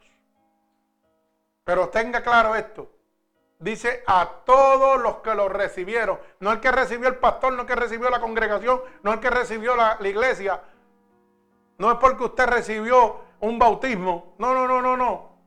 Pero 1.63 1.89
tenga 1.89 2.21
claro 2.21 2.55
esto, 2.55 2.91
Dice 3.59 4.03
a 4.05 4.43
todos 4.45 5.01
los 5.01 5.17
que 5.17 5.33
lo 5.33 5.49
recibieron. 5.49 6.19
No 6.39 6.51
el 6.51 6.59
que 6.59 6.71
recibió 6.71 7.07
el 7.07 7.17
pastor, 7.17 7.53
no 7.53 7.61
el 7.61 7.67
que 7.67 7.75
recibió 7.75 8.09
la 8.09 8.21
congregación, 8.21 8.81
no 9.01 9.13
el 9.13 9.19
que 9.19 9.31
recibió 9.31 9.75
la, 9.75 9.97
iglesia. 10.01 10.61
No 11.79 11.91
es 11.91 11.97
porque 11.97 12.25
usted 12.25 12.45
recibió 12.45 13.21
un 13.39 13.57
bautismo. 13.57 14.35
No, 14.37 14.53
no, 14.53 14.67
no, 14.67 14.81
no, 14.81 14.95
no. 14.95 15.37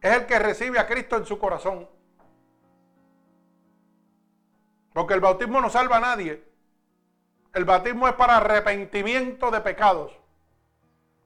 Es 0.00 0.12
el 0.14 0.26
que 0.26 0.38
recibe 0.38 0.78
a 0.78 0.86
Cristo 0.86 1.16
en 1.16 1.26
su 1.26 1.38
corazón. 1.38 1.88
Porque 4.94 5.14
el 5.14 5.20
bautismo 5.20 5.60
no 5.60 5.68
salva 5.68 5.98
a 5.98 6.00
nadie. 6.00 6.42
El 7.52 7.64
bautismo 7.66 8.08
es 8.08 8.14
para 8.14 8.38
arrepentimiento 8.38 9.50
de 9.50 9.60
pecados. 9.60 10.12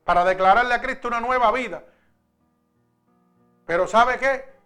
Para 0.04 0.24
declararle 0.24 0.74
a 0.74 0.80
Cristo 0.80 1.06
una 1.06 1.20
nueva 1.20 1.52
vida. 1.52 1.84
Pero 3.66 3.86
¿sabe 3.86 4.18
qué? 4.18 4.57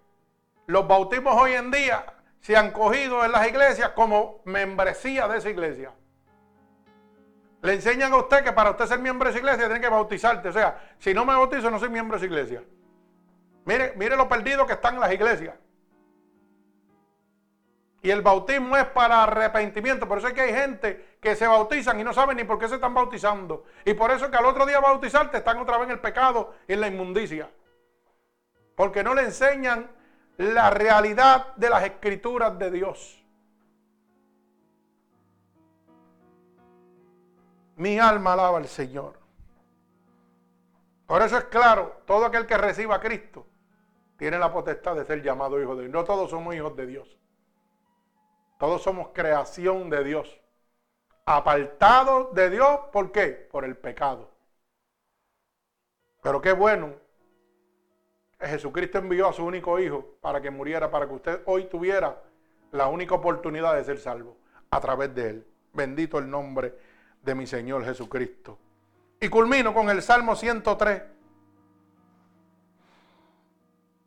Los 0.73 0.89
bautismos 0.89 1.39
hoy 1.39 1.53
en 1.53 1.70
día 1.70 2.03
se 2.40 2.57
han 2.57 2.70
cogido 2.70 3.27
en 3.27 3.32
las 3.32 3.47
iglesias 3.47 3.90
como 3.90 4.40
membresía 4.47 5.28
de 5.28 5.36
esa 5.36 5.51
iglesia. 5.51 5.93
Le 7.61 7.74
enseñan 7.74 8.11
a 8.15 8.16
usted 8.16 8.43
que 8.43 8.53
para 8.53 8.70
usted 8.70 8.86
ser 8.86 8.99
miembro 8.99 9.27
de 9.27 9.32
esa 9.32 9.39
iglesia 9.39 9.66
tiene 9.66 9.82
que 9.82 9.90
bautizarte. 9.90 10.49
O 10.49 10.53
sea, 10.53 10.81
si 10.99 11.12
no 11.12 11.27
me 11.27 11.35
bautizo 11.35 11.70
no 11.70 11.78
soy 11.78 11.90
miembro 11.90 12.19
de 12.19 12.24
esa 12.24 12.35
iglesia. 12.35 12.65
Mire, 13.66 13.93
mire 13.97 14.16
lo 14.16 14.27
perdido 14.31 14.66
que 14.66 14.73
están 14.73 14.99
las 14.99 15.12
iglesias. 15.12 15.55
Y 18.01 18.09
el 18.09 18.23
bautismo 18.23 18.74
es 18.78 18.86
para 18.86 19.24
arrepentimiento. 19.24 20.09
Por 20.09 20.19
eso 20.19 20.28
es 20.28 20.32
que 20.32 20.40
hay 20.40 20.55
gente 20.55 21.19
que 21.20 21.36
se 21.36 21.47
bautizan 21.47 22.01
y 22.01 22.03
no 22.03 22.15
saben 22.15 22.39
ni 22.39 22.44
por 22.44 22.59
qué 22.59 22.66
se 22.66 22.77
están 22.77 22.94
bautizando. 22.94 23.66
Y 23.85 23.93
por 23.93 24.11
eso 24.11 24.24
es 24.24 24.31
que 24.31 24.39
al 24.39 24.47
otro 24.47 24.65
día 24.65 24.81
bautizarte 24.81 25.36
están 25.36 25.59
otra 25.59 25.77
vez 25.77 25.89
en 25.89 25.93
el 25.93 26.01
pecado 26.01 26.55
y 26.66 26.73
en 26.73 26.81
la 26.81 26.86
inmundicia. 26.86 27.51
Porque 28.74 29.05
no 29.05 29.15
le 29.15 29.20
enseñan 29.20 30.01
la 30.38 30.70
realidad 30.70 31.54
de 31.56 31.70
las 31.70 31.84
escrituras 31.84 32.59
de 32.59 32.70
Dios. 32.70 33.22
Mi 37.76 37.98
alma 37.98 38.34
alaba 38.34 38.59
al 38.59 38.68
Señor. 38.68 39.18
Por 41.06 41.20
eso 41.22 41.36
es 41.36 41.44
claro, 41.44 42.02
todo 42.06 42.26
aquel 42.26 42.46
que 42.46 42.56
reciba 42.56 42.96
a 42.96 43.00
Cristo 43.00 43.46
tiene 44.16 44.38
la 44.38 44.52
potestad 44.52 44.94
de 44.94 45.04
ser 45.04 45.22
llamado 45.22 45.60
hijo 45.60 45.74
de 45.74 45.82
Dios. 45.82 45.92
No 45.92 46.04
todos 46.04 46.30
somos 46.30 46.54
hijos 46.54 46.76
de 46.76 46.86
Dios. 46.86 47.18
Todos 48.59 48.82
somos 48.82 49.09
creación 49.12 49.90
de 49.90 50.04
Dios. 50.04 50.40
Apartados 51.24 52.32
de 52.32 52.50
Dios, 52.50 52.80
¿por 52.92 53.10
qué? 53.10 53.48
Por 53.50 53.64
el 53.64 53.76
pecado. 53.76 54.30
Pero 56.22 56.40
qué 56.40 56.52
bueno 56.52 57.01
Jesucristo 58.44 58.98
envió 58.98 59.28
a 59.28 59.32
su 59.32 59.44
único 59.44 59.78
hijo 59.78 60.16
para 60.20 60.40
que 60.40 60.51
muriera, 60.51 60.90
para 60.90 61.06
que 61.06 61.14
usted 61.14 61.43
hoy 61.47 61.64
tuviera 61.64 62.23
la 62.73 62.89
única 62.89 63.14
oportunidad 63.14 63.74
de 63.74 63.85
ser 63.85 63.98
salvo 63.98 64.36
a 64.70 64.81
través 64.81 65.14
de 65.14 65.31
él. 65.31 65.47
Bendito 65.73 66.19
el 66.19 66.28
nombre 66.28 66.74
de 67.23 67.35
mi 67.35 67.47
Señor 67.47 67.85
Jesucristo. 67.85 68.59
Y 69.20 69.28
culmino 69.28 69.73
con 69.73 69.89
el 69.89 70.02
Salmo 70.02 70.35
103, 70.35 71.02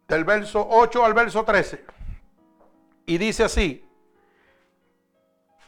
del 0.08 0.24
verso 0.24 0.68
8 0.70 1.06
al 1.06 1.14
verso 1.14 1.44
13. 1.44 1.86
Y 3.06 3.18
dice 3.18 3.46
así, 3.46 3.88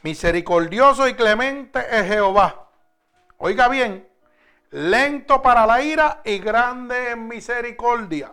misericordioso 0.02 1.08
y 1.08 1.14
clemente 1.14 1.80
es 1.90 2.06
Jehová. 2.06 2.68
Oiga 3.38 3.68
bien, 3.68 4.08
lento 4.70 5.40
para 5.40 5.66
la 5.66 5.82
ira 5.82 6.20
y 6.24 6.38
grande 6.38 7.12
en 7.12 7.28
misericordia. 7.28 8.32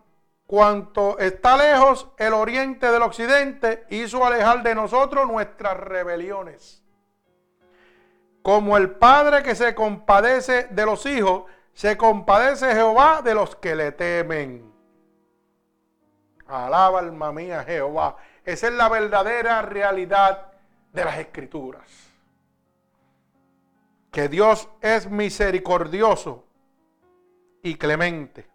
Cuanto 0.51 1.17
está 1.17 1.55
lejos 1.55 2.09
el 2.17 2.33
oriente 2.33 2.91
del 2.91 3.03
occidente, 3.03 3.85
hizo 3.89 4.25
alejar 4.25 4.61
de 4.63 4.75
nosotros 4.75 5.25
nuestras 5.25 5.77
rebeliones. 5.77 6.83
Como 8.41 8.75
el 8.75 8.89
Padre 8.89 9.43
que 9.43 9.55
se 9.55 9.73
compadece 9.73 10.65
de 10.65 10.85
los 10.85 11.05
hijos, 11.05 11.43
se 11.73 11.95
compadece 11.95 12.73
Jehová 12.73 13.21
de 13.21 13.33
los 13.33 13.55
que 13.55 13.75
le 13.75 13.93
temen. 13.93 14.69
Alaba 16.47 16.99
alma 16.99 17.31
mía 17.31 17.63
Jehová. 17.63 18.17
Esa 18.43 18.67
es 18.67 18.73
la 18.73 18.89
verdadera 18.89 19.61
realidad 19.61 20.51
de 20.91 21.05
las 21.05 21.17
escrituras. 21.17 21.89
Que 24.11 24.27
Dios 24.27 24.67
es 24.81 25.09
misericordioso 25.09 26.43
y 27.63 27.75
clemente, 27.75 28.50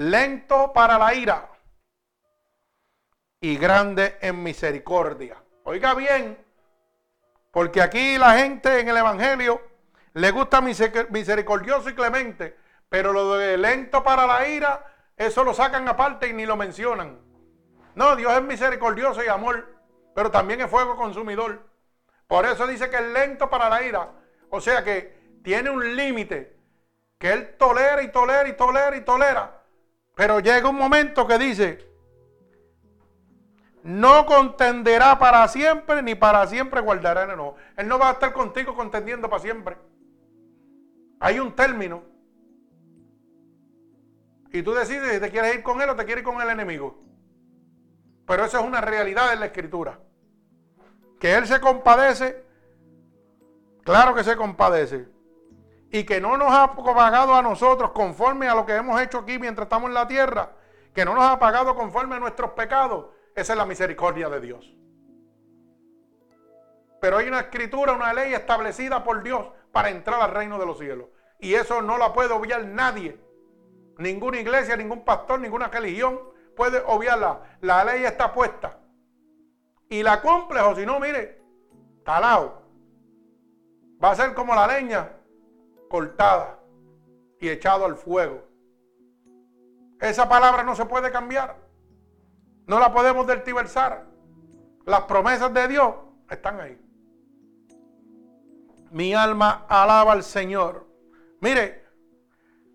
lento 0.00 0.72
para 0.72 0.98
la 0.98 1.12
ira 1.12 1.46
y 3.38 3.58
grande 3.58 4.16
en 4.22 4.42
misericordia. 4.42 5.36
Oiga 5.64 5.92
bien, 5.92 6.42
porque 7.50 7.82
aquí 7.82 8.16
la 8.16 8.38
gente 8.38 8.80
en 8.80 8.88
el 8.88 8.96
Evangelio 8.96 9.60
le 10.14 10.30
gusta 10.30 10.62
misericordioso 10.62 11.90
y 11.90 11.94
clemente, 11.94 12.56
pero 12.88 13.12
lo 13.12 13.36
de 13.36 13.58
lento 13.58 14.02
para 14.02 14.26
la 14.26 14.48
ira, 14.48 14.86
eso 15.16 15.44
lo 15.44 15.52
sacan 15.52 15.86
aparte 15.86 16.28
y 16.28 16.32
ni 16.32 16.46
lo 16.46 16.56
mencionan. 16.56 17.20
No, 17.94 18.16
Dios 18.16 18.32
es 18.32 18.42
misericordioso 18.42 19.22
y 19.22 19.28
amor 19.28 19.80
pero 20.14 20.30
también 20.30 20.60
es 20.60 20.70
fuego 20.70 20.96
consumidor. 20.96 21.62
Por 22.26 22.44
eso 22.46 22.66
dice 22.66 22.90
que 22.90 22.96
es 22.96 23.02
lento 23.02 23.48
para 23.48 23.68
la 23.68 23.82
ira. 23.82 24.10
O 24.50 24.60
sea 24.60 24.82
que 24.82 25.40
tiene 25.42 25.70
un 25.70 25.94
límite 25.94 26.56
que 27.18 27.32
él 27.32 27.56
tolera 27.56 28.02
y 28.02 28.10
tolera 28.10 28.48
y 28.48 28.54
tolera 28.54 28.96
y 28.96 29.00
tolera. 29.02 29.59
Pero 30.20 30.38
llega 30.38 30.68
un 30.68 30.76
momento 30.76 31.26
que 31.26 31.38
dice, 31.38 31.78
no 33.82 34.26
contenderá 34.26 35.18
para 35.18 35.48
siempre, 35.48 36.02
ni 36.02 36.14
para 36.14 36.46
siempre 36.46 36.82
guardará 36.82 37.22
enojo. 37.22 37.56
Él 37.74 37.88
no 37.88 37.98
va 37.98 38.10
a 38.10 38.12
estar 38.12 38.30
contigo 38.34 38.74
contendiendo 38.74 39.30
para 39.30 39.40
siempre. 39.40 39.78
Hay 41.20 41.40
un 41.40 41.56
término. 41.56 42.02
Y 44.52 44.62
tú 44.62 44.74
decides 44.74 45.10
si 45.10 45.20
te 45.20 45.30
quieres 45.30 45.54
ir 45.54 45.62
con 45.62 45.80
él 45.80 45.88
o 45.88 45.96
te 45.96 46.04
quieres 46.04 46.20
ir 46.20 46.30
con 46.30 46.42
el 46.42 46.50
enemigo. 46.50 47.02
Pero 48.26 48.44
eso 48.44 48.58
es 48.58 48.64
una 48.66 48.82
realidad 48.82 49.32
en 49.32 49.40
la 49.40 49.46
escritura. 49.46 50.00
Que 51.18 51.34
Él 51.34 51.46
se 51.46 51.62
compadece, 51.62 52.44
claro 53.84 54.14
que 54.14 54.22
se 54.22 54.36
compadece. 54.36 55.08
Y 55.90 56.04
que 56.04 56.20
no 56.20 56.36
nos 56.36 56.52
ha 56.52 56.74
pagado 56.74 57.34
a 57.34 57.42
nosotros 57.42 57.90
conforme 57.90 58.48
a 58.48 58.54
lo 58.54 58.64
que 58.64 58.76
hemos 58.76 59.00
hecho 59.00 59.18
aquí 59.18 59.38
mientras 59.38 59.66
estamos 59.66 59.88
en 59.88 59.94
la 59.94 60.06
tierra. 60.06 60.52
Que 60.94 61.04
no 61.04 61.14
nos 61.14 61.24
ha 61.24 61.38
pagado 61.38 61.74
conforme 61.74 62.16
a 62.16 62.20
nuestros 62.20 62.52
pecados. 62.52 63.06
Esa 63.34 63.52
es 63.52 63.58
la 63.58 63.66
misericordia 63.66 64.28
de 64.28 64.40
Dios. 64.40 64.74
Pero 67.00 67.16
hay 67.16 67.28
una 67.28 67.40
escritura, 67.40 67.92
una 67.92 68.12
ley 68.12 68.34
establecida 68.34 69.02
por 69.02 69.22
Dios 69.22 69.46
para 69.72 69.90
entrar 69.90 70.20
al 70.20 70.32
reino 70.32 70.58
de 70.58 70.66
los 70.66 70.78
cielos. 70.78 71.08
Y 71.40 71.54
eso 71.54 71.82
no 71.82 71.98
la 71.98 72.12
puede 72.12 72.32
obviar 72.32 72.64
nadie. 72.66 73.18
Ninguna 73.98 74.38
iglesia, 74.40 74.76
ningún 74.76 75.04
pastor, 75.04 75.40
ninguna 75.40 75.68
religión 75.68 76.20
puede 76.54 76.82
obviarla. 76.86 77.40
La 77.62 77.84
ley 77.84 78.04
está 78.04 78.32
puesta. 78.32 78.78
Y 79.88 80.02
la 80.02 80.20
cumple, 80.20 80.60
o 80.60 80.76
si 80.76 80.86
no, 80.86 81.00
mire, 81.00 81.42
talado. 82.04 82.62
Va 84.02 84.12
a 84.12 84.16
ser 84.16 84.34
como 84.34 84.54
la 84.54 84.66
leña 84.66 85.19
cortada 85.90 86.60
y 87.40 87.48
echado 87.48 87.84
al 87.84 87.96
fuego. 87.96 88.46
Esa 90.00 90.28
palabra 90.28 90.62
no 90.62 90.76
se 90.76 90.86
puede 90.86 91.10
cambiar. 91.10 91.56
No 92.66 92.78
la 92.78 92.94
podemos 92.94 93.26
deltiversar. 93.26 94.06
Las 94.86 95.02
promesas 95.02 95.52
de 95.52 95.66
Dios 95.66 95.94
están 96.30 96.60
ahí. 96.60 96.80
Mi 98.92 99.14
alma 99.14 99.66
alaba 99.68 100.12
al 100.12 100.22
Señor. 100.22 100.86
Mire, 101.40 101.84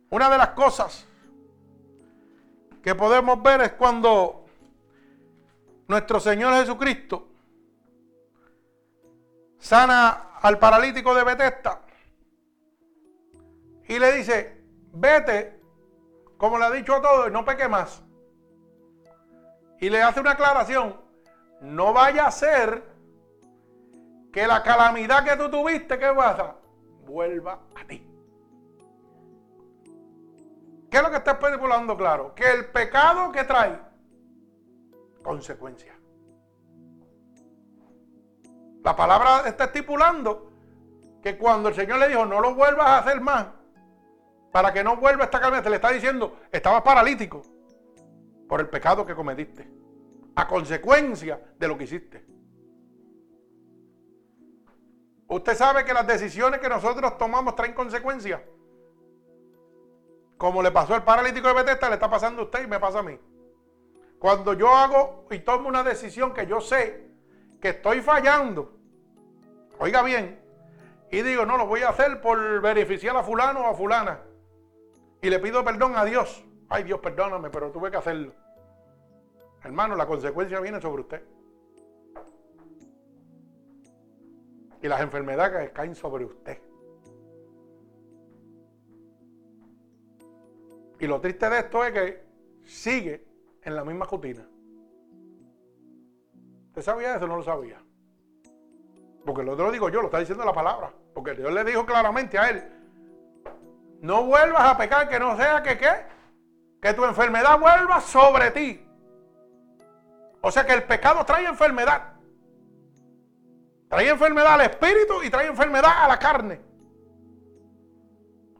una 0.10 0.30
de 0.30 0.38
las 0.38 0.50
cosas 0.50 1.08
que 2.84 2.94
podemos 2.96 3.42
ver 3.42 3.62
es 3.62 3.72
cuando 3.74 4.46
nuestro 5.88 6.20
Señor 6.20 6.54
Jesucristo 6.56 7.30
sana 9.58 10.38
al 10.42 10.60
paralítico 10.60 11.16
de 11.16 11.24
Betesda 11.24 11.85
y 13.88 14.00
le 14.00 14.12
dice, 14.14 14.62
vete, 14.94 15.60
como 16.38 16.58
le 16.58 16.66
ha 16.66 16.72
dicho 16.72 16.96
a 16.96 17.02
todos, 17.02 17.32
no 17.32 17.46
peque 17.46 17.68
más. 17.68 18.04
Y 19.80 19.90
le 19.90 20.02
hace 20.02 20.20
una 20.20 20.32
aclaración, 20.32 21.00
no 21.62 21.94
vaya 21.94 22.28
a 22.28 22.32
ser 22.32 22.84
que 24.32 24.48
la 24.48 24.64
calamidad 24.64 25.24
que 25.24 25.38
tú 25.38 25.50
tuviste, 25.50 25.98
¿qué 25.98 26.12
pasa? 26.16 26.56
Vuelva 27.06 27.62
a 27.76 27.86
ti. 27.86 28.06
¿Qué 30.90 30.98
es 30.98 31.04
lo 31.04 31.10
que 31.10 31.18
está 31.18 31.32
especulando 31.32 31.98
claro? 31.98 32.34
Que 32.36 32.52
el 32.52 32.66
pecado 32.72 33.32
que 33.32 33.44
trae 33.44 33.80
consecuencia. 35.22 35.94
La 38.84 38.96
palabra 38.96 39.48
está 39.48 39.66
estipulando 39.66 40.52
que 41.22 41.38
cuando 41.38 41.70
el 41.70 41.76
Señor 41.76 42.00
le 42.00 42.08
dijo, 42.08 42.26
no 42.26 42.40
lo 42.40 42.54
vuelvas 42.54 42.88
a 42.88 42.98
hacer 43.00 43.20
más, 43.20 43.48
para 44.56 44.72
que 44.72 44.86
no 44.86 44.96
vuelva 44.96 45.26
esta 45.26 45.38
calamidad, 45.38 45.64
te 45.64 45.70
le 45.70 45.76
está 45.76 45.92
diciendo, 45.92 46.40
estabas 46.50 46.82
paralítico 46.82 47.42
por 48.48 48.62
el 48.62 48.70
pecado 48.70 49.06
que 49.06 49.14
cometiste, 49.14 49.70
a 50.34 50.48
consecuencia 50.48 51.42
de 51.60 51.68
lo 51.68 51.78
que 51.78 51.84
hiciste. 51.84 52.26
Usted 55.28 55.56
sabe 55.56 55.84
que 55.84 55.94
las 55.94 56.08
decisiones 56.08 56.62
que 56.62 56.70
nosotros 56.70 57.18
tomamos 57.18 57.58
traen 57.58 57.74
consecuencias. 57.74 58.40
Como 60.38 60.64
le 60.64 60.72
pasó 60.72 60.96
al 60.96 61.04
paralítico 61.04 61.50
de 61.50 61.56
Betesda, 61.56 61.90
le 61.90 61.96
está 61.96 62.10
pasando 62.10 62.44
a 62.44 62.46
usted 62.46 62.64
y 62.64 62.68
me 62.68 62.80
pasa 62.80 63.00
a 63.00 63.04
mí. 63.04 63.20
Cuando 64.20 64.54
yo 64.54 64.70
hago 64.70 65.28
y 65.32 65.40
tomo 65.40 65.68
una 65.68 65.84
decisión 65.84 66.34
que 66.34 66.48
yo 66.48 66.62
sé 66.62 67.10
que 67.60 67.72
estoy 67.72 68.00
fallando, 68.00 68.74
oiga 69.80 70.02
bien, 70.02 70.42
y 71.12 71.24
digo, 71.24 71.46
no, 71.46 71.58
lo 71.58 71.68
voy 71.68 71.82
a 71.82 71.90
hacer 71.90 72.22
por 72.22 72.62
beneficiar 72.62 73.18
a 73.18 73.22
fulano 73.22 73.60
o 73.60 73.66
a 73.66 73.74
fulana. 73.74 74.25
Y 75.26 75.30
le 75.32 75.40
pido 75.40 75.64
perdón 75.64 75.96
a 75.96 76.06
Dios. 76.06 76.46
Ay 76.70 76.84
Dios, 76.84 77.00
perdóname, 77.00 77.50
pero 77.50 77.72
tuve 77.72 77.90
que 77.90 77.98
hacerlo. 77.98 78.32
Hermano, 79.64 79.96
la 79.96 80.06
consecuencia 80.06 80.60
viene 80.60 80.80
sobre 80.80 81.02
usted. 81.02 81.24
Y 84.84 84.88
las 84.88 85.02
enfermedades 85.02 85.72
caen 85.72 85.96
sobre 85.96 86.26
usted. 86.26 86.62
Y 91.00 91.08
lo 91.08 91.20
triste 91.20 91.50
de 91.50 91.58
esto 91.58 91.84
es 91.84 91.92
que 91.92 92.24
sigue 92.64 93.26
en 93.64 93.76
la 93.76 93.84
misma 93.84 94.06
rutina. 94.06 94.48
¿Usted 96.68 96.84
sabía 96.84 97.16
eso 97.16 97.26
no 97.26 97.38
lo 97.38 97.42
sabía? 97.42 97.84
Porque 99.26 99.42
lo 99.42 99.54
otro 99.54 99.66
lo 99.66 99.72
digo 99.72 99.90
yo, 99.90 100.02
lo 100.02 100.10
está 100.10 100.20
diciendo 100.20 100.46
la 100.46 100.54
palabra. 100.54 100.94
Porque 101.16 101.34
Dios 101.34 101.52
le 101.52 101.64
dijo 101.64 101.84
claramente 101.84 102.38
a 102.38 102.48
él, 102.52 102.75
no 104.02 104.24
vuelvas 104.24 104.64
a 104.64 104.78
pecar, 104.78 105.10
que 105.10 105.20
no 105.20 105.36
sea 105.38 105.64
que 105.64 105.78
qué, 105.78 105.92
que 106.82 106.94
tu 106.94 107.06
enfermedad 107.06 107.60
vuelva 107.60 108.00
sobre 108.02 108.52
ti. 108.52 108.88
O 110.42 110.52
sea 110.52 110.66
que 110.66 110.74
el 110.74 110.84
pecado 110.84 111.26
trae 111.26 111.46
enfermedad. 111.48 112.14
Trae 113.90 114.10
enfermedad 114.10 114.54
al 114.54 114.62
espíritu 114.62 115.24
y 115.24 115.30
trae 115.30 115.48
enfermedad 115.48 116.04
a 116.04 116.08
la 116.08 116.20
carne. 116.20 116.62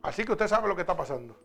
Así 0.02 0.24
que 0.24 0.32
usted 0.32 0.48
sabe 0.48 0.68
lo 0.68 0.76
que 0.76 0.82
está 0.82 0.96
pasando. 0.96 1.36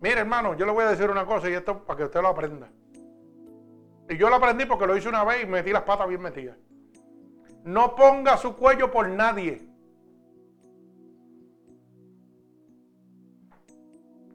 Mire, 0.00 0.20
hermano, 0.20 0.54
yo 0.54 0.66
le 0.66 0.72
voy 0.72 0.84
a 0.84 0.88
decir 0.88 1.08
una 1.08 1.24
cosa 1.24 1.48
y 1.48 1.52
esto 1.52 1.84
para 1.84 1.96
que 1.96 2.04
usted 2.04 2.20
lo 2.20 2.28
aprenda. 2.28 2.68
Y 4.08 4.16
yo 4.16 4.28
lo 4.28 4.36
aprendí 4.36 4.66
porque 4.66 4.86
lo 4.86 4.96
hice 4.96 5.08
una 5.08 5.24
vez 5.24 5.44
y 5.44 5.46
metí 5.46 5.70
las 5.70 5.82
patas 5.82 6.08
bien 6.08 6.20
metidas. 6.20 6.56
No 7.64 7.94
ponga 7.94 8.36
su 8.36 8.56
cuello 8.56 8.90
por 8.90 9.08
nadie. 9.08 9.62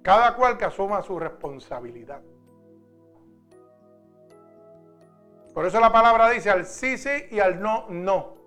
Cada 0.01 0.35
cual 0.35 0.57
que 0.57 0.65
asuma 0.65 1.01
su 1.01 1.19
responsabilidad. 1.19 2.21
Por 5.53 5.65
eso 5.65 5.79
la 5.79 5.91
palabra 5.91 6.29
dice 6.29 6.49
al 6.49 6.65
sí, 6.65 6.97
sí 6.97 7.09
y 7.31 7.39
al 7.39 7.59
no, 7.59 7.87
no. 7.89 8.37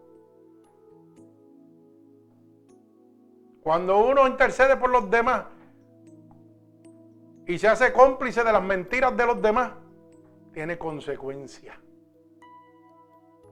Cuando 3.62 3.98
uno 3.98 4.26
intercede 4.26 4.76
por 4.76 4.90
los 4.90 5.10
demás 5.10 5.44
y 7.46 7.58
se 7.58 7.68
hace 7.68 7.92
cómplice 7.92 8.42
de 8.42 8.52
las 8.52 8.62
mentiras 8.62 9.16
de 9.16 9.26
los 9.26 9.42
demás, 9.42 9.72
tiene 10.52 10.78
consecuencias. 10.78 11.76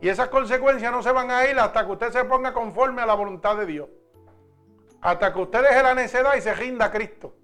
Y 0.01 0.09
esas 0.09 0.29
consecuencias 0.29 0.93
no 0.93 1.03
se 1.03 1.11
van 1.11 1.31
a 1.31 1.47
ir 1.47 1.59
hasta 1.59 1.85
que 1.85 1.93
usted 1.93 2.13
se 2.13 2.25
ponga 2.25 2.53
conforme 2.53 3.03
a 3.03 3.07
la 3.07 3.15
voluntad 3.15 3.57
de 3.57 3.67
Dios. 3.67 3.89
Hasta 5.01 5.33
que 5.33 5.41
usted 5.41 5.63
deje 5.63 5.83
la 5.83 5.95
necedad 5.95 6.35
y 6.37 6.41
se 6.41 6.55
rinda 6.55 6.87
a 6.87 6.91
Cristo. 6.91 7.35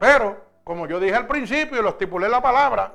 Pero, 0.00 0.44
como 0.64 0.86
yo 0.86 1.00
dije 1.00 1.14
al 1.14 1.26
principio 1.26 1.78
y 1.78 1.82
lo 1.82 1.90
estipulé 1.90 2.28
la 2.28 2.40
palabra, 2.40 2.94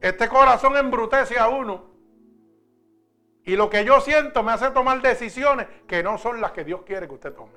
este 0.00 0.28
corazón 0.28 0.76
embrutece 0.76 1.38
a 1.38 1.48
uno. 1.48 1.92
Y 3.44 3.56
lo 3.56 3.68
que 3.68 3.84
yo 3.84 4.00
siento 4.00 4.42
me 4.42 4.52
hace 4.52 4.70
tomar 4.70 5.02
decisiones 5.02 5.66
que 5.86 6.02
no 6.02 6.16
son 6.16 6.40
las 6.40 6.52
que 6.52 6.64
Dios 6.64 6.82
quiere 6.82 7.06
que 7.06 7.14
usted 7.14 7.34
tome. 7.34 7.52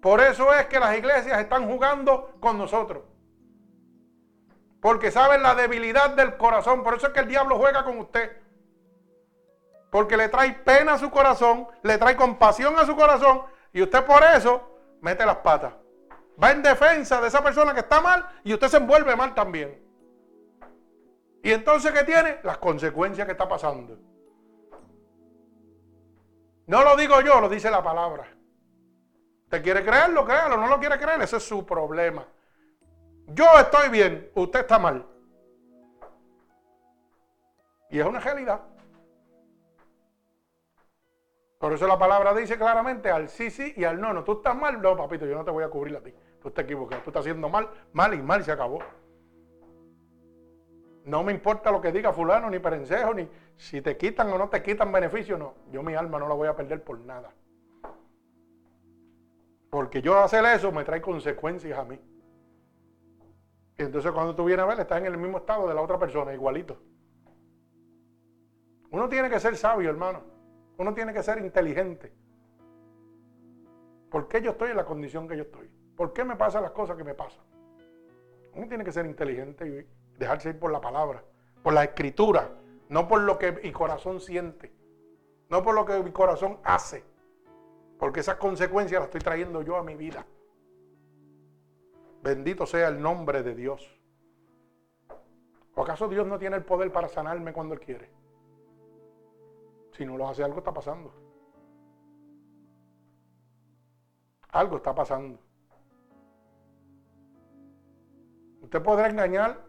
Por 0.00 0.20
eso 0.20 0.54
es 0.54 0.66
que 0.66 0.78
las 0.78 0.96
iglesias 0.96 1.38
están 1.40 1.66
jugando 1.66 2.34
con 2.40 2.56
nosotros. 2.56 3.02
Porque 4.80 5.10
saben 5.10 5.42
la 5.42 5.54
debilidad 5.54 6.10
del 6.10 6.36
corazón. 6.36 6.82
Por 6.82 6.94
eso 6.94 7.08
es 7.08 7.12
que 7.12 7.20
el 7.20 7.28
diablo 7.28 7.58
juega 7.58 7.84
con 7.84 7.98
usted. 7.98 8.36
Porque 9.90 10.16
le 10.16 10.28
trae 10.28 10.52
pena 10.52 10.94
a 10.94 10.98
su 10.98 11.10
corazón, 11.10 11.66
le 11.82 11.98
trae 11.98 12.16
compasión 12.16 12.78
a 12.78 12.84
su 12.86 12.94
corazón. 12.94 13.42
Y 13.72 13.82
usted 13.82 14.04
por 14.04 14.22
eso 14.22 14.62
mete 15.00 15.24
las 15.26 15.36
patas. 15.36 15.74
Va 16.42 16.52
en 16.52 16.62
defensa 16.62 17.20
de 17.20 17.28
esa 17.28 17.42
persona 17.42 17.74
que 17.74 17.80
está 17.80 18.00
mal 18.00 18.24
y 18.44 18.54
usted 18.54 18.68
se 18.68 18.76
envuelve 18.76 19.16
mal 19.16 19.34
también. 19.34 19.82
Y 21.42 21.52
entonces, 21.52 21.92
¿qué 21.92 22.04
tiene? 22.04 22.38
Las 22.42 22.58
consecuencias 22.58 23.26
que 23.26 23.32
está 23.32 23.48
pasando. 23.48 23.98
No 26.66 26.84
lo 26.84 26.96
digo 26.96 27.20
yo, 27.22 27.40
lo 27.40 27.48
dice 27.48 27.70
la 27.70 27.82
palabra. 27.82 28.28
¿Usted 29.44 29.62
quiere 29.62 29.84
creerlo? 29.84 30.24
Créalo. 30.24 30.56
No 30.58 30.66
lo 30.68 30.78
quiere 30.78 30.98
creer, 30.98 31.22
ese 31.22 31.38
es 31.38 31.42
su 31.42 31.64
problema. 31.64 32.26
Yo 33.28 33.44
estoy 33.60 33.90
bien, 33.90 34.30
usted 34.34 34.60
está 34.60 34.78
mal. 34.78 35.04
Y 37.90 37.98
es 37.98 38.06
una 38.06 38.20
realidad. 38.20 38.62
Por 41.58 41.72
eso 41.72 41.86
la 41.86 41.98
palabra 41.98 42.34
dice 42.34 42.56
claramente 42.56 43.10
al 43.10 43.28
sí, 43.28 43.50
sí 43.50 43.74
y 43.76 43.84
al 43.84 44.00
no, 44.00 44.12
no. 44.12 44.24
Tú 44.24 44.32
estás 44.32 44.56
mal, 44.56 44.80
no, 44.80 44.96
papito, 44.96 45.26
yo 45.26 45.34
no 45.34 45.44
te 45.44 45.50
voy 45.50 45.64
a 45.64 45.68
cubrir 45.68 45.96
a 45.96 46.00
ti. 46.00 46.14
Tú 46.40 46.48
estás 46.48 46.64
equivocado, 46.64 47.02
tú 47.02 47.10
estás 47.10 47.20
haciendo 47.20 47.48
mal, 47.48 47.68
mal 47.92 48.14
y 48.14 48.22
mal 48.22 48.44
se 48.44 48.52
acabó. 48.52 48.78
No 51.04 51.24
me 51.24 51.32
importa 51.32 51.70
lo 51.70 51.80
que 51.80 51.90
diga 51.90 52.12
fulano, 52.12 52.48
ni 52.48 52.58
perencejo, 52.58 53.12
ni 53.12 53.28
si 53.56 53.80
te 53.82 53.96
quitan 53.96 54.30
o 54.32 54.38
no 54.38 54.48
te 54.48 54.62
quitan 54.62 54.92
beneficio, 54.92 55.36
no. 55.36 55.54
Yo 55.72 55.82
mi 55.82 55.94
alma 55.94 56.18
no 56.18 56.28
la 56.28 56.34
voy 56.34 56.48
a 56.48 56.56
perder 56.56 56.84
por 56.84 57.00
nada. 57.00 57.32
Porque 59.70 60.00
yo 60.00 60.18
hacer 60.18 60.44
eso 60.44 60.70
me 60.70 60.84
trae 60.84 61.02
consecuencias 61.02 61.78
a 61.78 61.84
mí. 61.84 61.98
Y 63.78 63.84
entonces 63.84 64.10
cuando 64.10 64.34
tú 64.34 64.44
vienes 64.44 64.64
a 64.64 64.66
ver, 64.66 64.80
estás 64.80 64.98
en 64.98 65.06
el 65.06 65.16
mismo 65.16 65.38
estado 65.38 65.68
de 65.68 65.74
la 65.74 65.80
otra 65.80 65.98
persona, 65.98 66.34
igualito. 66.34 66.76
Uno 68.90 69.08
tiene 69.08 69.30
que 69.30 69.38
ser 69.38 69.56
sabio, 69.56 69.88
hermano. 69.88 70.22
Uno 70.78 70.92
tiene 70.94 71.12
que 71.12 71.22
ser 71.22 71.38
inteligente. 71.38 72.12
¿Por 74.10 74.26
qué 74.26 74.42
yo 74.42 74.52
estoy 74.52 74.70
en 74.70 74.76
la 74.76 74.84
condición 74.84 75.28
que 75.28 75.36
yo 75.36 75.42
estoy? 75.42 75.70
¿Por 75.96 76.12
qué 76.12 76.24
me 76.24 76.34
pasan 76.34 76.62
las 76.62 76.72
cosas 76.72 76.96
que 76.96 77.04
me 77.04 77.14
pasan? 77.14 77.44
Uno 78.54 78.66
tiene 78.66 78.84
que 78.84 78.92
ser 78.92 79.06
inteligente 79.06 79.68
y 79.68 80.18
dejarse 80.18 80.50
ir 80.50 80.58
por 80.58 80.72
la 80.72 80.80
palabra, 80.80 81.22
por 81.62 81.72
la 81.72 81.84
escritura, 81.84 82.50
no 82.88 83.06
por 83.06 83.20
lo 83.20 83.38
que 83.38 83.52
mi 83.52 83.70
corazón 83.70 84.20
siente, 84.20 84.72
no 85.50 85.62
por 85.62 85.74
lo 85.74 85.84
que 85.84 86.02
mi 86.02 86.10
corazón 86.10 86.58
hace, 86.64 87.04
porque 87.98 88.20
esas 88.20 88.36
consecuencias 88.36 89.00
las 89.00 89.08
estoy 89.08 89.20
trayendo 89.20 89.62
yo 89.62 89.76
a 89.76 89.84
mi 89.84 89.94
vida. 89.94 90.26
Bendito 92.22 92.66
sea 92.66 92.88
el 92.88 93.00
nombre 93.00 93.42
de 93.42 93.54
Dios. 93.54 93.98
¿O 95.74 95.82
acaso 95.82 96.08
Dios 96.08 96.26
no 96.26 96.38
tiene 96.38 96.56
el 96.56 96.64
poder 96.64 96.92
para 96.92 97.08
sanarme 97.08 97.52
cuando 97.52 97.74
Él 97.74 97.80
quiere? 97.80 98.10
Si 99.92 100.04
no 100.04 100.16
lo 100.16 100.28
hace, 100.28 100.42
algo 100.42 100.58
está 100.58 100.72
pasando. 100.72 101.12
Algo 104.50 104.76
está 104.76 104.94
pasando. 104.94 105.38
Usted 108.62 108.82
podrá 108.82 109.08
engañar 109.08 109.64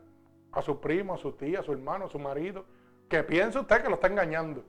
a 0.51 0.61
su 0.61 0.79
primo, 0.79 1.13
a 1.13 1.17
su 1.17 1.33
tía, 1.33 1.59
a 1.59 1.63
su 1.63 1.71
hermano, 1.71 2.05
a 2.05 2.09
su 2.09 2.19
marido, 2.19 2.65
que 3.07 3.23
piense 3.23 3.59
usted 3.59 3.81
que 3.81 3.89
lo 3.89 3.95
está 3.95 4.07
engañando. 4.07 4.63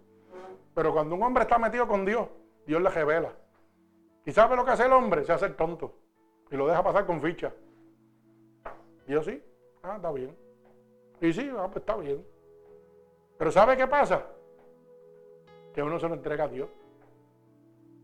Pero 0.74 0.92
cuando 0.92 1.14
un 1.14 1.22
hombre 1.22 1.44
está 1.44 1.58
metido 1.58 1.88
con 1.88 2.04
Dios, 2.04 2.28
Dios 2.66 2.80
le 2.82 2.90
revela. 2.90 3.32
¿Y 4.24 4.32
sabe 4.32 4.56
lo 4.56 4.64
que 4.64 4.72
hace 4.72 4.84
el 4.84 4.92
hombre? 4.92 5.24
Se 5.24 5.32
hace 5.32 5.46
el 5.46 5.56
tonto. 5.56 5.94
Y 6.50 6.56
lo 6.56 6.66
deja 6.66 6.82
pasar 6.82 7.06
con 7.06 7.20
ficha. 7.20 7.52
Y 9.10 9.12
yo 9.12 9.24
sí, 9.24 9.42
ah, 9.82 9.96
está 9.96 10.12
bien. 10.12 10.36
Y 11.20 11.32
sí, 11.32 11.50
ah, 11.58 11.66
pues 11.66 11.78
está 11.78 11.96
bien. 11.96 12.24
Pero 13.36 13.50
¿sabe 13.50 13.76
qué 13.76 13.88
pasa? 13.88 14.24
Que 15.74 15.82
uno 15.82 15.98
se 15.98 16.06
lo 16.08 16.14
entrega 16.14 16.44
a 16.44 16.48
Dios. 16.48 16.68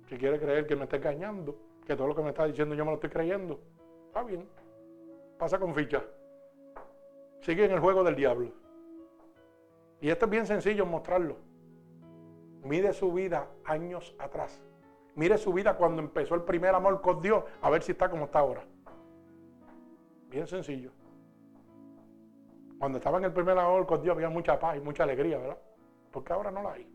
Si 0.09 0.19
quiere 0.19 0.41
creer 0.41 0.67
que 0.67 0.75
me 0.75 0.83
está 0.83 0.97
engañando, 0.97 1.55
que 1.87 1.95
todo 1.95 2.09
lo 2.09 2.17
que 2.17 2.23
me 2.23 2.31
está 2.31 2.45
diciendo 2.45 2.75
yo 2.75 2.85
me 2.85 2.91
lo 2.91 2.97
estoy 2.97 3.11
creyendo, 3.11 3.61
está 4.09 4.25
bien. 4.25 4.49
Pasa 5.39 5.61
con 5.61 5.77
ficha. 5.77 6.03
Sigue 7.39 7.67
en 7.67 7.71
el 7.71 7.79
juego 7.79 8.03
del 8.03 8.17
diablo. 8.17 8.51
Y 10.01 10.11
esto 10.11 10.25
es 10.25 10.31
bien 10.33 10.45
sencillo 10.45 10.87
mostrarlo. 10.87 11.37
Mire 12.65 12.93
su 12.93 13.13
vida 13.13 13.49
años 13.65 14.13
atrás. 14.19 14.61
Mire 15.15 15.39
su 15.39 15.53
vida 15.53 15.77
cuando 15.77 16.03
empezó 16.03 16.35
el 16.35 16.43
primer 16.43 16.75
amor 16.75 17.01
con 17.01 17.23
Dios, 17.23 17.45
a 17.63 17.71
ver 17.71 17.85
si 17.85 17.93
está 17.93 18.11
como 18.11 18.25
está 18.25 18.41
ahora. 18.41 18.65
Bien 20.29 20.47
sencillo. 20.47 20.91
Cuando 22.79 22.99
estaba 22.99 23.19
en 23.19 23.25
el 23.25 23.33
primer 23.33 23.59
amor 23.59 23.87
con 23.87 24.03
Dios 24.03 24.15
había 24.15 24.29
mucha 24.29 24.59
paz 24.59 24.77
y 24.77 24.81
mucha 24.81 25.05
alegría, 25.05 25.39
¿verdad? 25.39 25.59
Porque 26.13 26.33
ahora 26.33 26.51
no 26.51 26.63
la 26.63 26.73
hay. 26.73 26.93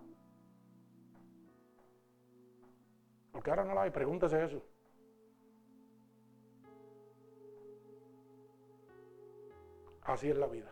Porque 3.32 3.50
ahora 3.50 3.64
no 3.64 3.74
la 3.74 3.84
hay, 3.84 3.90
pregúntese 3.90 4.44
eso. 4.44 4.62
Así 10.04 10.30
es 10.30 10.38
la 10.38 10.48
vida. 10.48 10.72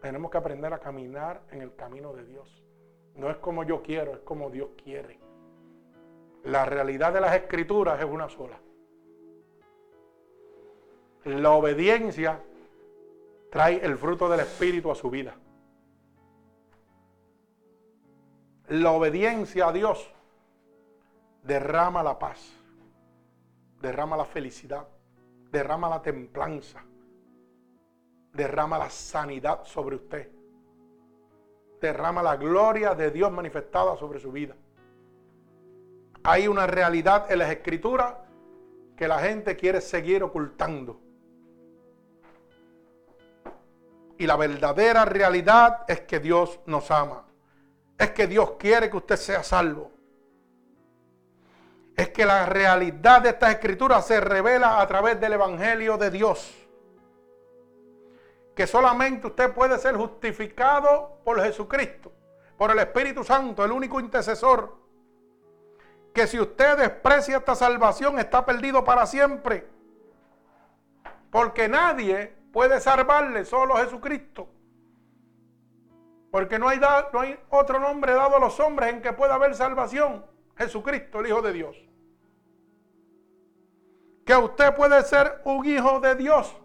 Tenemos 0.00 0.30
que 0.30 0.38
aprender 0.38 0.72
a 0.72 0.78
caminar 0.78 1.42
en 1.50 1.60
el 1.60 1.74
camino 1.74 2.12
de 2.14 2.24
Dios. 2.24 2.64
No 3.16 3.30
es 3.30 3.36
como 3.38 3.64
yo 3.64 3.82
quiero, 3.82 4.14
es 4.14 4.20
como 4.20 4.48
Dios 4.48 4.70
quiere. 4.82 5.18
La 6.44 6.64
realidad 6.64 7.12
de 7.12 7.20
las 7.20 7.34
escrituras 7.34 7.98
es 7.98 8.06
una 8.06 8.28
sola. 8.28 8.58
La 11.24 11.50
obediencia 11.50 12.40
trae 13.50 13.84
el 13.84 13.98
fruto 13.98 14.28
del 14.28 14.40
Espíritu 14.40 14.90
a 14.90 14.94
su 14.94 15.10
vida. 15.10 15.34
La 18.68 18.92
obediencia 18.92 19.68
a 19.68 19.72
Dios 19.72 20.10
derrama 21.42 22.02
la 22.02 22.18
paz, 22.18 22.52
derrama 23.80 24.16
la 24.16 24.24
felicidad, 24.24 24.86
derrama 25.50 25.88
la 25.88 26.00
templanza, 26.00 26.82
derrama 28.32 28.78
la 28.78 28.88
sanidad 28.88 29.64
sobre 29.64 29.96
usted, 29.96 30.30
derrama 31.80 32.22
la 32.22 32.36
gloria 32.36 32.94
de 32.94 33.10
Dios 33.10 33.32
manifestada 33.32 33.96
sobre 33.96 34.20
su 34.20 34.30
vida. 34.30 34.54
Hay 36.22 36.46
una 36.46 36.66
realidad 36.66 37.30
en 37.30 37.38
las 37.40 37.50
escrituras 37.50 38.14
que 38.96 39.08
la 39.08 39.18
gente 39.18 39.56
quiere 39.56 39.80
seguir 39.80 40.22
ocultando. 40.22 41.00
Y 44.20 44.26
la 44.26 44.36
verdadera 44.36 45.06
realidad 45.06 45.86
es 45.88 46.02
que 46.02 46.20
Dios 46.20 46.60
nos 46.66 46.90
ama. 46.90 47.24
Es 47.96 48.10
que 48.10 48.26
Dios 48.26 48.50
quiere 48.58 48.90
que 48.90 48.98
usted 48.98 49.16
sea 49.16 49.42
salvo. 49.42 49.90
Es 51.96 52.10
que 52.10 52.26
la 52.26 52.44
realidad 52.44 53.22
de 53.22 53.30
esta 53.30 53.50
escritura 53.50 54.02
se 54.02 54.20
revela 54.20 54.78
a 54.78 54.86
través 54.86 55.18
del 55.18 55.32
Evangelio 55.32 55.96
de 55.96 56.10
Dios. 56.10 56.54
Que 58.54 58.66
solamente 58.66 59.28
usted 59.28 59.54
puede 59.54 59.78
ser 59.78 59.96
justificado 59.96 61.18
por 61.24 61.42
Jesucristo, 61.42 62.12
por 62.58 62.72
el 62.72 62.78
Espíritu 62.78 63.24
Santo, 63.24 63.64
el 63.64 63.72
único 63.72 64.00
intercesor. 64.00 64.76
Que 66.12 66.26
si 66.26 66.38
usted 66.38 66.76
desprecia 66.76 67.38
esta 67.38 67.54
salvación 67.54 68.18
está 68.18 68.44
perdido 68.44 68.84
para 68.84 69.06
siempre. 69.06 69.66
Porque 71.30 71.70
nadie 71.70 72.38
puede 72.52 72.80
salvarle, 72.80 73.44
solo 73.44 73.76
Jesucristo. 73.76 74.48
Porque 76.30 76.58
no 76.58 76.68
hay, 76.68 76.80
no 77.12 77.20
hay 77.20 77.38
otro 77.50 77.80
nombre 77.80 78.12
dado 78.14 78.36
a 78.36 78.40
los 78.40 78.58
hombres 78.60 78.92
en 78.92 79.02
que 79.02 79.12
pueda 79.12 79.34
haber 79.34 79.54
salvación. 79.54 80.24
Jesucristo, 80.56 81.20
el 81.20 81.26
Hijo 81.26 81.42
de 81.42 81.52
Dios. 81.52 81.76
Que 84.24 84.36
usted 84.36 84.74
puede 84.74 85.02
ser 85.02 85.40
un 85.44 85.64
hijo 85.64 85.98
de 85.98 86.14
Dios 86.14 86.56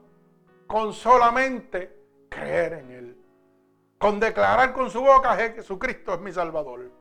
con 0.67 0.93
solamente 0.93 1.97
creer 2.29 2.73
en 2.73 2.91
Él. 2.91 3.17
Con 3.97 4.19
declarar 4.19 4.73
con 4.73 4.91
su 4.91 5.01
boca 5.01 5.35
Jesucristo 5.35 6.13
es 6.13 6.19
mi 6.19 6.31
Salvador. 6.31 6.91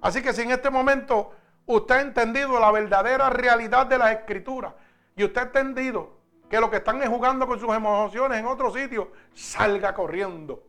Así 0.00 0.22
que 0.22 0.32
si 0.32 0.42
en 0.42 0.50
este 0.50 0.70
momento 0.70 1.32
usted 1.66 1.94
ha 1.94 2.00
entendido 2.00 2.58
la 2.58 2.72
verdadera 2.72 3.30
realidad 3.30 3.86
de 3.86 3.98
las 3.98 4.12
Escrituras 4.12 4.74
y 5.14 5.24
usted 5.24 5.40
ha 5.40 5.44
entendido 5.44 6.21
que 6.52 6.60
lo 6.60 6.68
que 6.68 6.76
están 6.76 7.02
es 7.02 7.08
jugando 7.08 7.46
con 7.46 7.58
sus 7.58 7.74
emociones 7.74 8.38
en 8.38 8.44
otro 8.44 8.70
sitio, 8.70 9.10
salga 9.32 9.94
corriendo. 9.94 10.62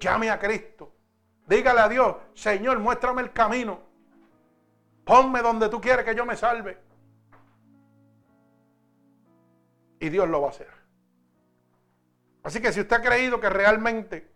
Llame 0.00 0.30
a 0.30 0.40
Cristo. 0.40 0.92
Dígale 1.46 1.78
a 1.78 1.88
Dios, 1.88 2.16
Señor, 2.34 2.80
muéstrame 2.80 3.22
el 3.22 3.32
camino. 3.32 3.78
Ponme 5.04 5.42
donde 5.42 5.68
tú 5.68 5.80
quieres 5.80 6.04
que 6.04 6.16
yo 6.16 6.26
me 6.26 6.34
salve. 6.36 6.76
Y 10.00 10.08
Dios 10.08 10.28
lo 10.28 10.40
va 10.40 10.48
a 10.48 10.50
hacer. 10.50 10.72
Así 12.42 12.60
que 12.60 12.72
si 12.72 12.80
usted 12.80 12.96
ha 12.96 13.00
creído 13.00 13.38
que 13.38 13.50
realmente 13.50 14.28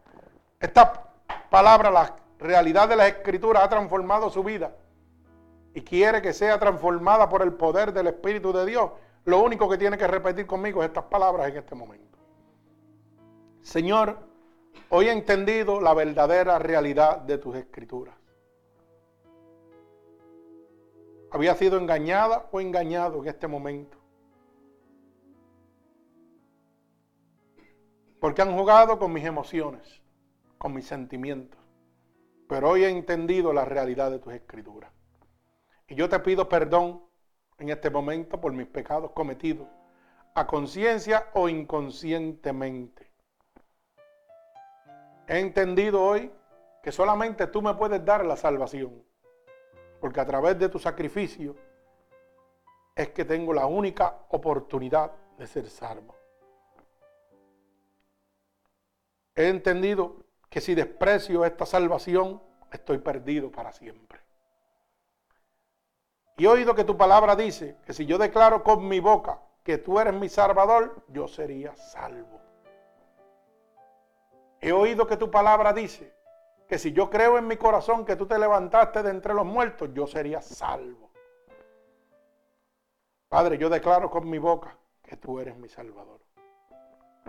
esta 0.60 1.10
palabra, 1.50 1.90
la 1.90 2.14
realidad 2.38 2.88
de 2.88 2.94
las 2.94 3.08
escrituras 3.08 3.64
ha 3.64 3.68
transformado 3.68 4.30
su 4.30 4.44
vida 4.44 4.72
y 5.74 5.82
quiere 5.82 6.22
que 6.22 6.32
sea 6.32 6.60
transformada 6.60 7.28
por 7.28 7.42
el 7.42 7.54
poder 7.54 7.92
del 7.92 8.06
Espíritu 8.06 8.52
de 8.52 8.66
Dios, 8.66 8.92
lo 9.28 9.42
único 9.42 9.68
que 9.68 9.76
tiene 9.76 9.98
que 9.98 10.06
repetir 10.06 10.46
conmigo 10.46 10.82
es 10.82 10.88
estas 10.88 11.04
palabras 11.04 11.50
en 11.50 11.58
este 11.58 11.74
momento. 11.74 12.18
Señor, 13.60 14.18
hoy 14.88 15.08
he 15.08 15.12
entendido 15.12 15.82
la 15.82 15.92
verdadera 15.92 16.58
realidad 16.58 17.18
de 17.18 17.36
tus 17.36 17.54
escrituras. 17.54 18.14
Había 21.30 21.54
sido 21.56 21.76
engañada 21.76 22.48
o 22.52 22.58
engañado 22.58 23.20
en 23.22 23.28
este 23.28 23.46
momento. 23.46 23.98
Porque 28.20 28.40
han 28.40 28.56
jugado 28.56 28.98
con 28.98 29.12
mis 29.12 29.26
emociones, 29.26 30.00
con 30.56 30.72
mis 30.72 30.86
sentimientos. 30.86 31.60
Pero 32.48 32.70
hoy 32.70 32.84
he 32.84 32.88
entendido 32.88 33.52
la 33.52 33.66
realidad 33.66 34.10
de 34.10 34.20
tus 34.20 34.32
escrituras. 34.32 34.90
Y 35.86 35.96
yo 35.96 36.08
te 36.08 36.18
pido 36.20 36.48
perdón 36.48 37.07
en 37.58 37.70
este 37.70 37.90
momento 37.90 38.40
por 38.40 38.52
mis 38.52 38.66
pecados 38.66 39.10
cometidos, 39.12 39.66
a 40.34 40.46
conciencia 40.46 41.28
o 41.34 41.48
inconscientemente. 41.48 43.10
He 45.26 45.40
entendido 45.40 46.02
hoy 46.02 46.32
que 46.82 46.92
solamente 46.92 47.46
tú 47.48 47.60
me 47.60 47.74
puedes 47.74 48.04
dar 48.04 48.24
la 48.24 48.36
salvación, 48.36 49.02
porque 50.00 50.20
a 50.20 50.26
través 50.26 50.58
de 50.58 50.68
tu 50.68 50.78
sacrificio 50.78 51.56
es 52.94 53.10
que 53.10 53.24
tengo 53.24 53.52
la 53.52 53.66
única 53.66 54.20
oportunidad 54.30 55.12
de 55.36 55.46
ser 55.46 55.68
salvo. 55.68 56.14
He 59.34 59.48
entendido 59.48 60.16
que 60.48 60.60
si 60.60 60.74
desprecio 60.74 61.44
esta 61.44 61.66
salvación, 61.66 62.42
estoy 62.72 62.98
perdido 62.98 63.50
para 63.50 63.72
siempre. 63.72 64.27
Y 66.38 66.44
he 66.44 66.48
oído 66.48 66.74
que 66.76 66.84
tu 66.84 66.96
palabra 66.96 67.34
dice 67.34 67.76
que 67.84 67.92
si 67.92 68.06
yo 68.06 68.16
declaro 68.16 68.62
con 68.62 68.86
mi 68.86 69.00
boca 69.00 69.40
que 69.64 69.76
tú 69.76 69.98
eres 69.98 70.14
mi 70.14 70.28
salvador, 70.28 71.02
yo 71.08 71.26
sería 71.26 71.74
salvo. 71.76 72.40
He 74.60 74.70
oído 74.70 75.06
que 75.06 75.16
tu 75.16 75.32
palabra 75.32 75.72
dice 75.72 76.14
que 76.68 76.78
si 76.78 76.92
yo 76.92 77.10
creo 77.10 77.38
en 77.38 77.48
mi 77.48 77.56
corazón 77.56 78.04
que 78.04 78.14
tú 78.14 78.26
te 78.26 78.38
levantaste 78.38 79.02
de 79.02 79.10
entre 79.10 79.34
los 79.34 79.44
muertos, 79.44 79.90
yo 79.92 80.06
sería 80.06 80.40
salvo. 80.40 81.10
Padre, 83.28 83.58
yo 83.58 83.68
declaro 83.68 84.08
con 84.08 84.30
mi 84.30 84.38
boca 84.38 84.78
que 85.02 85.16
tú 85.16 85.40
eres 85.40 85.56
mi 85.56 85.68
salvador 85.68 86.20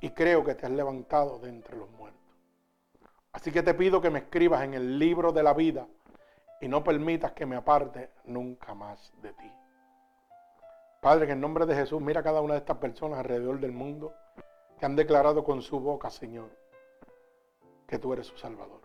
y 0.01 0.11
creo 0.11 0.43
que 0.43 0.53
te 0.53 0.67
has 0.67 0.71
levantado 0.71 1.39
de 1.39 1.49
entre 1.49 1.75
los 1.75 1.89
muertos. 1.89 2.19
Así 3.31 3.51
que 3.51 3.63
te 3.63 3.73
pido 3.73 4.01
que 4.01 4.11
me 4.11 4.19
escribas 4.19 4.63
en 4.63 4.75
el 4.75 4.99
libro 4.99 5.31
de 5.31 5.41
la 5.41 5.53
vida 5.53 5.87
y 6.61 6.67
no 6.67 6.83
permitas 6.83 7.31
que 7.31 7.45
me 7.45 7.55
aparte 7.55 8.11
nunca 8.25 8.73
más 8.73 9.13
de 9.21 9.33
ti. 9.33 9.51
Padre, 11.01 11.25
en 11.25 11.31
el 11.31 11.39
nombre 11.39 11.65
de 11.65 11.75
Jesús, 11.75 12.01
mira 12.01 12.19
a 12.19 12.23
cada 12.23 12.41
una 12.41 12.55
de 12.55 12.59
estas 12.59 12.77
personas 12.77 13.19
alrededor 13.19 13.59
del 13.59 13.71
mundo 13.71 14.13
que 14.77 14.85
han 14.85 14.95
declarado 14.95 15.43
con 15.43 15.61
su 15.61 15.79
boca, 15.79 16.09
Señor, 16.09 16.49
que 17.87 17.99
tú 17.99 18.11
eres 18.13 18.27
su 18.27 18.37
Salvador. 18.37 18.81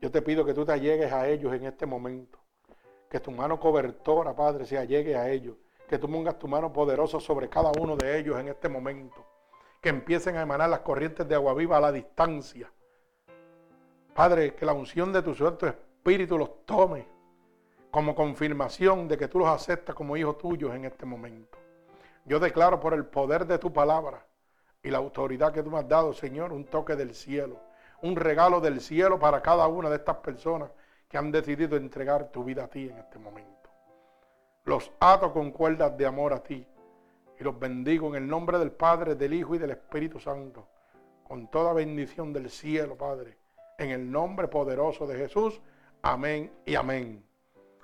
Yo 0.00 0.10
te 0.10 0.20
pido 0.20 0.44
que 0.44 0.54
tú 0.54 0.64
te 0.64 0.72
allegues 0.72 1.12
a 1.12 1.26
ellos 1.28 1.54
en 1.54 1.64
este 1.64 1.86
momento, 1.86 2.38
que 3.08 3.20
tu 3.20 3.30
mano 3.30 3.58
cobertora, 3.58 4.34
Padre, 4.34 4.66
se 4.66 4.76
allegue 4.76 5.16
a 5.16 5.30
ellos, 5.30 5.56
que 5.88 5.98
tú 5.98 6.10
pongas 6.10 6.38
tu 6.38 6.48
mano 6.48 6.72
poderosa 6.72 7.18
sobre 7.20 7.48
cada 7.48 7.72
uno 7.80 7.96
de 7.96 8.18
ellos 8.18 8.38
en 8.38 8.48
este 8.48 8.68
momento 8.68 9.24
que 9.86 9.90
empiecen 9.90 10.36
a 10.36 10.42
emanar 10.42 10.68
las 10.68 10.80
corrientes 10.80 11.28
de 11.28 11.36
agua 11.36 11.54
viva 11.54 11.76
a 11.76 11.80
la 11.80 11.92
distancia. 11.92 12.68
Padre, 14.14 14.54
que 14.54 14.66
la 14.66 14.72
unción 14.72 15.12
de 15.12 15.22
tu 15.22 15.32
Santo 15.32 15.66
Espíritu 15.66 15.85
los 16.14 16.64
tome 16.64 17.04
como 17.90 18.14
confirmación 18.14 19.08
de 19.08 19.18
que 19.18 19.26
tú 19.26 19.40
los 19.40 19.48
aceptas 19.48 19.94
como 19.94 20.16
hijos 20.16 20.38
tuyos 20.38 20.72
en 20.74 20.84
este 20.84 21.04
momento. 21.04 21.58
Yo 22.24 22.38
declaro 22.38 22.78
por 22.78 22.94
el 22.94 23.06
poder 23.06 23.46
de 23.46 23.58
tu 23.58 23.72
palabra 23.72 24.24
y 24.82 24.90
la 24.90 24.98
autoridad 24.98 25.52
que 25.52 25.62
tú 25.62 25.70
me 25.70 25.78
has 25.78 25.88
dado, 25.88 26.12
Señor, 26.12 26.52
un 26.52 26.64
toque 26.64 26.94
del 26.94 27.14
cielo, 27.14 27.60
un 28.02 28.14
regalo 28.14 28.60
del 28.60 28.80
cielo 28.80 29.18
para 29.18 29.42
cada 29.42 29.66
una 29.66 29.90
de 29.90 29.96
estas 29.96 30.18
personas 30.18 30.70
que 31.08 31.18
han 31.18 31.32
decidido 31.32 31.76
entregar 31.76 32.30
tu 32.30 32.44
vida 32.44 32.64
a 32.64 32.68
ti 32.68 32.88
en 32.88 32.98
este 32.98 33.18
momento. 33.18 33.70
Los 34.64 34.92
ato 35.00 35.32
con 35.32 35.50
cuerdas 35.50 35.96
de 35.96 36.06
amor 36.06 36.32
a 36.32 36.42
ti 36.42 36.66
y 37.38 37.44
los 37.44 37.58
bendigo 37.58 38.08
en 38.08 38.22
el 38.22 38.28
nombre 38.28 38.58
del 38.58 38.70
Padre, 38.70 39.16
del 39.16 39.34
Hijo 39.34 39.56
y 39.56 39.58
del 39.58 39.70
Espíritu 39.70 40.20
Santo, 40.20 40.68
con 41.24 41.50
toda 41.50 41.72
bendición 41.72 42.32
del 42.32 42.48
cielo, 42.48 42.96
Padre, 42.96 43.38
en 43.78 43.90
el 43.90 44.10
nombre 44.10 44.46
poderoso 44.46 45.06
de 45.06 45.16
Jesús. 45.16 45.60
Amén 46.02 46.52
y 46.64 46.74
amén. 46.74 47.24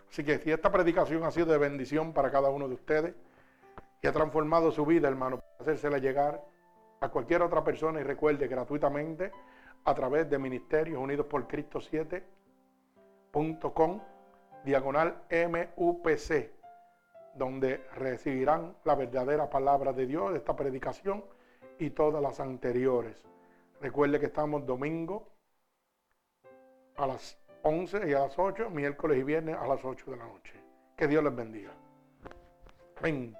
Así 0.08 0.24
que 0.24 0.38
si 0.38 0.50
esta 0.50 0.70
predicación 0.70 1.24
ha 1.24 1.30
sido 1.30 1.46
de 1.46 1.58
bendición 1.58 2.12
para 2.12 2.30
cada 2.30 2.50
uno 2.50 2.68
de 2.68 2.74
ustedes 2.74 3.14
y 4.00 4.06
ha 4.06 4.12
transformado 4.12 4.70
su 4.70 4.84
vida, 4.84 5.08
hermano, 5.08 5.38
para 5.38 5.56
hacérsela 5.60 5.98
llegar 5.98 6.44
a 7.00 7.08
cualquier 7.08 7.42
otra 7.42 7.64
persona 7.64 8.00
y 8.00 8.04
recuerde 8.04 8.46
gratuitamente 8.46 9.32
a 9.84 9.94
través 9.94 10.30
de 10.30 10.38
Ministerios 10.38 11.00
Unidos 11.00 11.26
por 11.26 11.48
Cristo 11.48 11.80
7.com, 11.80 14.00
diagonal 14.64 15.22
MUPC 15.30 16.62
donde 17.34 17.78
recibirán 17.94 18.76
la 18.84 18.94
verdadera 18.94 19.48
palabra 19.48 19.92
de 19.92 20.06
Dios, 20.06 20.32
de 20.32 20.38
esta 20.38 20.54
predicación 20.54 21.24
y 21.78 21.90
todas 21.90 22.22
las 22.22 22.40
anteriores. 22.40 23.16
Recuerde 23.80 24.20
que 24.20 24.26
estamos 24.26 24.66
domingo 24.66 25.28
a 26.96 27.06
las 27.06 27.38
11 27.62 28.08
y 28.08 28.12
a 28.12 28.20
las 28.20 28.38
8, 28.38 28.70
miércoles 28.70 29.18
y 29.18 29.22
viernes 29.22 29.56
a 29.56 29.66
las 29.66 29.84
8 29.84 30.10
de 30.10 30.16
la 30.16 30.26
noche. 30.26 30.54
Que 30.96 31.06
Dios 31.06 31.22
les 31.22 31.34
bendiga. 31.34 31.72
Amén. 32.98 33.36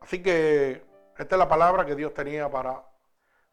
Así 0.00 0.22
que 0.22 0.82
esta 1.16 1.34
es 1.34 1.38
la 1.38 1.48
palabra 1.48 1.84
que 1.84 1.94
Dios 1.94 2.14
tenía 2.14 2.50
para 2.50 2.87